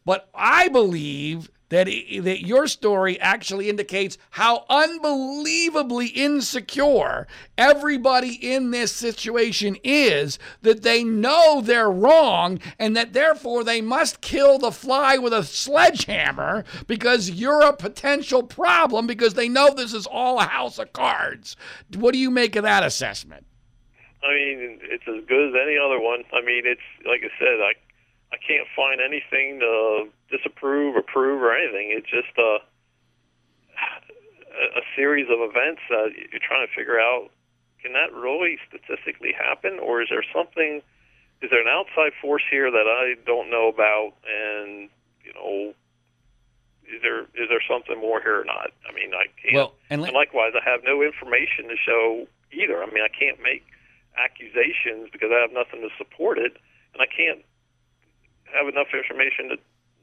But 0.04 0.28
I 0.34 0.68
believe 0.68 1.50
that, 1.70 1.86
that 1.86 2.46
your 2.46 2.66
story 2.66 3.18
actually 3.20 3.68
indicates 3.68 4.18
how 4.30 4.64
unbelievably 4.68 6.08
insecure 6.08 7.26
everybody 7.56 8.34
in 8.34 8.70
this 8.70 8.92
situation 8.92 9.76
is, 9.82 10.38
that 10.62 10.82
they 10.82 11.02
know 11.02 11.60
they're 11.60 11.90
wrong, 11.90 12.60
and 12.78 12.96
that 12.96 13.12
therefore 13.12 13.64
they 13.64 13.80
must 13.80 14.20
kill 14.20 14.58
the 14.58 14.72
fly 14.72 15.16
with 15.16 15.32
a 15.32 15.42
sledgehammer 15.42 16.64
because 16.86 17.30
you're 17.30 17.62
a 17.62 17.72
potential 17.72 18.42
problem 18.42 19.06
because 19.06 19.34
they 19.34 19.48
know 19.48 19.72
this 19.72 19.94
is 19.94 20.06
all 20.06 20.38
a 20.38 20.44
house 20.44 20.78
of 20.78 20.92
cards. 20.92 21.56
What 21.96 22.12
do 22.12 22.18
you 22.18 22.30
make 22.30 22.56
of 22.56 22.64
that 22.64 22.84
assessment? 22.84 23.46
I 24.22 24.34
mean, 24.34 24.78
it's 24.82 25.08
as 25.08 25.24
good 25.26 25.48
as 25.48 25.54
any 25.62 25.78
other 25.78 25.98
one. 25.98 26.24
I 26.32 26.44
mean, 26.44 26.64
it's 26.66 26.80
like 27.06 27.22
I 27.24 27.30
said, 27.38 27.60
I 27.62 27.72
I 28.32 28.36
can't 28.36 28.68
find 28.76 29.00
anything 29.00 29.60
to 29.60 30.08
disapprove, 30.30 30.96
approve, 30.96 31.42
or 31.42 31.54
anything. 31.54 31.90
It's 31.96 32.08
just 32.08 32.36
a 32.38 32.58
a 34.76 34.82
series 34.94 35.26
of 35.30 35.40
events 35.40 35.80
that 35.88 36.12
you're 36.30 36.42
trying 36.42 36.66
to 36.66 36.72
figure 36.74 37.00
out. 37.00 37.30
Can 37.82 37.94
that 37.94 38.12
really 38.12 38.58
statistically 38.68 39.32
happen, 39.32 39.78
or 39.80 40.02
is 40.02 40.08
there 40.10 40.24
something? 40.34 40.82
Is 41.40 41.48
there 41.50 41.62
an 41.62 41.68
outside 41.68 42.12
force 42.20 42.42
here 42.50 42.70
that 42.70 42.86
I 42.86 43.14
don't 43.24 43.48
know 43.50 43.68
about? 43.68 44.12
And 44.28 44.90
you 45.24 45.32
know, 45.32 45.72
is 46.84 47.00
there 47.00 47.22
is 47.40 47.48
there 47.48 47.62
something 47.66 47.98
more 47.98 48.20
here 48.20 48.40
or 48.40 48.44
not? 48.44 48.70
I 48.88 48.92
mean, 48.92 49.14
I 49.14 49.26
can't. 49.40 49.54
Well, 49.54 49.74
and 49.88 50.02
let- 50.02 50.08
and 50.08 50.16
likewise, 50.16 50.52
I 50.54 50.68
have 50.68 50.84
no 50.84 51.00
information 51.02 51.68
to 51.68 51.76
show 51.76 52.26
either. 52.52 52.82
I 52.82 52.86
mean, 52.86 53.02
I 53.02 53.08
can't 53.08 53.40
make 53.40 53.64
accusations 54.18 55.08
because 55.10 55.30
I 55.32 55.40
have 55.40 55.52
nothing 55.52 55.80
to 55.80 55.88
support 55.96 56.36
it, 56.38 56.52
and 56.92 57.00
I 57.00 57.06
can't 57.06 57.40
have 58.52 58.68
enough 58.68 58.88
information 58.92 59.48
to 59.50 59.58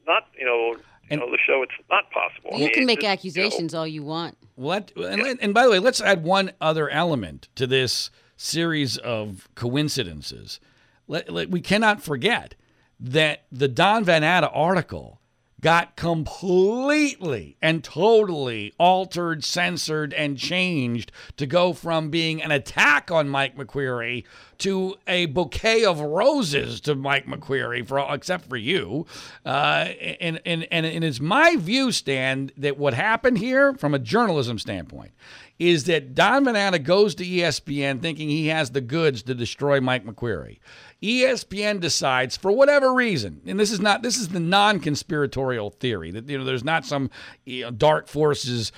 not, 0.08 0.26
you 0.38 0.44
know, 0.44 0.72
you 0.72 0.80
And- 1.10 1.20
know, 1.20 1.30
the 1.30 1.38
show 1.46 1.62
it's 1.62 1.72
not 1.90 2.10
possible. 2.10 2.50
I 2.52 2.56
You 2.56 2.64
mean, 2.64 2.74
can 2.74 2.86
make 2.86 3.00
just, 3.00 3.02
you 3.02 3.08
know, 3.08 3.12
accusations 3.46 3.74
all 3.74 3.86
you 3.86 4.02
want. 4.02 4.36
What? 4.56 4.92
And, 4.96 5.38
and 5.40 5.54
by 5.54 5.64
the 5.64 5.70
way, 5.70 5.78
let's 5.78 6.00
add 6.00 6.24
one 6.24 6.52
other 6.60 6.88
element 6.90 7.48
to 7.54 7.66
this 7.66 8.10
series 8.36 8.96
of 8.98 9.48
coincidences. 9.54 10.60
Let, 11.06 11.30
let- 11.30 11.50
we 11.50 11.60
cannot 11.60 12.02
forget 12.02 12.54
that 13.00 13.44
the 13.52 13.68
Don 13.68 14.04
Van 14.04 14.22
Natta 14.22 14.50
article 14.52 15.20
got 15.60 15.96
completely 15.96 17.56
and 17.60 17.82
totally 17.82 18.72
altered, 18.78 19.44
censored, 19.44 20.14
and 20.14 20.38
changed 20.38 21.10
to 21.36 21.46
go 21.46 21.72
from 21.72 22.10
being 22.10 22.42
an 22.42 22.52
attack 22.52 23.10
on 23.10 23.28
Mike 23.28 23.56
McQueary 23.56 24.24
to 24.58 24.96
a 25.06 25.26
bouquet 25.26 25.84
of 25.84 26.00
roses 26.00 26.80
to 26.80 26.94
Mike 26.94 27.26
McQueary, 27.26 27.86
for 27.86 28.04
except 28.12 28.48
for 28.48 28.56
you. 28.56 29.06
Uh, 29.44 29.88
and, 30.20 30.40
and, 30.44 30.66
and, 30.70 30.86
and 30.86 31.04
it's 31.04 31.20
my 31.20 31.56
view, 31.56 31.92
Stan, 31.92 32.50
that 32.56 32.76
what 32.76 32.94
happened 32.94 33.38
here 33.38 33.74
from 33.74 33.94
a 33.94 33.98
journalism 33.98 34.58
standpoint 34.58 35.12
is 35.58 35.84
that 35.84 36.14
Don 36.14 36.44
Van 36.44 36.54
Natta 36.54 36.78
goes 36.78 37.14
to 37.16 37.24
ESPN 37.24 38.00
thinking 38.00 38.28
he 38.28 38.46
has 38.46 38.70
the 38.70 38.80
goods 38.80 39.22
to 39.24 39.34
destroy 39.34 39.80
Mike 39.80 40.06
McQueary. 40.06 40.58
ESPN 41.02 41.80
decides 41.80 42.36
for 42.36 42.50
whatever 42.50 42.92
reason, 42.92 43.40
and 43.46 43.58
this 43.58 43.70
is 43.70 43.78
not 43.78 44.02
this 44.02 44.16
is 44.16 44.28
the 44.28 44.40
non-conspiratorial 44.40 45.70
theory 45.70 46.10
that 46.10 46.28
you 46.28 46.36
know 46.36 46.44
there's 46.44 46.64
not 46.64 46.84
some 46.84 47.08
you 47.44 47.62
know, 47.62 47.70
dark 47.70 48.08
forces 48.08 48.72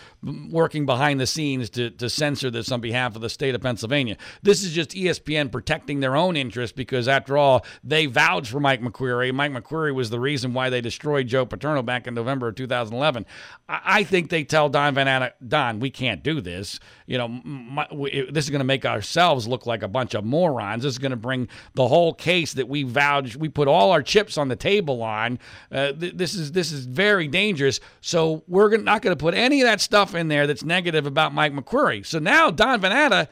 working 0.50 0.84
behind 0.84 1.18
the 1.18 1.26
scenes 1.26 1.70
to, 1.70 1.90
to 1.90 2.10
censor 2.10 2.50
this 2.50 2.70
on 2.70 2.80
behalf 2.80 3.16
of 3.16 3.22
the 3.22 3.30
state 3.30 3.54
of 3.54 3.62
Pennsylvania. 3.62 4.18
This 4.42 4.62
is 4.62 4.72
just 4.72 4.90
ESPN 4.90 5.50
protecting 5.50 6.00
their 6.00 6.14
own 6.14 6.36
interest 6.36 6.76
because 6.76 7.08
after 7.08 7.38
all, 7.38 7.64
they 7.82 8.04
vouched 8.04 8.50
for 8.50 8.60
Mike 8.60 8.82
McQueary. 8.82 9.32
Mike 9.32 9.52
McQueary 9.52 9.94
was 9.94 10.10
the 10.10 10.20
reason 10.20 10.52
why 10.52 10.68
they 10.68 10.82
destroyed 10.82 11.26
Joe 11.26 11.46
Paterno 11.46 11.82
back 11.82 12.06
in 12.06 12.12
November 12.12 12.48
of 12.48 12.54
2011. 12.56 13.24
I, 13.68 13.80
I 13.84 14.04
think 14.04 14.28
they 14.28 14.44
tell 14.44 14.68
Don 14.68 14.94
Van 14.94 15.06
Natta, 15.06 15.32
Don, 15.46 15.80
we 15.80 15.88
can't 15.90 16.22
do 16.22 16.42
this. 16.42 16.80
You 17.06 17.16
know, 17.16 17.28
my, 17.28 17.86
we, 17.90 18.28
this 18.30 18.44
is 18.44 18.50
going 18.50 18.60
to 18.60 18.64
make 18.64 18.84
ourselves 18.84 19.48
look 19.48 19.64
like 19.66 19.82
a 19.82 19.88
bunch 19.88 20.14
of 20.14 20.24
morons. 20.24 20.82
This 20.82 20.92
is 20.92 20.98
going 20.98 21.10
to 21.10 21.16
bring 21.16 21.48
the 21.74 21.88
whole 21.88 22.09
case 22.14 22.54
that 22.54 22.68
we 22.68 22.82
vowed, 22.82 23.34
we 23.36 23.48
put 23.48 23.68
all 23.68 23.92
our 23.92 24.02
chips 24.02 24.38
on 24.38 24.48
the 24.48 24.56
table 24.56 25.02
on. 25.02 25.38
Uh, 25.70 25.92
th- 25.92 26.14
this 26.14 26.34
is 26.34 26.52
this 26.52 26.72
is 26.72 26.86
very 26.86 27.28
dangerous. 27.28 27.80
So 28.00 28.42
we're 28.46 28.76
not 28.76 29.02
going 29.02 29.16
to 29.16 29.20
put 29.20 29.34
any 29.34 29.60
of 29.60 29.66
that 29.66 29.80
stuff 29.80 30.14
in 30.14 30.28
there 30.28 30.46
that's 30.46 30.64
negative 30.64 31.06
about 31.06 31.34
Mike 31.34 31.52
McQueary. 31.52 32.04
So 32.04 32.18
now 32.18 32.50
Don 32.50 32.80
Van 32.80 32.92
Natta 32.92 33.28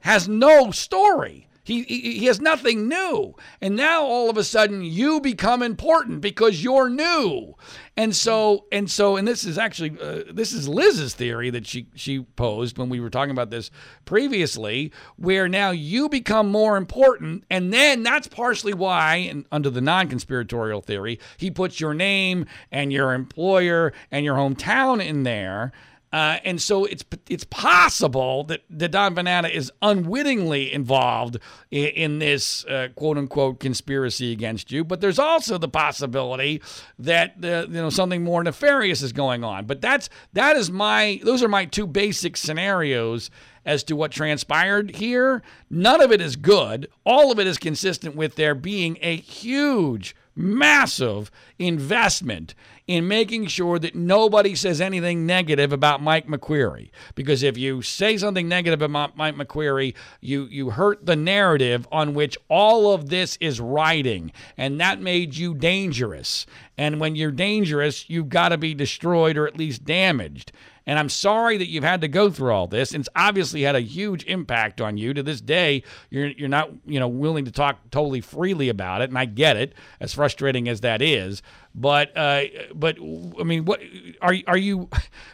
has 0.00 0.28
no 0.28 0.70
story. 0.70 1.48
He, 1.64 1.84
he, 1.84 2.26
has 2.26 2.40
nothing 2.40 2.88
new. 2.88 3.36
And 3.60 3.76
now 3.76 4.02
all 4.02 4.28
of 4.28 4.36
a 4.36 4.42
sudden 4.42 4.82
you 4.82 5.20
become 5.20 5.62
important 5.62 6.20
because 6.20 6.64
you're 6.64 6.90
new. 6.90 7.54
And 7.96 8.16
so 8.16 8.64
and 8.72 8.90
so 8.90 9.16
and 9.16 9.28
this 9.28 9.44
is 9.44 9.58
actually 9.58 9.96
uh, 10.00 10.24
this 10.32 10.52
is 10.52 10.66
Liz's 10.68 11.14
theory 11.14 11.50
that 11.50 11.66
she 11.66 11.86
she 11.94 12.22
posed 12.22 12.78
when 12.78 12.88
we 12.88 12.98
were 12.98 13.10
talking 13.10 13.30
about 13.30 13.50
this 13.50 13.70
previously 14.06 14.92
where 15.16 15.46
now 15.46 15.70
you 15.70 16.08
become 16.08 16.50
more 16.50 16.76
important 16.76 17.44
and 17.50 17.72
then 17.72 18.02
that's 18.02 18.28
partially 18.28 18.72
why 18.72 19.16
and 19.16 19.44
under 19.52 19.68
the 19.68 19.82
non-conspiratorial 19.82 20.80
theory 20.80 21.20
he 21.36 21.50
puts 21.50 21.80
your 21.80 21.92
name 21.92 22.46
and 22.70 22.92
your 22.92 23.12
employer 23.12 23.92
and 24.10 24.24
your 24.24 24.36
hometown 24.36 25.04
in 25.04 25.22
there 25.22 25.70
uh, 26.12 26.36
and 26.44 26.60
so 26.60 26.84
it's 26.84 27.04
it's 27.28 27.44
possible 27.44 28.44
that, 28.44 28.60
that 28.68 28.90
Don 28.90 29.14
Van 29.14 29.24
Natta 29.24 29.54
is 29.54 29.72
unwittingly 29.80 30.70
involved 30.70 31.38
in, 31.70 31.86
in 31.88 32.18
this 32.18 32.66
uh, 32.66 32.88
quote 32.94 33.16
unquote 33.16 33.60
conspiracy 33.60 34.30
against 34.30 34.70
you. 34.70 34.84
But 34.84 35.00
there's 35.00 35.18
also 35.18 35.56
the 35.56 35.68
possibility 35.68 36.60
that 36.98 37.36
uh, 37.42 37.66
you 37.68 37.80
know 37.80 37.88
something 37.90 38.22
more 38.22 38.44
nefarious 38.44 39.00
is 39.00 39.12
going 39.12 39.42
on. 39.42 39.64
But 39.64 39.80
that's 39.80 40.10
that 40.34 40.56
is 40.56 40.70
my 40.70 41.18
those 41.24 41.42
are 41.42 41.48
my 41.48 41.64
two 41.64 41.86
basic 41.86 42.36
scenarios 42.36 43.30
as 43.64 43.82
to 43.84 43.96
what 43.96 44.10
transpired 44.10 44.96
here. 44.96 45.42
None 45.70 46.02
of 46.02 46.12
it 46.12 46.20
is 46.20 46.36
good. 46.36 46.88
All 47.04 47.32
of 47.32 47.38
it 47.38 47.46
is 47.46 47.56
consistent 47.56 48.16
with 48.16 48.36
there 48.36 48.54
being 48.54 48.98
a 49.00 49.16
huge 49.16 50.14
massive 50.34 51.30
investment 51.58 52.54
in 52.92 53.08
making 53.08 53.46
sure 53.46 53.78
that 53.78 53.94
nobody 53.94 54.54
says 54.54 54.78
anything 54.78 55.24
negative 55.24 55.72
about 55.72 56.02
Mike 56.02 56.26
McQueary. 56.26 56.90
Because 57.14 57.42
if 57.42 57.56
you 57.56 57.80
say 57.80 58.18
something 58.18 58.46
negative 58.46 58.82
about 58.82 59.16
Mike 59.16 59.34
McQueary, 59.34 59.94
you, 60.20 60.44
you 60.50 60.68
hurt 60.68 61.06
the 61.06 61.16
narrative 61.16 61.88
on 61.90 62.12
which 62.12 62.36
all 62.50 62.92
of 62.92 63.08
this 63.08 63.38
is 63.40 63.60
riding. 63.60 64.30
And 64.58 64.78
that 64.78 65.00
made 65.00 65.34
you 65.34 65.54
dangerous. 65.54 66.44
And 66.76 67.00
when 67.00 67.16
you're 67.16 67.30
dangerous, 67.30 68.10
you've 68.10 68.28
got 68.28 68.50
to 68.50 68.58
be 68.58 68.74
destroyed 68.74 69.38
or 69.38 69.46
at 69.46 69.56
least 69.56 69.86
damaged. 69.86 70.52
And 70.86 70.98
I'm 70.98 71.08
sorry 71.08 71.58
that 71.58 71.68
you've 71.68 71.84
had 71.84 72.00
to 72.00 72.08
go 72.08 72.28
through 72.28 72.52
all 72.52 72.66
this. 72.66 72.92
It's 72.92 73.08
obviously 73.14 73.62
had 73.62 73.76
a 73.76 73.80
huge 73.80 74.24
impact 74.24 74.80
on 74.80 74.96
you. 74.96 75.14
To 75.14 75.22
this 75.22 75.40
day, 75.40 75.84
you're 76.10 76.28
you're 76.28 76.48
not 76.48 76.70
you 76.84 76.98
know 76.98 77.08
willing 77.08 77.44
to 77.44 77.52
talk 77.52 77.78
totally 77.90 78.20
freely 78.20 78.68
about 78.68 79.02
it, 79.02 79.10
and 79.10 79.18
I 79.18 79.26
get 79.26 79.56
it, 79.56 79.74
as 80.00 80.14
frustrating 80.14 80.68
as 80.68 80.80
that 80.80 81.00
is. 81.00 81.42
But 81.74 82.16
uh, 82.16 82.42
but 82.74 82.98
I 82.98 83.44
mean, 83.44 83.64
what 83.64 83.80
are 84.20 84.34
are 84.46 84.58
you? 84.58 84.88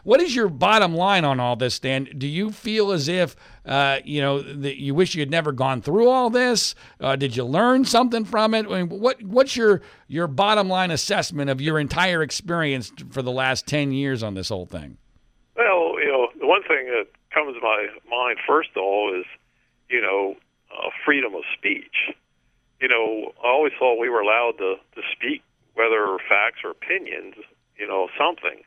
What 0.04 0.20
is 0.20 0.34
your 0.34 0.48
bottom 0.48 0.94
line 0.94 1.24
on 1.24 1.40
all 1.40 1.56
this, 1.56 1.78
Dan? 1.78 2.08
Do 2.16 2.26
you 2.26 2.52
feel 2.52 2.92
as 2.92 3.08
if 3.08 3.34
uh, 3.66 3.98
you 4.04 4.20
know 4.20 4.40
that 4.40 4.80
you 4.80 4.94
wish 4.94 5.14
you 5.14 5.20
had 5.20 5.30
never 5.30 5.52
gone 5.52 5.82
through 5.82 6.08
all 6.08 6.30
this? 6.30 6.74
Uh, 7.00 7.16
did 7.16 7.36
you 7.36 7.44
learn 7.44 7.84
something 7.84 8.24
from 8.24 8.54
it? 8.54 8.66
I 8.66 8.84
mean, 8.84 9.00
what 9.00 9.22
what's 9.22 9.56
your 9.56 9.82
your 10.06 10.28
bottom 10.28 10.68
line 10.68 10.92
assessment 10.92 11.50
of 11.50 11.60
your 11.60 11.78
entire 11.78 12.22
experience 12.22 12.92
for 13.10 13.20
the 13.20 13.32
last 13.32 13.66
ten 13.66 13.90
years 13.90 14.22
on 14.22 14.34
this 14.34 14.48
whole 14.48 14.66
thing? 14.66 14.96
Well, 15.56 16.00
you 16.00 16.06
know, 16.06 16.28
the 16.38 16.46
one 16.46 16.62
thing 16.62 16.86
that 16.86 17.08
comes 17.34 17.54
to 17.56 17.60
my 17.60 17.88
mind 18.08 18.38
first 18.46 18.70
of 18.76 18.82
all 18.82 19.12
is, 19.18 19.26
you 19.90 20.00
know, 20.00 20.36
uh, 20.72 20.90
freedom 21.04 21.34
of 21.34 21.42
speech. 21.56 22.14
You 22.80 22.88
know, 22.88 23.32
I 23.42 23.48
always 23.48 23.72
thought 23.76 23.98
we 23.98 24.08
were 24.08 24.20
allowed 24.20 24.54
to 24.58 24.76
to 24.94 25.02
speak, 25.12 25.42
whether 25.78 26.18
facts 26.28 26.66
or 26.66 26.70
opinions, 26.70 27.38
you 27.78 27.86
know, 27.86 28.08
something. 28.18 28.66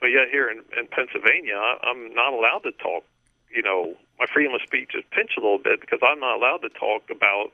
But 0.00 0.08
yet 0.08 0.32
here 0.32 0.48
in, 0.48 0.64
in 0.72 0.88
Pennsylvania, 0.88 1.60
I'm 1.60 2.14
not 2.14 2.32
allowed 2.32 2.64
to 2.64 2.72
talk. 2.72 3.04
You 3.52 3.62
know, 3.62 3.94
my 4.18 4.26
freedom 4.32 4.54
of 4.54 4.62
speech 4.62 4.92
is 4.96 5.04
pinched 5.12 5.36
a 5.36 5.40
little 5.40 5.60
bit 5.60 5.80
because 5.80 6.00
I'm 6.00 6.20
not 6.20 6.36
allowed 6.36 6.64
to 6.64 6.70
talk 6.70 7.08
about, 7.10 7.52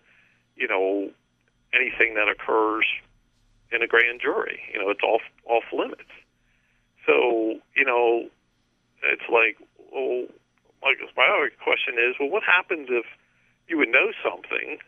you 0.56 0.68
know, 0.68 1.10
anything 1.74 2.14
that 2.14 2.28
occurs 2.30 2.86
in 3.72 3.82
a 3.82 3.86
grand 3.86 4.20
jury. 4.20 4.60
You 4.72 4.80
know, 4.80 4.90
it's 4.90 5.02
off 5.02 5.22
off 5.46 5.64
limits. 5.72 6.14
So, 7.06 7.58
you 7.74 7.84
know, 7.84 8.30
it's 9.02 9.26
like, 9.26 9.58
well, 9.92 10.26
my, 10.82 10.94
my 11.16 11.26
other 11.26 11.50
question 11.62 11.98
is, 11.98 12.14
well, 12.18 12.30
what 12.30 12.44
happens 12.44 12.86
if 12.90 13.06
you 13.66 13.78
would 13.78 13.90
know 13.90 14.12
something, 14.22 14.78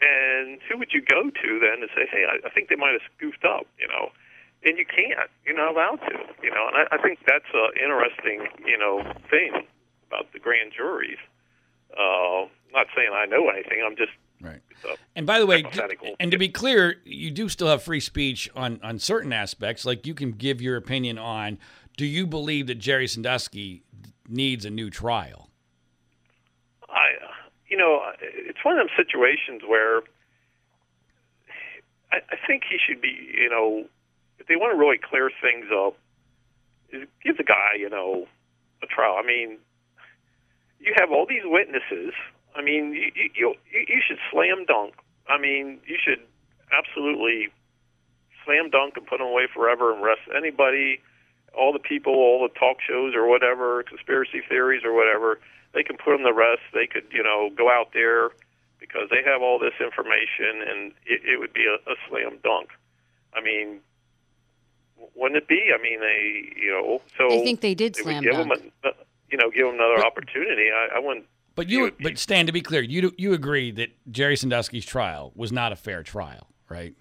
and 0.00 0.58
who 0.68 0.78
would 0.78 0.92
you 0.92 1.02
go 1.02 1.30
to 1.30 1.48
then 1.60 1.80
to 1.80 1.88
say, 1.94 2.06
hey, 2.10 2.24
I, 2.28 2.46
I 2.46 2.50
think 2.50 2.68
they 2.68 2.76
might 2.76 2.92
have 2.92 3.06
spoofed 3.14 3.44
up, 3.44 3.66
you 3.78 3.88
know? 3.88 4.10
And 4.64 4.78
you 4.78 4.84
can't. 4.84 5.30
You're 5.44 5.56
not 5.56 5.72
allowed 5.72 6.00
to, 6.08 6.18
you 6.42 6.50
know. 6.50 6.66
And 6.68 6.76
I, 6.76 6.96
I 6.96 6.98
think 6.98 7.20
that's 7.26 7.48
an 7.54 7.70
interesting, 7.82 8.48
you 8.66 8.76
know, 8.76 9.02
thing 9.30 9.66
about 10.08 10.32
the 10.32 10.38
grand 10.38 10.72
juries. 10.76 11.18
Uh, 11.92 12.48
not 12.72 12.86
saying 12.94 13.10
I 13.12 13.26
know 13.26 13.48
anything. 13.48 13.82
I'm 13.84 13.96
just 13.96 14.12
Right. 14.38 14.60
And 15.14 15.26
by 15.26 15.38
the 15.38 15.46
way, 15.46 15.64
and 16.20 16.30
to 16.30 16.36
be 16.36 16.50
clear, 16.50 16.96
you 17.04 17.30
do 17.30 17.48
still 17.48 17.68
have 17.68 17.82
free 17.82 18.00
speech 18.00 18.50
on 18.54 18.78
on 18.82 18.98
certain 18.98 19.32
aspects. 19.32 19.86
Like 19.86 20.06
you 20.06 20.14
can 20.14 20.32
give 20.32 20.60
your 20.60 20.76
opinion 20.76 21.16
on 21.16 21.58
do 21.96 22.04
you 22.04 22.26
believe 22.26 22.66
that 22.66 22.76
Jerry 22.76 23.08
Sandusky 23.08 23.82
needs 24.28 24.64
a 24.64 24.70
new 24.70 24.90
trial? 24.90 25.50
You 27.68 27.76
know, 27.76 28.00
it's 28.20 28.64
one 28.64 28.78
of 28.78 28.86
them 28.86 28.94
situations 28.96 29.62
where 29.66 30.02
I, 32.12 32.18
I 32.30 32.36
think 32.46 32.62
he 32.68 32.78
should 32.78 33.00
be, 33.00 33.32
you 33.34 33.50
know, 33.50 33.84
if 34.38 34.46
they 34.46 34.56
want 34.56 34.72
to 34.74 34.78
really 34.78 34.98
clear 34.98 35.30
things 35.42 35.66
up, 35.74 35.96
give 37.24 37.36
the 37.36 37.44
guy, 37.44 37.74
you 37.78 37.90
know, 37.90 38.26
a 38.82 38.86
trial. 38.86 39.16
I 39.18 39.26
mean, 39.26 39.58
you 40.78 40.94
have 40.96 41.10
all 41.10 41.26
these 41.28 41.44
witnesses. 41.44 42.14
I 42.54 42.62
mean, 42.62 42.92
you 42.92 43.30
you 43.34 43.54
you 43.72 44.00
should 44.06 44.18
slam 44.30 44.64
dunk. 44.66 44.94
I 45.28 45.38
mean, 45.38 45.80
you 45.86 45.96
should 46.02 46.20
absolutely 46.70 47.48
slam 48.44 48.70
dunk 48.70 48.96
and 48.96 49.06
put 49.06 49.18
them 49.18 49.26
away 49.26 49.48
forever 49.52 49.92
and 49.92 50.02
arrest 50.02 50.22
anybody 50.34 51.00
all 51.56 51.72
the 51.72 51.78
people, 51.80 52.12
all 52.12 52.42
the 52.46 52.52
talk 52.58 52.76
shows 52.86 53.14
or 53.14 53.26
whatever, 53.26 53.82
conspiracy 53.82 54.42
theories 54.46 54.82
or 54.84 54.92
whatever, 54.92 55.40
they 55.76 55.82
can 55.82 55.98
put 55.98 56.16
them 56.16 56.24
to 56.24 56.32
rest. 56.32 56.62
They 56.72 56.86
could, 56.86 57.04
you 57.12 57.22
know, 57.22 57.50
go 57.54 57.68
out 57.68 57.90
there 57.92 58.30
because 58.80 59.10
they 59.10 59.22
have 59.30 59.42
all 59.42 59.58
this 59.58 59.74
information, 59.78 60.64
and 60.66 60.92
it, 61.04 61.20
it 61.24 61.38
would 61.38 61.52
be 61.52 61.66
a, 61.66 61.74
a 61.90 61.94
slam 62.08 62.38
dunk. 62.42 62.70
I 63.34 63.42
mean, 63.42 63.80
wouldn't 65.14 65.36
it 65.36 65.46
be? 65.46 65.70
I 65.78 65.80
mean, 65.80 66.00
they, 66.00 66.50
you 66.58 66.70
know, 66.70 67.02
so 67.18 67.26
I 67.26 67.44
think 67.44 67.60
they 67.60 67.74
did 67.74 67.94
they 67.94 68.02
slam 68.02 68.22
give 68.22 68.32
dunk. 68.32 68.48
Them 68.48 68.70
a, 68.84 68.88
you 69.30 69.36
know, 69.36 69.50
give 69.50 69.66
them 69.66 69.74
another 69.74 69.96
but, 69.96 70.06
opportunity. 70.06 70.70
I, 70.70 70.96
I 70.96 70.98
wouldn't. 70.98 71.26
But 71.54 71.68
you, 71.68 71.92
but 72.00 72.18
Stan, 72.18 72.46
to 72.46 72.52
be 72.52 72.62
clear, 72.62 72.80
you 72.80 73.12
you 73.18 73.34
agree 73.34 73.70
that 73.72 73.90
Jerry 74.10 74.36
Sandusky's 74.36 74.86
trial 74.86 75.32
was 75.34 75.52
not 75.52 75.72
a 75.72 75.76
fair 75.76 76.02
trial, 76.02 76.48
right? 76.70 76.94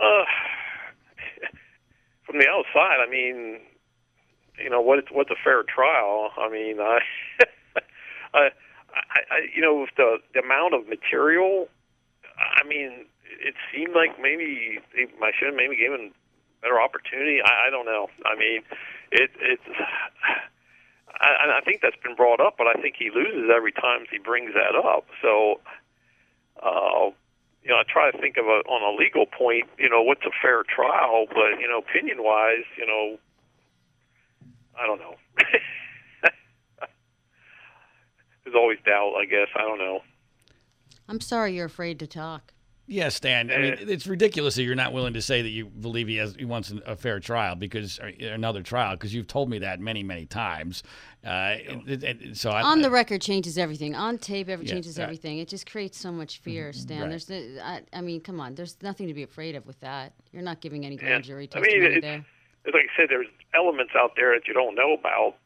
Uh, 0.00 0.24
from 2.24 2.38
the 2.38 2.48
outside, 2.48 2.98
I 3.06 3.10
mean, 3.10 3.60
you 4.58 4.70
know, 4.70 4.80
what 4.80 5.04
what's 5.12 5.30
a 5.30 5.36
fair 5.42 5.62
trial? 5.62 6.30
I 6.38 6.48
mean, 6.48 6.80
I, 6.80 6.98
I, 6.98 7.00
I, 9.42 9.48
you 9.54 9.62
know, 9.62 9.80
with 9.80 9.90
the, 9.96 10.18
the 10.34 10.40
amount 10.40 10.74
of 10.74 10.88
material, 10.88 11.68
I 12.38 12.66
mean, 12.66 13.06
it 13.40 13.54
seemed 13.72 13.94
like 13.94 14.20
maybe 14.20 14.78
they, 14.94 15.04
I 15.22 15.32
should 15.38 15.48
have 15.48 15.56
maybe 15.56 15.76
given 15.76 16.12
better 16.60 16.80
opportunity. 16.80 17.40
I, 17.42 17.68
I 17.68 17.70
don't 17.70 17.86
know. 17.86 18.08
I 18.24 18.38
mean, 18.38 18.62
it 19.10 19.30
it's. 19.40 19.62
I, 21.14 21.58
I 21.58 21.60
think 21.60 21.82
that's 21.82 22.00
been 22.02 22.16
brought 22.16 22.40
up, 22.40 22.54
but 22.58 22.66
I 22.66 22.80
think 22.80 22.96
he 22.98 23.10
loses 23.14 23.50
every 23.54 23.70
time 23.70 24.06
he 24.10 24.18
brings 24.18 24.54
that 24.54 24.74
up. 24.74 25.06
So, 25.20 25.60
uh, 26.60 27.12
you 27.62 27.70
know, 27.70 27.76
I 27.76 27.84
try 27.86 28.10
to 28.10 28.18
think 28.18 28.38
of 28.38 28.46
a 28.46 28.66
on 28.66 28.82
a 28.82 28.96
legal 28.98 29.26
point, 29.26 29.68
you 29.78 29.88
know, 29.88 30.02
what's 30.02 30.24
a 30.24 30.34
fair 30.40 30.64
trial, 30.64 31.26
but 31.28 31.60
you 31.60 31.68
know, 31.68 31.78
opinion 31.78 32.24
wise, 32.24 32.64
you 32.76 32.86
know, 32.86 33.18
I 34.80 34.86
don't 34.86 34.98
know. 34.98 35.14
There's 38.44 38.56
always 38.56 38.78
doubt, 38.84 39.14
I 39.18 39.24
guess. 39.24 39.48
I 39.54 39.62
don't 39.62 39.78
know. 39.78 40.00
I'm 41.08 41.20
sorry 41.20 41.54
you're 41.54 41.66
afraid 41.66 41.98
to 42.00 42.06
talk. 42.06 42.52
Yes, 42.88 43.14
Stan. 43.14 43.50
I 43.50 43.58
mean, 43.58 43.76
it's 43.80 44.08
ridiculous 44.08 44.56
that 44.56 44.64
you're 44.64 44.74
not 44.74 44.92
willing 44.92 45.14
to 45.14 45.22
say 45.22 45.40
that 45.40 45.48
you 45.48 45.66
believe 45.66 46.08
he 46.08 46.16
has 46.16 46.34
he 46.36 46.44
wants 46.44 46.74
a 46.84 46.96
fair 46.96 47.20
trial 47.20 47.54
because 47.54 48.00
another 48.20 48.60
trial 48.62 48.96
because 48.96 49.14
you've 49.14 49.28
told 49.28 49.48
me 49.48 49.60
that 49.60 49.78
many 49.80 50.02
many 50.02 50.26
times. 50.26 50.82
Uh, 51.24 51.54
it, 51.86 52.02
it, 52.02 52.36
so 52.36 52.50
I, 52.50 52.62
on 52.62 52.82
the 52.82 52.90
record 52.90 53.22
changes 53.22 53.56
everything. 53.56 53.94
On 53.94 54.18
tape, 54.18 54.48
ever 54.48 54.64
yeah, 54.64 54.72
changes 54.72 54.98
everything. 54.98 55.38
It 55.38 55.46
just 55.48 55.70
creates 55.70 55.96
so 55.96 56.10
much 56.10 56.40
fear, 56.40 56.70
mm-hmm. 56.70 56.80
Stan. 56.80 57.02
Right. 57.02 57.24
There's, 57.26 57.60
I, 57.62 57.82
I, 57.92 58.00
mean, 58.00 58.20
come 58.20 58.40
on. 58.40 58.56
There's 58.56 58.76
nothing 58.82 59.06
to 59.06 59.14
be 59.14 59.22
afraid 59.22 59.54
of 59.54 59.64
with 59.64 59.78
that. 59.80 60.12
You're 60.32 60.42
not 60.42 60.60
giving 60.60 60.84
any 60.84 60.96
grand 60.96 61.22
jury 61.22 61.46
testimony 61.46 61.86
I 61.86 61.88
mean, 61.88 62.00
there. 62.00 62.24
Like 62.66 62.74
I 62.74 62.96
said, 62.96 63.06
there's 63.08 63.28
elements 63.54 63.92
out 63.96 64.14
there 64.16 64.34
that 64.34 64.48
you 64.48 64.54
don't 64.54 64.74
know 64.74 64.92
about, 64.92 65.36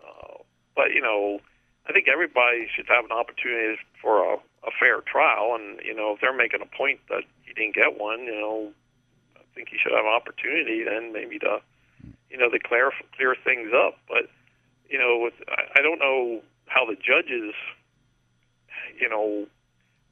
uh, 0.00 0.42
but 0.76 0.92
you 0.92 1.02
know, 1.02 1.40
I 1.86 1.92
think 1.92 2.08
everybody 2.08 2.68
should 2.74 2.86
have 2.88 3.04
an 3.04 3.12
opportunity 3.12 3.78
for 4.00 4.34
a 4.34 4.36
a 4.66 4.70
fair 4.80 5.00
trial. 5.00 5.56
And 5.58 5.80
you 5.84 5.94
know, 5.94 6.12
if 6.14 6.20
they're 6.20 6.36
making 6.36 6.60
a 6.62 6.76
point 6.76 7.00
that 7.08 7.24
he 7.44 7.52
didn't 7.52 7.74
get 7.74 7.98
one, 7.98 8.24
you 8.24 8.34
know, 8.34 8.72
I 9.36 9.42
think 9.54 9.68
he 9.68 9.78
should 9.78 9.92
have 9.92 10.04
an 10.04 10.12
opportunity 10.12 10.84
then 10.84 11.12
maybe 11.12 11.38
to, 11.40 11.60
you 12.30 12.38
know, 12.38 12.50
to 12.50 12.58
clear 12.58 12.90
clear 13.16 13.36
things 13.44 13.70
up. 13.74 13.98
But 14.08 14.30
you 14.88 14.98
know, 14.98 15.18
with 15.18 15.34
I, 15.48 15.80
I 15.80 15.82
don't 15.82 15.98
know 15.98 16.40
how 16.66 16.86
the 16.86 16.96
judges, 16.96 17.54
you 18.98 19.08
know, 19.08 19.46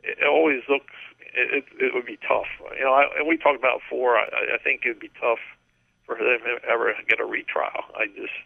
it 0.03 0.27
always 0.27 0.63
looks 0.69 0.95
it, 1.35 1.65
it, 1.65 1.65
it 1.81 1.95
would 1.95 2.07
be 2.07 2.19
tough. 2.29 2.49
You 2.77 2.85
know, 2.85 2.93
I, 2.93 3.09
and 3.19 3.27
we 3.27 3.37
talked 3.37 3.59
about 3.59 3.81
before. 3.81 4.17
I, 4.17 4.55
I 4.55 4.59
think 4.63 4.83
it 4.85 4.89
would 4.89 5.01
be 5.01 5.11
tough 5.21 5.41
for 6.05 6.17
them 6.17 6.41
to 6.45 6.69
ever 6.69 6.93
get 7.09 7.21
a 7.21 7.25
retrial. 7.25 7.89
I 7.97 8.07
just 8.07 8.37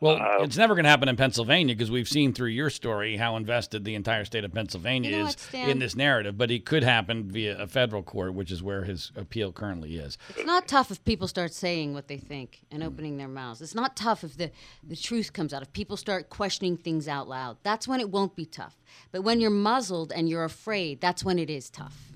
well, 0.00 0.16
uh, 0.16 0.42
it's 0.42 0.56
never 0.56 0.74
going 0.74 0.84
to 0.84 0.88
happen 0.88 1.08
in 1.08 1.16
Pennsylvania 1.16 1.74
because 1.74 1.90
we've 1.90 2.08
seen 2.08 2.32
through 2.32 2.48
your 2.48 2.70
story 2.70 3.18
how 3.18 3.36
invested 3.36 3.84
the 3.84 3.94
entire 3.94 4.24
state 4.24 4.44
of 4.44 4.54
Pennsylvania 4.54 5.10
You 5.10 5.18
know 5.18 5.26
is 5.26 5.36
what, 5.52 5.68
in 5.68 5.78
this 5.78 5.94
narrative. 5.94 6.38
But 6.38 6.50
it 6.50 6.64
could 6.64 6.82
happen 6.82 7.30
via 7.30 7.58
a 7.58 7.66
federal 7.66 8.02
court, 8.02 8.32
which 8.32 8.50
is 8.50 8.62
where 8.62 8.84
his 8.84 9.12
appeal 9.14 9.52
currently 9.52 9.96
is. 9.96 10.16
It's 10.30 10.46
not 10.46 10.66
tough 10.66 10.90
if 10.90 11.04
people 11.04 11.28
start 11.28 11.52
saying 11.52 11.92
what 11.92 12.08
they 12.08 12.16
think 12.16 12.62
and 12.70 12.82
opening 12.82 13.18
their 13.18 13.28
mouths. 13.28 13.60
It's 13.60 13.74
not 13.74 13.94
tough 13.94 14.24
if 14.24 14.38
the, 14.38 14.50
the 14.82 14.96
truth 14.96 15.34
comes 15.34 15.52
out, 15.52 15.60
if 15.60 15.72
people 15.74 15.98
start 15.98 16.30
questioning 16.30 16.78
things 16.78 17.06
out 17.06 17.28
loud. 17.28 17.58
That's 17.62 17.86
when 17.86 18.00
it 18.00 18.10
won't 18.10 18.34
be 18.34 18.46
tough. 18.46 18.80
But 19.12 19.22
when 19.22 19.38
you're 19.38 19.50
muzzled 19.50 20.12
and 20.12 20.30
you're 20.30 20.44
afraid, 20.44 21.02
that's 21.02 21.24
when 21.24 21.38
it 21.38 21.50
is 21.50 21.68
tough. 21.68 22.10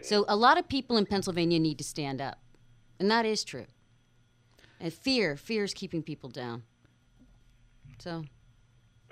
So 0.00 0.24
a 0.28 0.36
lot 0.36 0.56
of 0.58 0.66
people 0.66 0.96
in 0.96 1.04
Pennsylvania 1.04 1.58
need 1.58 1.76
to 1.78 1.84
stand 1.84 2.22
up. 2.22 2.38
And 2.98 3.10
that 3.10 3.26
is 3.26 3.44
true. 3.44 3.66
And 4.80 4.92
fear, 4.92 5.36
fear 5.36 5.64
is 5.64 5.74
keeping 5.74 6.02
people 6.02 6.30
down. 6.30 6.62
So 7.98 8.24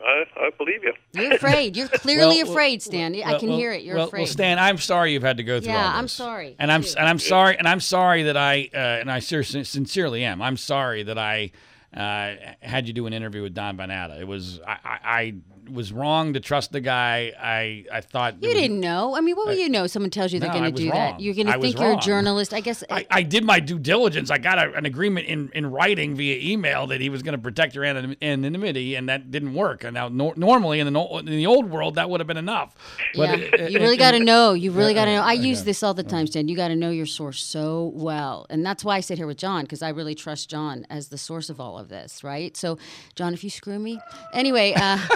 I, 0.05 0.25
I 0.37 0.51
believe 0.59 0.83
you. 0.85 0.93
you're 1.15 1.35
afraid. 1.35 1.77
You're 1.77 1.89
clearly 2.05 2.43
Well, 2.43 2.53
afraid, 2.53 2.83
Stan. 2.83 3.15
I 3.15 3.39
can 3.39 3.49
well, 3.51 3.59
hear 3.59 3.73
it. 3.73 3.83
You're 3.83 3.97
well, 3.97 4.07
afraid. 4.09 4.21
Well, 4.23 4.27
Stan, 4.27 4.59
I'm 4.59 4.79
sorry 4.79 5.13
you've 5.13 5.23
had 5.23 5.39
to 5.39 5.43
go 5.45 5.61
through 5.61 5.73
Yeah, 5.73 5.87
all 5.91 5.97
I'm 5.99 6.05
this. 6.05 6.13
sorry, 6.13 6.57
and 6.59 6.71
I'm 6.71 6.83
too. 6.83 6.95
and 6.99 7.09
I'm 7.09 7.19
sorry, 7.19 7.59
and 7.59 7.67
I'm 7.67 7.81
sorry 7.81 8.25
that 8.25 8.37
I 8.37 8.69
uh, 8.75 8.79
and 8.79 9.11
I 9.11 9.21
ser- 9.21 9.43
sincerely 9.43 10.25
am. 10.25 10.43
I'm 10.43 10.57
sorry 10.57 11.03
that 11.05 11.19
I 11.19 11.51
uh, 11.95 12.35
had 12.61 12.87
you 12.87 12.93
do 12.93 13.07
an 13.07 13.13
interview 13.13 13.43
with 13.43 13.55
Don 13.55 13.77
Van 13.77 13.89
Natta. 13.89 14.21
It 14.21 14.27
was 14.27 14.61
I, 14.67 14.77
I, 14.85 14.99
I 15.05 15.35
was 15.71 15.93
wrong 15.93 16.35
to 16.35 16.41
trust 16.41 16.71
the 16.71 16.81
guy. 16.81 17.33
I 17.41 17.85
I 17.93 18.01
thought 18.01 18.41
you 18.43 18.49
was- 18.49 18.57
didn't 18.57 18.79
know. 18.81 19.17
I 19.17 19.21
mean, 19.21 19.35
what 19.37 19.49
would 19.49 19.59
you 19.59 19.69
know? 19.69 19.87
Someone 19.87 20.11
tells 20.11 20.33
you 20.33 20.39
they're 20.41 20.49
No, 20.53 20.61
going 20.61 20.75
to 20.75 20.83
do 20.83 20.91
wrong. 20.91 21.13
that. 21.13 21.21
You're 21.21 21.35
going 21.35 21.47
to 21.49 21.59
think 21.59 21.79
you're 21.79 21.93
a 21.93 22.01
journalist. 22.01 22.55
I 22.55 22.61
guess. 22.61 22.85
I, 22.91 23.07
I 23.11 23.23
did 23.23 23.45
my 23.45 23.59
due 23.61 23.79
diligence. 23.79 24.31
I 24.31 24.39
got 24.39 24.59
a, 24.59 24.73
an 24.75 24.87
agreement 24.87 25.27
in, 25.27 25.51
in 25.55 25.71
writing 25.71 26.15
via 26.15 26.39
email 26.53 26.87
that 26.89 27.01
he 27.01 27.09
was 27.09 27.23
going 27.23 27.33
to 27.33 27.43
protect 27.43 27.75
your 27.75 27.85
anonymity, 27.85 28.95
and 28.95 29.09
that 29.09 29.31
didn't 29.31 29.55
work. 29.55 29.85
And 29.85 29.95
now, 29.95 30.09
nor- 30.09 30.35
normally 30.37 30.81
in 30.81 30.87
the 30.87 30.91
no- 30.91 31.19
in 31.19 31.27
the 31.27 31.47
old 31.47 31.71
world, 31.71 31.97
that 31.97 32.09
would 32.11 32.21
have 32.21 32.27
been 32.29 32.37
enough. 32.37 32.75
yeah, 33.15 33.35
it- 33.35 33.71
you 33.73 33.81
really 33.81 33.97
got 33.97 34.13
to 34.13 34.21
know. 34.21 34.53
You 34.53 34.71
really 34.73 34.95
got 34.95 35.07
to 35.07 35.15
know. 35.15 35.23
I 35.23 35.35
okay. 35.35 35.43
use 35.49 35.65
this 35.65 35.83
all 35.83 35.95
the 35.95 36.03
time, 36.05 36.27
Stan. 36.27 36.49
You 36.49 36.57
got 36.57 36.69
to 36.69 36.77
know 36.77 36.91
your 36.91 37.07
source 37.07 37.43
so 37.43 37.91
well, 37.95 38.47
and 38.51 38.65
that's 38.65 38.85
why 38.85 38.97
I 38.97 39.01
sit 39.01 39.19
here 39.19 39.27
with 39.27 39.39
John 39.39 39.63
because 39.63 39.83
I 39.83 39.89
really 39.91 40.15
trust 40.15 40.49
John 40.51 40.87
as 40.91 41.09
the 41.09 41.19
source 41.19 41.51
of 41.51 41.61
all 41.61 41.79
of 41.79 41.86
this, 41.87 42.23
right? 42.25 42.57
So, 42.57 42.79
John, 43.15 43.33
if 43.35 43.43
you 43.45 43.51
screw 43.51 43.79
me, 43.79 44.01
anyway. 44.33 44.75
Uh, 44.75 44.99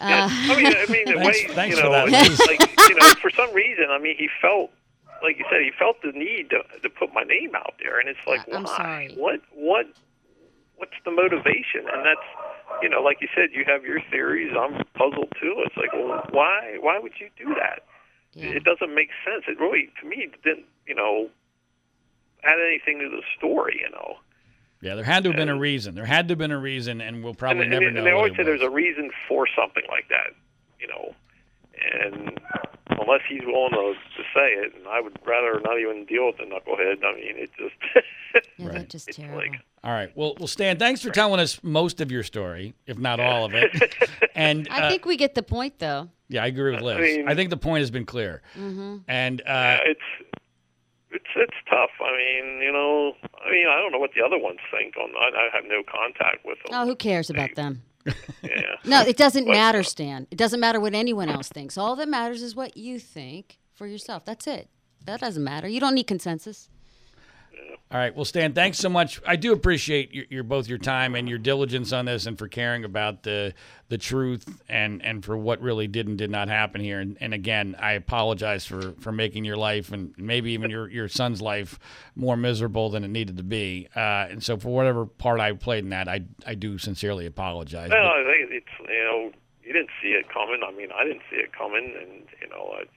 Yeah, 0.00 0.28
I 0.30 0.56
mean, 0.56 0.66
I 0.66 0.86
mean, 0.92 1.04
the 1.06 1.12
Thanks- 1.22 1.48
way 1.48 1.54
thanks 1.54 1.76
you 1.76 1.82
for 1.82 1.88
know, 1.88 2.10
that. 2.10 2.38
like 2.48 2.78
you 2.90 2.94
know, 2.96 3.08
for 3.22 3.30
some 3.30 3.52
reason, 3.54 3.86
I 3.90 3.98
mean, 3.98 4.16
he 4.18 4.28
felt 4.42 4.70
like 5.22 5.38
you 5.38 5.44
said, 5.50 5.62
he 5.62 5.70
felt 5.78 5.96
the 6.02 6.12
need 6.12 6.50
to 6.50 6.60
to 6.82 6.90
put 6.90 7.14
my 7.14 7.22
name 7.22 7.54
out 7.54 7.74
there, 7.82 7.98
and 8.00 8.08
it's 8.08 8.18
like, 8.26 8.40
Uh, 8.52 8.56
I'm 8.56 8.64
why? 8.64 8.76
sorry. 8.76 9.14
What? 9.16 9.40
What? 9.54 9.86
What's 10.76 10.92
the 11.06 11.10
motivation? 11.10 11.86
And 11.90 12.04
that's, 12.04 12.26
you 12.82 12.88
know, 12.90 13.00
like 13.00 13.18
you 13.22 13.28
said, 13.34 13.50
you 13.52 13.64
have 13.66 13.84
your 13.84 14.00
theories. 14.10 14.52
I'm 14.58 14.84
puzzled 14.94 15.32
too. 15.40 15.54
It's 15.64 15.76
like, 15.76 15.92
well, 15.94 16.22
why? 16.32 16.76
Why 16.80 16.98
would 16.98 17.12
you 17.18 17.30
do 17.38 17.54
that? 17.54 17.84
yeah. 18.34 18.48
It 18.58 18.64
doesn't 18.64 18.94
make 18.94 19.08
sense. 19.24 19.44
It 19.48 19.58
really, 19.58 19.88
to 20.02 20.06
me, 20.08 20.28
didn't, 20.42 20.66
you 20.86 20.94
know, 20.96 21.30
add 22.42 22.58
anything 22.60 22.98
to 22.98 23.08
the 23.08 23.22
story. 23.38 23.80
You 23.82 23.90
know. 23.90 24.16
Yeah, 24.84 24.94
there 24.96 25.04
had 25.04 25.24
to 25.24 25.30
have 25.30 25.36
been 25.36 25.48
a 25.48 25.56
reason. 25.58 25.94
There 25.94 26.04
had 26.04 26.28
to 26.28 26.32
have 26.32 26.38
been 26.38 26.50
a 26.50 26.58
reason, 26.58 27.00
and 27.00 27.24
we'll 27.24 27.34
probably 27.34 27.62
and, 27.62 27.70
never 27.70 27.86
and, 27.86 27.94
know. 27.94 27.98
and 28.00 28.06
they 28.06 28.12
always 28.12 28.32
it 28.32 28.36
say 28.36 28.42
there's 28.44 28.60
a 28.60 28.68
reason 28.68 29.10
for 29.26 29.46
something 29.56 29.82
like 29.88 30.08
that, 30.10 30.34
you 30.78 30.86
know. 30.86 31.14
And 31.92 32.38
unless 32.90 33.20
he's 33.28 33.40
willing 33.46 33.70
to, 33.72 33.94
to 33.94 34.22
say 34.34 34.52
it, 34.52 34.74
and 34.76 34.86
I 34.86 35.00
would 35.00 35.18
rather 35.26 35.58
not 35.64 35.78
even 35.78 36.04
deal 36.04 36.26
with 36.26 36.36
the 36.36 36.44
knucklehead. 36.44 37.02
I 37.04 37.14
mean, 37.14 37.34
it 37.36 37.50
just 37.58 37.74
yeah, 38.34 38.40
they're 38.58 38.68
Right. 38.80 38.88
just 38.88 39.08
it's 39.08 39.16
terrible. 39.16 39.38
like 39.38 39.52
All 39.82 39.92
right. 39.92 40.10
Well, 40.14 40.34
well, 40.38 40.46
Stan, 40.48 40.78
thanks 40.78 41.00
for 41.00 41.10
telling 41.10 41.40
us 41.40 41.60
most 41.62 42.00
of 42.00 42.12
your 42.12 42.22
story, 42.22 42.74
if 42.86 42.98
not 42.98 43.20
all 43.20 43.44
of 43.46 43.54
it. 43.54 43.94
And 44.36 44.66
I 44.68 44.82
uh, 44.82 44.90
think 44.90 45.06
we 45.06 45.16
get 45.16 45.36
the 45.36 45.44
point, 45.44 45.78
though. 45.78 46.08
yeah, 46.28 46.42
I 46.42 46.48
agree 46.48 46.72
with 46.72 46.80
Liz. 46.82 46.96
I, 46.96 47.00
mean- 47.22 47.36
think 47.36 47.50
the 47.50 47.56
point 47.56 47.82
has 47.82 47.90
been 47.92 48.04
clear. 48.04 48.42
Mm-hmm. 48.58 48.96
And 49.06 49.40
uh, 49.42 49.44
yeah, 49.46 49.78
it's 49.84 50.00
it's 51.14 51.32
it's 51.36 51.56
tough. 51.70 51.90
I 52.00 52.10
mean, 52.16 52.60
you 52.62 52.72
know, 52.72 53.12
I 53.44 53.50
mean, 53.50 53.66
I 53.68 53.76
don't 53.80 53.92
know 53.92 53.98
what 53.98 54.10
the 54.14 54.22
other 54.24 54.38
ones 54.38 54.58
think. 54.70 54.96
On 54.96 55.10
I, 55.18 55.46
I 55.46 55.56
have 55.56 55.64
no 55.64 55.82
contact 55.82 56.44
with 56.44 56.58
them. 56.64 56.74
Oh, 56.78 56.84
who 56.86 56.96
cares 56.96 57.30
about 57.30 57.54
them? 57.54 57.82
yeah. 58.42 58.50
No, 58.86 59.00
it 59.00 59.16
doesn't 59.16 59.46
But, 59.46 59.52
matter, 59.52 59.82
Stan. 59.82 60.26
It 60.30 60.36
doesn't 60.36 60.60
matter 60.60 60.78
what 60.78 60.92
anyone 60.92 61.30
else 61.30 61.48
thinks. 61.48 61.78
All 61.78 61.96
that 61.96 62.08
matters 62.08 62.42
is 62.42 62.54
what 62.54 62.76
you 62.76 62.98
think 62.98 63.58
for 63.72 63.86
yourself. 63.86 64.26
That's 64.26 64.46
it. 64.46 64.68
That 65.06 65.20
doesn't 65.20 65.42
matter. 65.42 65.68
You 65.68 65.80
don't 65.80 65.94
need 65.94 66.06
consensus. 66.06 66.68
All 67.90 68.00
right. 68.00 68.12
Well, 68.12 68.24
Stan, 68.24 68.54
thanks 68.54 68.78
so 68.78 68.88
much. 68.88 69.20
I 69.24 69.36
do 69.36 69.52
appreciate 69.52 70.12
your, 70.12 70.24
your 70.28 70.42
both 70.42 70.66
your 70.66 70.78
time 70.78 71.14
and 71.14 71.28
your 71.28 71.38
diligence 71.38 71.92
on 71.92 72.06
this, 72.06 72.26
and 72.26 72.36
for 72.36 72.48
caring 72.48 72.84
about 72.84 73.22
the 73.22 73.54
the 73.88 73.98
truth 73.98 74.60
and 74.68 75.00
and 75.04 75.24
for 75.24 75.36
what 75.36 75.60
really 75.60 75.86
did 75.86 76.08
and 76.08 76.18
did 76.18 76.30
not 76.30 76.48
happen 76.48 76.80
here. 76.80 76.98
And, 76.98 77.16
and 77.20 77.32
again, 77.32 77.76
I 77.78 77.92
apologize 77.92 78.66
for 78.66 78.94
for 78.98 79.12
making 79.12 79.44
your 79.44 79.56
life 79.56 79.92
and 79.92 80.12
maybe 80.18 80.50
even 80.52 80.70
your 80.70 80.88
your 80.90 81.06
son's 81.08 81.40
life 81.40 81.78
more 82.16 82.36
miserable 82.36 82.90
than 82.90 83.04
it 83.04 83.08
needed 83.08 83.36
to 83.36 83.44
be. 83.44 83.86
Uh, 83.94 84.26
and 84.28 84.42
so, 84.42 84.56
for 84.56 84.70
whatever 84.70 85.06
part 85.06 85.38
I 85.38 85.52
played 85.52 85.84
in 85.84 85.90
that, 85.90 86.08
I 86.08 86.22
I 86.44 86.54
do 86.56 86.78
sincerely 86.78 87.26
apologize. 87.26 87.90
Well, 87.90 88.02
But- 88.02 88.26
I 88.26 88.38
think 88.38 88.50
it's 88.50 88.90
you 88.90 89.04
know 89.04 89.32
you 89.62 89.72
didn't 89.72 89.90
see 90.02 90.08
it 90.08 90.28
coming. 90.30 90.62
I 90.66 90.72
mean, 90.72 90.88
I 90.92 91.04
didn't 91.04 91.22
see 91.30 91.36
it 91.36 91.52
coming, 91.52 91.94
and 91.96 92.24
you 92.42 92.48
know 92.48 92.74
it's. 92.80 92.90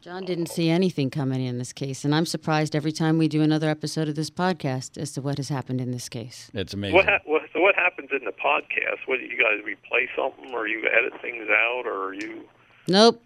John 0.00 0.24
didn't 0.24 0.46
see 0.46 0.70
anything 0.70 1.10
coming 1.10 1.44
in 1.44 1.58
this 1.58 1.74
case, 1.74 2.06
and 2.06 2.14
I'm 2.14 2.24
surprised 2.24 2.74
every 2.74 2.90
time 2.92 3.18
we 3.18 3.28
do 3.28 3.42
another 3.42 3.68
episode 3.68 4.08
of 4.08 4.14
this 4.14 4.30
podcast 4.30 4.96
as 4.96 5.12
to 5.12 5.20
what 5.20 5.36
has 5.36 5.50
happened 5.50 5.78
in 5.78 5.90
this 5.90 6.08
case. 6.08 6.50
it's 6.54 6.72
amazing. 6.72 6.96
What, 6.96 7.04
ha- 7.06 7.18
what 7.26 7.42
so 7.52 7.60
what 7.60 7.74
happens 7.74 8.08
in 8.10 8.24
the 8.24 8.32
podcast? 8.32 9.06
What 9.06 9.18
do 9.18 9.26
you 9.26 9.36
guys 9.36 9.60
replay 9.62 10.06
something, 10.16 10.54
or 10.54 10.66
you 10.66 10.82
edit 10.86 11.20
things 11.20 11.48
out, 11.50 11.82
or 11.86 12.14
you? 12.14 12.44
Nope. 12.88 13.22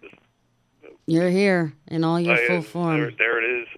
You're 1.07 1.29
here 1.29 1.73
in 1.87 2.03
all 2.03 2.19
your 2.19 2.33
I- 2.35 2.47
full 2.47 2.47
There, 2.47 2.61
form. 2.63 3.15
there 3.17 3.43
it 3.43 3.61
is. 3.61 3.67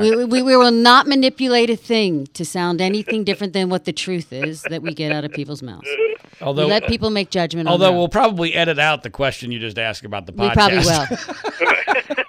We, 0.00 0.24
we, 0.24 0.40
we 0.42 0.56
will 0.56 0.70
not 0.70 1.06
manipulate 1.06 1.68
a 1.68 1.76
thing 1.76 2.26
to 2.32 2.44
sound 2.44 2.80
anything 2.80 3.22
different 3.22 3.52
than 3.52 3.68
what 3.68 3.84
the 3.84 3.92
truth 3.92 4.32
is 4.32 4.62
that 4.62 4.80
we 4.82 4.94
get 4.94 5.12
out 5.12 5.24
of 5.24 5.32
people's 5.32 5.62
mouths. 5.62 5.84
We 5.86 6.16
although 6.40 6.66
let 6.66 6.86
people 6.86 7.10
make 7.10 7.28
judgment 7.30 7.68
although 7.68 7.88
their 7.90 7.92
we'll 7.96 8.08
probably 8.08 8.54
edit 8.54 8.78
out 8.78 9.02
the 9.02 9.10
question 9.10 9.52
you 9.52 9.58
just 9.58 9.78
asked 9.78 10.04
about 10.06 10.24
the 10.24 10.32
podcast. 10.32 10.48
We 10.48 10.54
probably 10.54 12.16
will. 12.16 12.24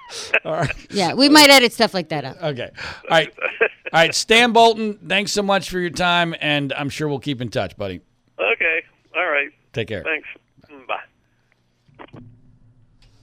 All 0.52 0.60
right. 0.60 0.76
Yeah, 0.92 1.14
we 1.14 1.30
might 1.30 1.50
edit 1.50 1.72
stuff 1.72 1.94
like 1.94 2.10
that 2.10 2.26
out. 2.26 2.42
Okay. 2.44 2.70
All 2.76 2.92
right. 3.10 3.34
All 3.40 3.70
right. 3.94 4.14
Stan 4.14 4.52
Bolton, 4.52 5.00
thanks 5.08 5.32
so 5.32 5.42
much 5.42 5.70
for 5.70 5.80
your 5.80 5.90
time, 5.92 6.36
and 6.42 6.74
I'm 6.74 6.90
sure 6.90 7.08
we'll 7.08 7.20
keep 7.20 7.42
in 7.42 7.50
touch, 7.50 7.78
buddy. 7.78 8.02
okay. 8.38 8.84
All 9.16 9.28
right. 9.28 9.50
Take 9.72 9.88
care. 9.88 10.04
Thanks. 10.04 10.28